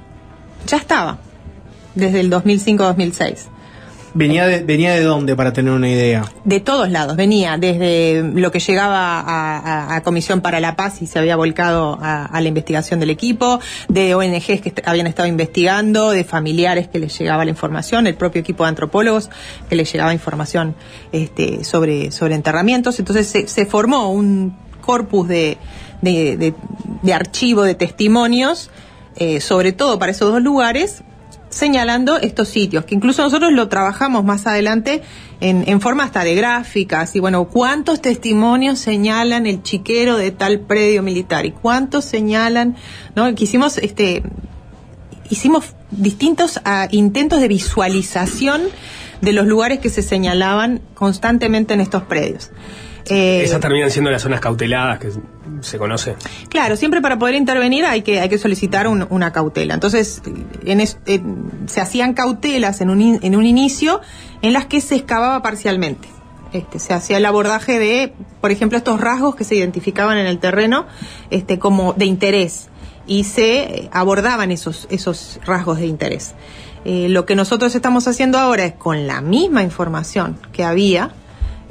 ya 0.67 0.77
estaba 0.77 1.19
desde 1.95 2.19
el 2.19 2.31
2005-2006. 2.31 3.47
¿Venía 4.13 4.47
de, 4.47 4.63
¿Venía 4.63 4.93
de 4.93 5.01
dónde 5.03 5.35
para 5.35 5.53
tener 5.53 5.71
una 5.71 5.87
idea? 5.89 6.25
De 6.43 6.59
todos 6.59 6.89
lados, 6.89 7.15
venía 7.15 7.57
desde 7.57 8.23
lo 8.23 8.51
que 8.51 8.59
llegaba 8.59 9.23
a, 9.95 10.01
Comisión 10.01 10.41
para 10.41 10.59
la 10.59 10.75
Paz 10.75 11.01
y 11.01 11.07
se 11.07 11.19
había 11.19 11.35
volcado 11.35 11.97
a, 12.01 12.29
la 12.41 12.47
investigación 12.47 12.99
del 12.99 13.09
equipo, 13.11 13.59
de 13.87 14.15
ONGs 14.15 14.61
que 14.61 14.73
habían 14.85 15.07
estado 15.07 15.27
investigando, 15.27 16.09
de 16.11 16.23
familiares 16.23 16.87
que 16.87 16.99
les 16.99 17.17
llegaba 17.19 17.43
la 17.45 17.51
información, 17.51 18.07
el 18.07 18.15
propio 18.15 18.41
equipo 18.41 18.63
de 18.63 18.69
antropólogos 18.69 19.29
que 19.69 19.75
les 19.75 19.91
llegaba 19.91 20.13
información 20.13 20.75
este, 21.11 21.63
sobre, 21.63 22.11
sobre 22.11 22.35
enterramientos. 22.35 22.97
Entonces 22.99 23.27
se, 23.27 23.47
se 23.47 23.65
formó 23.65 24.11
un 24.11 24.55
corpus 24.81 25.27
de, 25.27 25.57
de, 26.01 26.35
de- 26.37 26.53
de 27.03 27.13
archivo 27.13 27.61
de 27.63 27.75
testimonios, 27.75 28.71
eh, 29.15 29.39
sobre 29.41 29.71
todo 29.71 29.99
para 29.99 30.11
esos 30.11 30.31
dos 30.31 30.41
lugares, 30.41 31.03
señalando 31.49 32.17
estos 32.17 32.49
sitios, 32.49 32.85
que 32.85 32.95
incluso 32.95 33.23
nosotros 33.23 33.51
lo 33.51 33.67
trabajamos 33.67 34.23
más 34.23 34.45
adelante 34.47 35.01
en, 35.39 35.63
en 35.67 35.81
forma 35.81 36.03
hasta 36.03 36.23
de 36.23 36.35
gráficas, 36.35 37.15
y 37.15 37.19
bueno, 37.19 37.45
cuántos 37.45 38.01
testimonios 38.01 38.79
señalan 38.79 39.47
el 39.47 39.63
chiquero 39.63 40.17
de 40.17 40.31
tal 40.31 40.59
predio 40.59 41.01
militar 41.03 41.45
y 41.45 41.51
cuántos 41.51 42.05
señalan, 42.05 42.75
¿no? 43.15 43.33
Que 43.35 43.43
hicimos 43.43 43.77
este 43.77 44.23
hicimos 45.29 45.75
distintos 45.91 46.59
ah, 46.65 46.87
intentos 46.91 47.39
de 47.39 47.47
visualización 47.47 48.63
de 49.21 49.33
los 49.33 49.45
lugares 49.45 49.79
que 49.79 49.89
se 49.89 50.01
señalaban 50.01 50.81
constantemente 50.93 51.73
en 51.73 51.81
estos 51.81 52.03
predios. 52.03 52.51
Eh, 53.09 53.43
Esas 53.43 53.59
terminan 53.59 53.89
siendo 53.91 54.11
las 54.11 54.21
zonas 54.21 54.39
cauteladas 54.39 54.99
que 54.99 55.11
se 55.61 55.77
conoce. 55.77 56.15
Claro, 56.49 56.75
siempre 56.75 57.01
para 57.01 57.17
poder 57.17 57.35
intervenir 57.35 57.85
hay 57.85 58.01
que, 58.01 58.19
hay 58.19 58.29
que 58.29 58.37
solicitar 58.37 58.87
un- 58.87 59.07
una 59.09 59.31
cautela. 59.33 59.73
Entonces, 59.73 60.21
en 60.65 60.79
es- 60.79 60.97
en- 61.05 61.51
se 61.67 61.81
hacían 61.81 62.13
cautelas 62.13 62.81
en 62.81 62.89
un, 62.89 63.01
in- 63.01 63.19
en 63.23 63.35
un 63.35 63.45
inicio 63.45 64.01
en 64.41 64.53
las 64.53 64.65
que 64.67 64.79
se 64.81 64.95
excavaba 64.95 65.41
parcialmente. 65.41 66.07
Este, 66.53 66.79
se 66.79 66.93
hacía 66.93 67.17
el 67.17 67.25
abordaje 67.25 67.77
de, 67.77 68.13
por 68.41 68.51
ejemplo, 68.51 68.77
estos 68.77 68.99
rasgos 68.99 69.35
que 69.35 69.43
se 69.43 69.55
identificaban 69.55 70.17
en 70.17 70.25
el 70.25 70.39
terreno 70.39 70.85
este, 71.29 71.59
como 71.59 71.93
de 71.93 72.05
interés 72.05 72.69
y 73.05 73.23
se 73.23 73.59
eh, 73.83 73.89
abordaban 73.91 74.51
esos, 74.51 74.87
esos 74.89 75.39
rasgos 75.45 75.77
de 75.79 75.85
interés. 75.87 76.33
Eh, 76.85 77.07
lo 77.09 77.25
que 77.25 77.35
nosotros 77.35 77.75
estamos 77.75 78.07
haciendo 78.07 78.39
ahora 78.39 78.65
es 78.65 78.73
con 78.73 79.05
la 79.05 79.21
misma 79.21 79.61
información 79.63 80.39
que 80.53 80.63
había, 80.63 81.11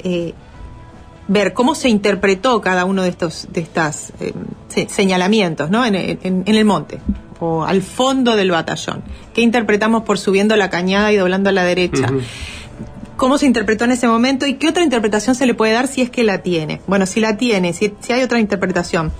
eh, 0.03 0.33
ver 1.29 1.53
cómo 1.53 1.73
se 1.75 1.87
interpretó 1.87 2.59
cada 2.59 2.83
uno 2.83 3.03
de 3.03 3.09
estos 3.09 3.47
de 3.53 3.61
estas 3.61 4.11
eh, 4.19 4.33
se- 4.67 4.89
señalamientos 4.89 5.69
¿no? 5.69 5.85
en, 5.85 5.95
en- 5.95 6.19
en 6.23 6.43
el 6.55 6.65
monte 6.65 6.99
o 7.39 7.63
al 7.63 7.81
fondo 7.81 8.35
del 8.35 8.51
batallón. 8.51 9.01
¿Qué 9.33 9.41
interpretamos 9.41 10.03
por 10.03 10.19
subiendo 10.19 10.57
la 10.57 10.69
cañada 10.69 11.13
y 11.13 11.15
doblando 11.15 11.49
a 11.49 11.53
la 11.53 11.63
derecha? 11.63 12.07
¿Cómo 13.15 13.37
se 13.37 13.45
interpretó 13.45 13.83
en 13.85 13.91
ese 13.91 14.07
momento 14.07 14.45
y 14.47 14.53
qué 14.55 14.69
otra 14.69 14.83
interpretación 14.83 15.35
se 15.35 15.45
le 15.45 15.53
puede 15.53 15.73
dar 15.73 15.87
si 15.87 16.01
es 16.01 16.09
que 16.09 16.23
la 16.23 16.39
tiene? 16.41 16.81
Bueno, 16.87 17.05
si 17.05 17.19
la 17.19 17.37
tiene, 17.37 17.73
si, 17.73 17.93
si 17.99 18.13
hay 18.13 18.23
otra 18.23 18.39
interpretación, 18.39 19.11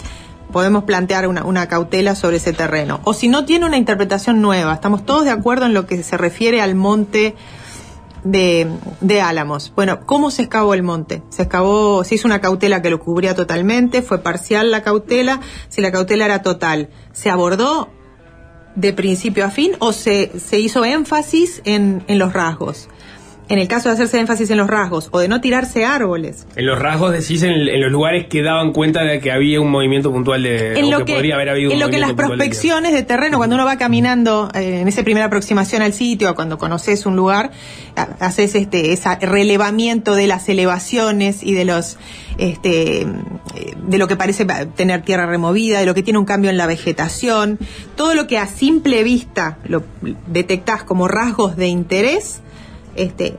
podemos 0.53 0.85
plantear 0.85 1.27
una, 1.27 1.43
una 1.43 1.67
cautela 1.67 2.15
sobre 2.15 2.37
ese 2.37 2.53
terreno. 2.53 3.01
O 3.03 3.13
si 3.13 3.27
no 3.27 3.43
tiene 3.45 3.65
una 3.65 3.77
interpretación 3.77 4.41
nueva, 4.41 4.73
estamos 4.73 5.05
todos 5.05 5.25
de 5.25 5.31
acuerdo 5.31 5.65
en 5.65 5.73
lo 5.73 5.85
que 5.85 6.01
se 6.01 6.17
refiere 6.17 6.61
al 6.61 6.75
monte 6.75 7.35
de, 8.23 8.67
de 9.01 9.21
Álamos. 9.21 9.71
Bueno, 9.75 10.05
¿cómo 10.05 10.31
se 10.31 10.43
excavó 10.43 10.73
el 10.73 10.83
monte? 10.83 11.23
Se 11.29 11.43
excavó, 11.43 12.03
se 12.03 12.15
hizo 12.15 12.27
una 12.27 12.41
cautela 12.41 12.81
que 12.81 12.89
lo 12.89 12.99
cubría 12.99 13.35
totalmente, 13.35 14.01
fue 14.01 14.19
parcial 14.19 14.71
la 14.71 14.83
cautela, 14.83 15.39
si 15.69 15.81
la 15.81 15.91
cautela 15.91 16.25
era 16.25 16.41
total, 16.41 16.89
¿se 17.11 17.29
abordó 17.29 17.89
de 18.75 18.93
principio 18.93 19.45
a 19.45 19.49
fin 19.49 19.73
o 19.79 19.93
se, 19.93 20.39
se 20.39 20.59
hizo 20.59 20.85
énfasis 20.85 21.61
en, 21.65 22.03
en 22.07 22.19
los 22.19 22.33
rasgos? 22.33 22.89
En 23.49 23.57
el 23.57 23.67
caso 23.67 23.89
de 23.89 23.95
hacerse 23.95 24.19
énfasis 24.19 24.49
en 24.51 24.57
los 24.59 24.67
rasgos 24.67 25.09
o 25.11 25.19
de 25.19 25.27
no 25.27 25.41
tirarse 25.41 25.83
árboles, 25.83 26.45
En 26.55 26.67
los 26.67 26.77
rasgos 26.77 27.11
decís 27.11 27.41
en, 27.41 27.53
en 27.53 27.81
los 27.81 27.91
lugares 27.91 28.27
que 28.27 28.43
daban 28.43 28.71
cuenta 28.73 29.03
de 29.03 29.19
que 29.19 29.31
había 29.31 29.59
un 29.59 29.71
movimiento 29.71 30.11
puntual 30.11 30.43
de. 30.43 30.79
en 30.79 30.91
lo 30.91 30.99
que, 30.99 31.05
que, 31.05 31.13
podría 31.13 31.33
haber 31.33 31.49
habido 31.49 31.71
en 31.71 31.77
un 31.77 31.81
lo 31.81 31.89
que 31.89 31.97
las 31.97 32.09
de- 32.09 32.15
prospecciones 32.15 32.93
de 32.93 33.01
terreno, 33.01 33.37
cuando 33.37 33.55
uno 33.55 33.65
va 33.65 33.77
caminando 33.79 34.49
eh, 34.53 34.81
en 34.81 34.87
esa 34.87 35.01
primera 35.03 35.25
aproximación 35.25 35.81
al 35.81 35.93
sitio, 35.93 36.35
cuando 36.35 36.59
conoces 36.59 37.07
un 37.07 37.15
lugar, 37.15 37.49
ha- 37.95 38.09
haces 38.23 38.53
este 38.53 38.93
ese 38.93 39.15
relevamiento 39.21 40.13
de 40.13 40.27
las 40.27 40.47
elevaciones 40.47 41.41
y 41.41 41.53
de 41.53 41.65
los 41.65 41.97
este 42.37 43.07
de 43.87 43.97
lo 43.97 44.07
que 44.07 44.15
parece 44.15 44.45
tener 44.75 45.01
tierra 45.01 45.25
removida, 45.25 45.79
de 45.79 45.87
lo 45.87 45.95
que 45.95 46.03
tiene 46.03 46.19
un 46.19 46.25
cambio 46.25 46.51
en 46.51 46.57
la 46.57 46.67
vegetación, 46.67 47.57
todo 47.95 48.13
lo 48.13 48.27
que 48.27 48.37
a 48.37 48.45
simple 48.45 49.01
vista 49.03 49.57
lo 49.65 49.83
detectás 50.27 50.83
como 50.83 51.07
rasgos 51.07 51.55
de 51.57 51.67
interés. 51.67 52.41
Este, 52.99 53.35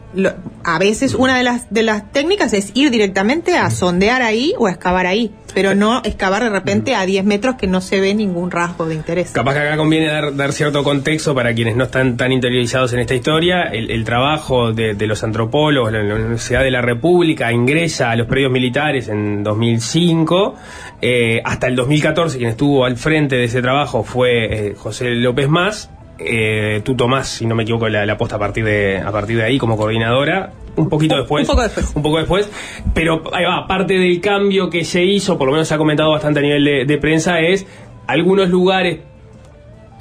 a 0.64 0.78
veces 0.78 1.14
una 1.14 1.36
de 1.36 1.44
las 1.44 1.68
de 1.68 1.82
las 1.82 2.10
técnicas 2.12 2.54
es 2.54 2.72
ir 2.72 2.90
directamente 2.90 3.58
a 3.58 3.68
sondear 3.68 4.22
ahí 4.22 4.54
o 4.58 4.66
a 4.66 4.70
excavar 4.70 5.06
ahí, 5.06 5.32
pero 5.52 5.74
no 5.74 6.00
excavar 6.02 6.42
de 6.42 6.48
repente 6.48 6.94
a 6.94 7.04
10 7.04 7.26
metros 7.26 7.56
que 7.56 7.66
no 7.66 7.82
se 7.82 8.00
ve 8.00 8.14
ningún 8.14 8.50
rasgo 8.50 8.86
de 8.86 8.94
interés. 8.94 9.32
Capaz 9.32 9.52
que 9.52 9.60
acá 9.60 9.76
conviene 9.76 10.06
dar, 10.32 10.52
cierto 10.54 10.82
contexto 10.82 11.34
para 11.34 11.54
quienes 11.54 11.76
no 11.76 11.84
están 11.84 12.16
tan 12.16 12.32
interiorizados 12.32 12.94
en 12.94 13.00
esta 13.00 13.14
historia. 13.14 13.64
El, 13.64 14.02
trabajo 14.04 14.72
de, 14.72 14.94
los 15.06 15.22
antropólogos, 15.24 15.92
la, 15.92 16.02
la 16.02 16.14
Universidad 16.14 16.62
de 16.62 16.70
la 16.70 16.80
República 16.80 17.52
ingresa 17.52 18.10
a 18.10 18.16
los 18.16 18.26
predios 18.26 18.50
militares 18.50 19.08
en 19.08 19.42
2005. 19.42 20.54
Eh, 21.02 21.42
hasta 21.44 21.66
el 21.66 21.76
2014 21.76 22.38
quien 22.38 22.48
estuvo 22.48 22.86
al 22.86 22.96
frente 22.96 23.36
de 23.36 23.44
ese 23.44 23.60
trabajo 23.60 24.04
fue 24.04 24.68
eh, 24.68 24.74
José 24.74 25.10
López 25.10 25.50
Más. 25.50 25.90
Eh, 26.20 26.82
tú 26.84 26.94
tomás, 26.94 27.28
si 27.28 27.46
no 27.46 27.54
me 27.54 27.62
equivoco, 27.62 27.88
la, 27.88 28.04
la 28.06 28.16
posta 28.18 28.36
a 28.36 28.38
partir 28.38 28.64
de 28.64 28.98
a 28.98 29.10
partir 29.10 29.36
de 29.36 29.44
ahí 29.44 29.58
como 29.58 29.76
coordinadora. 29.76 30.52
Un 30.76 30.88
poquito 30.88 31.16
después. 31.16 31.48
Un 31.48 31.54
poco 31.54 31.62
después. 31.62 31.92
Un 31.94 32.02
poco 32.02 32.18
después. 32.18 32.50
Pero 32.94 33.22
ahí 33.32 33.44
va, 33.44 33.66
parte 33.66 33.94
del 33.94 34.20
cambio 34.20 34.70
que 34.70 34.84
se 34.84 35.02
hizo, 35.02 35.36
por 35.36 35.46
lo 35.46 35.52
menos 35.52 35.68
se 35.68 35.74
ha 35.74 35.78
comentado 35.78 36.10
bastante 36.10 36.40
a 36.40 36.42
nivel 36.42 36.64
de, 36.64 36.84
de 36.84 36.98
prensa, 36.98 37.40
es 37.40 37.66
algunos 38.06 38.48
lugares 38.50 39.00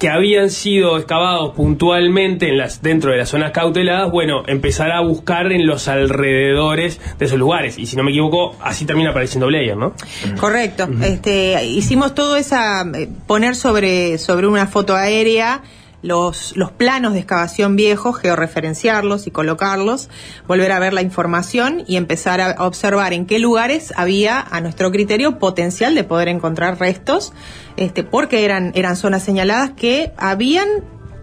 que 0.00 0.08
habían 0.08 0.48
sido 0.48 0.96
excavados 0.96 1.54
puntualmente 1.54 2.48
en 2.48 2.56
las, 2.56 2.80
dentro 2.80 3.12
de 3.12 3.18
las 3.18 3.28
zonas 3.28 3.52
cauteladas, 3.52 4.10
bueno, 4.10 4.44
empezar 4.46 4.90
a 4.92 5.00
buscar 5.00 5.52
en 5.52 5.66
los 5.66 5.88
alrededores 5.88 6.98
de 7.18 7.26
esos 7.26 7.38
lugares. 7.38 7.78
Y 7.78 7.84
si 7.84 7.96
no 7.96 8.02
me 8.02 8.10
equivoco, 8.10 8.56
así 8.62 8.86
termina 8.86 9.10
apareciendo 9.10 9.46
Blair, 9.46 9.76
¿no? 9.76 9.92
Correcto. 10.40 10.88
Este, 11.02 11.62
hicimos 11.66 12.14
todo 12.14 12.38
esa 12.38 12.82
eh, 12.94 13.10
poner 13.26 13.54
sobre 13.54 14.16
sobre 14.16 14.46
una 14.46 14.66
foto 14.66 14.96
aérea 14.96 15.60
los, 16.02 16.56
los 16.56 16.70
planos 16.70 17.12
de 17.12 17.20
excavación 17.20 17.76
viejos, 17.76 18.18
georreferenciarlos 18.18 19.26
y 19.26 19.30
colocarlos, 19.30 20.08
volver 20.46 20.72
a 20.72 20.78
ver 20.78 20.92
la 20.92 21.02
información 21.02 21.84
y 21.86 21.96
empezar 21.96 22.40
a 22.40 22.64
observar 22.64 23.12
en 23.12 23.26
qué 23.26 23.38
lugares 23.38 23.92
había, 23.96 24.40
a 24.40 24.60
nuestro 24.60 24.90
criterio, 24.90 25.38
potencial 25.38 25.94
de 25.94 26.04
poder 26.04 26.28
encontrar 26.28 26.78
restos, 26.78 27.32
este, 27.76 28.02
porque 28.02 28.44
eran, 28.44 28.72
eran 28.74 28.96
zonas 28.96 29.22
señaladas 29.22 29.70
que 29.70 30.12
habían 30.16 30.68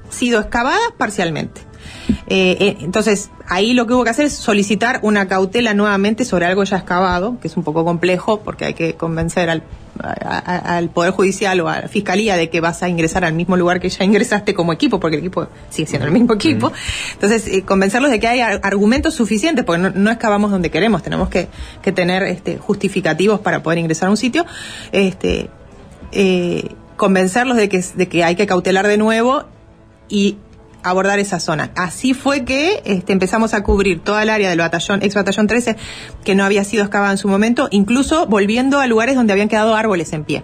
sido 0.10 0.40
excavadas 0.40 0.80
parcialmente. 0.98 1.62
Eh, 2.28 2.58
eh, 2.60 2.78
entonces, 2.82 3.32
ahí 3.48 3.74
lo 3.74 3.88
que 3.88 3.94
hubo 3.94 4.04
que 4.04 4.10
hacer 4.10 4.26
es 4.26 4.34
solicitar 4.34 5.00
una 5.04 5.28
cautela 5.28 5.74
nuevamente 5.74 6.26
sobre 6.26 6.46
algo 6.46 6.64
ya 6.64 6.78
excavado, 6.78 7.40
que 7.40 7.48
es 7.48 7.58
un 7.58 7.64
poco 7.64 7.86
complejo 7.86 8.42
porque 8.42 8.66
hay 8.66 8.74
que 8.74 8.94
convencer 8.96 9.50
al, 9.50 9.64
al 10.00 10.90
Poder 10.90 11.12
Judicial 11.12 11.60
o 11.62 11.70
a 11.70 11.82
la 11.82 11.88
Fiscalía 11.88 12.36
de 12.36 12.50
que 12.50 12.62
vas 12.62 12.84
a 12.84 12.90
ingresar 12.90 13.26
al 13.26 13.34
mismo 13.34 13.58
lugar 13.58 13.80
que 13.80 13.90
ya 13.90 14.04
ingresaste 14.04 14.54
como 14.54 14.74
equipo, 14.74 15.00
porque 15.00 15.16
el 15.18 15.22
equipo 15.22 15.48
sigue 15.70 15.88
siendo 15.88 16.06
el 16.08 16.14
mismo 16.14 16.34
equipo. 16.34 16.72
Entonces, 17.14 17.48
eh, 17.48 17.64
convencerlos 17.64 18.12
de 18.12 18.20
que 18.20 18.28
hay 18.28 18.40
ar- 18.42 18.62
argumentos 18.64 19.14
suficientes, 19.14 19.66
porque 19.66 19.82
no, 19.82 19.90
no 19.92 20.12
excavamos 20.12 20.52
donde 20.52 20.70
queremos, 20.72 21.04
tenemos 21.04 21.30
que, 21.30 21.48
que 21.82 21.92
tener 21.92 22.24
este, 22.24 22.58
justificativos 22.58 23.40
para 23.40 23.64
poder 23.64 23.80
ingresar 23.80 24.08
a 24.08 24.12
un 24.12 24.18
sitio. 24.18 24.46
Este, 24.92 25.50
eh, 26.12 26.70
convencerlos 26.96 27.58
de 27.58 27.70
que, 27.70 27.84
de 27.96 28.08
que 28.08 28.24
hay 28.24 28.36
que 28.36 28.48
cautelar 28.48 28.88
de 28.88 28.98
nuevo 28.98 29.46
y 30.10 30.38
abordar 30.90 31.20
esa 31.20 31.40
zona. 31.40 31.72
Así 31.76 32.14
fue 32.14 32.46
que 32.46 32.82
este, 32.86 33.14
empezamos 33.14 33.54
a 33.54 33.64
cubrir 33.64 34.02
toda 34.02 34.24
el 34.24 34.30
área 34.30 34.50
del 34.50 34.60
batallón, 34.60 35.02
ex 35.04 35.16
batallón 35.16 35.48
13, 35.48 35.76
que 36.24 36.36
no 36.36 36.44
había 36.44 36.64
sido 36.64 36.84
excavada 36.84 37.12
en 37.12 37.18
su 37.18 37.28
momento, 37.28 37.68
incluso 37.72 38.28
volviendo 38.28 38.80
a 38.80 38.88
lugares 38.88 39.16
donde 39.16 39.34
habían 39.34 39.50
quedado 39.50 39.76
árboles 39.76 40.14
en 40.14 40.24
pie. 40.24 40.44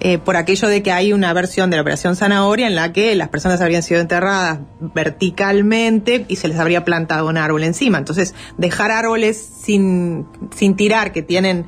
Eh, 0.00 0.18
por 0.18 0.36
aquello 0.36 0.68
de 0.68 0.82
que 0.82 0.90
hay 0.90 1.12
una 1.12 1.32
versión 1.32 1.70
de 1.70 1.76
la 1.76 1.82
operación 1.82 2.16
Zanahoria 2.16 2.66
en 2.66 2.74
la 2.74 2.92
que 2.92 3.14
las 3.14 3.28
personas 3.28 3.60
habrían 3.60 3.82
sido 3.82 4.00
enterradas 4.00 4.58
verticalmente 4.80 6.24
y 6.28 6.36
se 6.36 6.48
les 6.48 6.58
habría 6.58 6.84
plantado 6.84 7.28
un 7.28 7.36
árbol 7.36 7.62
encima. 7.62 7.98
Entonces, 7.98 8.34
dejar 8.58 8.90
árboles 8.90 9.36
sin, 9.62 10.26
sin 10.54 10.76
tirar, 10.76 11.12
que 11.12 11.22
tienen 11.22 11.66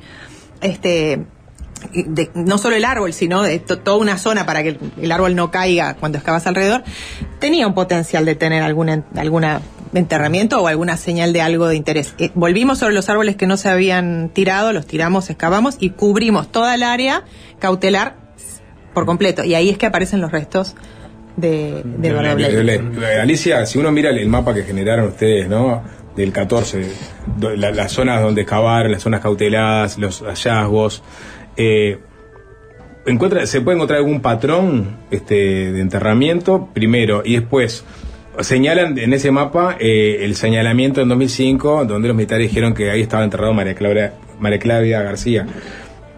este 0.61 1.25
de- 1.93 2.29
no 2.35 2.57
solo 2.57 2.75
el 2.75 2.85
árbol, 2.85 3.13
sino 3.13 3.41
de 3.43 3.59
to- 3.59 3.79
toda 3.79 3.97
una 3.97 4.17
zona 4.17 4.45
para 4.45 4.63
que 4.63 4.69
el, 4.69 4.79
el 5.01 5.11
árbol 5.11 5.35
no 5.35 5.51
caiga 5.51 5.95
cuando 5.95 6.17
excavas 6.17 6.45
alrededor, 6.47 6.83
tenía 7.39 7.67
un 7.67 7.73
potencial 7.73 8.25
de 8.25 8.35
tener 8.35 8.63
alguna, 8.63 9.03
alguna 9.15 9.61
enterramiento 9.93 10.61
o 10.61 10.67
alguna 10.67 10.97
señal 10.97 11.31
de 11.31 11.41
algo 11.41 11.67
de 11.67 11.75
interés. 11.77 12.15
Eh, 12.17 12.31
volvimos 12.35 12.79
sobre 12.79 12.93
los 12.93 13.07
árboles 13.09 13.35
que 13.37 13.47
no 13.47 13.55
se 13.57 13.69
habían 13.69 14.29
tirado, 14.29 14.73
los 14.73 14.85
tiramos, 14.85 15.29
excavamos 15.29 15.77
y 15.79 15.91
cubrimos 15.91 16.51
toda 16.51 16.75
el 16.75 16.83
área 16.83 17.23
cautelar 17.59 18.15
por 18.93 19.05
completo. 19.05 19.43
Y 19.43 19.55
ahí 19.55 19.69
es 19.69 19.77
que 19.77 19.85
aparecen 19.85 20.19
los 20.21 20.31
restos 20.31 20.75
de, 21.37 21.81
de 22.81 23.21
Alicia, 23.21 23.65
si 23.65 23.77
uno 23.77 23.91
mira 23.91 24.09
el, 24.09 24.17
el 24.19 24.27
mapa 24.29 24.53
que 24.53 24.63
generaron 24.63 25.07
ustedes, 25.07 25.47
¿no? 25.49 25.83
Del 26.15 26.31
14, 26.31 26.87
do- 27.37 27.55
la- 27.57 27.71
las 27.71 27.91
zonas 27.91 28.21
donde 28.21 28.41
excavaron, 28.41 28.91
las 28.91 29.01
zonas 29.03 29.19
cauteladas, 29.21 29.97
los 29.97 30.21
hallazgos, 30.21 31.03
eh, 31.57 31.97
encuentra, 33.05 33.45
¿se 33.45 33.61
puede 33.61 33.75
encontrar 33.77 33.99
algún 33.99 34.21
patrón 34.21 34.97
este, 35.11 35.71
de 35.71 35.81
enterramiento? 35.81 36.69
Primero, 36.73 37.21
y 37.23 37.35
después, 37.35 37.83
señalan 38.39 38.97
en 38.97 39.13
ese 39.13 39.31
mapa 39.31 39.77
eh, 39.79 40.19
el 40.21 40.35
señalamiento 40.35 41.01
en 41.01 41.09
2005, 41.09 41.85
donde 41.85 42.07
los 42.07 42.17
militares 42.17 42.47
dijeron 42.49 42.73
que 42.73 42.91
ahí 42.91 43.01
estaba 43.01 43.23
enterrado 43.23 43.53
María 43.53 43.75
Claudia, 43.75 44.13
María 44.39 44.59
Claudia 44.59 45.01
García. 45.01 45.45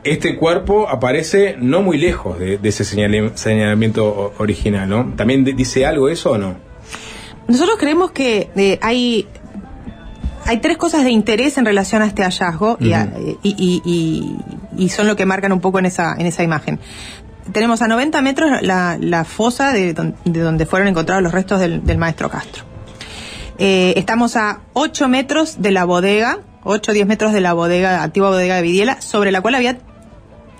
Este 0.03 0.35
cuerpo 0.38 0.88
aparece 0.89 1.55
no 1.59 1.81
muy 1.81 1.97
lejos 1.97 2.39
de, 2.39 2.57
de 2.57 2.69
ese 2.69 2.85
señalamiento 2.85 4.34
original, 4.38 4.88
¿no? 4.88 5.14
¿También 5.15 5.43
di- 5.43 5.51
dice 5.53 5.85
algo 5.85 6.07
eso 6.09 6.31
o 6.31 6.38
no? 6.38 6.55
Nosotros 7.47 7.77
creemos 7.80 8.11
que 8.11 8.49
eh, 8.55 8.80
hay 8.81 9.27
hay 10.45 10.59
tres 10.59 10.77
cosas 10.77 11.03
de 11.03 11.11
interés 11.11 11.57
en 11.57 11.65
relación 11.65 12.01
a 12.01 12.05
este 12.05 12.23
hallazgo 12.23 12.77
y, 12.80 12.93
a- 12.93 13.11
y, 13.43 13.49
y- 13.57 13.81
y- 13.84 14.35
y 14.78 14.90
son 14.90 15.08
lo 15.08 15.16
que 15.16 15.26
marcan 15.26 15.52
un 15.52 15.60
poco 15.60 15.80
en 15.80 15.86
esa 15.86 16.16
en 16.18 16.26
esa 16.26 16.44
imagen. 16.44 16.80
Tenemos 17.52 17.82
a 17.82 17.88
90 17.88 18.22
metros 18.22 18.62
la, 18.62 18.98
la 18.99 19.24
fosa 19.24 19.72
de, 19.72 19.94
de 19.94 20.40
donde 20.40 20.66
fueron 20.66 20.88
encontrados 20.90 21.24
los 21.24 21.32
restos 21.32 21.60
del, 21.60 21.86
del 21.86 21.98
maestro 21.98 22.30
Castro. 22.30 22.64
Eh, 23.58 23.94
estamos 23.95 24.36
a 24.36 24.62
8 24.74 25.08
metros 25.08 25.62
de 25.62 25.72
la 25.72 25.86
bodega 25.86 26.40
8 26.68 26.91
o 26.91 26.94
10 26.94 27.08
metros 27.08 27.34
de 27.34 27.41
la 27.41 27.54
bodega, 27.54 28.04
antigua 28.04 28.30
bodega 28.30 28.58
de 28.58 28.62
Vidiela, 28.62 29.02
sobre 29.02 29.32
la 29.32 29.41
cual 29.41 29.56
había 29.56 29.78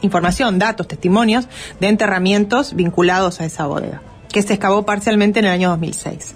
información, 0.02 0.58
datos, 0.58 0.88
testimonios 0.88 1.48
de 1.80 1.88
enterramientos 1.88 2.76
vinculados 2.76 3.42
a 3.42 3.46
esa 3.46 3.66
bodega, 3.66 4.02
que 4.32 4.42
se 4.42 4.54
excavó 4.54 4.86
parcialmente 4.86 5.40
en 5.40 5.46
el 5.46 5.52
año 5.52 5.70
2006. 5.70 6.36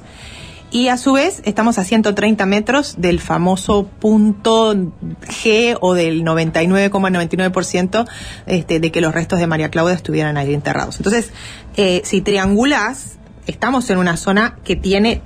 Y 0.72 0.88
a 0.88 0.98
su 0.98 1.12
vez 1.14 1.42
estamos 1.44 1.78
a 1.78 1.84
130 1.84 2.46
metros 2.46 2.96
del 2.98 3.20
famoso 3.20 3.90
punto 4.00 4.74
G 4.74 5.78
o 5.82 5.94
del 5.94 6.24
99,99% 6.24 8.08
este, 8.46 8.80
de 8.80 8.92
que 8.92 9.02
los 9.02 9.14
restos 9.14 9.40
de 9.40 9.48
María 9.48 9.70
Claudia 9.70 9.96
estuvieran 9.96 10.38
ahí 10.38 10.54
enterrados. 10.54 10.96
Entonces, 10.96 11.34
eh, 11.76 12.02
si 12.06 12.22
triangulás, 12.22 13.20
estamos 13.48 13.90
en 13.90 13.98
una 13.98 14.16
zona 14.16 14.58
que 14.64 14.78
tiene 14.78 15.22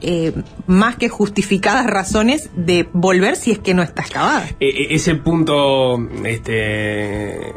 eh, 0.00 0.32
más 0.66 0.96
que 0.96 1.10
justificadas 1.10 1.86
razones 1.86 2.48
de 2.56 2.88
volver 2.92 3.36
si 3.36 3.50
es 3.50 3.58
que 3.58 3.74
no 3.74 3.82
está 3.82 4.02
excavada. 4.02 4.48
E- 4.60 4.68
e- 4.68 4.94
ese 4.94 5.14
punto 5.16 5.98
este 6.24 7.52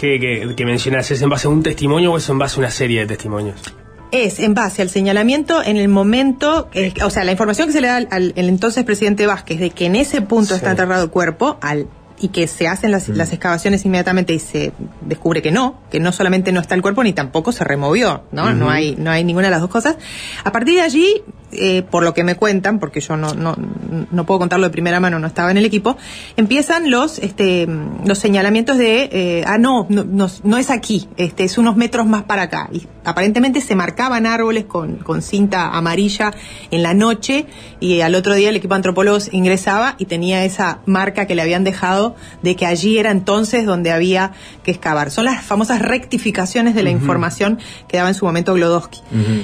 G 0.00 0.20
que, 0.20 0.54
que 0.56 0.74
¿es 0.74 1.22
en 1.22 1.28
base 1.28 1.48
a 1.48 1.50
un 1.50 1.62
testimonio 1.62 2.12
o 2.12 2.18
es 2.18 2.28
en 2.28 2.38
base 2.38 2.56
a 2.56 2.58
una 2.60 2.70
serie 2.70 3.00
de 3.00 3.06
testimonios? 3.06 3.60
Es 4.10 4.38
en 4.40 4.54
base 4.54 4.80
al 4.82 4.88
señalamiento 4.90 5.62
en 5.62 5.76
el 5.76 5.88
momento, 5.88 6.68
eh, 6.72 6.94
o 7.04 7.10
sea, 7.10 7.24
la 7.24 7.32
información 7.32 7.66
que 7.68 7.72
se 7.72 7.80
le 7.80 7.88
da 7.88 7.96
al, 7.96 8.08
al- 8.10 8.32
el 8.36 8.48
entonces 8.48 8.84
presidente 8.84 9.26
Vázquez 9.26 9.60
de 9.60 9.70
que 9.70 9.86
en 9.86 9.96
ese 9.96 10.22
punto 10.22 10.54
está 10.54 10.70
enterrado 10.70 11.04
el 11.04 11.10
cuerpo, 11.10 11.58
al 11.60 11.86
y 12.20 12.28
que 12.30 12.48
se 12.48 12.66
hacen 12.66 12.90
las, 12.90 13.08
las 13.08 13.32
excavaciones 13.32 13.84
inmediatamente 13.84 14.32
y 14.34 14.40
se 14.40 14.72
descubre 15.02 15.40
que 15.40 15.52
no, 15.52 15.78
que 15.88 16.00
no 16.00 16.10
solamente 16.10 16.50
no 16.50 16.60
está 16.60 16.74
el 16.74 16.82
cuerpo 16.82 17.04
ni 17.04 17.12
tampoco 17.12 17.52
se 17.52 17.62
removió, 17.62 18.24
¿no? 18.32 18.52
No 18.52 18.70
hay 18.70 18.96
no 18.96 19.12
hay 19.12 19.22
ninguna 19.22 19.46
de 19.46 19.50
las 19.52 19.60
dos 19.60 19.70
cosas. 19.70 19.98
A 20.42 20.50
partir 20.50 20.74
de 20.74 20.80
allí, 20.80 21.22
eh, 21.52 21.82
por 21.82 22.02
lo 22.02 22.14
que 22.14 22.24
me 22.24 22.34
cuentan, 22.34 22.78
porque 22.78 23.00
yo 23.00 23.16
no, 23.16 23.34
no, 23.34 23.56
no 24.10 24.26
puedo 24.26 24.40
contarlo 24.40 24.66
de 24.66 24.70
primera 24.70 25.00
mano, 25.00 25.18
no 25.18 25.26
estaba 25.26 25.50
en 25.50 25.56
el 25.56 25.64
equipo, 25.64 25.96
empiezan 26.36 26.90
los 26.90 27.18
este 27.18 27.66
los 28.04 28.18
señalamientos 28.18 28.76
de 28.76 29.08
eh, 29.12 29.44
ah 29.46 29.58
no, 29.58 29.86
no, 29.88 30.04
no, 30.04 30.28
no 30.42 30.58
es 30.58 30.70
aquí, 30.70 31.08
este 31.16 31.44
es 31.44 31.58
unos 31.58 31.76
metros 31.76 32.06
más 32.06 32.24
para 32.24 32.42
acá. 32.42 32.68
Y 32.72 32.86
aparentemente 33.04 33.60
se 33.60 33.74
marcaban 33.74 34.26
árboles 34.26 34.66
con, 34.66 34.96
con 34.96 35.22
cinta 35.22 35.68
amarilla 35.68 36.34
en 36.70 36.82
la 36.82 36.92
noche 36.92 37.46
y 37.80 38.02
al 38.02 38.14
otro 38.14 38.34
día 38.34 38.50
el 38.50 38.56
equipo 38.56 38.74
de 38.74 38.78
antropólogos 38.78 39.32
ingresaba 39.32 39.94
y 39.98 40.04
tenía 40.04 40.44
esa 40.44 40.80
marca 40.84 41.26
que 41.26 41.34
le 41.34 41.42
habían 41.42 41.64
dejado 41.64 42.14
de 42.42 42.56
que 42.56 42.66
allí 42.66 42.98
era 42.98 43.10
entonces 43.10 43.64
donde 43.64 43.90
había 43.90 44.32
que 44.62 44.70
excavar. 44.70 45.10
Son 45.10 45.24
las 45.24 45.42
famosas 45.44 45.80
rectificaciones 45.80 46.74
de 46.74 46.82
la 46.82 46.90
información 46.90 47.58
que 47.88 47.96
daba 47.96 48.10
en 48.10 48.14
su 48.14 48.24
momento 48.24 48.54
Glodowski. 48.54 49.00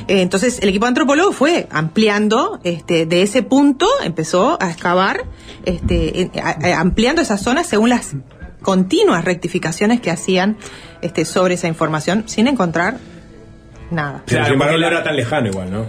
Eh, 0.08 0.20
entonces 0.20 0.58
el 0.60 0.68
equipo 0.68 0.84
de 0.84 0.88
antropólogos 0.88 1.34
fue 1.34 1.66
ampliando 1.94 2.58
este, 2.64 3.06
de 3.06 3.22
ese 3.22 3.44
punto, 3.44 3.86
empezó 4.04 4.58
a 4.60 4.68
excavar, 4.68 5.26
este, 5.64 6.22
en- 6.22 6.32
a- 6.42 6.50
a- 6.76 6.80
ampliando 6.80 7.22
esa 7.22 7.38
zona 7.38 7.62
según 7.62 7.88
las 7.90 8.16
continuas 8.62 9.24
rectificaciones 9.24 10.00
que 10.00 10.10
hacían 10.10 10.56
este, 11.02 11.24
sobre 11.24 11.54
esa 11.54 11.68
información 11.68 12.24
sin 12.26 12.48
encontrar 12.48 12.96
nada. 13.92 14.24
Pero 14.26 14.42
sin 14.44 14.54
embargo 14.54 14.76
no 14.76 14.86
era 14.88 15.04
tan 15.04 15.14
lejano 15.14 15.46
igual, 15.50 15.70
¿no? 15.70 15.86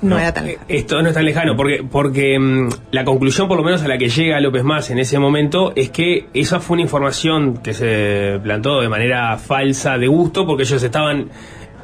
No, 0.00 0.16
era 0.16 0.32
tan 0.32 0.46
eh, 0.48 0.58
Esto 0.68 1.02
no 1.02 1.08
es 1.08 1.14
tan 1.14 1.24
lejano, 1.24 1.56
porque, 1.56 1.84
porque 1.90 2.38
mm, 2.38 2.68
la 2.92 3.04
conclusión, 3.04 3.48
por 3.48 3.56
lo 3.56 3.64
menos 3.64 3.82
a 3.82 3.88
la 3.88 3.98
que 3.98 4.08
llega 4.08 4.38
López 4.40 4.62
Más 4.62 4.90
en 4.90 5.00
ese 5.00 5.18
momento, 5.18 5.72
es 5.74 5.90
que 5.90 6.28
esa 6.34 6.60
fue 6.60 6.74
una 6.74 6.82
información 6.82 7.56
que 7.64 7.74
se 7.74 8.38
plantó 8.44 8.80
de 8.80 8.88
manera 8.88 9.36
falsa 9.38 9.98
de 9.98 10.06
gusto, 10.06 10.46
porque 10.46 10.62
ellos 10.62 10.80
estaban 10.84 11.30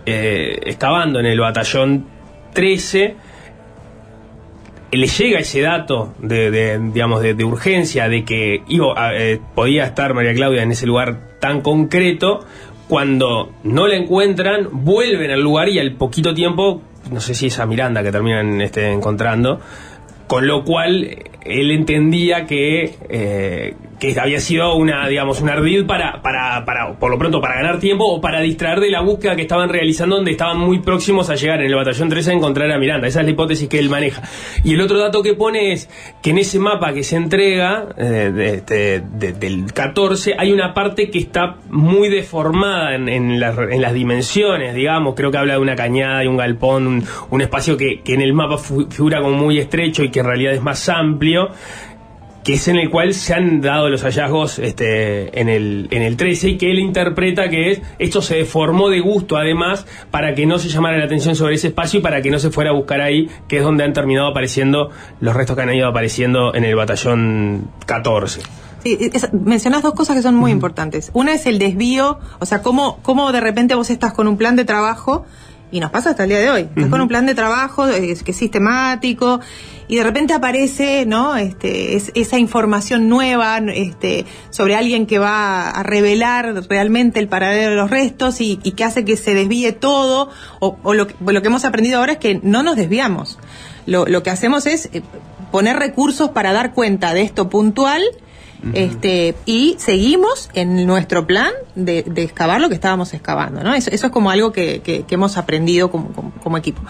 eh, 0.07 0.61
excavando 0.65 1.19
en 1.19 1.27
el 1.27 1.41
batallón 1.41 2.07
13. 2.53 3.17
Le 4.93 5.07
llega 5.07 5.41
ese 5.41 5.63
dato 5.63 6.15
de, 6.19 6.79
digamos, 6.93 7.23
de, 7.23 7.45
urgencia 7.45 8.09
de 8.09 8.25
que 8.25 8.63
iba, 8.69 9.15
eh, 9.15 9.41
podía 9.55 9.85
estar 9.85 10.15
María 10.15 10.35
Claudia 10.35 10.63
en 10.63 10.71
ese 10.71 10.87
lugar 10.87 11.39
tan 11.41 11.63
concreto. 11.63 12.45
Cuando 12.89 13.53
no 13.65 13.89
la 13.89 13.97
encuentran, 13.97 14.69
vuelven 14.71 15.31
al 15.31 15.41
lugar 15.41 15.71
y 15.71 15.79
al 15.79 15.95
poquito 15.95 16.35
tiempo 16.35 16.83
no 17.11 17.21
sé 17.21 17.35
si 17.35 17.47
es 17.47 17.59
a 17.59 17.67
Miranda 17.67 18.03
que 18.03 18.13
terminan 18.13 18.61
este, 18.61 18.91
encontrando, 18.91 19.61
con 20.27 20.47
lo 20.47 20.65
cual 20.65 21.05
eh, 21.05 21.25
él 21.45 21.71
entendía 21.71 22.47
que, 22.47 22.95
eh, 23.09 23.75
que 24.03 24.19
había 24.19 24.41
sido 24.41 24.75
una, 24.75 25.07
digamos, 25.07 25.41
un 25.41 25.49
ardid 25.49 25.87
para, 25.87 26.21
para, 26.23 26.65
para, 26.65 26.93
por 26.99 27.09
lo 27.09 27.19
pronto, 27.19 27.41
para 27.41 27.55
ganar 27.55 27.79
tiempo 27.79 28.05
o 28.05 28.21
para 28.21 28.41
distraer 28.41 28.81
de 28.81 28.91
la 28.91 29.01
búsqueda 29.01 29.37
que 29.37 29.43
estaban 29.43 29.69
realizando, 29.69 30.17
donde 30.17 30.33
estaban 30.33 30.59
muy 30.59 30.81
próximos 30.81 31.31
a 31.31 31.37
llegar 31.37 31.61
en 31.61 31.67
el 31.69 31.75
batallón 31.77 32.09
13 32.09 32.33
a 32.33 32.35
encontrar 32.35 32.69
a 32.73 32.79
Miranda. 32.79 33.07
Esa 33.07 33.21
es 33.21 33.27
la 33.27 33.31
hipótesis 33.31 33.69
que 33.69 33.79
él 33.79 33.89
maneja. 33.89 34.23
Y 34.65 34.75
el 34.75 34.81
otro 34.81 34.99
dato 34.99 35.23
que 35.23 35.35
pone 35.35 35.71
es 35.73 35.89
que 36.21 36.31
en 36.31 36.39
ese 36.39 36.59
mapa 36.59 36.93
que 36.93 37.05
se 37.05 37.15
entrega, 37.15 37.87
eh, 37.97 38.33
de- 38.35 38.55
este, 38.55 39.01
de- 39.03 39.33
del 39.35 39.73
14, 39.73 40.35
hay 40.37 40.51
una 40.51 40.75
parte 40.75 41.09
que 41.09 41.21
está 41.21 41.59
muy 41.71 42.09
deformada 42.09 42.97
en, 42.97 43.09
en 43.09 43.39
las, 43.39 43.57
en 43.57 43.81
las 43.81 43.95
dimensiones, 43.95 44.75
digamos. 44.75 45.15
Creo 45.15 45.31
que 45.31 45.39
habla 45.39 45.53
de 45.55 45.61
una 45.61 45.77
cañada 45.77 46.25
y 46.25 46.27
un 46.27 46.37
galpón, 46.37 46.89
un, 46.89 47.05
un 47.31 47.41
espacio 47.41 47.77
que, 47.77 48.01
que 48.03 48.15
en 48.15 48.21
el 48.23 48.33
mapa 48.35 48.59
figura 48.59 49.23
como 49.23 49.37
muy 49.37 49.59
estrecho 49.59 50.03
y 50.03 50.11
que 50.11 50.19
en 50.21 50.27
realidad 50.27 50.55
es 50.55 50.61
más 50.61 50.89
amplio 50.89 51.51
que 52.45 52.55
es 52.55 52.67
en 52.69 52.77
el 52.77 52.91
cual 52.91 53.15
se 53.15 53.35
han 53.35 53.61
dado 53.61 53.89
los 53.89 54.03
hallazgos 54.03 54.59
este, 54.59 55.41
en, 55.41 55.49
el, 55.49 55.87
en 55.91 56.03
el 56.03 56.17
13 56.17 56.49
y 56.51 56.59
que 56.59 56.71
él 56.71 56.79
interpreta 56.81 57.49
que 57.49 57.71
es 57.73 57.83
esto 57.99 58.21
se 58.21 58.37
deformó 58.37 58.89
de 58.89 59.01
gusto 59.01 59.37
además 59.37 59.87
para 60.11 60.35
que 60.35 60.45
no 60.47 60.59
se 60.59 60.69
llamara 60.69 60.99
la 60.99 61.05
atención 61.05 61.37
sobre 61.37 61.55
ese 61.55 61.69
espacio 61.69 62.01
y 62.01 62.03
para 62.03 62.21
que 62.21 62.31
no 62.31 62.39
se 62.41 62.51
fuera 62.51 62.71
a 62.71 62.73
buscar 62.73 63.01
ahí, 63.01 63.29
que 63.49 63.59
es 63.59 63.63
donde 63.63 63.85
han 63.85 63.93
terminado 63.93 64.29
apareciendo 64.29 64.91
los 65.21 65.35
restos 65.37 65.55
que 65.57 65.63
han 65.63 65.73
ido 65.75 65.87
apareciendo 65.89 66.55
en 66.55 66.65
el 66.65 66.75
batallón 66.75 67.69
14. 67.87 68.41
Sí, 68.83 68.99
es- 69.01 69.33
mencionás 69.33 69.83
dos 69.83 69.95
cosas 69.95 70.17
que 70.17 70.23
son 70.23 70.35
muy 70.35 70.51
importantes. 70.51 71.11
Una 71.15 71.33
es 71.35 71.47
el 71.47 71.61
desvío, 71.61 72.19
o 72.41 72.47
sea, 72.47 72.63
cómo, 72.63 72.99
cómo 73.03 73.31
de 73.31 73.41
repente 73.41 73.77
vos 73.77 73.91
estás 73.91 74.13
con 74.13 74.27
un 74.27 74.37
plan 74.37 74.57
de 74.57 74.65
trabajo, 74.65 75.25
y 75.73 75.81
nos 75.81 75.91
pasa 75.91 76.11
hasta 76.11 76.23
el 76.23 76.29
día 76.29 76.39
de 76.39 76.51
hoy, 76.51 76.61
estás 76.63 76.87
con 76.91 77.01
un 77.01 77.09
plan 77.09 77.27
de 77.27 77.35
trabajo 77.35 77.89
eh, 77.89 78.17
que 78.25 78.31
es 78.31 78.37
sistemático, 78.37 79.41
y 79.89 79.97
de 79.97 80.05
repente 80.05 80.33
aparece, 80.33 81.05
¿no? 81.07 81.35
Este, 81.37 81.97
es- 81.97 82.13
esa 82.15 82.39
información 82.39 83.09
nueva, 83.09 83.59
este, 83.75 84.25
sobre 84.51 84.77
alguien 84.77 85.07
que 85.07 85.19
va 85.19 85.71
a 85.71 85.83
revelar 85.83 86.55
realmente 86.69 87.19
el 87.19 87.27
paradero 87.29 87.71
de 87.71 87.77
los 87.77 87.91
restos 87.91 88.41
y, 88.41 88.61
y 88.63 88.73
que 88.73 88.85
hace 88.85 89.05
que 89.05 89.17
se 89.17 89.35
desvíe 89.35 89.73
todo, 89.73 90.31
o, 90.61 90.77
o 90.83 90.95
lo, 90.95 91.09
que, 91.09 91.15
lo 91.27 91.43
que 91.43 91.49
hemos 91.49 91.65
aprendido 91.65 91.99
ahora 91.99 92.13
es 92.13 92.19
que 92.19 92.39
no 92.43 92.63
nos 92.63 92.77
desviamos. 92.77 93.39
Lo, 93.87 94.07
lo 94.07 94.23
que 94.23 94.31
hacemos 94.31 94.67
es 94.67 94.89
eh, 94.93 95.03
poner 95.51 95.77
recursos 95.79 96.31
para 96.31 96.53
dar 96.53 96.73
cuenta 96.73 97.13
de 97.15 97.23
esto 97.23 97.49
puntual 97.51 98.03
este, 98.75 99.35
y 99.47 99.77
seguimos 99.79 100.51
en 100.55 100.87
nuestro 100.87 101.27
plan 101.27 101.51
de, 101.75 102.03
de 102.05 102.23
excavar 102.23 102.61
lo 102.61 102.69
que 102.69 102.75
estábamos 102.75 103.13
excavando, 103.15 103.63
¿no? 103.63 103.75
Eso, 103.75 103.91
eso 103.91 104.07
es 104.07 104.13
como 104.13 104.31
algo 104.31 104.53
que, 104.53 104.81
que- 104.83 105.05
hemos 105.11 105.37
aprendido 105.37 105.91
como, 105.91 106.13
como- 106.43 106.57
equipo. 106.57 106.81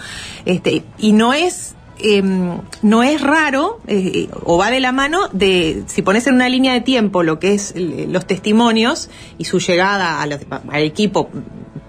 Este, 0.44 0.84
y 0.98 1.12
no 1.12 1.32
es, 1.34 1.74
em, 1.98 2.58
no 2.82 3.02
es 3.02 3.20
raro, 3.20 3.80
eh, 3.86 4.28
o 4.44 4.58
va 4.58 4.70
de 4.70 4.80
la 4.80 4.92
mano 4.92 5.28
de, 5.32 5.82
si 5.86 6.02
pones 6.02 6.26
en 6.26 6.34
una 6.34 6.48
línea 6.48 6.72
de 6.72 6.80
tiempo 6.80 7.22
lo 7.22 7.38
que 7.38 7.54
es 7.54 7.72
eh, 7.76 8.06
los 8.10 8.26
testimonios 8.26 9.08
y 9.38 9.44
su 9.44 9.58
llegada 9.60 10.20
a 10.22 10.26
los- 10.26 10.40
al 10.70 10.82
equipo 10.82 11.30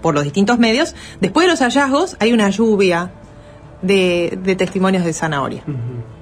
por 0.02 0.14
los 0.14 0.24
distintos 0.24 0.58
medios, 0.58 0.94
después 1.20 1.46
de 1.46 1.50
los 1.50 1.60
hallazgos 1.60 2.16
hay 2.20 2.32
una 2.32 2.50
lluvia 2.50 3.10
de, 3.84 4.38
de 4.42 4.56
testimonios 4.56 5.04
de 5.04 5.12
zanahoria. 5.12 5.62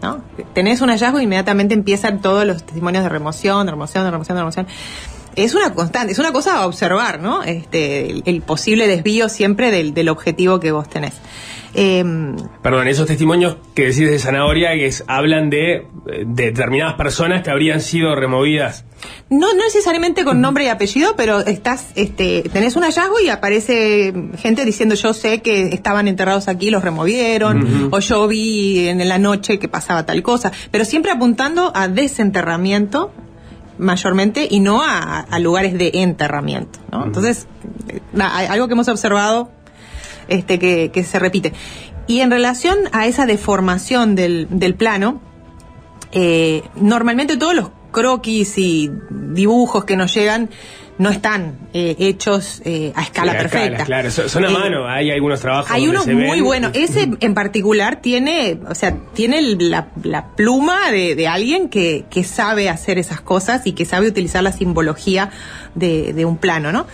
¿no? 0.03 0.23
Tenés 0.53 0.81
un 0.81 0.89
hallazgo 0.89 1.19
e 1.19 1.23
inmediatamente 1.23 1.75
empiezan 1.75 2.21
todos 2.21 2.47
los 2.47 2.65
testimonios 2.65 3.05
de 3.05 3.09
remoción, 3.09 3.67
de 3.67 3.73
remoción, 3.73 4.05
de 4.05 4.11
remoción, 4.11 4.37
de 4.37 4.41
remoción. 4.41 4.67
Es 5.35 5.55
una 5.55 5.73
constante, 5.73 6.13
es 6.13 6.19
una 6.19 6.33
cosa 6.33 6.59
a 6.59 6.67
observar, 6.67 7.21
¿no? 7.21 7.43
Este, 7.43 8.11
el, 8.11 8.23
el 8.27 8.43
posible 8.43 8.87
desvío 8.87 9.31
siempre 9.31 9.71
del, 9.71 9.95
del 9.95 10.11
objetivo 10.11 10.61
que 10.61 10.73
vos 10.73 10.91
tenés. 10.91 11.15
Em, 11.75 12.37
Perdón, 12.63 12.87
esos 12.89 13.07
testimonios 13.07 13.57
que 13.75 13.83
decís 13.87 14.11
de 14.11 14.19
Zanahoria 14.19 14.73
que 14.75 14.87
es- 14.87 15.05
hablan 15.07 15.49
de, 15.49 15.75
eh, 15.77 15.87
de 16.27 16.45
determinadas 16.45 16.95
personas 16.95 17.43
que 17.43 17.51
habrían 17.51 17.81
sido 17.81 18.15
removidas. 18.15 18.85
no, 19.31 19.53
no 19.55 19.65
necesariamente 19.65 20.23
con 20.25 20.41
nombre 20.41 20.65
y 20.65 20.69
apellido, 20.69 21.15
pero 21.17 21.41
estás, 21.41 21.89
este, 21.97 22.43
tenés 22.53 22.77
un 22.77 22.83
hallazgo 22.85 23.19
y 23.21 23.31
aparece 23.31 24.13
gente 24.39 24.65
diciendo 24.67 24.95
yo 24.95 25.13
sé 25.15 25.41
que 25.41 25.69
estaban 25.69 26.07
enterrados 26.09 26.47
aquí, 26.49 26.71
los 26.71 26.85
removieron, 26.85 27.89
o 27.91 27.99
yo 28.01 28.29
vi 28.29 28.89
en 28.89 29.09
la 29.09 29.19
noche 29.19 29.59
que 29.59 29.67
pasaba 29.69 30.05
tal 30.07 30.23
cosa, 30.23 30.53
pero 30.71 30.85
siempre 30.85 31.11
apuntando 31.11 31.73
a 31.75 31.89
desenterramiento 31.89 33.11
mayormente 33.79 34.47
y 34.49 34.61
no 34.61 34.83
a, 34.83 35.21
a 35.21 35.39
lugares 35.39 35.77
de 35.77 35.91
enterramiento. 35.95 36.79
¿no? 36.93 37.05
Entonces, 37.07 37.47
eh, 37.89 38.01
algo 38.23 38.69
que 38.69 38.75
hemos 38.75 38.89
observado 38.89 39.51
este, 40.29 40.59
que, 40.59 40.91
que 40.93 41.05
se 41.05 41.19
repite. 41.19 41.53
Y 42.07 42.21
en 42.21 42.31
relación 42.31 42.79
a 42.93 43.07
esa 43.07 43.27
deformación 43.27 44.15
del, 44.15 44.47
del 44.51 44.75
plano, 44.75 45.21
eh, 46.13 46.63
normalmente 46.77 47.37
todos 47.37 47.55
los 47.55 47.71
croquis 47.91 48.57
y 48.59 48.91
dibujos 49.11 49.85
que 49.85 49.97
nos 49.97 50.15
llegan 50.15 50.51
no 50.99 51.09
están 51.11 51.59
eh, 51.73 51.97
hechos 51.99 52.61
eh, 52.65 52.93
a 52.95 53.03
escala 53.03 53.33
Sí, 53.33 53.39
a 53.39 53.41
perfecta. 53.41 53.67
escala, 53.67 53.85
claro, 53.85 54.11
son, 54.11 54.45
a 54.45 54.51
mano, 54.51 54.87
hay 54.89 55.11
algunos 55.11 55.41
trabajos. 55.41 55.71
hay 55.71 55.87
se 56.05 56.13
muy 56.15 56.25
ven- 56.37 56.45
buenos. 56.45 56.71
Ese 56.75 57.09
en 57.21 57.35
particular 57.35 58.01
tiene, 58.03 58.61
o 58.69 58.75
sea, 58.75 58.97
tiene 59.15 59.41
la, 59.43 59.89
la 60.05 60.29
pluma 60.37 60.91
de, 60.91 61.15
de 61.15 61.29
alguien 61.29 61.69
que, 61.71 62.05
que 62.11 62.25
sabe 62.25 62.69
hacer 62.69 62.99
esas 62.99 63.21
cosas 63.21 63.67
y 63.67 63.73
que 63.73 63.85
sabe 63.87 64.07
utilizar 64.09 64.43
la 64.43 64.53
simbología 64.53 65.31
de, 65.75 66.13
de 66.13 66.25
un 66.25 66.37
plano, 66.37 66.73
¿no? 66.73 66.87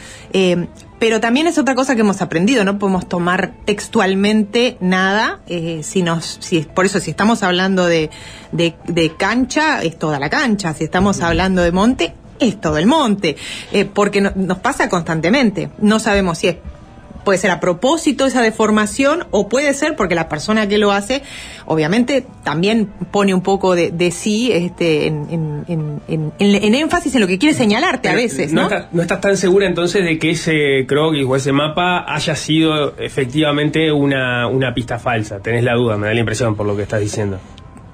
Pero 0.98 1.20
también 1.20 1.46
es 1.46 1.58
otra 1.58 1.74
cosa 1.76 1.94
que 1.94 2.00
hemos 2.00 2.20
aprendido, 2.22 2.64
no 2.64 2.78
podemos 2.78 3.08
tomar 3.08 3.52
textualmente 3.64 4.76
nada, 4.80 5.40
eh, 5.46 5.82
si 5.84 6.02
nos, 6.02 6.38
si, 6.40 6.62
por 6.62 6.86
eso 6.86 6.98
si 7.00 7.10
estamos 7.10 7.42
hablando 7.42 7.86
de, 7.86 8.10
de, 8.52 8.74
de 8.86 9.14
cancha, 9.14 9.82
es 9.82 9.98
toda 9.98 10.18
la 10.18 10.28
cancha, 10.28 10.74
si 10.74 10.84
estamos 10.84 11.20
hablando 11.20 11.62
de 11.62 11.70
monte, 11.72 12.14
es 12.40 12.60
todo 12.60 12.78
el 12.78 12.86
monte, 12.86 13.36
eh, 13.72 13.84
porque 13.84 14.20
no- 14.20 14.32
nos 14.34 14.58
pasa 14.58 14.88
constantemente, 14.88 15.70
no 15.78 15.98
sabemos 16.00 16.38
si 16.38 16.48
es 16.48 16.56
puede 17.28 17.38
ser 17.38 17.50
a 17.50 17.60
propósito 17.60 18.24
esa 18.24 18.40
deformación 18.40 19.26
o 19.32 19.48
puede 19.50 19.74
ser 19.74 19.96
porque 19.96 20.14
la 20.14 20.30
persona 20.30 20.66
que 20.66 20.78
lo 20.78 20.92
hace 20.92 21.22
obviamente 21.66 22.24
también 22.42 22.86
pone 23.10 23.34
un 23.34 23.42
poco 23.42 23.74
de, 23.74 23.90
de 23.90 24.10
sí 24.10 24.50
este, 24.50 25.06
en, 25.08 25.26
en- 25.30 25.64
en- 25.68 26.02
en- 26.08 26.32
en- 26.38 26.64
en 26.64 26.74
énfasis 26.74 27.14
en 27.14 27.20
lo 27.20 27.26
que 27.26 27.38
quiere 27.38 27.54
señalarte 27.54 28.08
a 28.08 28.14
veces, 28.14 28.54
no, 28.54 28.62
¿no? 28.62 28.68
estás, 28.68 28.86
no 28.94 29.02
estás 29.02 29.20
tan 29.20 29.36
segura 29.36 29.66
entonces 29.66 30.02
de 30.04 30.18
que 30.18 30.30
ese 30.30 30.86
croquis 30.86 31.26
o 31.28 31.36
ese 31.36 31.52
mapa 31.52 32.06
haya 32.08 32.34
sido 32.34 32.96
efectivamente 32.98 33.92
una, 33.92 34.46
una 34.46 34.72
pista 34.72 34.98
falsa. 34.98 35.40
Tenés 35.40 35.64
la 35.64 35.74
duda, 35.74 35.98
me 35.98 36.06
da 36.06 36.14
la 36.14 36.20
impresión 36.20 36.56
por 36.56 36.66
lo 36.66 36.74
que 36.76 36.82
estás 36.84 37.00
diciendo. 37.00 37.38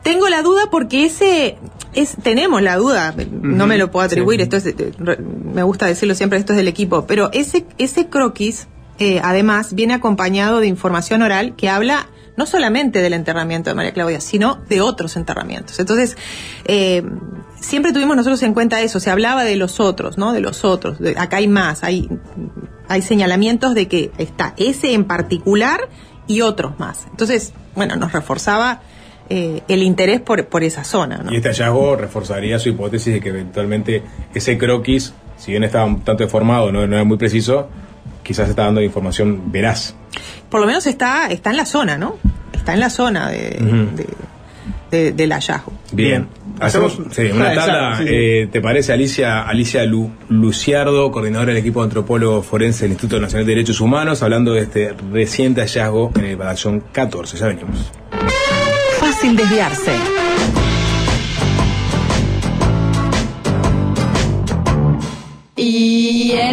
Tengo 0.04 0.28
la 0.28 0.42
duda 0.42 0.68
porque 0.70 1.06
ese 1.06 1.56
es 1.94 2.14
tenemos 2.22 2.60
la 2.62 2.76
duda, 2.76 3.14
no 3.32 3.66
me 3.66 3.78
lo 3.78 3.90
puedo 3.90 4.04
atribuir, 4.06 4.40
esto 4.42 4.56
es 4.58 4.66
me 5.54 5.62
gusta 5.62 5.86
decirlo 5.86 6.14
siempre, 6.14 6.38
esto 6.38 6.52
es 6.52 6.58
del 6.58 6.68
equipo, 6.68 7.06
pero 7.06 7.30
ese 7.32 7.64
ese 7.78 8.08
croquis 8.08 8.68
eh, 8.98 9.20
además 9.22 9.74
viene 9.74 9.94
acompañado 9.94 10.60
de 10.60 10.66
información 10.66 11.22
oral 11.22 11.54
que 11.56 11.68
habla 11.68 12.08
no 12.36 12.46
solamente 12.46 13.00
del 13.00 13.12
enterramiento 13.12 13.70
de 13.70 13.74
María 13.74 13.92
Claudia, 13.92 14.20
sino 14.20 14.58
de 14.68 14.80
otros 14.80 15.16
enterramientos. 15.16 15.78
Entonces, 15.78 16.16
eh, 16.64 17.02
siempre 17.60 17.92
tuvimos 17.92 18.16
nosotros 18.16 18.42
en 18.42 18.54
cuenta 18.54 18.80
eso, 18.80 19.00
se 19.00 19.10
hablaba 19.10 19.44
de 19.44 19.56
los 19.56 19.80
otros, 19.80 20.18
¿no? 20.18 20.32
De 20.32 20.40
los 20.40 20.64
otros, 20.64 20.98
acá 21.16 21.36
hay 21.38 21.48
más, 21.48 21.84
hay, 21.84 22.08
hay 22.88 23.02
señalamientos 23.02 23.74
de 23.74 23.88
que 23.88 24.10
está 24.18 24.54
ese 24.56 24.94
en 24.94 25.04
particular 25.04 25.88
y 26.26 26.40
otros 26.40 26.78
más. 26.78 27.06
Entonces, 27.10 27.52
bueno, 27.76 27.96
nos 27.96 28.12
reforzaba 28.12 28.82
eh, 29.30 29.62
el 29.68 29.82
interés 29.82 30.20
por, 30.20 30.44
por 30.46 30.64
esa 30.64 30.84
zona, 30.84 31.18
¿no? 31.18 31.32
Y 31.32 31.36
este 31.36 31.48
hallazgo 31.48 31.96
reforzaría 31.96 32.58
su 32.58 32.68
hipótesis 32.68 33.14
de 33.14 33.20
que 33.20 33.28
eventualmente 33.28 34.02
ese 34.34 34.58
croquis, 34.58 35.14
si 35.38 35.52
bien 35.52 35.64
estaba 35.64 35.84
un 35.84 36.00
tanto 36.00 36.24
deformado, 36.24 36.72
no 36.72 36.82
era 36.82 37.04
muy 37.04 37.16
preciso, 37.16 37.68
quizás 38.24 38.48
está 38.48 38.64
dando 38.64 38.82
información 38.82 39.52
veraz. 39.52 39.94
Por 40.48 40.60
lo 40.60 40.66
menos 40.66 40.86
está, 40.88 41.28
está 41.30 41.50
en 41.50 41.56
la 41.58 41.66
zona, 41.66 41.96
¿no? 41.98 42.16
Está 42.52 42.74
en 42.74 42.80
la 42.80 42.90
zona 42.90 43.28
de, 43.30 43.58
Ujú. 43.60 43.96
de- 43.96 44.06
de- 44.90 45.12
del 45.12 45.32
hallazgo. 45.32 45.72
Bien. 45.92 46.26
Hacemos 46.60 46.98
sí, 47.10 47.22
una 47.32 47.52
tabla, 47.54 47.98
sí. 47.98 48.04
eh, 48.08 48.48
¿te 48.50 48.60
parece 48.60 48.92
Alicia 48.92 49.42
Alicia 49.42 49.84
Lu- 49.84 50.10
Luciardo, 50.28 51.10
coordinadora 51.10 51.48
del 51.52 51.60
equipo 51.60 51.80
de 51.80 51.84
antropólogo 51.86 52.42
forense 52.42 52.84
del 52.84 52.92
Instituto 52.92 53.20
Nacional 53.20 53.44
de 53.44 53.52
Derechos 53.54 53.80
Humanos, 53.80 54.22
hablando 54.22 54.52
de 54.52 54.60
este 54.62 54.94
reciente 55.12 55.62
hallazgo 55.62 56.12
en 56.16 56.24
el 56.26 56.36
batallón 56.36 56.84
14? 56.92 57.36
Ya 57.36 57.46
venimos. 57.48 57.90
Fácil 59.00 59.36
desviarse. 59.36 59.92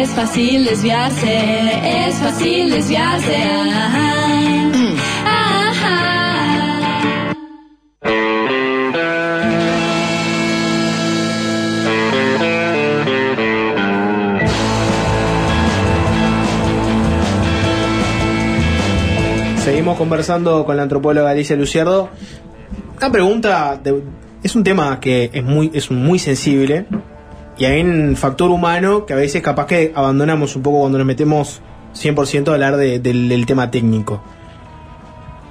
Es 0.02 0.10
fácil 0.10 0.64
desviarse, 0.64 2.08
es 2.08 2.16
fácil 2.16 2.70
desviarse. 2.70 3.36
Seguimos 19.58 19.96
conversando 19.96 20.64
con 20.64 20.76
la 20.76 20.82
antropóloga 20.82 21.30
Alicia 21.30 21.54
Lucierdo. 21.54 22.08
Una 22.96 23.12
pregunta, 23.12 23.80
es 24.42 24.56
un 24.56 24.64
tema 24.64 24.98
que 24.98 25.30
es 25.32 25.44
muy, 25.44 25.70
es 25.72 25.92
muy 25.92 26.18
sensible 26.18 26.86
y 27.58 27.64
hay 27.64 27.80
un 27.82 28.16
factor 28.16 28.50
humano 28.50 29.04
que 29.06 29.12
a 29.12 29.16
veces 29.16 29.42
capaz 29.42 29.66
que 29.66 29.92
abandonamos 29.94 30.56
un 30.56 30.62
poco 30.62 30.80
cuando 30.80 30.98
nos 30.98 31.06
metemos 31.06 31.60
100% 31.94 32.48
a 32.48 32.54
hablar 32.54 32.76
de- 32.76 32.98
del, 32.98 33.28
del 33.28 33.46
tema 33.46 33.70
técnico. 33.70 34.22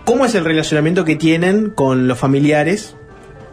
¿Cómo 0.06 0.26
es 0.26 0.36
el 0.36 0.44
relacionamiento 0.46 1.06
que 1.06 1.16
tienen 1.16 1.70
con 1.70 2.08
los 2.08 2.18
familiares? 2.18 2.96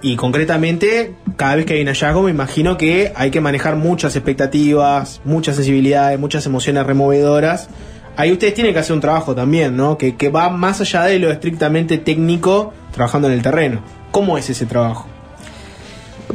Y 0.01 0.17
concretamente, 0.17 1.15
cada 1.37 1.57
vez 1.57 1.67
que 1.67 1.75
hay 1.75 1.83
un 1.83 1.89
hallazgo, 1.89 2.23
me 2.23 2.31
imagino 2.31 2.79
que 2.79 3.13
hay 3.17 3.31
que 3.31 3.41
manejar 3.41 3.77
muchas 3.77 4.15
expectativas, 4.17 5.21
muchas 5.25 5.57
sensibilidades, 5.57 6.19
muchas 6.19 6.47
emociones 6.47 6.87
removedoras. 6.87 7.69
Ahí 8.17 8.33
ustedes 8.33 8.55
tienen 8.55 8.73
que 8.73 8.79
hacer 8.81 8.95
un 8.95 9.01
trabajo 9.01 9.35
también, 9.35 9.77
¿no? 9.77 9.99
Que, 9.99 10.17
que 10.17 10.29
va 10.31 10.49
más 10.51 10.81
allá 10.81 11.03
de 11.05 11.19
lo 11.19 11.31
estrictamente 11.31 11.99
técnico, 11.99 12.73
trabajando 12.93 13.29
en 13.29 13.35
el 13.35 13.43
terreno. 13.43 13.81
¿Cómo 14.11 14.39
es 14.39 14.49
ese 14.51 14.67
trabajo? 14.67 15.07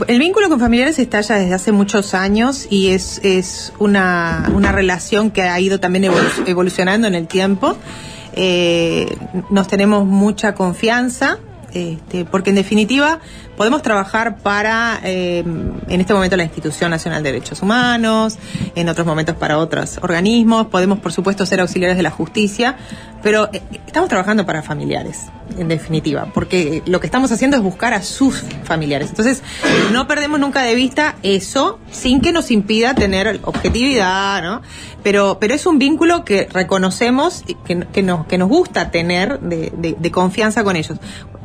El 0.08 0.20
vínculo 0.20 0.50
con 0.50 0.60
familiares 0.60 0.98
está 0.98 1.22
ya 1.22 1.36
desde 1.36 1.54
hace 1.54 1.72
muchos 1.72 2.14
años 2.14 2.66
y 2.70 2.90
es, 2.90 3.20
es 3.24 3.74
una, 3.80 4.50
una 4.54 4.72
relación 4.72 5.30
que 5.30 5.44
ha 5.44 5.60
ido 5.60 5.80
también 5.80 6.06
evolu- 6.06 6.48
evolucionando 6.48 7.08
en 7.08 7.16
el 7.16 7.28
tiempo. 7.28 7.78
Eh, 8.34 9.16
nos 9.52 9.68
tenemos 9.68 10.06
mucha 10.06 10.56
confianza, 10.56 11.38
este, 11.74 12.26
porque 12.26 12.52
en 12.52 12.56
definitiva 12.56 13.20
podemos 13.58 13.82
trabajar 13.82 14.38
para, 14.38 15.00
eh, 15.04 15.40
en 15.40 16.02
este 16.02 16.14
momento, 16.14 16.36
la 16.38 16.44
Institución 16.44 16.92
Nacional 16.92 17.24
de 17.24 17.32
Derechos 17.32 17.62
Humanos, 17.62 18.38
en 18.76 18.90
otros 18.90 19.08
momentos 19.08 19.36
para 19.36 19.58
otros 19.58 20.00
organismos, 20.02 20.68
podemos, 20.68 21.00
por 21.00 21.14
supuesto, 21.14 21.46
ser 21.46 21.62
auxiliares 21.62 21.98
de 21.98 22.04
la 22.04 22.12
justicia, 22.12 22.78
pero 23.24 23.50
eh, 23.54 23.62
estamos 23.88 24.10
trabajando 24.10 24.46
para 24.46 24.62
familiares, 24.62 25.26
en 25.58 25.68
definitiva, 25.68 26.28
porque 26.34 26.84
lo 26.86 27.00
que 27.00 27.08
estamos 27.08 27.32
haciendo 27.32 27.58
es 27.58 27.64
buscar 27.64 27.94
a 27.94 28.04
sus 28.04 28.44
familiares. 28.64 29.10
Entonces, 29.10 29.42
no 29.92 30.08
perdemos 30.08 30.40
nunca 30.40 30.62
de 30.62 30.76
vista 30.76 31.16
eso, 31.24 31.80
sin 31.90 32.22
que 32.22 32.32
nos 32.32 32.52
impida 32.52 32.94
tener 32.94 33.40
objetividad, 33.44 34.44
¿no? 34.44 34.62
Pero, 35.02 35.38
es 35.42 35.66
un 35.66 35.78
vínculo 35.80 36.26
que 36.26 36.48
reconocemos, 36.52 37.44
que, 37.66 37.86
que 37.92 38.04
nos, 38.04 38.50
gusta 38.50 38.90
tener 38.92 39.40
de 39.40 40.12
confianza 40.12 40.64
con 40.64 40.76
ellos. 40.76 40.98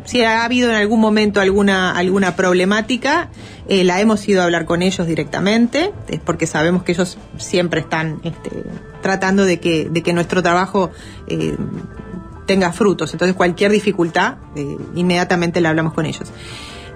Si 0.09 0.23
ha 0.23 0.43
habido 0.43 0.71
en 0.71 0.77
algún 0.77 1.01
momento 1.01 1.39
alguna, 1.39 1.91
alguna 1.91 2.35
problemática, 2.35 3.29
eh, 3.69 3.85
la 3.85 4.01
hemos 4.01 4.27
ido 4.27 4.41
a 4.41 4.45
hablar 4.45 4.65
con 4.65 4.81
ellos 4.81 5.07
directamente, 5.07 5.93
es 6.09 6.19
porque 6.19 6.47
sabemos 6.47 6.83
que 6.83 6.93
ellos 6.93 7.19
siempre 7.37 7.83
están 7.83 8.19
este, 8.25 8.65
tratando 9.03 9.45
de 9.45 9.61
que, 9.61 9.87
de 9.91 10.03
que 10.03 10.15
nuestro 10.15 10.43
trabajo 10.43 10.91
eh, 11.27 11.59
tenga 12.47 12.73
frutos. 12.73 13.13
Entonces, 13.13 13.37
cualquier 13.37 13.71
dificultad, 13.71 14.37
eh, 14.57 14.79
inmediatamente 14.95 15.61
la 15.61 15.69
hablamos 15.69 15.93
con 15.93 16.07
ellos. 16.07 16.33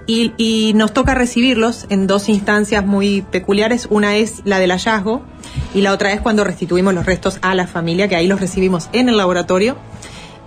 Y 0.07 0.73
nos 0.73 0.91
toca 0.91 1.13
recibirlos 1.13 1.85
en 1.89 2.07
dos 2.07 2.29
instancias 2.29 2.83
muy 2.83 3.21
peculiares. 3.21 3.87
Una 3.91 4.15
es 4.15 4.41
la 4.43 4.57
del 4.57 4.71
hallazgo 4.71 5.21
y 5.75 5.81
la 5.81 5.91
otra 5.91 6.13
es 6.13 6.19
cuando 6.19 6.43
restituimos 6.43 6.95
los 6.95 7.05
restos 7.05 7.37
a 7.43 7.53
la 7.53 7.67
familia, 7.67 8.07
que 8.07 8.15
ahí 8.15 8.25
los 8.25 8.41
recibimos 8.41 8.89
en 8.91 9.07
el 9.07 9.17
laboratorio 9.17 9.77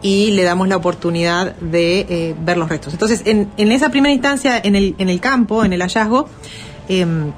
y 0.03 0.33
le 0.33 0.43
damos 0.43 0.69
la 0.69 0.77
oportunidad 0.77 1.57
de 1.57 2.01
eh, 2.01 2.35
ver 2.41 2.59
los 2.59 2.69
restos. 2.69 2.93
Entonces, 2.93 3.23
en, 3.25 3.51
en 3.57 3.73
esa 3.73 3.91
primera 3.91 4.13
instancia, 4.13 4.61
en 4.63 4.77
el, 4.77 4.95
en 4.99 5.09
el 5.09 5.21
campo, 5.21 5.65
en 5.65 5.73
el 5.73 5.81
hallazgo, 5.81 6.29
em, 6.89 7.33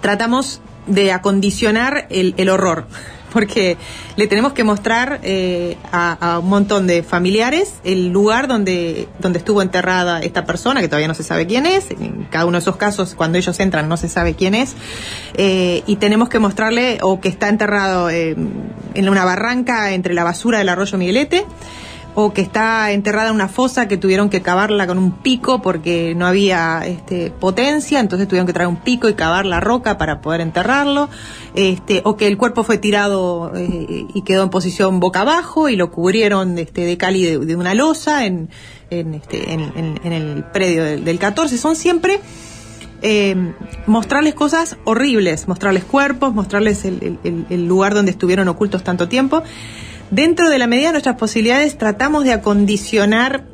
tratamos 0.00 0.60
de 0.86 1.12
acondicionar 1.12 2.06
el, 2.10 2.48
horror, 2.48 2.86
porque 3.32 3.76
le 4.16 4.26
tenemos 4.26 4.54
que 4.54 4.64
mostrar 4.64 5.20
eh, 5.22 5.76
a, 5.92 6.40
un 6.42 6.48
montón 6.48 6.86
de 6.86 7.02
familiares 7.02 7.74
el 7.84 8.08
lugar 8.08 8.48
donde, 8.48 9.06
donde 9.18 9.38
estuvo 9.38 9.60
enterrada 9.60 10.20
esta 10.20 10.46
persona, 10.46 10.80
que 10.80 10.88
todavía 10.88 11.08
no 11.08 11.14
se 11.14 11.22
sabe 11.22 11.46
quién 11.46 11.66
es, 11.66 11.90
en 11.90 12.26
cada 12.30 12.46
uno 12.46 12.56
de 12.56 12.62
esos 12.62 12.76
casos 12.76 13.14
cuando 13.14 13.36
ellos 13.36 13.60
entran 13.60 13.88
no 13.88 13.98
se 13.98 14.08
sabe 14.08 14.34
quién 14.34 14.54
es, 14.54 14.74
eh, 15.34 15.82
y 15.86 15.96
tenemos 15.96 16.30
que 16.30 16.38
mostrarle 16.38 16.98
o 17.02 17.20
que 17.20 17.28
está 17.28 17.48
enterrado 17.48 18.08
eh, 18.08 18.34
en 18.94 19.08
una 19.08 19.24
barranca 19.24 19.92
entre 19.92 20.14
la 20.14 20.24
basura 20.24 20.58
del 20.58 20.70
arroyo 20.70 20.96
Miguelete, 20.96 21.44
o 22.20 22.32
que 22.32 22.40
está 22.40 22.90
enterrada 22.90 23.28
en 23.28 23.36
una 23.36 23.46
fosa 23.46 23.86
que 23.86 23.96
tuvieron 23.96 24.28
que 24.28 24.42
cavarla 24.42 24.88
con 24.88 24.98
un 24.98 25.12
pico 25.12 25.62
porque 25.62 26.14
no 26.16 26.26
había 26.26 26.82
este, 26.84 27.30
potencia, 27.30 28.00
entonces 28.00 28.26
tuvieron 28.26 28.44
que 28.44 28.52
traer 28.52 28.66
un 28.68 28.78
pico 28.82 29.08
y 29.08 29.14
cavar 29.14 29.46
la 29.46 29.60
roca 29.60 29.98
para 29.98 30.20
poder 30.20 30.40
enterrarlo, 30.40 31.08
este, 31.54 32.00
o 32.04 32.16
que 32.16 32.26
el 32.26 32.36
cuerpo 32.36 32.64
fue 32.64 32.76
tirado 32.76 33.52
eh, 33.54 34.04
y 34.12 34.22
quedó 34.22 34.42
en 34.42 34.50
posición 34.50 34.98
boca 34.98 35.20
abajo 35.20 35.68
y 35.68 35.76
lo 35.76 35.92
cubrieron 35.92 36.58
este, 36.58 36.80
de 36.86 36.96
cali 36.96 37.24
de, 37.24 37.38
de 37.38 37.54
una 37.54 37.74
losa 37.74 38.26
en, 38.26 38.48
en, 38.90 39.14
este, 39.14 39.52
en, 39.52 39.60
en- 39.76 40.00
en 40.02 40.12
el 40.12 40.42
predio 40.52 40.82
del, 40.82 41.04
del 41.04 41.20
14. 41.20 41.56
Son 41.56 41.76
siempre 41.76 42.18
eh, 43.00 43.36
mostrarles 43.86 44.34
cosas 44.34 44.76
horribles, 44.82 45.46
mostrarles 45.46 45.84
cuerpos, 45.84 46.34
mostrarles 46.34 46.84
el, 46.84 46.98
el- 47.00 47.18
el- 47.22 47.46
el 47.48 47.68
lugar 47.68 47.94
donde 47.94 48.10
estuvieron 48.10 48.48
ocultos 48.48 48.82
tanto 48.82 49.06
tiempo. 49.08 49.44
Dentro 50.10 50.48
de 50.48 50.58
la 50.58 50.66
medida 50.66 50.88
de 50.88 50.92
nuestras 50.92 51.16
posibilidades 51.16 51.76
tratamos 51.76 52.24
de 52.24 52.32
acondicionar 52.32 53.44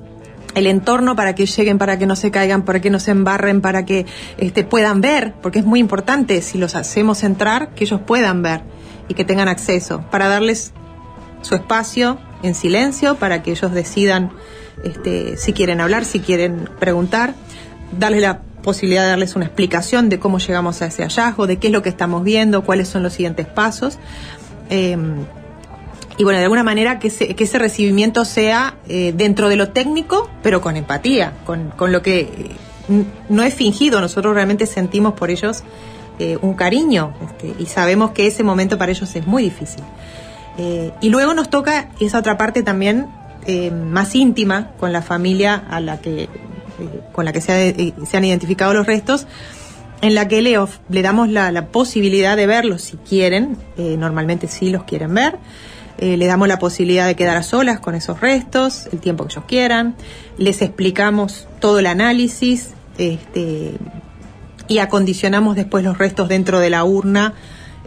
el 0.55 0.69
entorno 0.69 1.17
para 1.17 1.35
que 1.35 1.47
lleguen, 1.47 1.79
para 1.79 1.99
que 1.99 2.07
no 2.07 2.15
se 2.15 2.31
caigan, 2.31 2.65
para 2.65 2.81
que 2.81 2.91
no 2.91 3.01
se 3.01 3.11
embarren, 3.11 3.61
para 3.61 3.85
que 3.85 4.07
este, 4.39 4.63
puedan 4.63 5.01
ver, 5.01 5.35
porque 5.43 5.59
es 5.59 5.65
muy 5.65 5.81
importante 5.81 6.41
si 6.43 6.59
los 6.59 6.77
hacemos 6.77 7.25
entrar, 7.25 7.71
que 7.71 7.85
ellos 7.85 8.01
puedan 8.07 8.43
ver 8.43 8.63
y 9.09 9.15
que 9.15 9.25
tengan 9.25 9.49
acceso, 9.49 10.05
para 10.11 10.29
darles 10.29 10.73
su 11.43 11.57
espacio 11.57 12.19
en 12.43 12.55
silencio, 12.55 13.17
para 13.17 13.43
que 13.43 13.51
ellos 13.51 13.73
decidan 13.73 14.31
este, 14.85 15.37
si 15.37 15.53
quieren 15.53 15.81
hablar, 15.81 16.05
si 16.05 16.21
quieren 16.21 16.69
preguntar, 16.79 17.35
darles 17.99 18.23
la 18.23 18.43
posibilidad 18.63 19.03
de 19.03 19.11
darles 19.11 19.37
una 19.37 19.45
explicación 19.45 20.09
de 20.09 20.19
cómo 20.19 20.39
llegamos 20.39 20.81
a 20.83 20.87
ese 20.87 21.03
hallazgo, 21.03 21.47
de 21.47 21.59
qué 21.59 21.67
es 21.67 21.73
lo 21.73 21.83
que 21.83 21.91
estamos 21.91 22.25
viendo, 22.25 22.65
cuáles 22.65 22.89
son 22.89 23.03
los 23.03 23.13
siguientes 23.13 23.47
pasos. 23.47 23.99
Em, 24.71 25.27
y 26.17 26.25
bueno, 26.25 26.39
de 26.39 26.45
alguna 26.45 26.63
manera 26.63 26.99
que 26.99 27.09
ese, 27.09 27.35
que 27.35 27.45
ese 27.45 27.59
recibimiento 27.59 28.25
sea 28.25 28.77
eh, 28.89 29.13
dentro 29.17 29.49
de 29.49 29.57
lo 29.57 29.71
técnico, 29.71 30.31
pero 30.43 30.61
con 30.61 30.77
empatía, 30.77 31.33
con, 31.45 31.71
con 31.71 31.91
lo 31.93 32.03
que 32.03 32.21
eh, 32.21 33.05
no 33.29 33.43
es 33.43 33.55
fingido, 33.55 34.01
nosotros 34.01 34.35
realmente 34.35 34.67
sentimos 34.67 35.15
por 35.15 35.31
ellos 35.31 35.65
eh, 36.19 36.39
un 36.43 36.55
cariño 36.55 37.13
este, 37.25 37.55
y 37.59 37.67
sabemos 37.67 38.13
que 38.13 38.27
ese 38.29 38.43
momento 38.45 38.79
para 38.79 38.93
ellos 38.93 39.15
es 39.17 39.27
muy 39.27 39.43
difícil. 39.43 39.83
Eh, 40.59 40.93
y 41.01 41.09
luego 41.09 41.35
nos 41.35 41.51
toca 41.51 41.89
esa 41.99 42.19
otra 42.21 42.37
parte 42.39 42.63
también 42.63 43.09
eh, 43.47 43.73
más 43.73 44.15
íntima 44.15 44.71
con 44.79 44.93
la 44.93 45.03
familia 45.03 45.65
a 45.69 45.81
la 45.81 46.01
que, 46.01 46.23
eh, 46.25 46.29
con 47.13 47.25
la 47.25 47.33
que 47.33 47.41
se, 47.41 47.53
ha- 47.53 48.07
se 48.07 48.17
han 48.17 48.25
identificado 48.25 48.73
los 48.73 48.87
restos, 48.87 49.27
en 50.01 50.15
la 50.15 50.29
que 50.29 50.43
le, 50.43 50.57
le 50.91 51.03
damos 51.03 51.29
la, 51.31 51.51
la 51.51 51.67
posibilidad 51.67 52.37
de 52.37 52.47
verlos 52.47 52.83
si 52.83 52.97
quieren, 52.99 53.57
normalmente 53.77 54.49
sí 54.49 54.69
los 54.71 54.85
quieren 54.85 55.15
ver, 55.15 55.39
eh, 55.99 56.17
le 56.17 56.27
damos 56.27 56.49
la 56.49 56.59
posibilidad 56.59 57.07
de 57.07 57.15
quedar 57.15 57.37
a 57.37 57.43
solas 57.43 57.81
con 57.81 57.95
esos 57.95 58.21
restos, 58.21 58.89
el 58.93 59.01
tiempo 59.01 59.27
que 59.27 59.33
ellos 59.33 59.45
quieran, 59.47 59.95
les 60.39 60.63
explicamos 60.63 61.47
todo 61.61 61.79
el 61.79 61.87
análisis 61.87 62.71
este, 62.99 63.75
y 64.69 64.79
acondicionamos 64.79 65.57
después 65.57 65.85
los 65.85 65.99
restos 65.99 66.29
dentro 66.29 66.61
de 66.61 66.71
la 66.71 66.85
urna 66.85 67.35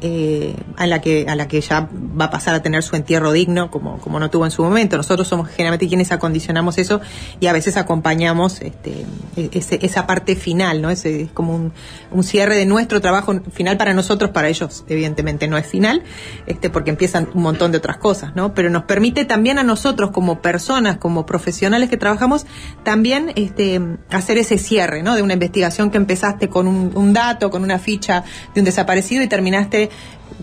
eh, 0.02 0.56
a, 0.76 0.86
la 0.88 1.02
que, 1.02 1.26
a 1.28 1.36
la 1.36 1.48
que 1.48 1.62
ya 1.62 1.90
va 2.20 2.26
a 2.26 2.30
pasar 2.30 2.56
a 2.56 2.62
tener 2.62 2.84
su 2.84 2.96
entierro 2.96 3.32
digno 3.32 3.72
como, 3.72 3.98
como 4.00 4.20
no 4.20 4.30
tuvo 4.30 4.46
en 4.46 4.52
su 4.52 4.64
momento. 4.64 4.98
Nosotros 4.98 5.28
somos 5.28 5.50
generalmente 5.50 5.88
quienes 5.88 6.12
acondicionamos 6.12 6.78
eso 6.78 7.02
y 7.40 7.48
a 7.48 7.54
veces 7.54 7.78
acompañamos 7.78 8.62
este, 8.62 9.06
e- 9.36 9.50
ese- 9.54 9.80
esa 9.82 10.06
parte 10.08 10.36
final, 10.36 10.82
¿no? 10.82 10.90
Ese 10.90 11.24
es 11.24 11.32
como 11.32 11.56
un, 11.56 11.74
un 12.12 12.24
cierre 12.24 12.56
de 12.58 12.66
nuestro 12.66 13.02
trabajo 13.02 13.34
final 13.52 13.78
para 13.78 13.94
nosotros, 13.94 14.32
para 14.32 14.50
ellos 14.50 14.84
evidentemente 14.88 15.48
no 15.48 15.58
es 15.58 15.66
final, 15.68 16.04
este, 16.46 16.70
porque 16.70 16.90
empiezan 16.92 17.30
un 17.34 17.42
montón 17.44 17.72
de 17.72 17.78
otras 17.80 17.98
cosas, 17.98 18.36
¿no? 18.36 18.54
Pero 18.54 18.70
nos 18.70 18.84
permite 18.84 19.26
también 19.26 19.58
a 19.60 19.64
nosotros 19.64 20.12
como 20.12 20.42
personas, 20.42 20.98
como 20.98 21.26
profesionales 21.26 21.90
que 21.90 21.98
trabajamos, 21.98 22.46
también 22.84 23.32
este, 23.36 23.82
hacer 24.12 24.38
ese 24.38 24.58
cierre, 24.58 25.04
¿no? 25.04 25.16
De 25.16 25.22
una 25.22 25.34
investigación 25.34 25.90
que 25.90 25.98
empezaste 25.98 26.50
con 26.50 26.68
un, 26.68 26.92
un 26.96 27.14
dato, 27.14 27.50
con 27.50 27.64
una 27.64 27.80
ficha 27.80 28.24
de 28.54 28.62
un 28.62 28.66
desaparecido 28.66 29.24
y 29.24 29.28
terminaste, 29.28 29.87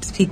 si 0.01 0.31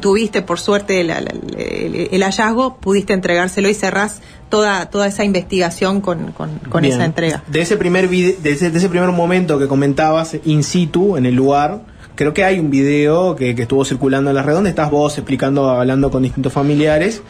tuviste 0.00 0.42
por 0.42 0.60
suerte 0.60 1.00
el, 1.00 1.10
el 1.10 2.22
hallazgo, 2.22 2.76
pudiste 2.76 3.12
entregárselo 3.14 3.68
y 3.68 3.74
cerrás 3.74 4.20
toda, 4.50 4.90
toda 4.90 5.06
esa 5.06 5.24
investigación 5.24 6.00
con, 6.02 6.32
con- 6.32 6.84
esa 6.84 7.04
entrega. 7.04 7.42
De 7.48 7.62
ese 7.62 7.76
primer 7.76 8.08
de 8.08 8.36
ese, 8.44 8.70
de 8.70 8.78
ese 8.78 8.88
primer 8.88 9.10
momento 9.12 9.58
que 9.58 9.66
comentabas 9.66 10.36
in 10.44 10.62
situ, 10.62 11.16
en 11.16 11.24
el 11.24 11.34
lugar, 11.34 11.80
creo 12.14 12.34
que 12.34 12.44
hay 12.44 12.58
un 12.58 12.70
video 12.70 13.36
que, 13.36 13.54
que 13.54 13.62
estuvo 13.62 13.84
circulando 13.86 14.28
en 14.30 14.36
la 14.36 14.42
red 14.42 14.52
donde 14.54 14.70
estás 14.70 14.90
vos 14.90 15.16
explicando, 15.16 15.70
hablando 15.70 16.10
con 16.10 16.22
distintos 16.22 16.52
familiares. 16.52 17.22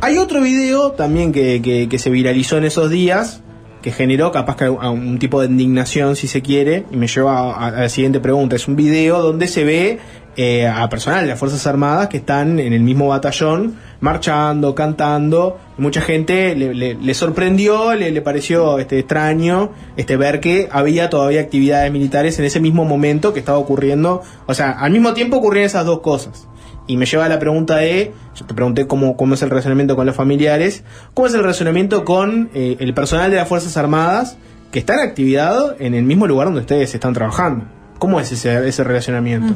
Hay 0.00 0.16
otro 0.16 0.40
video 0.40 0.92
también 0.92 1.30
que, 1.30 1.60
que- 1.60 1.88
que 1.90 1.98
se 1.98 2.08
viralizó 2.08 2.56
en 2.56 2.64
esos 2.64 2.88
días, 2.90 3.42
que 3.82 3.92
generó 3.92 4.32
capaz 4.32 4.56
que 4.56 4.64
a 4.64 4.88
un 4.88 5.18
tipo 5.18 5.42
de 5.42 5.46
indignación, 5.48 6.16
si 6.16 6.26
se 6.26 6.40
quiere, 6.40 6.86
y 6.90 6.96
me 6.96 7.06
lleva 7.06 7.52
a, 7.54 7.66
a 7.66 7.70
la 7.82 7.88
siguiente 7.90 8.18
pregunta. 8.18 8.56
Es 8.56 8.66
un 8.66 8.76
video 8.76 9.20
donde 9.20 9.46
se 9.46 9.62
ve 9.64 9.98
eh, 10.36 10.66
a 10.66 10.88
personal 10.88 11.22
de 11.22 11.28
las 11.28 11.38
Fuerzas 11.38 11.66
Armadas 11.66 12.08
que 12.08 12.16
están 12.18 12.58
en 12.58 12.72
el 12.72 12.82
mismo 12.82 13.08
batallón, 13.08 13.76
marchando, 14.00 14.74
cantando. 14.74 15.58
Mucha 15.78 16.00
gente 16.00 16.54
le, 16.54 16.74
le- 16.94 17.14
sorprendió, 17.14 17.94
le, 17.94 18.10
le 18.10 18.20
pareció 18.22 18.78
este, 18.78 18.98
extraño 18.98 19.70
este, 19.96 20.16
ver 20.16 20.40
que 20.40 20.68
había 20.70 21.10
todavía 21.10 21.40
actividades 21.40 21.90
militares 21.92 22.38
en 22.38 22.44
ese 22.44 22.60
mismo 22.60 22.84
momento 22.84 23.32
que 23.32 23.40
estaba 23.40 23.58
ocurriendo. 23.58 24.22
O 24.46 24.54
sea, 24.54 24.70
al 24.72 24.90
mismo 24.92 25.14
tiempo 25.14 25.36
ocurrían 25.38 25.66
esas 25.66 25.86
dos 25.86 26.00
cosas. 26.00 26.46
Y 26.86 26.96
me 26.98 27.06
lleva 27.06 27.24
a 27.24 27.28
la 27.30 27.38
pregunta 27.38 27.76
de, 27.76 28.12
yo 28.34 28.44
te 28.44 28.52
pregunté 28.52 28.86
cómo, 28.86 29.16
cómo 29.16 29.34
es 29.34 29.42
el 29.42 29.48
relacionamiento 29.48 29.96
con 29.96 30.04
los 30.04 30.14
familiares, 30.14 30.84
cómo 31.14 31.26
es 31.28 31.34
el 31.34 31.40
relacionamiento 31.40 32.04
con 32.04 32.50
eh, 32.54 32.76
el 32.78 32.92
personal 32.92 33.30
de 33.30 33.38
las 33.38 33.48
Fuerzas 33.48 33.76
Armadas 33.78 34.36
que 34.70 34.80
está 34.80 34.94
en 34.94 35.00
actividad 35.08 35.76
en 35.80 35.94
el 35.94 36.04
mismo 36.04 36.26
lugar 36.26 36.48
donde 36.48 36.60
ustedes 36.60 36.92
están 36.94 37.14
trabajando. 37.14 37.64
¿Cómo 37.98 38.20
es 38.20 38.32
ese, 38.32 38.68
ese 38.68 38.84
relacionamiento? 38.84 39.54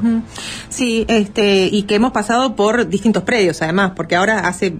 Sí, 0.69 1.05
este, 1.09 1.69
y 1.71 1.83
que 1.83 1.97
hemos 1.97 2.13
pasado 2.13 2.57
por 2.57 2.89
distintos 2.89 3.25
predios, 3.25 3.61
además, 3.63 3.93
porque 3.95 4.17
ahora 4.17 4.41
hace 4.49 4.77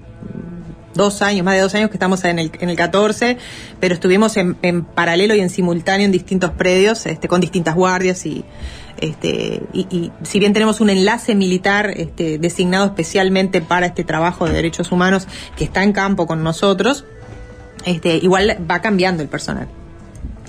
dos 0.95 1.23
años, 1.23 1.45
más 1.45 1.55
de 1.55 1.61
dos 1.61 1.75
años 1.75 1.91
que 1.91 1.97
estamos 1.97 2.25
en 2.25 2.39
el, 2.39 2.53
en 2.61 2.69
el 2.69 2.77
14, 2.77 3.39
pero 3.81 3.95
estuvimos 3.95 4.37
en, 4.37 4.85
paralelo 4.85 5.35
y 5.35 5.41
en 5.41 5.49
simultáneo 5.49 6.05
en 6.05 6.13
distintos 6.13 6.51
predios, 6.51 7.07
este, 7.07 7.29
con 7.29 7.41
distintas 7.41 7.75
guardias 7.75 8.27
y, 8.27 8.45
este, 9.01 9.63
y 9.73 10.11
si 10.23 10.39
bien 10.39 10.53
tenemos 10.53 10.81
un 10.81 10.91
enlace 10.91 11.35
militar 11.35 11.93
este, 11.97 12.39
designado 12.39 12.87
especialmente 12.87 13.61
para 13.61 13.87
este 13.87 14.05
trabajo 14.05 14.47
de 14.47 14.53
derechos 14.53 14.91
humanos 14.93 15.29
que 15.57 15.65
está 15.65 15.83
en 15.83 15.93
campo 15.93 16.27
con 16.27 16.43
nosotros, 16.43 17.05
este, 17.85 18.17
igual 18.17 18.59
va 18.69 18.81
cambiando 18.81 19.23
el 19.23 19.29
personal. 19.29 19.69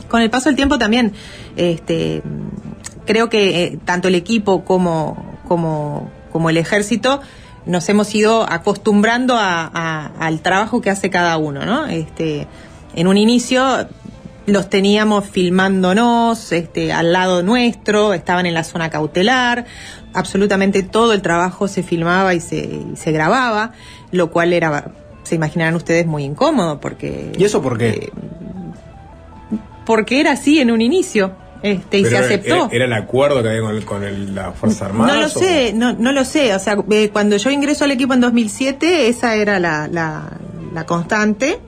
Con 0.07 0.21
el 0.23 0.31
paso 0.31 0.49
del 0.49 0.55
tiempo 0.55 0.79
también, 0.79 1.13
este, 1.55 2.23
creo 3.09 3.27
que 3.27 3.63
eh, 3.63 3.79
tanto 3.85 4.07
el 4.07 4.13
equipo 4.13 4.63
como, 4.63 5.17
como, 5.47 6.11
como 6.31 6.51
el 6.51 6.57
ejército 6.57 7.21
nos 7.65 7.89
hemos 7.89 8.13
ido 8.13 8.43
acostumbrando 8.47 9.33
a- 9.35 9.65
a- 9.73 10.11
al 10.19 10.41
trabajo 10.41 10.79
que 10.79 10.91
hace 10.91 11.09
cada 11.09 11.35
uno, 11.37 11.65
¿no? 11.65 11.87
Este, 11.87 12.45
en 12.95 13.07
un 13.07 13.17
inicio 13.17 13.87
los 14.45 14.69
teníamos 14.69 15.25
filmándonos 15.25 16.51
este, 16.51 16.93
al 16.93 17.11
lado 17.13 17.41
nuestro, 17.41 18.13
estaban 18.13 18.45
en 18.45 18.53
la 18.53 18.63
zona 18.63 18.91
cautelar, 18.91 19.65
absolutamente 20.13 20.83
todo 20.83 21.13
el 21.13 21.23
trabajo 21.23 21.67
se 21.67 21.81
filmaba 21.81 22.35
y 22.35 22.39
se, 22.41 22.57
y 22.57 22.91
se 22.95 23.11
grababa, 23.11 23.71
lo 24.11 24.29
cual 24.29 24.53
era, 24.53 24.91
se 25.23 25.33
imaginarán 25.33 25.73
ustedes, 25.75 26.05
muy 26.05 26.23
incómodo 26.25 26.79
porque... 26.79 27.31
¿Y 27.39 27.43
eso 27.43 27.59
por 27.63 27.75
qué? 27.79 28.11
porque 29.85 30.19
era 30.19 30.33
así 30.33 30.59
en 30.59 30.69
un 30.69 30.81
inicio. 30.81 31.31
Este, 31.61 31.99
y 31.99 32.03
Pero 32.03 32.17
se 32.17 32.23
aceptó. 32.23 32.55
Era, 32.55 32.67
era 32.71 32.85
el 32.85 32.93
acuerdo 32.93 33.43
que 33.43 33.49
había 33.49 33.61
con, 33.61 33.75
el- 33.75 33.85
con 33.85 34.03
el- 34.03 34.33
las 34.35 34.55
Fuerzas 34.55 34.83
Armadas. 34.83 35.13
No 35.15 35.21
lo 35.21 35.27
o- 35.27 35.29
sé, 35.29 35.73
no, 35.73 35.93
no 35.93 36.11
lo 36.11 36.23
sé. 36.25 36.53
O 36.55 36.59
sea, 36.59 36.77
eh, 36.91 37.09
cuando 37.11 37.35
yo 37.37 37.49
ingreso 37.51 37.83
al 37.85 37.91
equipo 37.91 38.13
en 38.13 38.21
2007, 38.21 39.07
esa 39.09 39.35
era 39.35 39.59
la, 39.59 39.87
la, 39.91 40.31
la 40.73 40.85
constante. 40.85 41.59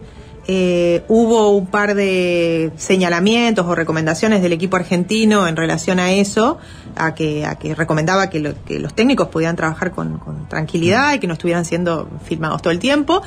Eh, 0.47 1.03
hubo 1.07 1.49
un 1.55 1.68
par 1.68 1.93
de 1.93 2.72
señalamientos 2.76 3.65
o 3.68 3.76
recomendaciones 3.76 4.41
del 4.41 4.53
equipo 4.53 4.76
argentino 4.76 5.47
en 5.47 5.55
relación 5.55 5.99
a 5.99 6.11
eso, 6.13 6.57
a 6.95 7.13
que, 7.13 7.45
a 7.45 7.55
que 7.55 7.76
recomendaba 7.76 8.30
que, 8.30 8.39
lo- 8.39 8.55
que 8.65 8.80
los 8.80 8.93
técnicos 8.95 9.27
pudieran 9.27 9.55
trabajar 9.55 9.91
con, 9.91 10.18
con 10.18 10.49
tranquilidad 10.49 11.13
y 11.13 11.19
que 11.19 11.27
no 11.27 11.34
estuvieran 11.34 11.63
siendo 11.63 12.09
filmados 12.26 12.61
todo 12.61 12.72
el 12.72 12.80
tiempo. 12.80 13.22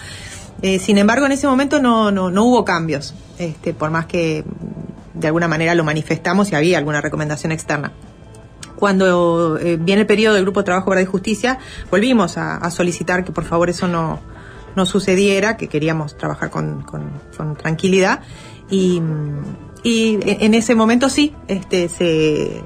Eh, 0.62 0.78
sin 0.80 0.98
embargo, 0.98 1.26
en 1.26 1.32
ese 1.32 1.46
momento 1.46 1.80
no, 1.80 2.10
no, 2.10 2.30
no 2.30 2.44
hubo 2.44 2.64
cambios, 2.64 3.14
este, 3.38 3.74
por 3.74 3.90
más 3.90 4.06
que 4.06 4.44
de 5.14 5.26
alguna 5.28 5.48
manera 5.48 5.74
lo 5.74 5.84
manifestamos 5.84 6.52
y 6.52 6.54
había 6.54 6.78
alguna 6.78 7.00
recomendación 7.00 7.52
externa 7.52 7.92
cuando 8.76 9.56
eh, 9.58 9.76
viene 9.80 10.02
el 10.02 10.06
periodo 10.06 10.34
del 10.34 10.42
Grupo 10.44 10.60
de 10.60 10.64
Trabajo, 10.64 10.90
Verdad 10.90 11.04
y 11.04 11.06
Justicia, 11.06 11.58
volvimos 11.90 12.36
a, 12.36 12.68
solicitar 12.70 13.24
que 13.24 13.30
por 13.32 13.44
favor 13.44 13.70
eso 13.70 13.86
no, 13.86 14.20
no 14.74 14.84
sucediera, 14.84 15.56
que 15.56 15.68
queríamos 15.68 16.18
trabajar 16.18 16.50
con, 16.50 16.82
con- 16.82 17.12
con 17.36 17.54
tranquilidad. 17.56 18.20
Y, 18.68 19.00
y 19.84 20.18
en 20.24 20.54
ese 20.54 20.74
momento 20.74 21.08
sí, 21.08 21.34
este, 21.46 21.88
se, 21.88 22.64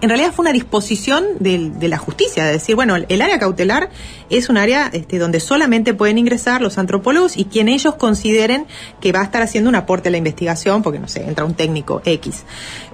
en 0.00 0.08
realidad 0.08 0.32
fue 0.32 0.44
una 0.44 0.52
disposición 0.52 1.24
del- 1.40 1.78
de, 1.78 1.88
la 1.88 1.98
justicia, 1.98 2.44
de 2.44 2.52
decir, 2.52 2.74
bueno, 2.76 2.94
el 2.96 3.20
área 3.22 3.38
cautelar 3.38 3.90
es 4.30 4.48
un 4.48 4.56
área 4.56 4.88
este, 4.92 5.18
donde 5.18 5.40
solamente 5.40 5.92
pueden 5.94 6.18
ingresar 6.18 6.60
los 6.62 6.78
antropólogos 6.78 7.36
y 7.36 7.46
quien 7.46 7.68
ellos 7.68 7.94
consideren 7.96 8.66
que 9.00 9.10
va 9.12 9.20
a 9.20 9.24
estar 9.24 9.42
haciendo 9.42 9.68
un 9.68 9.74
aporte 9.76 10.08
a 10.08 10.12
la 10.12 10.18
investigación, 10.18 10.82
porque 10.82 10.98
no 11.00 11.08
sé, 11.08 11.24
entra 11.26 11.44
un 11.44 11.54
técnico 11.54 12.00
X. 12.04 12.44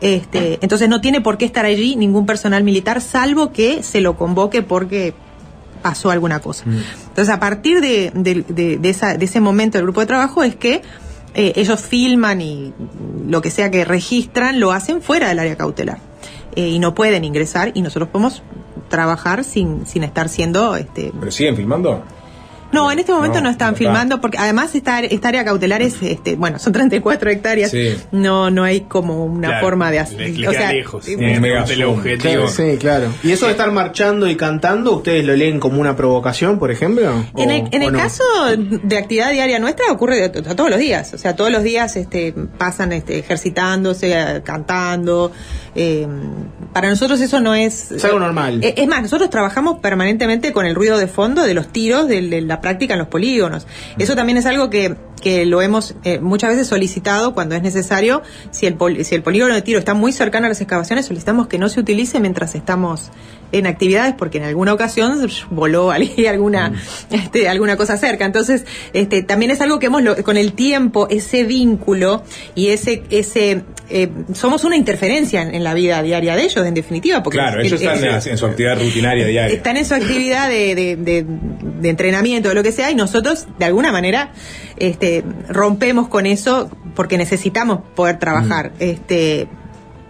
Este, 0.00 0.58
entonces 0.62 0.88
no 0.88 1.00
tiene 1.00 1.20
por 1.20 1.36
qué 1.38 1.44
estar 1.44 1.64
allí 1.64 1.96
ningún 1.96 2.26
personal 2.26 2.64
militar, 2.64 3.00
salvo 3.00 3.52
que 3.52 3.82
se 3.82 4.00
lo 4.00 4.16
convoque 4.16 4.62
porque 4.62 5.14
pasó 5.82 6.10
alguna 6.10 6.40
cosa. 6.40 6.64
Entonces, 7.08 7.28
a 7.34 7.38
partir 7.40 7.80
de, 7.82 8.10
de- 8.14 8.44
de- 8.48 8.78
de 8.78 8.88
esa- 8.90 9.18
de 9.18 9.24
ese 9.26 9.40
momento 9.40 9.76
del 9.76 9.84
grupo 9.84 10.00
de 10.00 10.06
trabajo 10.06 10.42
es 10.42 10.56
que 10.56 10.80
eh, 11.34 11.52
ellos 11.56 11.80
filman 11.80 12.40
y 12.40 12.72
lo 13.28 13.42
que 13.42 13.50
sea 13.50 13.70
que 13.70 13.84
registran, 13.84 14.60
lo 14.60 14.70
hacen 14.72 15.02
fuera 15.02 15.28
del 15.28 15.40
área 15.40 15.56
cautelar. 15.56 15.98
Eh, 16.56 16.68
y 16.68 16.78
no 16.78 16.94
pueden 16.94 17.24
ingresar 17.24 17.72
y 17.74 17.82
nosotros 17.82 18.08
podemos 18.08 18.42
trabajar 18.88 19.44
sin, 19.44 19.86
sin 19.86 20.04
estar 20.04 20.28
siendo... 20.28 20.76
Este, 20.76 21.12
¿Pero 21.18 21.32
siguen 21.32 21.56
filmando? 21.56 22.02
No, 22.74 22.92
en 22.92 22.98
este 22.98 23.12
momento 23.12 23.38
No, 23.38 23.44
no, 23.44 23.50
están 23.50 23.76
filmando 23.76 24.20
porque 24.20 24.38
además 24.38 24.74
esta, 24.74 25.00
esta 25.00 25.28
área 25.28 25.44
cautelar 25.44 25.80
es, 25.82 26.02
este, 26.02 26.36
bueno, 26.36 26.58
son 26.58 26.72
34 26.72 27.30
hectáreas. 27.30 27.70
Sí. 27.70 27.96
No, 28.12 28.50
no 28.50 28.64
hay 28.64 28.82
como 28.82 29.24
una 29.24 29.48
Claro, 29.48 29.66
forma 29.66 29.90
de 29.90 29.98
hacer. 30.00 30.18
le- 30.20 30.28
le 30.32 30.48
queda 30.48 30.72
lejos, 30.72 31.04
tiene 31.04 31.34
eh, 31.36 31.40
mega 31.40 31.64
teleobjetivo. 31.64 32.18
Claro, 32.20 32.48
sí, 32.48 32.76
claro. 32.78 33.06
¿Y 33.22 33.32
eso 33.32 33.46
de 33.46 33.52
estar 33.52 33.70
marchando 33.72 34.28
y 34.28 34.36
cantando, 34.36 34.92
ustedes 34.96 35.24
lo 35.24 35.34
leen 35.34 35.58
como 35.60 35.80
una 35.80 35.96
provocación, 35.96 36.58
por 36.58 36.70
ejemplo? 36.70 37.24
En 37.36 37.50
el, 37.50 37.62
¿O- 37.64 37.68
en 37.72 37.82
o 37.82 37.86
el 37.86 37.92
no? 37.92 37.98
caso 37.98 38.22
de 38.56 38.98
actividad 38.98 39.30
diaria 39.32 39.58
nuestra 39.58 39.86
ocurre 39.92 40.28
todos 40.28 40.70
los 40.70 40.78
días, 40.78 41.14
o 41.14 41.18
sea, 41.18 41.36
todos 41.36 41.50
los 41.50 41.62
días 41.62 41.96
este, 41.96 42.34
pasan 42.58 42.92
este, 42.92 43.18
ejercitándose, 43.18 44.42
cantando. 44.44 45.32
eh, 45.74 46.06
para 46.72 46.88
nosotros 46.88 47.20
eso 47.20 47.40
no 47.40 47.54
es... 47.54 47.92
Es 47.92 48.04
algo 48.04 48.18
normal. 48.18 48.62
Eh, 48.64 48.74
Es 48.78 48.88
más, 48.88 49.02
nosotros 49.02 49.30
trabajamos 49.30 49.78
permanentemente 49.78 50.52
con 50.52 50.66
el 50.66 50.74
ruido 50.74 50.98
de 50.98 51.06
fondo 51.06 51.44
de 51.44 51.54
los 51.54 51.68
tiros 51.68 52.08
de, 52.08 52.20
de 52.22 52.40
la 52.40 52.60
práctica 52.64 52.94
en 52.94 52.98
los 53.00 53.08
polígonos. 53.08 53.66
Eso 53.98 54.16
también 54.16 54.38
es 54.38 54.46
algo 54.46 54.70
que, 54.70 54.96
que 55.20 55.44
lo 55.44 55.60
hemos 55.60 55.94
eh, 56.02 56.18
muchas 56.18 56.48
veces 56.48 56.66
solicitado 56.66 57.34
cuando 57.34 57.54
es 57.54 57.62
necesario. 57.62 58.22
Si 58.52 58.64
el, 58.64 59.04
si 59.04 59.14
el 59.14 59.22
polígono 59.22 59.52
de 59.52 59.60
tiro 59.60 59.78
está 59.78 59.92
muy 59.92 60.12
cercano 60.12 60.46
a 60.46 60.48
las 60.48 60.62
excavaciones, 60.62 61.04
solicitamos 61.04 61.46
que 61.46 61.58
no 61.58 61.68
se 61.68 61.78
utilice 61.78 62.20
mientras 62.20 62.54
estamos 62.54 63.10
en 63.58 63.66
actividades 63.66 64.14
porque 64.16 64.38
en 64.38 64.44
alguna 64.44 64.72
ocasión 64.72 65.26
voló 65.50 65.90
alguna 66.28 66.72
este, 67.10 67.48
alguna 67.48 67.76
cosa 67.76 67.96
cerca 67.96 68.24
entonces 68.24 68.64
este 68.92 69.22
también 69.22 69.50
es 69.50 69.60
algo 69.60 69.78
que 69.78 69.86
hemos 69.86 70.02
lo- 70.02 70.16
con 70.22 70.36
el 70.36 70.52
tiempo 70.52 71.08
ese 71.10 71.44
vínculo 71.44 72.22
y 72.54 72.68
ese 72.68 73.02
ese 73.10 73.62
eh, 73.90 74.08
somos 74.32 74.64
una 74.64 74.76
interferencia 74.76 75.42
en, 75.42 75.54
en 75.54 75.62
la 75.62 75.74
vida 75.74 76.02
diaria 76.02 76.34
de 76.36 76.42
ellos 76.44 76.64
en 76.66 76.72
definitiva 76.74 77.22
porque 77.22 77.38
Claro, 77.38 77.60
el- 77.60 77.66
ellos 77.66 77.80
el- 77.82 77.88
están 77.88 78.04
en, 78.22 78.28
en 78.32 78.38
su 78.38 78.46
actividad 78.46 78.78
rutinaria 78.78 79.26
diaria. 79.26 79.54
están 79.56 79.76
en 79.76 79.84
su 79.84 79.94
actividad 79.94 80.48
de, 80.48 80.74
de, 80.74 80.96
de- 80.96 81.26
de 81.80 81.88
entrenamiento, 81.90 82.48
de 82.48 82.54
lo 82.54 82.62
que 82.62 82.72
sea, 82.72 82.90
y 82.90 82.94
nosotros, 82.94 83.46
de 83.58 83.66
alguna 83.66 83.92
manera, 83.92 84.32
este, 84.78 85.22
rompemos 85.50 86.08
con 86.08 86.24
eso 86.24 86.70
porque 86.94 87.18
necesitamos 87.18 87.80
poder 87.94 88.18
trabajar. 88.18 88.72
Este, 88.78 89.48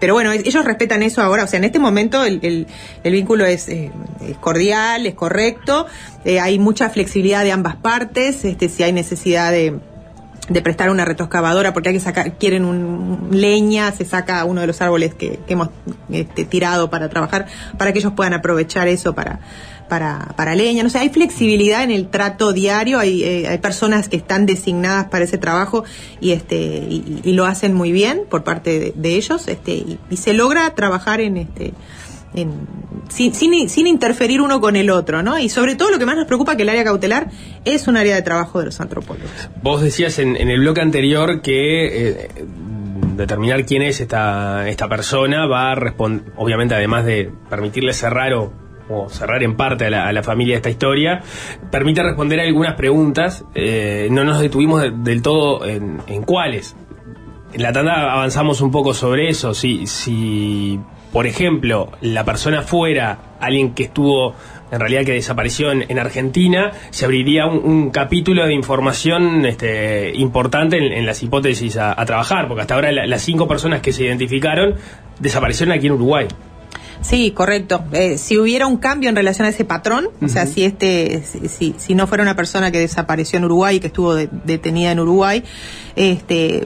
pero 0.05 0.13
bueno, 0.13 0.33
ellos 0.33 0.67
respetan 0.67 1.03
eso 1.03 1.23
ahora, 1.23 1.45
o 1.45 1.47
sea, 1.47 1.57
en 1.57 1.65
este 1.65 1.79
momento 1.79 2.27
el, 2.27 2.67
el- 3.03 3.11
vínculo 3.11 3.47
es, 3.47 3.71
eh, 3.71 3.91
es 4.29 4.37
cordial, 4.37 5.07
es 5.07 5.15
correcto, 5.15 5.87
eh, 6.27 6.41
hay 6.41 6.59
mucha 6.59 6.91
flexibilidad 6.91 7.43
de 7.43 7.53
ambas 7.53 7.77
partes, 7.77 8.45
este, 8.45 8.69
si 8.69 8.83
hay 8.83 8.93
necesidad 8.93 9.51
de 9.51 9.79
de 10.49 10.61
prestar 10.61 10.91
una 10.91 11.05
retroexcavadora 11.05 11.73
porque 11.73 11.89
hay 11.91 11.95
que 11.95 12.01
sacar, 12.01 12.37
quieren 12.39 12.65
un, 12.65 13.29
leña, 13.33 13.93
se 13.93 14.05
saca 14.05 14.45
uno 14.45 14.61
de 14.61 14.67
los 14.67 14.81
árboles 14.81 15.15
que, 15.15 15.41
que 15.47 15.53
hemos 15.55 15.71
este, 16.11 16.45
tirado 16.45 16.91
para 16.91 17.09
trabajar, 17.09 17.47
para 17.79 17.93
que 17.93 18.01
ellos 18.01 18.13
puedan 18.15 18.35
aprovechar 18.35 18.89
eso 18.89 19.15
para, 19.15 19.41
para, 19.89 20.35
para 20.37 20.55
leña. 20.55 20.83
No 20.83 20.91
sé, 20.91 20.99
hay 20.99 21.09
flexibilidad 21.09 21.83
en 21.83 21.91
el 21.91 22.09
trato 22.09 22.53
diario, 22.53 22.99
hay, 22.99 23.23
eh, 23.23 23.49
hay 23.49 23.59
personas 23.59 24.09
que 24.09 24.17
están 24.17 24.47
designadas 24.47 25.07
para 25.07 25.25
ese 25.25 25.39
trabajo 25.39 25.85
y 26.21 26.33
este, 26.33 26.57
y, 26.57 27.21
y 27.25 27.33
lo 27.33 27.47
hacen 27.47 27.75
muy 27.75 27.93
bien 27.93 28.23
por 28.29 28.45
parte 28.45 28.79
de, 28.79 28.93
de 28.95 29.15
ellos, 29.17 29.49
este, 29.49 29.73
y, 29.73 29.99
y 30.11 30.17
se 30.17 30.35
logra 30.35 30.75
trabajar 30.75 31.21
en 31.21 31.39
este 31.39 31.73
sin, 33.09 33.87
interferir 33.87 34.41
uno 34.41 34.61
con 34.61 34.77
el 34.77 34.91
otro, 34.91 35.23
¿no? 35.23 35.39
Y 35.39 35.49
sobre 35.49 35.77
todo 35.77 35.91
lo 35.91 35.99
que 35.99 36.07
más 36.07 36.17
nos 36.17 36.27
preocupa 36.27 36.57
que 36.57 36.63
el 36.63 36.69
área 36.69 36.85
cautelar 36.85 37.31
es 37.65 37.87
un 37.87 37.97
área 37.97 38.15
de 38.15 38.23
trabajo 38.23 38.59
de 38.59 38.67
los 38.67 38.81
antropólogos. 38.81 39.31
Vos 39.63 39.83
decías 39.83 40.19
en, 40.19 40.37
el 40.37 40.61
bloque 40.61 40.81
anterior 40.81 41.41
que 41.43 42.09
eh, 42.11 42.29
determinar 43.17 43.65
quién 43.65 43.83
es 43.83 44.01
esta, 44.01 44.65
persona 44.89 45.47
va 45.47 45.73
a 45.73 45.75
responder, 45.75 46.33
obviamente 46.37 46.75
además 46.75 47.05
de 47.05 47.31
permitirle 47.49 47.93
cerrar 47.93 48.33
o, 48.35 48.53
cerrar 49.09 49.43
en 49.43 49.57
parte 49.57 49.87
a 49.87 49.91
la, 49.91 50.07
a 50.09 50.13
la 50.13 50.23
familia 50.23 50.57
esta 50.57 50.69
historia, 50.69 51.23
permite 51.71 52.03
responder 52.03 52.41
algunas 52.41 52.75
preguntas. 52.75 53.45
Eh, 53.55 54.09
no 54.11 54.25
nos 54.25 54.41
detuvimos 54.41 54.83
de- 54.83 54.91
del 54.91 55.23
todo 55.23 55.65
en, 55.65 56.03
en 56.07 56.23
cuáles. 56.23 56.77
En 57.55 57.63
la 57.63 57.73
tanda 57.73 58.13
avanzamos 58.13 58.61
un 58.61 58.71
poco 58.71 58.93
sobre 58.93 59.29
eso. 59.31 59.55
Si, 59.55 59.87
si, 59.87 60.79
por 61.15 61.27
ejemplo, 61.27 61.91
la 62.03 62.25
persona 62.25 62.63
fuera 62.63 63.37
alguien 63.41 63.73
que 63.73 63.85
estuvo, 63.85 64.35
en 64.73 64.81
realidad 64.81 65.05
que 65.05 65.13
desapareció 65.13 65.71
en, 65.71 65.85
en 65.89 65.99
Argentina, 65.99 66.73
se 66.91 67.05
abriría 67.05 67.47
un, 67.47 67.59
un 67.65 67.91
capítulo 67.91 68.45
de 68.47 68.53
información 68.53 69.47
este, 69.47 70.13
importante 70.17 70.77
en, 70.77 70.93
en 70.93 71.07
las 71.07 71.23
hipótesis 71.23 71.77
a, 71.77 71.99
a 71.99 72.05
trabajar, 72.05 72.49
porque 72.49 72.63
hasta 72.63 72.75
ahora 72.75 72.91
la- 72.93 73.07
las 73.07 73.23
cinco 73.23 73.47
personas 73.47 73.81
que 73.81 73.93
se 73.93 74.03
identificaron 74.05 74.75
desaparecieron 75.21 75.73
aquí 75.73 75.87
en 75.87 75.93
Uruguay. 75.93 76.27
Sí, 77.01 77.33
correcto. 77.33 77.85
Eh, 77.93 78.17
si 78.19 78.39
hubiera 78.39 78.67
un 78.67 78.79
cambio 78.79 79.11
en 79.11 79.17
relación 79.17 79.47
a 79.47 79.51
ese 79.51 79.65
patrón, 79.65 80.09
o 80.23 80.29
sea, 80.29 80.47
si 80.47 80.65
este, 80.65 81.23
si, 81.23 81.49
si- 81.49 81.75
si 81.77 81.95
no 81.95 82.07
fuera 82.07 82.23
una 82.23 82.35
persona 82.35 82.71
que 82.71 82.79
desapareció 82.81 83.37
en 83.39 83.45
Uruguay, 83.45 83.79
que 83.79 83.89
estuvo 83.89 84.15
de- 84.15 84.29
detenida 84.45 84.91
en 84.93 85.01
Uruguay, 85.01 85.45
este, 85.97 86.65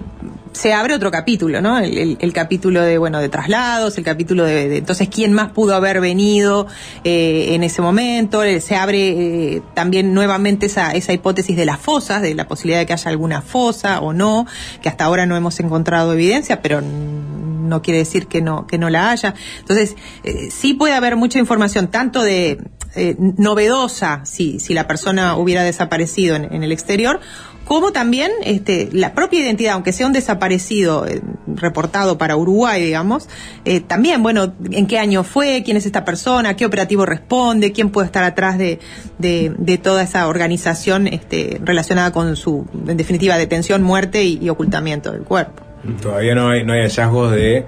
se 0.59 0.73
abre 0.73 0.95
otro 0.95 1.11
capítulo, 1.11 1.61
¿no? 1.61 1.79
El, 1.79 1.97
el- 1.97 2.17
el 2.21 2.33
capítulo 2.33 2.83
de, 2.83 2.99
bueno, 2.99 3.21
de 3.21 3.29
traslados, 3.29 3.97
el 3.97 4.05
capítulo 4.05 4.43
de, 4.45 4.77
entonces 4.79 5.09
quién 5.09 5.33
más 5.33 5.53
pudo 5.53 5.75
haber 5.77 6.01
venido 6.01 6.67
eh, 7.05 7.51
en 7.55 7.63
ese 7.63 7.81
momento. 7.81 8.43
Eh, 8.43 8.61
Se 8.61 8.75
abre 8.75 9.09
eh, 9.57 9.63
también 9.75 10.13
nuevamente 10.15 10.67
esa, 10.67 10.93
esa 10.93 11.13
hipótesis 11.13 11.57
de 11.57 11.65
las 11.65 11.79
fosas, 11.79 12.23
de 12.23 12.35
la 12.35 12.49
posibilidad 12.49 12.81
de 12.81 12.87
que 12.87 12.93
haya 12.93 13.09
alguna 13.11 13.41
fosa 13.43 14.01
o 14.01 14.13
no, 14.13 14.47
que 14.83 14.89
hasta 14.89 15.05
ahora 15.05 15.27
no 15.27 15.37
hemos 15.37 15.61
encontrado 15.61 16.13
evidencia, 16.13 16.61
pero 16.61 16.81
no 16.83 17.83
quiere 17.83 17.99
decir 17.99 18.27
que 18.27 18.41
no 18.43 18.67
que 18.67 18.79
no 18.79 18.89
la 18.91 19.11
haya. 19.11 19.35
Entonces, 19.61 19.95
eh, 20.25 20.49
sí 20.51 20.75
puede 20.75 20.95
haber 20.95 21.17
mucha 21.17 21.39
información, 21.39 21.89
tanto 21.89 22.23
de 22.23 22.59
eh, 22.97 23.15
novedosa, 23.19 24.23
si, 24.25 24.59
si 24.59 24.75
la 24.75 24.87
persona 24.89 25.37
hubiera 25.37 25.63
desaparecido 25.63 26.35
en, 26.37 26.53
en 26.53 26.63
el 26.65 26.73
exterior, 26.73 27.21
como 27.69 27.93
también 27.93 28.33
este, 28.45 28.89
la 28.93 29.13
propia 29.13 29.41
identidad, 29.41 29.75
aunque 29.75 29.93
sea 29.93 30.07
un 30.07 30.15
desaparecido 30.15 31.07
eh, 31.07 31.21
reportado 31.47 32.17
para 32.17 32.35
Uruguay, 32.35 32.83
digamos, 32.83 33.29
eh, 33.67 33.81
también, 33.81 34.23
bueno, 34.23 34.55
en 34.71 34.87
qué 34.87 34.99
año 34.99 35.23
fue, 35.23 35.63
quién 35.63 35.77
es 35.77 35.85
esta 35.85 36.03
persona, 36.03 36.57
qué 36.57 36.65
operativo 36.65 37.05
responde, 37.05 37.73
quién 37.73 37.91
puede 37.91 38.07
estar 38.07 38.25
atrás 38.25 38.57
de, 38.57 38.79
de, 39.19 39.79
toda 39.79 40.03
esa 40.03 40.29
organización 40.29 41.09
este, 41.09 41.61
relacionada 41.63 42.11
con 42.11 42.37
su, 42.37 42.67
en 42.89 42.97
definitiva, 42.97 43.37
detención, 43.37 43.83
muerte 43.83 44.25
y- 44.25 44.39
y 44.41 44.49
ocultamiento 44.49 45.13
del 45.13 45.25
cuerpo. 45.25 45.63
Todavía 46.01 46.35
no 46.35 46.49
hay, 46.49 46.65
no 46.65 46.73
hay 46.73 46.81
hallazgos 46.81 47.33
de 47.33 47.67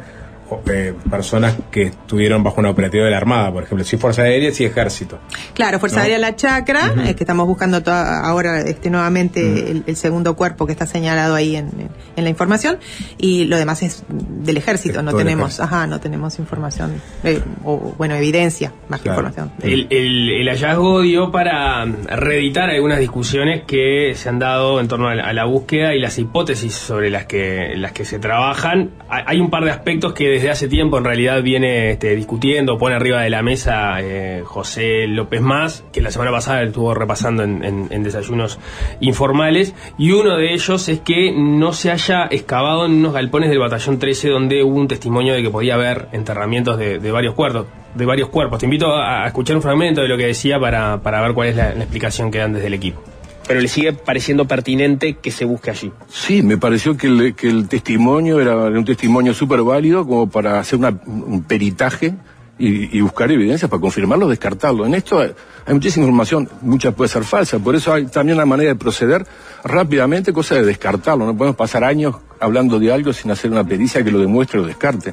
eh, 0.71 0.95
personas 1.11 1.55
que 1.71 1.83
estuvieron 1.85 2.43
bajo 2.43 2.61
una 2.61 2.71
operativa 2.71 3.05
de 3.05 3.11
la 3.11 3.17
Armada, 3.17 3.53
por 3.53 3.63
ejemplo, 3.65 3.85
si 3.85 3.97
Fuerza 3.97 4.23
Aérea, 4.23 4.53
si 4.53 4.65
Ejército. 4.65 5.19
Claro, 5.55 5.79
Fuerza 5.79 5.97
¿No? 5.99 6.03
Aérea 6.03 6.19
La 6.19 6.37
Chacra, 6.37 6.93
eh, 7.07 7.15
que 7.15 7.23
estamos 7.25 7.47
buscando 7.47 7.83
toda- 7.83 8.21
ahora 8.21 8.61
este, 8.61 8.91
nuevamente 8.91 9.41
el, 9.71 9.85
el 9.87 9.97
segundo 9.97 10.37
cuerpo 10.37 10.67
que 10.67 10.73
está 10.73 10.87
señalado 10.87 11.35
ahí 11.35 11.57
en, 11.57 11.67
en- 11.79 11.91
en 12.17 12.25
la 12.25 12.31
información, 12.31 12.79
y 13.19 13.45
lo 13.45 13.57
demás 13.57 13.83
es 13.83 14.05
del 14.09 14.57
ejército, 14.57 15.03
no 15.03 15.15
tenemos, 15.15 15.55
ejército. 15.55 15.63
ajá, 15.65 15.87
no 15.87 16.01
tenemos 16.01 16.39
información, 16.39 16.95
eh, 17.25 17.41
o 17.65 17.95
bueno, 17.97 18.15
evidencia, 18.15 18.73
más 18.89 19.01
Claro. 19.01 19.23
que 19.23 19.29
información. 19.29 19.53
El, 19.63 19.87
el- 19.91 20.31
el 20.41 20.49
hallazgo 20.49 21.01
dio 21.03 21.31
para 21.31 21.85
reeditar 21.85 22.71
algunas 22.71 22.99
discusiones 22.99 23.63
que 23.67 24.13
se 24.17 24.29
han 24.29 24.39
dado 24.39 24.81
en 24.81 24.89
torno 24.89 25.09
a 25.09 25.15
la, 25.15 25.25
a 25.25 25.33
la 25.33 25.45
búsqueda 25.45 25.95
y 25.95 26.01
las 26.01 26.19
hipótesis 26.19 26.75
sobre 26.75 27.11
las 27.11 27.27
que, 27.27 27.75
las 27.77 27.93
que 27.93 28.05
se 28.05 28.19
trabajan. 28.19 28.91
Hay 29.09 29.23
hay 29.31 29.41
un 29.41 29.49
par 29.51 29.65
de 29.65 29.71
aspectos 29.71 30.13
que 30.13 30.29
desde 30.41 30.53
hace 30.53 30.69
tiempo 30.69 30.97
en 30.97 31.05
realidad 31.05 31.43
viene 31.43 31.91
este, 31.91 32.17
discutiendo, 32.17 32.79
pone 32.79 32.97
arriba 32.97 33.21
de 33.21 33.29
la 33.29 33.43
mesa 33.43 34.01
eh, 34.01 34.43
José 34.43 35.07
López 35.07 35.43
Más, 35.43 35.85
que 35.93 36.01
la 36.01 36.11
semana 36.11 36.31
pasada 36.31 36.63
estuvo 36.63 36.95
repasando 36.95 37.43
en, 37.43 38.03
desayunos 38.03 38.59
informales, 39.01 39.75
y 39.99 40.13
uno 40.13 40.39
de 40.39 40.55
ellos 40.55 40.89
es 40.89 41.01
que 41.01 41.31
no 41.31 41.75
se 41.75 41.91
haya 41.91 42.27
excavado 42.31 42.87
en 42.87 42.93
unos 42.93 43.13
galpones 43.13 43.51
del 43.51 43.59
batallón 43.59 43.99
13 43.99 44.31
donde 44.31 44.63
hubo 44.63 44.77
un 44.77 44.89
testimonio 44.89 45.35
de 45.35 45.43
que 45.43 45.51
podía 45.51 45.75
haber 45.75 46.09
enterramientos 46.13 46.79
de, 46.79 46.99
varios 47.11 47.35
cuerpos. 47.35 47.67
De 47.95 48.07
varios 48.07 48.31
cuerpos. 48.31 48.61
Te 48.61 48.65
invito 48.65 48.97
a, 48.97 49.27
escuchar 49.27 49.57
un 49.57 49.63
fragmento 49.63 50.01
de 50.01 50.09
lo 50.09 50.17
que 50.17 50.27
decía 50.27 50.59
para, 50.59 51.03
para 51.03 51.21
ver 51.21 51.35
cuál 51.35 51.49
es 51.49 51.57
la 51.57 51.71
explicación 51.73 52.31
que 52.31 52.39
dan 52.39 52.55
desde 52.55 52.69
el 52.69 52.75
equipo. 52.75 53.03
Pero 53.51 53.63
le 53.63 53.67
sigue 53.67 53.93
pareciendo 53.93 54.47
pertinente 54.47 55.15
que 55.15 55.33
se 55.33 55.45
busque 55.45 55.71
allí. 55.71 55.91
Sí, 56.09 56.41
me 56.41 56.57
pareció 56.57 56.97
que 56.97 57.09
el, 57.09 57.69
testimonio 57.69 58.39
era 58.39 58.55
un 58.55 58.85
testimonio 58.85 59.35
súper 59.35 59.63
válido 59.63 60.07
como 60.07 60.31
para 60.31 60.61
hacer 60.61 60.79
un 60.79 61.43
peritaje 61.49 62.15
y, 62.61 63.01
buscar 63.01 63.29
evidencias 63.33 63.69
para 63.69 63.81
confirmarlo 63.81 64.27
o 64.27 64.29
descartarlo. 64.29 64.87
En 64.87 64.95
esto 64.95 65.19
hay, 65.19 65.33
hay 65.67 65.75
muchísima 65.75 66.05
información, 66.07 66.49
mucha 66.63 66.93
puede 66.93 67.09
ser 67.09 67.25
falsa, 67.25 67.59
por 67.59 67.75
eso 67.75 67.93
hay 67.93 68.07
también 68.07 68.39
una 68.39 68.47
manera 68.47 68.71
de 68.71 68.77
proceder 68.77 69.27
rápidamente, 69.65 70.33
cosa 70.33 70.55
de 70.55 70.63
descartarlo. 70.63 71.27
No 71.27 71.37
podemos 71.37 71.57
pasar 71.57 71.83
años 71.83 72.15
hablando 72.39 72.79
de 72.79 72.93
algo 72.93 73.13
sin 73.13 73.33
hacer 73.33 73.51
una 73.51 73.65
pericia 73.65 74.05
que 74.05 74.13
lo 74.13 74.21
demuestre 74.21 74.61
o 74.61 74.63
descarte. 74.65 75.13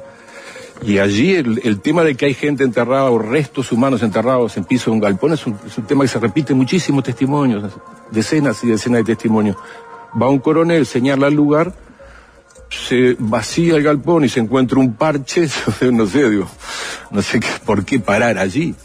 Y 0.84 1.00
allí 1.00 1.36
el, 1.36 1.60
el 1.64 1.82
tema 1.82 2.04
de 2.04 2.16
que 2.16 2.26
hay 2.28 2.34
gente 2.34 2.64
enterrada 2.64 3.10
o 3.10 3.18
restos 3.18 3.72
humanos 3.72 4.04
enterrados 4.04 4.58
en 4.58 4.64
piso 4.64 4.92
de 4.92 4.96
un 4.96 5.00
galpón 5.00 5.34
es 5.34 5.46
un, 5.48 5.58
es 5.66 5.78
un 5.78 5.86
tema 5.86 6.04
que 6.04 6.08
se 6.08 6.20
repite 6.20 6.54
en 6.54 6.60
muchísimos 6.60 7.04
testimonios, 7.04 7.74
decenas 8.12 8.64
y 8.64 8.68
decenas 8.68 9.00
de 9.00 9.16
testimonios. 9.16 9.58
Va 10.20 10.30
un 10.30 10.40
coronel, 10.40 10.86
señala 10.86 11.28
el 11.28 11.34
lugar, 11.34 11.74
se 12.70 13.16
vacía 13.20 13.76
el 13.76 13.84
galpón 13.84 14.26
y 14.26 14.30
se 14.30 14.40
encuentra 14.40 14.80
un 14.80 14.94
parche, 14.94 15.48
no 15.92 16.06
sé, 16.06 16.30
digo, 16.30 16.48
no 17.12 17.22
sé 17.22 17.40
qué, 17.40 17.48
por 17.66 17.84
qué 17.84 18.00
parar 18.00 18.38
allí. 18.38 18.76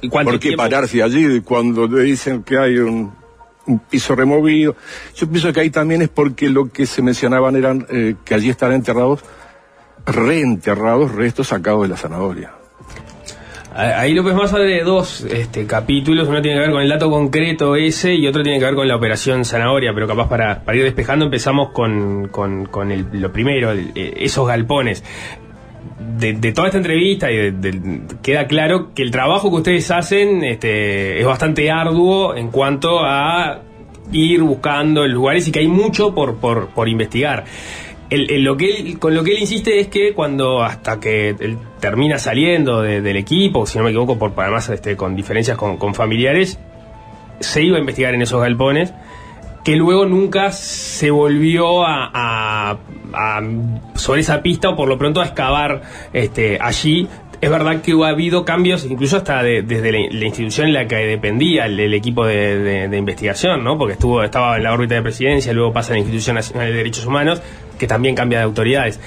¿Y 0.00 0.08
cuánto 0.08 0.30
¿Por 0.30 0.40
qué 0.40 0.48
tiempo? 0.48 0.62
pararse 0.62 1.02
allí 1.02 1.40
cuando 1.42 1.86
le 1.86 2.04
dicen 2.04 2.42
que 2.42 2.56
hay 2.56 2.78
un, 2.78 3.12
un 3.66 3.78
piso 3.80 4.14
removido? 4.14 4.74
Yo 5.14 5.28
pienso 5.28 5.52
que 5.52 5.60
ahí 5.60 5.70
también 5.70 6.00
es 6.00 6.08
porque 6.08 6.48
lo 6.48 6.70
que 6.70 6.86
se 6.86 7.02
mencionaban 7.02 7.56
eran 7.56 7.86
eh, 7.90 8.14
que 8.24 8.34
allí 8.34 8.48
están 8.48 8.72
enterrados, 8.72 9.20
reenterrados 10.06 11.12
restos 11.12 11.48
sacados 11.48 11.82
de 11.82 11.88
la 11.88 11.96
zanahoria. 11.96 12.52
Ahí 13.74 14.12
López 14.12 14.34
Más 14.34 14.52
habla 14.52 14.66
de 14.66 14.82
dos 14.82 15.22
este, 15.22 15.66
capítulos, 15.66 16.28
uno 16.28 16.42
tiene 16.42 16.58
que 16.58 16.60
ver 16.60 16.72
con 16.72 16.82
el 16.82 16.90
dato 16.90 17.10
concreto 17.10 17.74
ese 17.74 18.14
y 18.14 18.26
otro 18.26 18.42
tiene 18.42 18.58
que 18.58 18.66
ver 18.66 18.74
con 18.74 18.86
la 18.86 18.96
operación 18.96 19.46
zanahoria, 19.46 19.94
pero 19.94 20.06
capaz 20.06 20.28
para, 20.28 20.62
para 20.62 20.76
ir 20.76 20.84
despejando 20.84 21.24
empezamos 21.24 21.70
con, 21.70 22.28
con, 22.28 22.68
lo 23.12 23.32
primero, 23.32 23.72
eh, 23.72 24.12
esos 24.18 24.46
galpones. 24.46 25.02
De, 26.18 26.34
toda 26.52 26.66
esta 26.68 26.78
entrevista 26.78 27.30
y 27.30 27.50
de- 27.50 28.02
queda 28.22 28.46
claro 28.46 28.92
que 28.94 29.02
el 29.02 29.10
trabajo 29.10 29.48
que 29.50 29.56
ustedes 29.56 29.90
hacen 29.90 30.44
este, 30.44 31.18
es 31.18 31.24
bastante 31.24 31.70
arduo 31.70 32.36
en 32.36 32.50
cuanto 32.50 33.00
a 33.02 33.60
ir 34.12 34.42
buscando 34.42 35.06
lugares 35.06 35.48
y 35.48 35.52
que 35.52 35.60
hay 35.60 35.68
mucho 35.68 36.14
por, 36.14 36.36
por, 36.36 36.68
por 36.68 36.88
investigar. 36.90 37.44
Lo 38.40 38.56
que 38.56 38.96
con 38.98 39.14
lo 39.14 39.24
que 39.24 39.32
él 39.32 39.38
insiste 39.40 39.80
es 39.80 39.88
que 39.88 40.12
cuando 40.12 40.62
hasta 40.62 41.00
que 41.00 41.30
él 41.30 41.56
termina 41.80 42.18
saliendo 42.18 42.82
de- 42.82 43.00
del 43.00 43.16
equipo, 43.16 43.64
si 43.66 43.78
no 43.78 43.84
me 43.84 43.90
equivoco, 43.90 44.18
por 44.18 44.32
además 44.36 44.68
este, 44.68 44.96
con 44.96 45.16
diferencias 45.16 45.56
con, 45.56 45.94
familiares, 45.94 46.58
se 47.40 47.62
iba 47.62 47.76
a 47.76 47.80
investigar 47.80 48.14
en 48.14 48.22
esos 48.22 48.40
galpones, 48.40 48.92
que 49.64 49.76
luego 49.76 50.04
nunca 50.06 50.50
se 50.52 51.10
volvió 51.10 51.84
a- 51.86 52.76
sobre 53.94 54.20
esa 54.22 54.42
pista 54.42 54.70
o 54.70 54.76
por 54.76 54.88
lo 54.88 54.98
pronto 54.98 55.20
a 55.20 55.24
excavar 55.24 55.82
este, 56.12 56.58
allí. 56.60 57.08
Es 57.42 57.50
verdad 57.50 57.82
que 57.82 57.92
ha 57.92 58.08
habido 58.08 58.44
cambios, 58.44 58.84
incluso 58.88 59.16
hasta 59.16 59.42
de- 59.42 59.62
desde 59.62 59.90
la, 59.90 60.24
institución 60.24 60.68
en 60.68 60.74
la 60.74 60.86
que 60.86 60.94
dependía 60.94 61.66
el, 61.66 61.92
equipo 61.92 62.24
de, 62.24 62.88
investigación, 62.96 63.64
¿no? 63.64 63.76
Porque 63.76 63.94
estuvo, 63.94 64.22
estaba 64.22 64.56
en 64.56 64.62
la 64.62 64.72
órbita 64.72 64.94
de 64.94 65.02
presidencia, 65.02 65.52
luego 65.52 65.72
pasa 65.72 65.90
a 65.92 65.94
la 65.94 65.98
Institución 65.98 66.36
Nacional 66.36 66.68
de 66.68 66.74
Derechos 66.74 67.04
Humanos, 67.04 67.42
que 67.80 67.88
también 67.88 68.14
cambia 68.14 68.38
de 68.38 68.44
autoridades. 68.44 69.00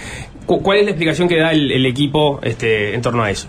Cu- 0.46 0.62
¿Cuál 0.62 0.80
es 0.80 0.84
la 0.84 0.92
explicación 0.92 1.30
que 1.30 1.40
da 1.40 1.54
el, 1.54 1.72
el 1.72 1.86
equipo 1.86 2.42
este, 2.44 2.94
en 2.94 3.02
torno 3.02 3.24
a 3.24 3.32
eso? 3.32 3.48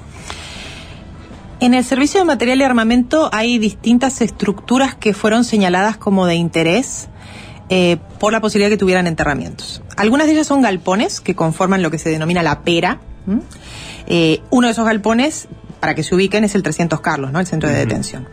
En 1.59 1.75
el 1.75 1.83
servicio 1.83 2.21
de 2.21 2.27
material 2.27 2.61
y 2.61 2.63
armamento 2.63 3.29
hay 3.33 3.59
distintas 3.59 4.21
estructuras 4.21 4.95
que 4.95 5.15
fueron 5.15 5.43
señaladas 5.43 5.97
como 5.97 6.27
de 6.27 6.37
interés 6.37 7.09
eh, 7.69 7.97
por 8.19 8.33
la 8.33 8.41
posibilidad 8.41 8.69
de 8.71 8.77
que 8.77 8.81
tuvieran 8.81 9.07
enterramientos. 9.07 9.83
Algunas 9.97 10.27
de 10.27 10.35
ellas 10.35 10.47
son 10.47 10.63
galpones 10.63 11.21
que 11.21 11.35
conforman 11.35 11.83
lo 11.83 11.91
que 11.91 11.99
se 11.99 12.11
denomina 12.11 12.43
la 12.43 12.61
pera. 12.63 13.01
Eh, 14.07 14.41
uno 14.51 14.69
de 14.69 14.73
esos 14.73 14.85
galpones, 14.87 15.49
para 15.81 15.95
que 15.95 16.03
se 16.03 16.15
ubiquen, 16.15 16.45
es 16.45 16.55
el 16.55 16.63
300 16.63 17.01
Carlos, 17.01 17.33
¿no? 17.33 17.41
el 17.41 17.47
centro 17.47 17.69
de 17.69 17.77
detención. 17.77 18.29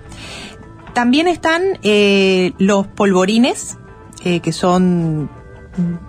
También 0.94 1.28
están 1.28 1.64
eh, 1.82 2.52
los 2.60 2.86
polvorines, 2.88 3.78
que 4.24 4.52
son 4.54 5.30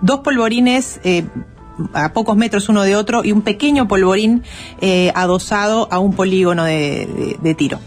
dos 0.01 0.19
polvorines 0.21 1.01
a 1.93 2.13
pocos 2.13 2.37
metros 2.37 2.69
uno 2.69 2.83
de 2.83 2.95
otro 2.95 3.25
y 3.25 3.31
un 3.33 3.41
pequeño 3.41 3.87
polvorín 3.89 4.43
eh, 4.79 5.11
adosado 5.15 5.89
a 5.91 5.99
un 5.99 6.13
polígono 6.13 6.63
de, 6.63 7.07
de- 7.07 7.37
de 7.41 7.55
tiro. 7.55 7.79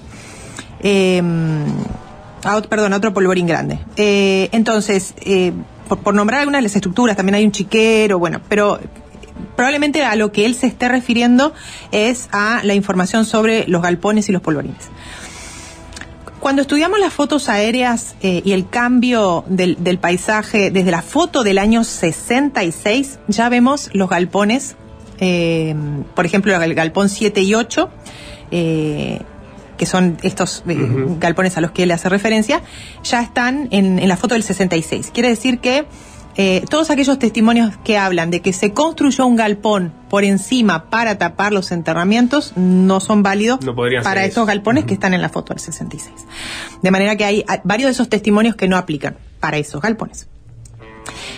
Eh, 0.81 1.23
a 2.45 2.57
ot- 2.57 2.69
perdón, 2.69 2.93
a 2.93 2.97
otro 2.97 3.13
polvorín 3.15 3.47
grande. 3.47 3.79
Eh, 3.97 4.49
entonces, 4.53 5.15
eh, 5.21 5.53
por, 6.03 6.15
nombrar 6.15 6.41
algunas 6.41 6.59
de 6.59 6.63
las 6.65 6.77
estructuras, 6.77 7.17
también 7.17 7.35
hay 7.35 7.45
un 7.45 7.53
chiquero, 7.53 8.19
bueno, 8.19 8.41
pero 8.49 8.79
probablemente 9.57 10.05
a 10.05 10.15
lo 10.17 10.31
que 10.33 10.47
él 10.47 10.55
se 10.55 10.67
esté 10.67 10.89
refiriendo 10.89 11.53
es 11.93 12.29
a 12.33 12.61
la 12.65 12.75
información 12.75 13.25
sobre 13.25 13.67
los 13.67 13.83
galpones 13.83 14.29
y 14.29 14.33
los 14.33 14.43
polvorines. 14.43 14.89
Cuando 16.41 16.63
estudiamos 16.63 17.01
las 17.01 17.13
fotos 17.13 17.49
aéreas 17.49 18.15
eh, 18.23 18.43
y 18.45 18.53
el 18.53 18.69
cambio 18.69 19.45
del, 19.49 19.77
del 19.83 19.99
paisaje 19.99 20.71
desde 20.71 20.93
la 20.93 21.03
foto 21.03 21.43
del 21.43 21.59
año 21.59 21.83
66, 21.83 23.19
ya 23.27 23.49
vemos 23.49 23.91
los 23.93 24.09
galpones, 24.09 24.77
por 26.15 26.27
ejemplo, 26.27 26.55
el 26.63 26.75
galpón 26.77 27.09
7 27.09 27.41
y 27.41 27.55
8, 27.57 27.91
eh, 28.53 29.21
que 29.79 29.87
son 29.87 30.19
estos 30.23 30.63
eh, 30.69 30.77
galpones 31.19 31.57
a 31.57 31.63
los 31.63 31.71
que 31.71 31.85
él 31.85 31.91
hace 31.93 32.11
referencia, 32.11 32.61
ya 33.03 33.23
están 33.23 33.69
en, 33.71 33.99
en 33.99 34.09
la 34.09 34.17
foto 34.19 34.35
del 34.35 34.43
66. 34.43 35.11
Quiere 35.15 35.31
decir 35.31 35.61
que 35.61 35.87
eh, 36.41 36.65
todos 36.71 36.91
aquellos 36.91 37.19
testimonios 37.19 37.77
que 37.83 37.99
hablan 37.99 38.31
de 38.31 38.43
que 38.43 38.53
se 38.53 38.73
construyó 38.73 39.27
un 39.27 39.35
galpón 39.35 39.93
por 40.09 40.23
encima 40.23 40.89
para 40.89 41.19
tapar 41.19 41.53
los 41.53 41.73
enterramientos 41.73 42.53
no 42.55 43.01
son 43.01 43.23
válidos 43.25 43.61
No 43.65 43.75
para 43.75 44.25
eso. 44.25 44.47
galpones 44.47 44.85
que 44.85 44.95
están 44.95 45.15
en 45.15 45.23
la 45.23 45.31
foto 45.31 45.53
del 45.55 45.61
66. 45.61 46.15
De 46.81 46.91
manera 46.93 47.17
que 47.17 47.25
hay 47.25 47.45
varios 47.65 47.89
de 47.89 47.93
esos 47.93 48.09
testimonios 48.09 48.55
que 48.55 48.69
no 48.69 48.77
aplican 48.77 49.17
para 49.41 49.57
esos 49.57 49.81
galpones. 49.83 50.29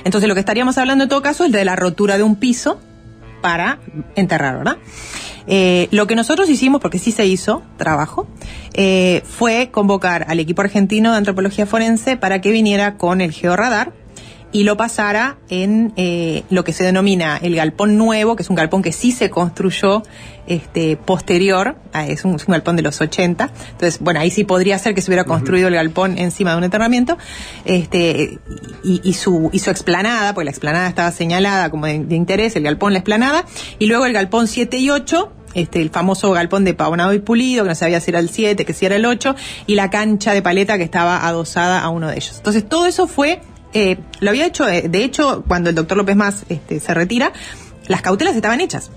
Entonces 0.05 0.29
lo 0.29 0.35
que 0.35 0.41
estaríamos 0.41 0.77
hablando 0.79 1.05
en 1.05 1.09
todo 1.11 1.23
caso 1.23 1.45
es 1.45 1.53
de 1.53 1.65
la 1.65 1.77
rotura 1.77 2.17
de 2.19 2.23
un 2.23 2.37
piso 2.37 2.79
para 3.41 3.79
enterrar, 4.17 4.59
¿verdad? 4.59 4.77
Eh, 5.47 5.89
lo 5.91 6.07
que 6.07 6.15
nosotros 6.15 6.49
hicimos, 6.49 6.81
porque 6.81 6.99
sí 6.99 7.13
se 7.13 7.27
hizo 7.27 7.63
trabajo, 7.77 8.27
eh, 8.75 9.23
fue 9.27 9.71
convocar 9.71 10.27
al 10.29 10.41
equipo 10.41 10.63
argentino 10.63 11.13
de 11.13 11.19
antropología 11.19 11.67
forense 11.67 12.17
para 12.17 12.41
que 12.41 12.51
viniera 12.51 12.97
con 12.97 13.21
el 13.21 13.33
georradar 13.33 13.93
y 14.53 14.65
lo 14.65 14.77
pasara 14.77 15.39
en 15.49 15.93
eh, 15.97 16.43
lo 16.51 16.65
que 16.65 16.73
se 16.73 16.83
denomina 16.85 17.37
el 17.37 17.55
galpón 17.55 17.97
nuevo, 17.97 18.35
que 18.37 18.43
es 18.43 18.51
un 18.51 18.57
galpón 18.57 18.83
que 18.83 18.93
sí 18.93 19.13
se 19.13 19.31
construyó 19.31 20.03
este, 20.47 20.97
posterior, 20.97 21.77
a- 21.93 22.07
es 22.09 22.25
un, 22.25 22.35
es 22.35 22.47
un 22.49 22.53
galpón 22.53 22.75
de 22.75 22.83
los 22.83 23.01
80. 23.01 23.51
Entonces, 23.71 24.01
bueno, 24.01 24.19
ahí 24.19 24.31
sí 24.33 24.43
podría 24.43 24.77
ser 24.79 24.95
que 24.95 25.03
se 25.03 25.11
hubiera 25.11 25.23
construido 25.25 25.69
el 25.69 25.75
galpón 25.75 26.19
encima 26.19 26.51
de 26.53 26.57
un 26.59 26.65
enterramiento, 26.65 27.17
este, 27.65 28.39
y, 28.83 29.01
y 29.05 29.13
su, 29.15 29.51
y 29.53 29.59
su 29.61 29.71
explanada, 29.71 30.35
porque 30.35 30.47
la 30.47 30.51
explanada 30.51 30.89
estaba 30.89 31.13
señalada 31.13 31.71
como 31.71 31.87
de, 31.87 32.01
de 32.01 32.15
interés, 32.17 32.57
el 32.57 32.65
galpón, 32.65 32.93
la 32.93 32.99
explanada, 32.99 33.45
y 33.79 33.87
luego 33.87 34.07
el 34.07 34.13
galpón 34.13 34.49
7 34.49 34.77
y 34.79 34.91
8, 34.91 35.33
este, 35.55 35.81
el 35.83 35.91
famoso 35.91 36.31
galpón 36.33 36.65
de 36.65 36.75
pavonado 36.75 37.13
y 37.15 37.19
pulido, 37.21 37.65
que 37.65 37.69
no 37.71 37.75
sabía 37.75 38.01
si 38.01 38.11
era 38.11 38.19
el 38.19 38.31
7, 38.31 38.65
que 38.65 38.73
si 38.73 38.87
era 38.87 38.97
el 38.97 39.07
8, 39.07 39.35
y 39.67 39.75
la 39.75 39.91
cancha 39.91 40.33
de 40.33 40.43
paleta 40.43 40.77
que 40.79 40.85
estaba 40.85 41.27
adosada 41.27 41.81
a 41.81 41.89
uno 41.91 42.09
de 42.09 42.17
ellos. 42.17 42.35
Entonces, 42.39 42.69
todo 42.69 42.87
eso 42.87 43.07
fue, 43.07 43.41
eh, 43.73 43.99
lo 44.21 44.31
había 44.31 44.47
hecho, 44.47 44.69
eh, 44.69 44.89
de 44.89 45.05
hecho, 45.05 45.45
cuando 45.47 45.71
el 45.71 45.77
doctor 45.77 45.97
López 45.97 46.17
Más 46.17 46.45
este, 46.49 46.81
se 46.81 46.95
retira, 46.95 47.33
las 47.87 48.03
cautelas 48.03 48.37
estaban 48.37 48.61
hechas. 48.61 48.91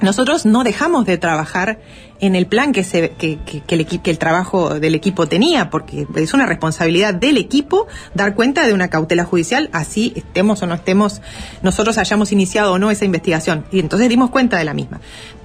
Nosotros 0.00 0.46
no 0.46 0.64
dejamos 0.64 1.04
de 1.04 1.18
trabajar 1.18 1.78
en 2.20 2.34
el 2.34 2.46
plan 2.46 2.72
que, 2.72 2.84
se, 2.84 3.12
el 3.18 4.18
trabajo 4.18 4.80
del 4.80 4.94
equipo 4.94 5.26
tenía, 5.26 5.68
porque 5.68 6.06
es 6.16 6.32
una 6.32 6.46
responsabilidad 6.46 7.12
del 7.12 7.36
equipo 7.36 7.86
dar 8.14 8.34
cuenta 8.34 8.66
de 8.66 8.72
una 8.72 8.88
cautela 8.88 9.24
judicial, 9.24 9.68
así 9.72 10.14
estemos 10.16 10.62
o 10.62 10.66
no 10.66 10.74
estemos, 10.74 11.20
nosotros 11.62 11.98
hayamos 11.98 12.32
iniciado 12.32 12.72
o 12.72 12.78
no 12.78 12.90
esa 12.90 13.04
investigación. 13.04 13.66
Y 13.72 13.80
entonces 13.80 14.08
dimos 14.08 14.30
cuenta 14.30 14.56
de 14.56 14.64
la 14.64 14.72
misma. 14.72 15.00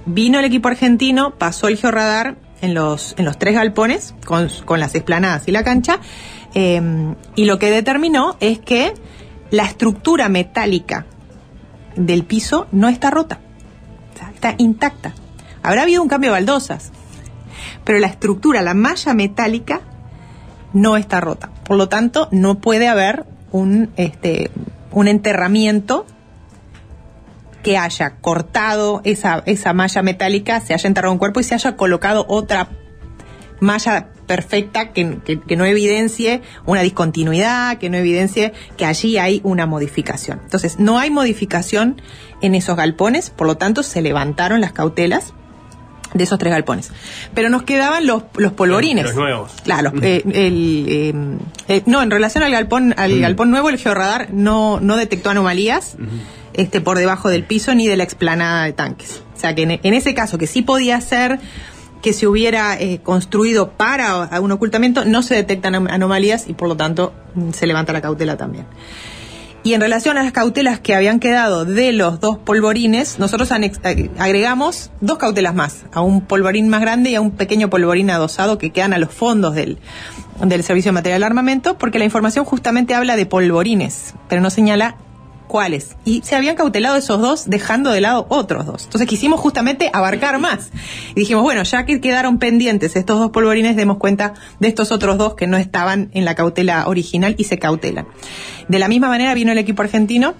Vino 0.06 0.38
el 0.38 0.44
equipo 0.46 0.68
argentino, 0.68 1.34
pasó 1.34 1.68
el 1.68 1.76
georradar 1.76 2.36
en 2.62 2.72
los, 2.72 3.14
en 3.18 3.26
los 3.26 3.38
tres 3.38 3.54
galpones, 3.54 4.14
con, 4.24 4.48
con 4.64 4.80
las 4.80 4.94
esplanadas 4.94 5.48
y 5.48 5.52
la 5.52 5.64
cancha, 5.64 6.00
eh, 6.54 7.14
y 7.34 7.44
lo 7.44 7.58
que 7.58 7.70
determinó 7.70 8.36
es 8.40 8.58
que 8.58 8.94
la 9.50 9.64
estructura 9.64 10.28
metálica 10.28 11.06
del 11.96 12.24
piso 12.24 12.66
no 12.72 12.88
está 12.88 13.10
rota 13.10 13.40
está 14.36 14.54
intacta. 14.58 15.14
Habrá 15.62 15.82
habido 15.82 16.02
un 16.02 16.08
cambio 16.08 16.30
de 16.30 16.36
baldosas, 16.38 16.92
pero 17.84 17.98
la 17.98 18.06
estructura, 18.06 18.62
la 18.62 18.74
malla 18.74 19.14
metálica, 19.14 19.80
no 20.72 20.96
está 20.96 21.20
rota. 21.20 21.50
Por 21.64 21.76
lo 21.76 21.88
tanto, 21.88 22.28
no 22.30 22.56
puede 22.60 22.86
haber 22.86 23.24
un, 23.50 23.90
este, 23.96 24.50
un 24.92 25.08
enterramiento 25.08 26.06
que 27.62 27.78
haya 27.78 28.16
cortado 28.20 29.00
esa, 29.04 29.42
esa 29.46 29.72
malla 29.72 30.02
metálica, 30.02 30.60
se 30.60 30.74
haya 30.74 30.86
enterrado 30.86 31.12
un 31.12 31.18
cuerpo 31.18 31.40
y 31.40 31.44
se 31.44 31.54
haya 31.54 31.76
colocado 31.76 32.26
otra 32.28 32.68
malla 33.60 34.10
perfecta 34.26 34.92
que, 34.92 35.18
que- 35.24 35.40
que 35.40 35.56
no 35.56 35.64
evidencie 35.64 36.42
una 36.66 36.80
discontinuidad, 36.82 37.78
que 37.78 37.88
no 37.90 37.96
evidencie 37.96 38.52
que 38.76 38.84
allí 38.84 39.18
hay 39.18 39.40
una 39.44 39.66
modificación. 39.66 40.40
Entonces, 40.44 40.78
no 40.78 40.98
hay 40.98 41.10
modificación 41.10 42.00
en 42.42 42.54
esos 42.54 42.76
galpones, 42.76 43.30
por 43.30 43.46
lo 43.46 43.56
tanto, 43.56 43.82
se 43.82 44.02
levantaron 44.02 44.60
las 44.60 44.72
cautelas 44.72 45.32
de 46.14 46.24
esos 46.24 46.38
tres 46.38 46.52
galpones. 46.52 46.90
Pero 47.34 47.48
nos 47.50 47.62
quedaban 47.64 48.06
los, 48.06 48.22
los 48.36 48.52
polvorines. 48.52 49.04
Los 49.04 49.14
nuevos. 49.16 49.52
Claro, 49.64 49.90
los- 49.92 50.02
eh, 50.02 50.22
el, 50.32 50.86
eh, 50.88 51.14
eh, 51.68 51.82
no, 51.86 52.02
en 52.02 52.10
relación 52.10 52.42
al 52.44 52.52
galpón, 52.52 52.94
al 52.96 53.20
galpón 53.20 53.50
nuevo, 53.50 53.68
el 53.68 53.78
georradar 53.78 54.28
no, 54.32 54.80
no 54.80 54.96
detectó 54.96 55.30
anomalías 55.30 55.96
este, 56.54 56.80
por 56.80 56.96
debajo 56.98 57.28
del 57.28 57.44
piso 57.44 57.74
ni 57.74 57.86
de 57.86 57.96
la 57.96 58.04
explanada 58.04 58.64
de 58.64 58.72
tanques. 58.72 59.22
O 59.36 59.38
sea 59.38 59.54
que 59.54 59.62
en, 59.64 59.70
en 59.82 59.94
ese 59.94 60.14
caso, 60.14 60.38
que 60.38 60.46
sí 60.46 60.62
podía 60.62 60.98
ser 61.02 61.38
que 62.02 62.12
se 62.12 62.26
hubiera 62.26 62.78
eh, 62.80 63.00
construido 63.02 63.70
para 63.70 64.40
un 64.40 64.52
ocultamiento, 64.52 65.04
no 65.04 65.22
se 65.22 65.34
detectan 65.34 65.74
anom- 65.74 65.90
anomalías 65.90 66.48
y 66.48 66.54
por 66.54 66.68
lo 66.68 66.76
tanto 66.76 67.12
mm, 67.34 67.50
se 67.52 67.66
levanta 67.66 67.92
la 67.92 68.00
cautela 68.00 68.36
también. 68.36 68.66
Y 69.62 69.74
en 69.74 69.80
relación 69.80 70.16
a 70.16 70.22
las 70.22 70.30
cautelas 70.30 70.78
que 70.78 70.94
habían 70.94 71.18
quedado 71.18 71.64
de 71.64 71.92
los 71.92 72.20
dos 72.20 72.38
polvorines, 72.38 73.18
nosotros 73.18 73.50
ag- 73.50 74.10
agregamos 74.16 74.92
dos 75.00 75.18
cautelas 75.18 75.56
más, 75.56 75.86
a 75.92 76.02
un 76.02 76.20
polvorín 76.20 76.68
más 76.68 76.80
grande 76.82 77.10
y 77.10 77.14
a 77.16 77.20
un 77.20 77.32
pequeño 77.32 77.68
polvorín 77.68 78.10
adosado 78.10 78.58
que 78.58 78.70
quedan 78.70 78.92
a 78.92 78.98
los 78.98 79.10
fondos 79.12 79.56
del, 79.56 79.78
del 80.40 80.62
Servicio 80.62 80.90
de 80.90 80.94
Material 80.94 81.20
de 81.22 81.26
Armamento, 81.26 81.78
porque 81.78 81.98
la 81.98 82.04
información 82.04 82.44
justamente 82.44 82.94
habla 82.94 83.16
de 83.16 83.26
polvorines, 83.26 84.14
pero 84.28 84.40
no 84.40 84.50
señala 84.50 84.98
cuáles. 85.46 85.96
Y 86.04 86.22
se 86.22 86.36
habían 86.36 86.56
cautelado 86.56 86.96
esos 86.96 87.20
dos, 87.20 87.48
dejando 87.48 87.90
de 87.90 88.00
lado 88.00 88.26
otros 88.28 88.66
dos. 88.66 88.84
Entonces 88.84 89.08
quisimos 89.08 89.40
justamente 89.40 89.90
abarcar 89.92 90.38
más. 90.38 90.70
Y 91.14 91.20
dijimos, 91.20 91.42
bueno, 91.42 91.62
ya 91.62 91.86
que 91.86 92.00
quedaron 92.00 92.38
pendientes 92.38 92.96
estos 92.96 93.18
dos 93.18 93.30
polvorines, 93.30 93.76
demos 93.76 93.98
cuenta 93.98 94.34
de 94.60 94.68
estos 94.68 94.92
otros 94.92 95.18
dos 95.18 95.34
que 95.34 95.46
no 95.46 95.56
estaban 95.56 96.10
en 96.12 96.24
la 96.24 96.34
cautela 96.34 96.86
original 96.86 97.34
y 97.38 97.44
se 97.44 97.58
cautelan. 97.58 98.06
De 98.68 98.78
la 98.78 98.88
misma 98.88 99.08
manera 99.08 99.34
vino 99.34 99.52
el 99.52 99.58
equipo 99.58 99.82
argentino. 99.82 100.34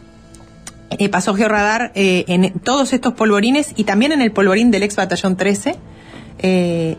eh, 0.90 1.08
pasó 1.08 1.34
Georradar 1.34 1.92
eh, 1.94 2.24
en 2.28 2.58
todos 2.60 2.92
estos 2.92 3.14
polvorines 3.14 3.72
y 3.76 3.84
también 3.84 4.12
en 4.12 4.20
el 4.20 4.32
polvorín 4.32 4.70
del 4.70 4.82
ex 4.82 4.96
batallón 4.96 5.36
13. 5.36 5.76
eh, 6.38 6.96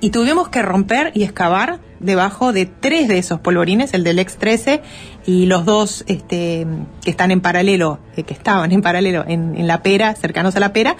y 0.00 0.10
tuvimos 0.10 0.48
que 0.48 0.62
romper 0.62 1.10
y 1.14 1.24
excavar 1.24 1.80
debajo 2.00 2.52
de 2.52 2.66
tres 2.66 3.08
de 3.08 3.18
esos 3.18 3.40
polvorines, 3.40 3.92
el 3.94 4.04
del 4.04 4.18
ex 4.20 4.36
13 4.36 4.80
y 5.26 5.46
los 5.46 5.64
dos 5.64 6.04
este, 6.06 6.66
que 7.02 7.10
están 7.10 7.30
en 7.32 7.40
paralelo, 7.40 7.98
eh, 8.16 8.22
que 8.22 8.32
estaban 8.34 8.70
en 8.72 8.82
paralelo 8.82 9.24
en, 9.26 9.66
la 9.66 9.82
pera, 9.82 10.14
cercanos 10.14 10.54
a 10.54 10.60
la 10.60 10.72
pera, 10.72 10.96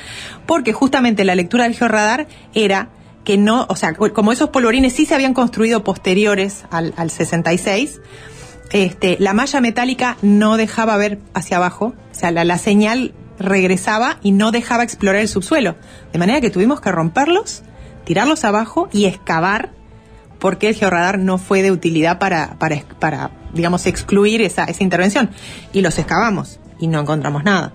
porque 0.46 0.72
justamente 0.72 1.24
la 1.24 1.34
lectura 1.36 1.64
del 1.64 1.74
georradar 1.76 2.26
era 2.54 2.88
que 3.24 3.36
no, 3.38 3.66
o 3.68 3.76
sea, 3.76 3.94
co- 3.94 4.12
como 4.12 4.32
esos 4.32 4.48
polvorines 4.50 4.92
sí 4.94 5.06
se 5.06 5.14
habían 5.14 5.34
construido 5.34 5.84
posteriores 5.84 6.64
al, 6.70 6.92
al 6.96 7.10
66, 7.10 8.00
este, 8.72 9.16
la 9.20 9.32
malla 9.34 9.60
metálica 9.60 10.16
no 10.22 10.56
dejaba 10.56 10.96
ver 10.96 11.18
hacia 11.34 11.58
abajo, 11.58 11.94
o 12.10 12.14
sea, 12.14 12.30
la 12.32 12.58
señal 12.58 13.14
regresaba 13.38 14.18
y 14.22 14.32
no 14.32 14.50
dejaba 14.50 14.82
explorar 14.82 15.20
el 15.22 15.28
subsuelo. 15.28 15.76
De 16.12 16.18
manera 16.18 16.40
que 16.40 16.50
tuvimos 16.50 16.80
que 16.80 16.90
romperlos, 16.90 17.62
tirarlos 18.08 18.42
abajo 18.44 18.88
y 18.90 19.04
excavar, 19.04 19.68
porque 20.38 20.70
el 20.70 20.74
georradar 20.74 21.18
no 21.18 21.36
fue 21.36 21.60
de 21.60 21.70
utilidad 21.70 22.18
para, 22.18 22.58
para, 22.58 22.80
para 22.98 23.30
digamos, 23.52 23.84
excluir 23.84 24.40
esa, 24.40 24.64
esa 24.64 24.82
intervención. 24.82 25.28
Y 25.74 25.82
los 25.82 25.98
excavamos 25.98 26.58
y 26.80 26.86
no 26.86 27.00
encontramos 27.00 27.44
nada. 27.44 27.74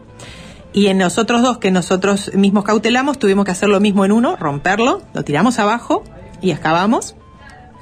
Y 0.74 0.88
en 0.88 0.98
los 0.98 1.20
otros 1.20 1.44
dos 1.44 1.60
que 1.60 1.70
nosotros 1.70 2.32
mismos 2.34 2.64
cautelamos, 2.64 3.20
tuvimos 3.20 3.46
que 3.46 3.52
hacer 3.52 3.70
lo 3.70 3.80
mismo 3.80 4.06
en 4.06 4.12
uno, 4.12 4.36
romperlo, 4.36 5.04
lo 5.14 5.24
tiramos 5.24 5.60
abajo 5.60 6.04
y 6.42 6.50
excavamos. 6.50 7.16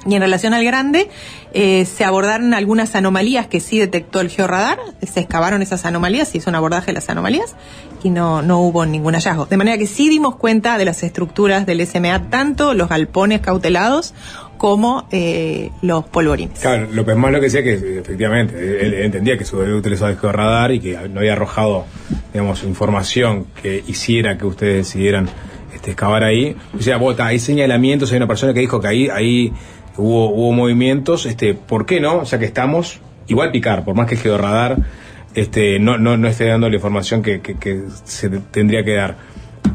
Y 0.04 0.14
en 0.16 0.22
relación 0.22 0.52
al 0.52 0.64
grande, 0.64 1.08
eh, 1.52 1.84
se 1.84 2.04
abordaron 2.04 2.54
algunas 2.54 2.94
anomalías 2.96 3.46
que 3.46 3.60
sí 3.60 3.78
detectó 3.78 4.20
el 4.20 4.30
georradar, 4.30 4.78
se 5.00 5.20
excavaron 5.20 5.62
esas 5.62 5.84
anomalías, 5.84 6.28
se 6.28 6.38
hizo 6.38 6.50
un 6.50 6.56
abordaje 6.56 6.86
de 6.86 6.94
las 6.94 7.08
anomalías 7.08 7.54
y 8.02 8.10
no, 8.10 8.42
no 8.42 8.58
hubo 8.60 8.84
ningún 8.84 9.14
hallazgo. 9.14 9.46
De 9.46 9.56
manera 9.56 9.78
que 9.78 9.86
sí 9.86 10.08
dimos 10.08 10.36
cuenta 10.36 10.76
de 10.76 10.84
las 10.84 11.02
estructuras 11.04 11.66
del 11.66 11.86
SMA, 11.86 12.30
tanto 12.30 12.74
los 12.74 12.88
galpones 12.88 13.40
cautelados 13.40 14.12
como 14.56 15.06
eh, 15.10 15.70
los 15.82 16.04
polvorines. 16.04 16.60
Claro, 16.60 16.88
López 16.92 17.16
Más 17.16 17.32
lo 17.32 17.40
que 17.40 17.46
decía 17.46 17.62
que 17.62 17.98
efectivamente, 17.98 18.84
él, 18.86 18.94
entendía 18.94 19.36
que 19.36 19.44
su 19.44 19.58
utilizado 19.58 20.10
el 20.10 20.18
radar 20.18 20.72
y 20.72 20.80
que 20.80 20.96
no 21.08 21.20
había 21.20 21.32
arrojado, 21.32 21.84
digamos, 22.32 22.62
información 22.62 23.46
que 23.60 23.82
hiciera 23.86 24.38
que 24.38 24.46
ustedes 24.46 24.86
decidieran 24.86 25.28
este, 25.74 25.90
excavar 25.90 26.22
ahí. 26.22 26.56
O 26.78 26.80
sea, 26.80 26.96
bota, 26.96 27.26
hay 27.26 27.40
señalamientos, 27.40 28.12
hay 28.12 28.18
una 28.18 28.28
persona 28.28 28.54
que 28.54 28.60
dijo 28.60 28.80
que 28.80 28.86
ahí, 28.86 29.08
ahí 29.08 29.52
hubo, 29.96 30.30
hubo 30.30 30.52
movimientos, 30.52 31.26
este, 31.26 31.54
¿por 31.54 31.86
qué 31.86 32.00
no? 32.00 32.18
O 32.18 32.24
sea 32.26 32.38
que 32.38 32.44
estamos, 32.46 33.00
igual 33.28 33.50
picar, 33.52 33.84
por 33.84 33.94
más 33.94 34.06
que 34.06 34.14
el 34.14 34.20
georradar 34.20 34.76
este, 35.34 35.78
no, 35.78 35.96
no, 35.96 36.16
no 36.18 36.28
esté 36.28 36.44
dando 36.46 36.68
la 36.68 36.76
información 36.76 37.22
que, 37.22 37.40
que- 37.40 37.56
que 37.56 37.84
se 38.04 38.28
tendría 38.28 38.84
que 38.84 38.94
dar. 38.94 39.16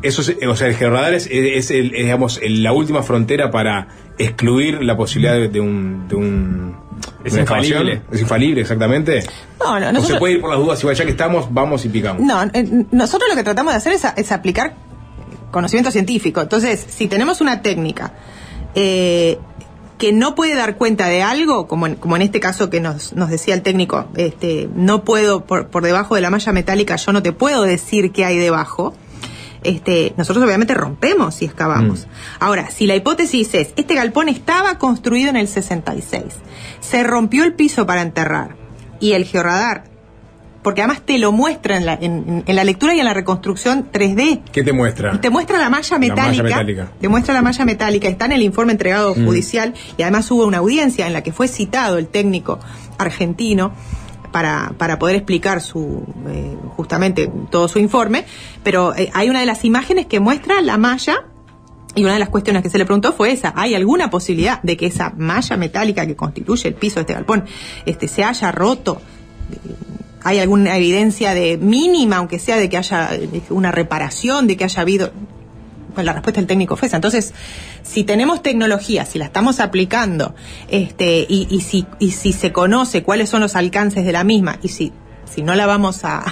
Eso 0.03 0.21
es- 0.21 0.35
o 0.47 0.55
sea, 0.55 0.67
el 0.67 0.75
georradar 0.75 1.13
es, 1.15 1.27
es, 1.31 1.71
el- 1.71 1.95
es, 1.95 2.03
digamos, 2.03 2.39
el- 2.43 2.61
la 2.61 2.73
última 2.73 3.01
frontera 3.01 3.49
para 3.49 3.87
excluir 4.19 4.83
la 4.83 4.95
posibilidad 4.95 5.33
de, 5.33 5.47
de 5.49 5.59
un... 5.59 6.07
De 6.07 6.15
un 6.15 6.75
Es 7.23 7.35
infalible. 7.35 8.01
Es 8.11 8.21
infalible, 8.21 8.61
exactamente. 8.61 9.23
No, 9.59 9.79
no, 9.79 9.85
o 9.85 9.89
se 9.89 9.93
nosotros- 9.93 10.19
puede 10.19 10.33
ir 10.35 10.41
por 10.41 10.51
las 10.51 10.59
dudas, 10.59 10.79
igual 10.81 10.95
ya 10.95 11.05
que 11.05 11.11
estamos, 11.11 11.47
vamos 11.51 11.83
y 11.85 11.89
picamos. 11.89 12.21
No, 12.21 12.43
eh, 12.53 12.85
nosotros 12.91 13.27
lo 13.29 13.35
que 13.35 13.43
tratamos 13.43 13.73
de 13.73 13.77
hacer 13.77 13.93
es, 13.93 14.05
a- 14.05 14.13
es 14.15 14.31
aplicar 14.31 14.75
conocimiento 15.49 15.89
científico. 15.89 16.39
Entonces, 16.41 16.85
si 16.87 17.07
tenemos 17.07 17.41
una 17.41 17.61
técnica 17.63 18.13
eh, 18.75 19.39
que 19.97 20.13
no 20.13 20.35
puede 20.35 20.55
dar 20.55 20.77
cuenta 20.77 21.07
de 21.07 21.23
algo, 21.23 21.67
como 21.67 21.87
en, 21.87 21.95
como 21.95 22.15
en 22.15 22.21
este 22.21 22.39
caso 22.39 22.69
que 22.69 22.79
nos, 22.79 23.13
nos 23.13 23.29
decía 23.29 23.53
el 23.53 23.61
técnico, 23.61 24.07
este, 24.15 24.69
no 24.75 25.03
puedo, 25.03 25.45
por, 25.45 25.67
por 25.67 25.83
debajo 25.83 26.15
de 26.15 26.21
la 26.21 26.29
malla 26.29 26.51
metálica, 26.51 26.95
yo 26.95 27.13
no 27.13 27.23
te 27.23 27.31
puedo 27.31 27.63
decir 27.63 28.11
qué 28.11 28.25
hay 28.25 28.37
debajo. 28.37 28.93
Este, 29.63 30.13
nosotros 30.17 30.45
obviamente 30.45 30.75
rompemos 30.75 31.41
y 31.41 31.45
excavamos. 31.45 32.07
Ahora, 32.39 32.69
si 32.69 32.85
la 32.85 32.95
hipótesis 32.95 33.53
es, 33.53 33.73
este 33.75 33.95
galpón 33.95 34.29
estaba 34.29 34.77
construido 34.77 35.29
en 35.29 35.35
el 35.35 35.47
66, 35.47 36.23
se 36.79 37.03
rompió 37.03 37.43
el 37.43 37.53
piso 37.53 37.85
para 37.85 38.03
enterrar 38.03 38.55
y 38.99 39.13
el 39.13 39.25
georradar 39.25 39.83
porque 40.67 40.81
además 40.81 41.01
te 41.05 41.17
lo 41.17 41.31
muestra 41.31 41.77
en 41.77 41.85
la, 41.85 41.93
en- 41.93 42.43
en 42.45 42.55
la 42.57 42.65
lectura 42.65 42.93
y 42.93 42.99
en 42.99 43.05
la 43.05 43.13
reconstrucción 43.13 43.89
3D. 43.89 44.41
¿Qué 44.51 44.63
te 44.63 44.73
muestra? 44.73 45.17
Te 45.21 45.29
muestra 45.29 45.57
la 45.59 45.69
malla 45.69 45.87
La 45.91 45.97
malla 45.97 46.13
metálica. 46.13 46.43
metálica. 46.43 46.91
Te 46.99 47.07
muestra 47.07 47.33
la 47.33 47.41
malla 47.41 47.63
metálica. 47.63 48.09
Está 48.09 48.25
en 48.25 48.33
el 48.33 48.41
informe 48.41 48.73
entregado 48.73 49.15
Mm. 49.15 49.23
judicial 49.25 49.73
y 49.97 50.01
además 50.01 50.29
hubo 50.29 50.45
una 50.45 50.57
audiencia 50.57 51.07
en 51.07 51.13
la 51.13 51.23
que 51.23 51.31
fue 51.31 51.47
citado 51.47 51.97
el 51.97 52.07
técnico 52.09 52.59
argentino 52.97 53.71
para, 54.33 54.73
para 54.77 54.99
poder 54.99 55.15
explicar 55.15 55.61
su 55.61 56.03
eh, 56.27 56.57
justamente 56.75 57.31
todo 57.49 57.69
su 57.69 57.79
informe. 57.79 58.25
Pero 58.61 58.93
eh, 58.93 59.09
hay 59.13 59.29
una 59.29 59.39
de 59.39 59.45
las 59.45 59.63
imágenes 59.63 60.05
que 60.07 60.19
muestra 60.19 60.61
la 60.61 60.77
malla 60.77 61.23
y 61.95 62.03
una 62.03 62.11
de 62.11 62.19
las 62.19 62.27
cuestiones 62.27 62.61
que 62.61 62.69
se 62.69 62.77
le 62.77 62.83
preguntó 62.83 63.13
fue 63.13 63.31
esa, 63.31 63.53
¿hay 63.55 63.73
alguna 63.73 64.09
posibilidad 64.09 64.61
de 64.63 64.75
que 64.75 64.87
esa 64.87 65.13
malla 65.17 65.55
metálica 65.55 66.05
que 66.05 66.17
constituye 66.17 66.67
el 66.67 66.75
piso 66.75 66.95
de 66.95 67.01
este 67.03 67.13
galpón 67.13 67.45
este, 67.85 68.09
se 68.09 68.25
haya 68.25 68.51
roto? 68.51 69.01
¿Hay 70.27 70.39
alguna 70.39 70.75
evidencia 70.75 71.33
de 71.33 71.57
mínima, 71.57 72.17
aunque 72.17 72.37
sea 72.37 72.57
de 72.57 72.67
que 72.67 72.75
haya 72.75 73.11
una 73.49 73.71
reparación, 73.71 74.45
de 74.45 74.57
que 74.57 74.65
haya 74.65 74.81
habido... 74.81 75.13
Pues 75.93 76.05
la 76.05 76.11
respuesta 76.11 76.41
del 76.41 76.47
técnico 76.47 76.75
fue 76.75 76.89
esa. 76.89 76.97
Entonces, 76.97 77.33
si 77.81 78.03
tenemos 78.03 78.43
tecnología, 78.43 79.05
si 79.05 79.19
la 79.19 79.25
estamos 79.25 79.61
aplicando, 79.61 80.35
este, 80.67 81.25
y, 81.29 81.61
si, 81.61 81.85
y 81.99 82.11
si 82.11 82.33
se 82.33 82.51
conoce 82.51 83.03
cuáles 83.03 83.29
son 83.29 83.39
los 83.39 83.55
alcances 83.55 84.03
de 84.03 84.11
la 84.11 84.25
misma, 84.25 84.59
y 84.61 84.67
si, 84.67 84.91
si 85.33 85.43
no 85.43 85.55
la 85.55 85.65
vamos 85.65 86.03
a, 86.03 86.25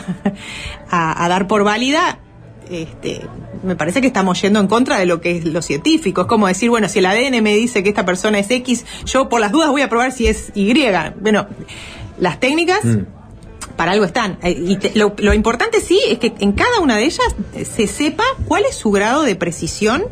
a, 0.89 1.29
dar 1.29 1.47
por 1.47 1.63
válida, 1.63 2.19
este, 2.69 3.21
me 3.63 3.77
parece 3.77 4.01
que 4.01 4.07
estamos 4.07 4.41
yendo 4.41 4.59
en 4.59 4.67
contra 4.67 4.99
de 4.99 5.05
lo 5.05 5.21
que 5.21 5.37
es 5.37 5.45
lo 5.45 5.61
científico. 5.61 6.23
Es 6.23 6.27
como 6.27 6.47
decir, 6.47 6.69
bueno, 6.69 6.89
si 6.89 6.99
el 6.99 7.05
ADN 7.05 7.41
me 7.41 7.53
dice 7.53 7.81
que 7.81 7.87
esta 7.87 8.03
persona 8.03 8.39
es 8.39 8.51
X, 8.51 8.85
yo 9.05 9.29
por 9.29 9.39
las 9.39 9.53
dudas 9.53 9.69
voy 9.69 9.83
a 9.83 9.87
probar 9.87 10.11
si 10.11 10.27
es 10.27 10.51
Y. 10.53 10.73
Bueno, 11.21 11.47
las 12.19 12.41
técnicas 12.41 12.81
para 13.75 13.91
algo 13.91 14.05
están. 14.05 14.37
Eh, 14.41 14.93
lo, 14.95 15.33
importante 15.33 15.81
sí 15.81 15.99
es 16.07 16.19
que 16.19 16.33
en 16.39 16.53
cada 16.53 16.79
una 16.79 16.97
de 16.97 17.05
ellas 17.05 17.35
eh, 17.53 17.65
se 17.65 17.87
sepa 17.87 18.23
cuál 18.45 18.63
es 18.65 18.75
su 18.75 18.91
grado 18.91 19.23
de 19.23 19.35
precisión 19.35 20.05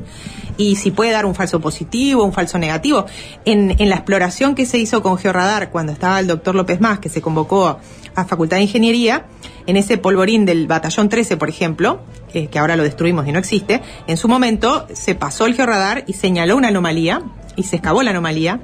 y 0.58 0.76
si 0.76 0.92
puede 0.92 1.12
dar 1.12 1.26
un 1.26 1.34
falso 1.34 1.60
positivo, 1.60 2.24
un 2.24 2.34
falso 2.34 2.58
negativo. 2.58 3.06
En, 3.46 3.76
en 3.80 3.90
la 3.90 3.96
exploración 3.96 4.56
que 4.56 4.66
se 4.66 4.78
hizo 4.78 5.02
con 5.02 5.18
Georradar 5.18 5.72
cuando 5.72 5.92
estaba 5.92 6.20
el 6.20 6.28
doctor 6.28 6.56
López 6.56 6.80
Más, 6.80 7.00
que 7.00 7.10
se 7.10 7.22
convocó 7.22 7.80
a 8.16 8.26
Facultad 8.26 8.58
de 8.58 8.64
Ingeniería, 8.64 9.26
en 9.66 9.78
ese 9.78 9.98
polvorín 9.98 10.46
del 10.46 10.68
batallón 10.68 11.10
13, 11.10 11.38
por 11.38 11.50
ejemplo, 11.50 12.02
eh, 12.34 12.48
que 12.48 12.60
ahora 12.60 12.76
lo 12.76 12.84
destruimos 12.84 13.28
y 13.28 13.32
no 13.32 13.40
existe, 13.40 13.82
en 14.08 14.18
su 14.18 14.28
momento 14.28 14.88
se 14.94 15.16
pasó 15.16 15.46
el 15.46 15.56
georradar 15.56 16.04
y 16.08 16.14
señaló 16.14 16.58
una 16.58 16.68
anomalía 16.68 17.22
y 17.56 17.64
se 17.64 17.78
excavó 17.78 18.04
la 18.04 18.12
anomalía 18.12 18.60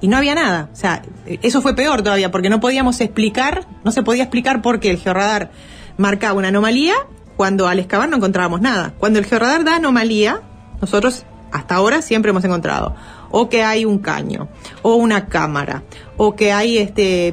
y 0.00 0.08
no 0.08 0.16
había 0.16 0.34
nada. 0.34 0.68
O 0.72 0.76
sea, 0.76 1.02
eso 1.26 1.60
fue 1.62 1.74
peor 1.74 2.02
todavía 2.02 2.30
porque 2.30 2.50
no 2.50 2.60
podíamos 2.60 3.00
explicar, 3.00 3.66
no 3.84 3.92
se 3.92 4.02
podía 4.02 4.24
explicar 4.24 4.62
por 4.62 4.80
qué 4.80 4.90
el 4.90 4.98
georradar 4.98 5.50
marcaba 5.96 6.38
una 6.38 6.48
anomalía 6.48 6.94
cuando 7.36 7.68
al 7.68 7.78
excavar 7.78 8.08
no 8.08 8.16
encontrábamos 8.16 8.60
nada. 8.60 8.94
Cuando 8.98 9.18
el 9.18 9.26
georradar 9.26 9.64
da 9.64 9.76
anomalía, 9.76 10.42
nosotros 10.80 11.24
hasta 11.52 11.74
ahora 11.74 12.02
siempre 12.02 12.30
hemos 12.30 12.44
encontrado 12.44 12.94
o 13.30 13.48
que 13.48 13.62
hay 13.62 13.84
un 13.84 13.98
caño, 13.98 14.48
o 14.82 14.96
una 14.96 15.26
cámara, 15.26 15.82
o 16.16 16.34
que 16.34 16.52
hay 16.52 16.78
este 16.78 17.32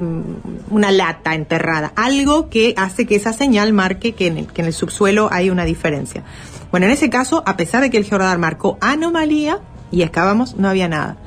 una 0.69 0.91
lata 0.91 1.33
enterrada, 1.33 1.91
algo 1.95 2.49
que 2.49 2.73
hace 2.77 3.05
que 3.05 3.15
esa 3.15 3.33
señal 3.33 3.73
marque 3.73 4.13
que 4.13 4.27
en 4.27 4.37
el, 4.37 4.47
que 4.47 4.61
en 4.61 4.67
el 4.67 4.73
subsuelo 4.73 5.29
hay 5.31 5.49
una 5.49 5.65
diferencia. 5.65 6.23
Bueno, 6.71 6.85
en 6.85 6.91
ese 6.91 7.09
caso, 7.09 7.43
a 7.45 7.57
pesar 7.57 7.81
de 7.81 7.89
que 7.89 7.97
el 7.97 8.05
georradar 8.05 8.37
marcó 8.37 8.77
anomalía 8.81 9.59
y 9.91 10.03
excavamos, 10.03 10.55
no 10.55 10.69
había 10.69 10.87
nada. 10.87 11.17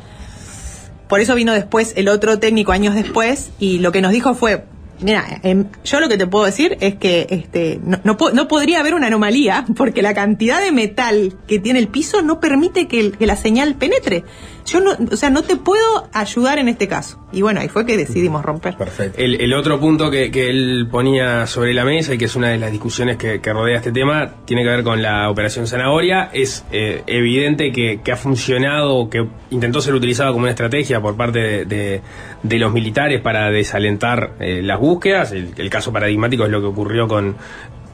Por 1.11 1.21
eso 1.21 1.35
vino 1.35 1.53
después 1.53 1.93
el 1.97 2.09
otro 2.09 2.39
técnico 2.39 2.71
años 2.71 2.95
después 2.95 3.51
y 3.59 3.81
lo 3.81 3.91
que 3.91 4.01
nos 4.01 4.13
dijo 4.13 4.35
fue, 4.35 4.65
Mira, 5.03 5.41
em, 5.43 5.65
yo 5.83 5.99
lo 5.99 6.09
que 6.11 6.19
te 6.19 6.27
puedo 6.27 6.45
decir 6.45 6.77
es 6.81 6.95
que 6.95 7.27
este, 7.31 7.81
no, 7.83 7.99
no, 8.05 8.17
no 8.35 8.49
podría 8.49 8.81
haber 8.81 8.95
una 8.95 9.07
anomalía 9.07 9.65
porque 9.77 10.03
la 10.03 10.15
cantidad 10.15 10.63
de 10.63 10.73
metal 10.73 11.35
que 11.47 11.59
tiene 11.59 11.79
el 11.79 11.89
piso 11.89 12.23
no 12.23 12.39
permite 12.39 12.87
que 12.87 13.15
la 13.19 13.37
señal 13.37 13.75
penetre. 13.75 14.25
Yo 14.67 14.81
no, 14.81 14.93
o 15.13 15.17
sea, 15.17 15.31
no 15.31 15.43
te 15.43 15.57
puedo 15.57 16.09
ayudar 16.13 16.59
en 16.59 16.69
este 16.69 16.87
caso. 16.89 17.19
Y 17.33 17.43
bueno, 17.43 17.61
ahí 17.61 17.69
fue 17.69 17.87
que 17.87 17.97
decidimos 17.97 18.45
romper. 18.45 18.77
El, 19.17 19.41
el 19.41 19.55
otro 19.55 19.79
punto 19.81 20.11
que, 20.11 20.31
que 20.31 20.51
él 20.51 20.89
ponía 20.91 21.47
sobre 21.47 21.73
la 21.75 21.85
mesa 21.85 22.15
y 22.15 22.19
que 22.19 22.25
es 22.27 22.37
una 22.37 22.49
de 22.49 22.59
las 22.59 22.71
discusiones 22.73 23.17
que, 23.17 23.41
que 23.41 23.53
rodea 23.53 23.77
este 23.77 23.93
tema 23.93 24.33
tiene 24.45 24.63
que 24.63 24.69
ver 24.69 24.83
con 24.83 25.01
la 25.03 25.31
operación 25.31 25.67
zanahoria. 25.67 26.31
Es 26.33 26.65
eh, 26.73 27.03
evidente 27.07 27.73
que, 27.73 28.01
que 28.03 28.13
ha 28.13 28.17
funcionado, 28.17 29.09
que 29.09 29.27
intentó 29.51 29.81
ser 29.81 29.95
utilizado 29.95 30.33
como 30.33 30.43
una 30.43 30.51
estrategia 30.51 31.01
por 31.01 31.17
parte 31.17 31.39
de, 31.39 31.65
de- 31.65 32.01
de 32.43 32.59
los 32.59 32.73
militares 32.73 33.21
para 33.21 33.51
desalentar 33.51 34.33
eh, 34.41 34.63
las 34.63 34.81
búsquedas. 34.81 35.33
El, 35.33 35.51
el 35.57 35.71
caso 35.71 35.93
paradigmático 35.93 36.45
es 36.45 36.51
lo 36.51 36.61
que 36.61 36.67
ocurrió 36.67 37.07
con 37.07 37.37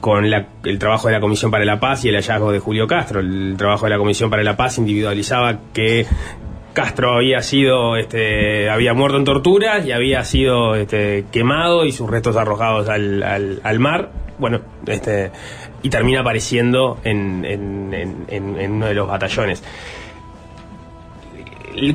con 0.00 0.30
la- 0.30 0.46
el 0.64 0.78
trabajo 0.78 1.08
de 1.08 1.14
la 1.14 1.20
Comisión 1.20 1.50
para 1.50 1.64
la 1.64 1.80
Paz 1.80 2.04
y 2.04 2.10
el 2.10 2.14
hallazgo 2.16 2.52
de 2.52 2.58
Julio 2.60 2.86
Castro. 2.86 3.18
El 3.20 3.54
trabajo 3.56 3.86
de 3.86 3.90
la 3.90 3.98
Comisión 3.98 4.30
para 4.30 4.42
la 4.44 4.56
Paz 4.56 4.78
individualizaba 4.78 5.58
que 5.72 6.06
Castro 6.76 7.16
había 7.16 7.40
sido, 7.40 7.96
este, 7.96 8.68
había 8.68 8.92
muerto 8.92 9.16
en 9.16 9.24
torturas 9.24 9.86
y 9.86 9.92
había 9.92 10.22
sido 10.24 10.74
este, 10.74 11.24
quemado 11.32 11.86
y 11.86 11.92
sus 11.92 12.10
restos 12.10 12.36
arrojados 12.36 12.90
al, 12.90 13.22
al- 13.22 13.60
al 13.64 13.78
mar. 13.80 14.10
Bueno, 14.38 14.60
este, 14.86 15.30
y 15.82 15.88
termina 15.88 16.20
apareciendo 16.20 16.98
en, 17.02 17.46
en- 17.46 17.94
en- 17.94 18.24
en- 18.28 18.60
en 18.60 18.72
uno 18.72 18.86
de 18.88 18.94
los 18.94 19.08
batallones. 19.08 19.64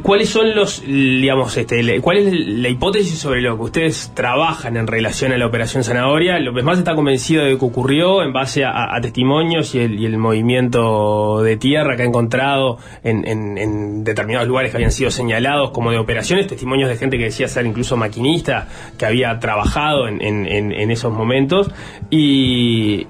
¿Cuáles 0.03 0.29
son 0.29 0.53
los, 0.53 0.83
digamos, 0.85 1.57
este, 1.57 1.99
cuál 2.01 2.17
es 2.17 2.33
la 2.47 2.69
hipótesis 2.69 3.17
sobre 3.17 3.41
lo 3.41 3.55
que 3.57 3.63
ustedes 3.63 4.11
trabajan 4.13 4.77
en 4.77 4.85
relación 4.85 5.31
a 5.31 5.37
la 5.37 5.47
operación 5.47 5.83
zanahoria? 5.83 6.37
López 6.39 6.63
Más 6.63 6.77
está 6.77 6.93
convencido 6.93 7.43
de 7.45 7.57
que 7.57 7.65
ocurrió 7.65 8.21
en 8.21 8.31
base 8.31 8.63
a, 8.63 8.99
testimonios 9.01 9.73
y 9.73 9.79
el, 9.79 9.99
y 9.99 10.05
el 10.05 10.17
movimiento 10.17 11.41
de 11.41 11.57
tierra 11.57 11.95
que 11.95 12.03
ha 12.03 12.05
encontrado 12.05 12.77
en, 13.03 13.27
en- 13.27 14.03
determinados 14.03 14.47
lugares 14.47 14.69
que 14.71 14.77
habían 14.77 14.91
sido 14.91 15.09
señalados 15.09 15.71
como 15.71 15.89
de 15.91 15.97
operaciones, 15.97 16.45
testimonios 16.47 16.87
de 16.89 16.97
gente 16.97 17.17
que 17.17 17.23
decía 17.25 17.47
ser 17.47 17.65
incluso 17.65 17.97
maquinista, 17.97 18.67
que 18.99 19.05
había 19.07 19.39
trabajado 19.39 20.07
en- 20.07 20.21
en 20.21 20.91
esos 20.91 21.11
momentos 21.11 21.71
y, 22.09 23.07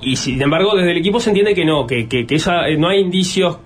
y 0.00 0.16
sin 0.16 0.40
embargo 0.40 0.74
desde 0.76 0.92
el 0.92 0.96
equipo 0.98 1.20
se 1.20 1.30
entiende 1.30 1.54
que 1.54 1.64
no, 1.64 1.86
que, 1.86 2.08
que, 2.08 2.26
que 2.26 2.36
esa- 2.36 2.68
no 2.78 2.88
hay 2.88 3.00
indicios 3.00 3.58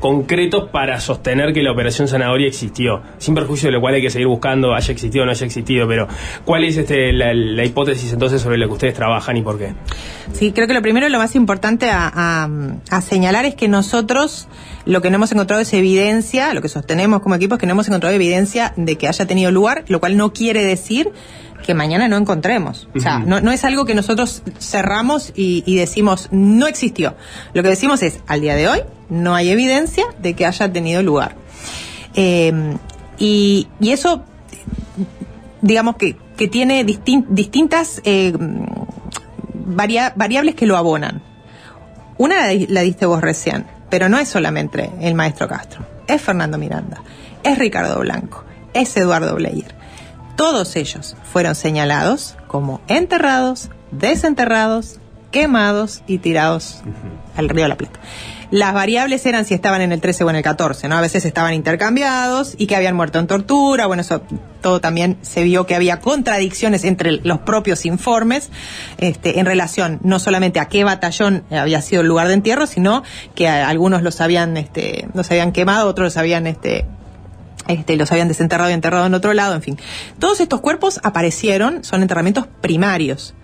concretos 0.00 0.68
para 0.70 0.98
sostener 1.00 1.52
que 1.52 1.62
la 1.62 1.70
operación 1.72 2.08
zanahoria 2.08 2.48
existió, 2.48 3.02
sin 3.18 3.34
perjuicio 3.34 3.68
de 3.68 3.72
lo 3.74 3.80
cual 3.80 3.94
hay 3.94 4.02
que 4.02 4.10
seguir 4.10 4.26
buscando, 4.26 4.74
haya 4.74 4.92
existido 4.92 5.22
o 5.22 5.26
no 5.26 5.30
haya 5.32 5.46
existido, 5.46 5.86
pero 5.86 6.08
¿cuál 6.44 6.64
es 6.64 6.76
este, 6.78 7.12
la, 7.12 7.32
la 7.34 7.64
hipótesis 7.64 8.12
entonces 8.12 8.40
sobre 8.42 8.58
la 8.58 8.66
que 8.66 8.72
ustedes 8.72 8.94
trabajan 8.94 9.36
y 9.36 9.42
por 9.42 9.58
qué? 9.58 9.74
Sí, 10.32 10.52
creo 10.52 10.66
que 10.66 10.74
lo 10.74 10.82
primero 10.82 11.06
y 11.06 11.10
lo 11.10 11.18
más 11.18 11.34
importante 11.36 11.90
a, 11.90 12.10
a- 12.14 12.48
a 12.90 13.00
señalar 13.02 13.44
es 13.44 13.54
que 13.54 13.68
nosotros 13.68 14.48
lo 14.86 15.02
que 15.02 15.10
no 15.10 15.16
hemos 15.16 15.30
encontrado 15.32 15.60
es 15.62 15.72
evidencia, 15.74 16.54
lo 16.54 16.62
que 16.62 16.68
sostenemos 16.70 17.20
como 17.20 17.34
equipo 17.34 17.54
es 17.56 17.60
que 17.60 17.66
no 17.66 17.72
hemos 17.72 17.86
encontrado 17.88 18.14
evidencia 18.14 18.72
de 18.76 18.96
que 18.96 19.06
haya 19.06 19.26
tenido 19.26 19.50
lugar, 19.52 19.84
lo 19.88 20.00
cual 20.00 20.16
no 20.16 20.32
quiere 20.32 20.64
decir 20.64 21.10
que 21.66 21.74
mañana 21.74 22.08
no 22.08 22.16
encontremos. 22.16 22.88
O 22.96 23.00
sea, 23.00 23.18
no, 23.18 23.42
no 23.42 23.52
es 23.52 23.64
algo 23.66 23.84
que 23.84 23.94
nosotros 23.94 24.42
cerramos 24.58 25.34
y, 25.36 25.62
y 25.66 25.76
decimos 25.76 26.28
no 26.30 26.66
existió. 26.66 27.14
Lo 27.52 27.62
que 27.62 27.68
decimos 27.68 28.02
es, 28.02 28.20
al 28.26 28.40
día 28.40 28.54
de 28.56 28.66
hoy, 28.66 28.80
no 29.10 29.34
hay 29.34 29.50
evidencia 29.50 30.04
de 30.18 30.34
que 30.34 30.46
haya 30.46 30.72
tenido 30.72 31.02
lugar. 31.02 31.34
Eh, 32.14 32.76
y, 33.18 33.68
y 33.80 33.90
eso, 33.90 34.24
digamos 35.60 35.96
que, 35.96 36.16
que 36.36 36.48
tiene 36.48 36.84
distin- 36.86 37.26
distintas 37.28 38.00
eh, 38.04 38.32
varia- 39.66 40.12
variables 40.16 40.54
que 40.54 40.66
lo 40.66 40.76
abonan. 40.76 41.22
Una 42.18 42.46
la, 42.52 42.64
la 42.68 42.80
diste 42.82 43.06
vos 43.06 43.20
recién, 43.20 43.66
pero 43.88 44.08
no 44.08 44.18
es 44.18 44.28
solamente 44.28 44.90
el 45.00 45.14
maestro 45.14 45.48
Castro, 45.48 45.84
es 46.06 46.20
Fernando 46.20 46.58
Miranda, 46.58 47.02
es 47.42 47.58
Ricardo 47.58 47.98
Blanco, 48.00 48.44
es 48.74 48.96
Eduardo 48.96 49.34
Bleyer. 49.34 49.74
Todos 50.36 50.76
ellos 50.76 51.16
fueron 51.32 51.54
señalados 51.54 52.36
como 52.46 52.80
enterrados, 52.88 53.70
desenterrados, 53.90 54.98
quemados 55.30 56.02
y 56.06 56.18
tirados 56.18 56.82
al 57.36 57.48
río 57.48 57.64
de 57.64 57.68
la 57.68 57.76
Plata. 57.76 58.00
Las 58.50 58.74
variables 58.74 59.24
eran 59.26 59.44
si 59.44 59.54
estaban 59.54 59.80
en 59.80 59.92
el 59.92 60.00
13 60.00 60.24
o 60.24 60.30
en 60.30 60.36
el 60.36 60.42
14, 60.42 60.88
¿no? 60.88 60.96
A 60.96 61.00
veces 61.00 61.24
estaban 61.24 61.54
intercambiados 61.54 62.54
y 62.58 62.66
que 62.66 62.74
habían 62.74 62.96
muerto 62.96 63.18
en 63.20 63.28
tortura, 63.28 63.86
bueno, 63.86 64.02
eso 64.02 64.22
todo 64.60 64.80
también 64.80 65.18
se 65.22 65.42
vio 65.44 65.66
que 65.66 65.74
había 65.74 66.00
contradicciones 66.00 66.84
entre 66.84 67.12
los 67.22 67.38
propios 67.38 67.86
informes 67.86 68.50
este, 68.98 69.38
en 69.38 69.46
relación 69.46 70.00
no 70.02 70.18
solamente 70.18 70.60
a 70.60 70.66
qué 70.66 70.84
batallón 70.84 71.44
había 71.50 71.80
sido 71.80 72.02
el 72.02 72.08
lugar 72.08 72.28
de 72.28 72.34
entierro, 72.34 72.66
sino 72.66 73.02
que 73.34 73.48
algunos 73.48 74.02
los 74.02 74.20
habían, 74.20 74.56
este, 74.56 75.08
los 75.14 75.30
habían 75.30 75.52
quemado, 75.52 75.88
otros 75.88 76.06
los 76.06 76.16
habían, 76.16 76.46
este, 76.46 76.86
este, 77.68 77.96
los 77.96 78.10
habían 78.10 78.28
desenterrado 78.28 78.70
y 78.70 78.74
enterrado 78.74 79.06
en 79.06 79.14
otro 79.14 79.32
lado, 79.32 79.54
en 79.54 79.62
fin. 79.62 79.78
Todos 80.18 80.40
estos 80.40 80.60
cuerpos 80.60 81.00
aparecieron, 81.04 81.84
son 81.84 82.02
enterramientos 82.02 82.46
primarios. 82.60 83.34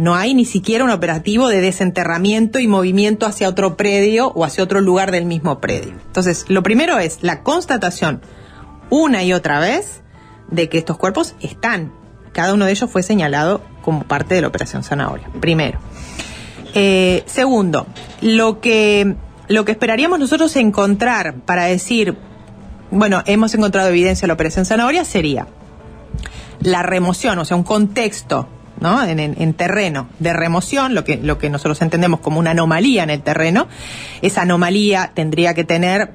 No 0.00 0.14
hay 0.14 0.32
ni 0.32 0.46
siquiera 0.46 0.82
un 0.82 0.88
operativo 0.88 1.48
de 1.48 1.60
desenterramiento 1.60 2.58
y 2.58 2.66
movimiento 2.66 3.26
hacia 3.26 3.50
otro 3.50 3.76
predio 3.76 4.28
o 4.28 4.46
hacia 4.46 4.64
otro 4.64 4.80
lugar 4.80 5.10
del 5.10 5.26
mismo 5.26 5.60
predio. 5.60 5.92
Entonces, 6.06 6.46
lo 6.48 6.62
primero 6.62 6.98
es 6.98 7.18
la 7.20 7.42
constatación 7.42 8.22
una 8.88 9.22
y 9.24 9.34
otra 9.34 9.60
vez 9.60 10.00
de 10.50 10.70
que 10.70 10.78
estos 10.78 10.96
cuerpos 10.96 11.34
están. 11.42 11.92
Cada 12.32 12.54
uno 12.54 12.64
de 12.64 12.70
ellos 12.70 12.90
fue 12.90 13.02
señalado 13.02 13.60
como 13.82 14.04
parte 14.04 14.34
de 14.34 14.40
la 14.40 14.48
operación 14.48 14.84
Zanahoria. 14.84 15.28
Primero. 15.38 15.78
Eh, 16.72 17.22
segundo, 17.26 17.86
lo 18.22 18.62
que, 18.62 19.16
lo 19.48 19.66
que 19.66 19.72
esperaríamos 19.72 20.18
nosotros 20.18 20.56
encontrar 20.56 21.34
para 21.40 21.64
decir, 21.64 22.16
bueno, 22.90 23.22
hemos 23.26 23.52
encontrado 23.52 23.90
evidencia 23.90 24.22
de 24.22 24.28
la 24.28 24.34
operación 24.34 24.64
Zanahoria 24.64 25.04
sería 25.04 25.46
la 26.62 26.82
remoción, 26.82 27.38
o 27.38 27.44
sea, 27.44 27.58
un 27.58 27.64
contexto 27.64 28.48
¿no? 28.80 29.02
En, 29.04 29.18
en- 29.20 29.34
en 29.40 29.54
terreno 29.54 30.08
de 30.18 30.32
remoción, 30.32 30.94
lo 30.94 31.04
que, 31.04 31.16
nosotros 31.50 31.80
entendemos 31.82 32.20
como 32.20 32.38
una 32.38 32.50
anomalía 32.52 33.02
en 33.02 33.10
el 33.10 33.22
terreno. 33.22 33.68
Esa 34.22 34.42
anomalía 34.42 35.12
tendría 35.14 35.54
que 35.54 35.64
tener, 35.64 36.12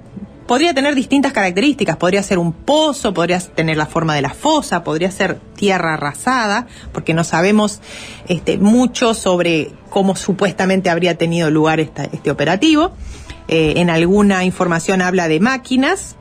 podría 0.47 0.73
tener 0.73 0.95
distintas 0.95 1.31
características, 1.33 1.97
podría 1.97 2.21
ser 2.23 2.37
un 2.39 2.53
pozo, 2.53 3.13
podría 3.13 3.39
tener 3.39 3.77
la 3.77 3.85
forma 3.85 4.15
de 4.15 4.21
la 4.21 4.31
fosa, 4.33 4.83
podría 4.83 5.11
ser 5.11 5.39
tierra 5.55 5.93
arrasada, 5.95 6.67
porque 6.91 7.13
no 7.13 7.23
sabemos 7.23 7.81
este, 8.27 8.57
mucho 8.57 9.13
sobre 9.13 9.71
cómo 9.89 10.15
supuestamente 10.15 10.89
habría 10.89 11.17
tenido 11.17 11.49
lugar 11.51 11.79
este 11.79 12.29
operativo. 12.31 12.91
Eh, 13.47 13.73
en 13.77 13.91
alguna 13.91 14.43
información 14.43 15.01
habla 15.03 15.27
de 15.27 15.39
máquinas, 15.39 16.15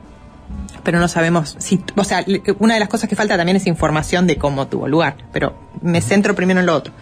pero 0.85 0.99
no 0.99 1.09
sabemos 1.09 1.57
si, 1.59 1.83
o 1.95 2.03
sea, 2.05 2.23
una 2.59 2.75
de 2.75 2.79
las 2.79 2.87
cosas 2.87 3.09
que 3.09 3.15
falta 3.15 3.35
también 3.35 3.57
es 3.57 3.67
información 3.67 4.27
de 4.27 4.37
cómo 4.37 4.67
tuvo 4.67 4.87
lugar, 4.87 5.17
pero 5.33 5.57
me 5.81 5.99
centro 5.99 6.35
primero 6.35 6.61
en 6.61 6.67
lo 6.67 6.75
otro. 6.75 6.93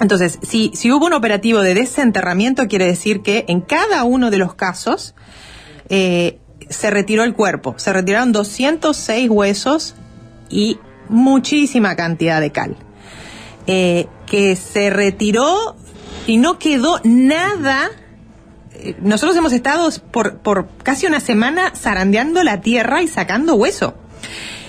Entonces, 0.00 0.40
si, 0.42 0.72
si 0.74 0.90
hubo 0.90 1.06
un 1.06 1.12
operativo 1.12 1.60
de 1.60 1.72
desenterramiento, 1.72 2.66
quiere 2.66 2.84
decir 2.84 3.22
que 3.22 3.44
en 3.48 3.60
cada 3.60 4.02
uno 4.02 4.30
de 4.30 4.38
los 4.38 4.54
casos 4.54 5.14
eh, 5.88 6.40
se 6.68 6.90
retiró 6.90 7.22
el 7.22 7.32
cuerpo, 7.32 7.74
se 7.78 7.92
retiraron 7.92 8.32
206 8.32 9.30
huesos 9.30 9.94
y 10.50 10.78
muchísima 11.08 11.94
cantidad 11.94 12.40
de 12.40 12.50
cal. 12.50 12.76
Eh, 13.66 14.08
que 14.26 14.56
se 14.56 14.90
retiró 14.90 15.76
y 16.26 16.38
no 16.38 16.58
quedó 16.58 17.00
nada 17.04 17.90
nosotros 19.00 19.36
hemos 19.36 19.52
estado 19.52 19.88
por, 20.10 20.38
por 20.38 20.68
casi 20.82 21.06
una 21.06 21.20
semana 21.20 21.72
zarandeando 21.74 22.42
la 22.42 22.60
tierra 22.60 23.02
y 23.02 23.08
sacando 23.08 23.54
hueso. 23.54 23.94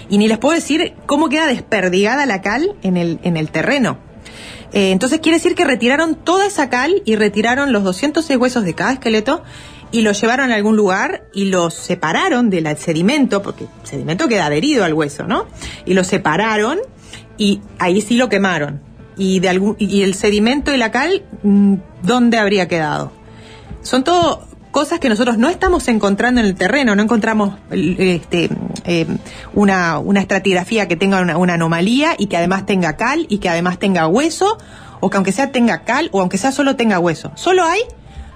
Y 0.09 0.17
ni 0.17 0.27
les 0.27 0.37
puedo 0.37 0.55
decir 0.55 0.93
cómo 1.05 1.29
queda 1.29 1.47
desperdigada 1.47 2.25
la 2.25 2.41
cal 2.41 2.75
en 2.83 2.97
el, 2.97 3.19
en 3.23 3.37
el 3.37 3.49
terreno. 3.49 3.97
Eh, 4.71 4.91
entonces 4.91 5.19
quiere 5.19 5.37
decir 5.37 5.55
que 5.55 5.65
retiraron 5.65 6.15
toda 6.15 6.45
esa 6.45 6.69
cal 6.69 7.01
y 7.05 7.15
retiraron 7.15 7.71
los 7.71 7.83
206 7.83 8.37
huesos 8.39 8.63
de 8.63 8.73
cada 8.73 8.93
esqueleto 8.93 9.43
y 9.91 10.01
los 10.01 10.19
llevaron 10.19 10.51
a 10.51 10.55
algún 10.55 10.75
lugar 10.75 11.23
y 11.33 11.45
los 11.45 11.73
separaron 11.73 12.49
del 12.49 12.67
sedimento, 12.77 13.41
porque 13.41 13.65
el 13.65 13.87
sedimento 13.87 14.27
queda 14.27 14.47
adherido 14.47 14.83
al 14.83 14.93
hueso, 14.93 15.25
¿no? 15.25 15.47
Y 15.85 15.93
los 15.93 16.07
separaron 16.07 16.79
y 17.37 17.61
ahí 17.79 18.01
sí 18.01 18.17
lo 18.17 18.27
quemaron. 18.27 18.81
Y, 19.17 19.39
de 19.39 19.47
algún, 19.47 19.77
y 19.79 20.01
el 20.01 20.13
sedimento 20.13 20.73
y 20.73 20.77
la 20.77 20.91
cal, 20.91 21.23
mm, 21.43 21.75
¿dónde 22.03 22.37
habría 22.37 22.67
quedado? 22.67 23.13
Son 23.85 24.03
todo 24.03 24.47
cosas 24.71 24.99
que 24.99 25.07
nosotros 25.07 25.37
no 25.37 25.47
estamos 25.49 25.87
encontrando 25.87 26.41
en 26.41 26.47
el 26.47 26.55
terreno, 26.55 26.95
no 26.95 27.01
encontramos 27.01 27.55
este, 27.71 28.49
eh, 28.83 29.07
una, 29.53 29.99
una 29.99 30.19
estratigrafía 30.19 30.87
que 30.89 30.97
tenga 30.97 31.21
una, 31.21 31.37
una 31.37 31.53
anomalía 31.53 32.15
y 32.17 32.25
que 32.27 32.35
además 32.35 32.65
tenga 32.65 32.97
cal 32.97 33.25
y 33.29 33.37
que 33.37 33.47
además 33.47 33.79
tenga 33.79 34.05
hueso, 34.07 34.57
o 34.99 35.09
que 35.09 35.15
aunque 35.15 35.31
sea 35.31 35.51
tenga 35.53 35.83
cal 35.85 36.09
o 36.11 36.19
aunque 36.19 36.37
sea 36.37 36.51
solo 36.51 36.75
tenga 36.75 36.99
hueso. 36.99 37.31
Solo 37.35 37.63
hay 37.63 37.79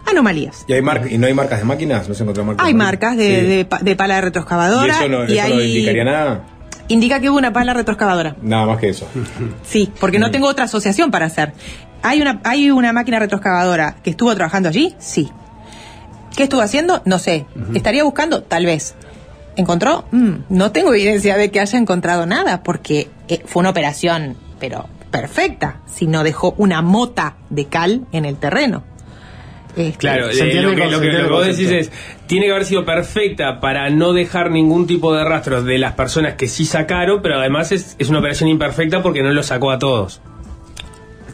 anomalías. 0.10 0.64
¿Y, 0.68 0.74
hay 0.74 0.82
mar- 0.82 1.08
¿Y 1.12 1.18
no 1.18 1.28
hay 1.28 1.34
marcas 1.34 1.60
de 1.60 1.66
máquinas? 1.66 2.08
¿No 2.08 2.16
se 2.16 2.24
encontró 2.24 2.46
marcas 2.46 2.66
Hay 2.66 2.72
de 2.74 2.78
marcas 2.78 3.18
de, 3.18 3.24
Sí. 3.42 3.46
de 3.48 3.66
pa- 3.66 3.80
de 3.80 3.96
pala 3.98 4.18
¿Y 4.18 4.22
retroexcavadora 4.22 4.94
eso 4.98 5.10
no, 5.10 5.26
y 5.30 5.38
eso 5.38 5.50
no 5.50 5.56
hay- 5.56 5.72
indicaría 5.76 6.04
nada? 6.06 6.44
indica 6.88 7.20
que 7.20 7.30
hubo 7.30 7.38
una 7.38 7.54
pala 7.54 7.74
retroexcavadora. 7.76 8.36
Nada 8.42 8.66
más 8.66 8.80
que 8.80 8.90
eso. 8.90 9.08
Sí, 9.64 9.92
porque 10.00 10.18
no 10.18 10.32
tengo 10.32 10.48
otra 10.48 10.66
asociación 10.66 11.12
para 11.12 11.28
hacer. 11.28 11.54
¿Hay 12.04 12.22
una, 12.22 12.40
¿Hay 12.44 12.72
una 12.72 12.94
máquina 12.94 13.20
retroexcavadora 13.20 13.98
que 14.04 14.10
estuvo 14.12 14.34
trabajando 14.36 14.70
allí? 14.70 14.96
Sí. 15.00 15.30
¿Qué 16.36 16.44
estuvo 16.44 16.62
haciendo? 16.62 17.02
No 17.06 17.20
sé. 17.20 17.46
¿Estaría 17.74 18.04
buscando? 18.04 18.44
Tal 18.44 18.66
vez. 18.66 18.96
¿Encontró? 19.56 20.06
Mm, 20.12 20.32
no 20.50 20.72
tengo 20.72 20.94
evidencia 20.94 21.36
de 21.36 21.52
que 21.52 21.60
haya 21.60 21.78
encontrado 21.78 22.26
nada, 22.26 22.64
porque 22.64 23.10
eh, 23.28 23.42
fue 23.46 23.60
una 23.62 23.72
operación, 23.72 24.38
pero 24.60 24.88
perfecta, 25.12 25.82
si 25.86 26.08
no 26.08 26.24
dejó 26.24 26.54
una 26.58 26.82
mota 26.82 27.36
de 27.50 27.66
cal 27.66 28.06
en 28.14 28.24
el 28.26 28.38
terreno. 28.38 28.84
Este, 29.76 29.98
Claro, 29.98 30.32
¿se 30.32 30.50
eh, 30.52 30.62
lo, 30.62 30.70
que, 30.76 30.86
lo 30.88 31.02
que- 31.02 31.08
lo 31.12 31.24
que 31.26 31.30
vos 31.32 31.46
decís 31.46 31.70
es, 31.72 31.92
tiene 32.28 32.46
que 32.46 32.52
haber 32.52 32.66
sido 32.66 32.86
perfecta 32.86 33.60
para 33.60 33.90
no 33.90 34.14
dejar 34.14 34.50
ningún 34.52 34.88
tipo 34.88 35.14
de 35.14 35.24
rastros 35.26 35.66
de 35.66 35.78
las 35.78 35.94
personas 35.94 36.36
que 36.36 36.48
sí 36.48 36.66
sacaron, 36.66 37.22
pero 37.22 37.38
además 37.40 37.72
es, 37.72 37.96
es 38.00 38.10
una 38.10 38.20
operación 38.20 38.50
imperfecta 38.50 39.02
porque 39.02 39.22
no 39.24 39.32
lo 39.32 39.44
sacó 39.44 39.72
a 39.72 39.80
todos. 39.80 40.22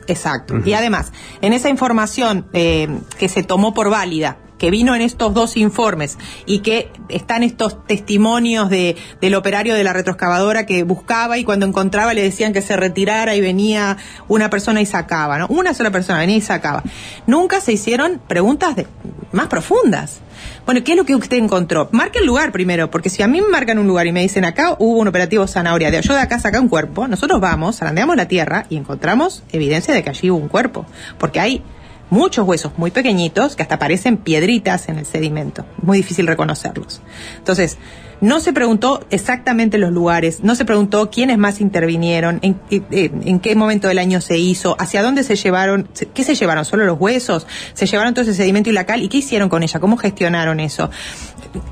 Exacto. 0.07 0.55
Y 0.63 0.73
además, 0.73 1.11
en 1.41 1.53
esa 1.53 1.69
información 1.69 2.45
eh, 2.53 2.87
que 3.17 3.29
se 3.29 3.43
tomó 3.43 3.73
por 3.73 3.89
válida, 3.89 4.37
que 4.57 4.71
vino 4.71 4.95
en 4.95 5.01
estos 5.01 5.33
dos 5.33 5.57
informes 5.57 6.17
y 6.45 6.59
que 6.59 6.89
están 7.09 7.43
estos 7.43 7.85
testimonios 7.87 8.69
de, 8.69 8.95
del 9.19 9.35
operario 9.35 9.73
de 9.75 9.83
la 9.83 9.91
retroexcavadora 9.91 10.65
que 10.65 10.83
buscaba 10.83 11.37
y 11.37 11.43
cuando 11.43 11.65
encontraba 11.65 12.13
le 12.13 12.21
decían 12.23 12.53
que 12.53 12.61
se 12.61 12.77
retirara 12.77 13.35
y 13.35 13.41
venía 13.41 13.97
una 14.29 14.49
persona 14.49 14.79
y 14.79 14.85
sacaba, 14.85 15.37
¿no? 15.39 15.47
Una 15.49 15.73
sola 15.73 15.91
persona 15.91 16.19
venía 16.19 16.37
y 16.37 16.41
sacaba. 16.41 16.83
Nunca 17.27 17.59
se 17.59 17.73
hicieron 17.73 18.21
preguntas 18.27 18.77
de- 18.77 18.87
más 19.33 19.47
profundas. 19.47 20.21
Bueno, 20.65 20.83
¿qué 20.83 20.93
es 20.93 20.97
lo 20.97 21.05
que 21.05 21.13
usted 21.13 21.37
encontró? 21.37 21.89
Marque 21.91 22.17
el 22.17 22.25
lugar 22.25 22.51
primero, 22.51 22.89
porque 22.89 23.11
si 23.11 23.21
a 23.21 23.27
mí 23.27 23.39
me 23.39 23.49
marcan 23.49 23.77
un 23.77 23.85
lugar 23.85 24.07
y 24.07 24.11
me 24.11 24.21
dicen 24.21 24.45
acá 24.45 24.75
hubo 24.79 24.97
un 24.97 25.07
operativo 25.07 25.45
zanahoria, 25.45 25.91
de 25.91 26.01
yo 26.01 26.15
de 26.15 26.21
acá 26.21 26.39
saca 26.39 26.59
un 26.59 26.69
cuerpo, 26.69 27.07
nosotros 27.07 27.39
vamos, 27.39 27.77
zarandeamos 27.77 28.15
la 28.15 28.27
tierra 28.27 28.65
y 28.67 28.77
encontramos 28.77 29.43
evidencia 29.51 29.93
de 29.93 30.03
que 30.03 30.09
allí 30.09 30.31
hubo 30.31 30.39
un 30.39 30.47
cuerpo. 30.47 30.87
Porque 31.19 31.39
hay 31.39 31.61
muchos 32.09 32.47
huesos 32.47 32.71
muy 32.77 32.89
pequeñitos 32.89 33.55
que 33.55 33.61
hasta 33.61 33.77
parecen 33.77 34.17
piedritas 34.17 34.89
en 34.89 34.97
el 34.97 35.05
sedimento. 35.05 35.67
Muy 35.83 35.97
difícil 35.97 36.25
reconocerlos. 36.25 36.99
Entonces, 37.37 37.77
no 38.21 38.39
se 38.39 38.53
preguntó 38.53 39.05
exactamente 39.09 39.77
los 39.77 39.91
lugares, 39.91 40.43
no 40.43 40.55
se 40.55 40.65
preguntó 40.65 41.09
quiénes 41.09 41.37
más 41.37 41.59
intervinieron, 41.61 42.39
en, 42.41 42.59
en- 42.69 43.21
en 43.27 43.39
qué 43.39 43.55
momento 43.55 43.87
del 43.87 43.99
año 43.99 44.21
se 44.21 44.37
hizo, 44.37 44.75
hacia 44.79 45.01
dónde 45.03 45.23
se 45.23 45.35
llevaron, 45.35 45.87
qué 46.13 46.23
se 46.23 46.35
llevaron, 46.35 46.65
solo 46.65 46.85
los 46.85 46.99
huesos, 46.99 47.45
se 47.73 47.85
llevaron 47.85 48.13
todo 48.13 48.23
ese 48.23 48.33
sedimento 48.33 48.69
y 48.69 48.73
la 48.73 48.85
cal, 48.85 49.01
y 49.03 49.09
qué 49.09 49.17
hicieron 49.17 49.49
con 49.49 49.63
ella, 49.63 49.79
cómo 49.79 49.97
gestionaron 49.97 50.59
eso. 50.59 50.89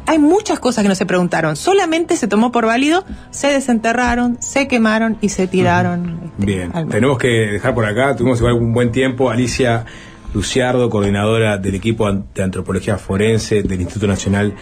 Hay 0.05 0.19
muchas 0.19 0.59
cosas 0.59 0.83
que 0.83 0.89
no 0.89 0.95
se 0.95 1.05
preguntaron, 1.05 1.55
solamente 1.55 2.15
se 2.17 2.27
tomó 2.27 2.51
por 2.51 2.65
válido, 2.65 3.03
se 3.31 3.47
desenterraron, 3.47 4.37
se 4.41 4.67
quemaron 4.67 5.17
y 5.21 5.29
se 5.29 5.47
tiraron. 5.47 6.31
Bien, 6.37 6.71
tenemos 6.89 7.17
que 7.17 7.27
dejar 7.27 7.73
por 7.73 7.85
acá, 7.85 8.15
tuvimos 8.15 8.39
igual 8.39 8.53
un 8.53 8.73
buen 8.73 8.91
tiempo. 8.91 9.29
Alicia 9.29 9.85
Luciardo, 10.33 10.89
coordinadora 10.89 11.57
del 11.57 11.75
equipo 11.75 12.11
de 12.11 12.43
antropología 12.43 12.97
forense 12.97 13.61
del 13.61 13.81
Instituto 13.81 14.07
Nacional 14.07 14.53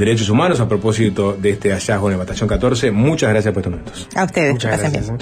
Derechos 0.00 0.30
Humanos, 0.30 0.58
a 0.60 0.66
propósito 0.66 1.36
de 1.38 1.50
este 1.50 1.72
hallazgo 1.72 2.06
en 2.08 2.12
el 2.14 2.18
Batallón 2.18 2.48
14. 2.48 2.90
Muchas 2.90 3.28
gracias 3.28 3.52
por 3.52 3.60
estos 3.60 3.72
minutos. 3.72 4.08
A 4.14 4.24
ustedes, 4.24 4.52
Muchas 4.54 4.80
gracias. 4.80 5.08
bien. 5.10 5.18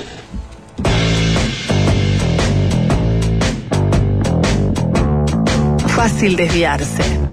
Fácil 5.89 6.37
desviarse. 6.37 7.28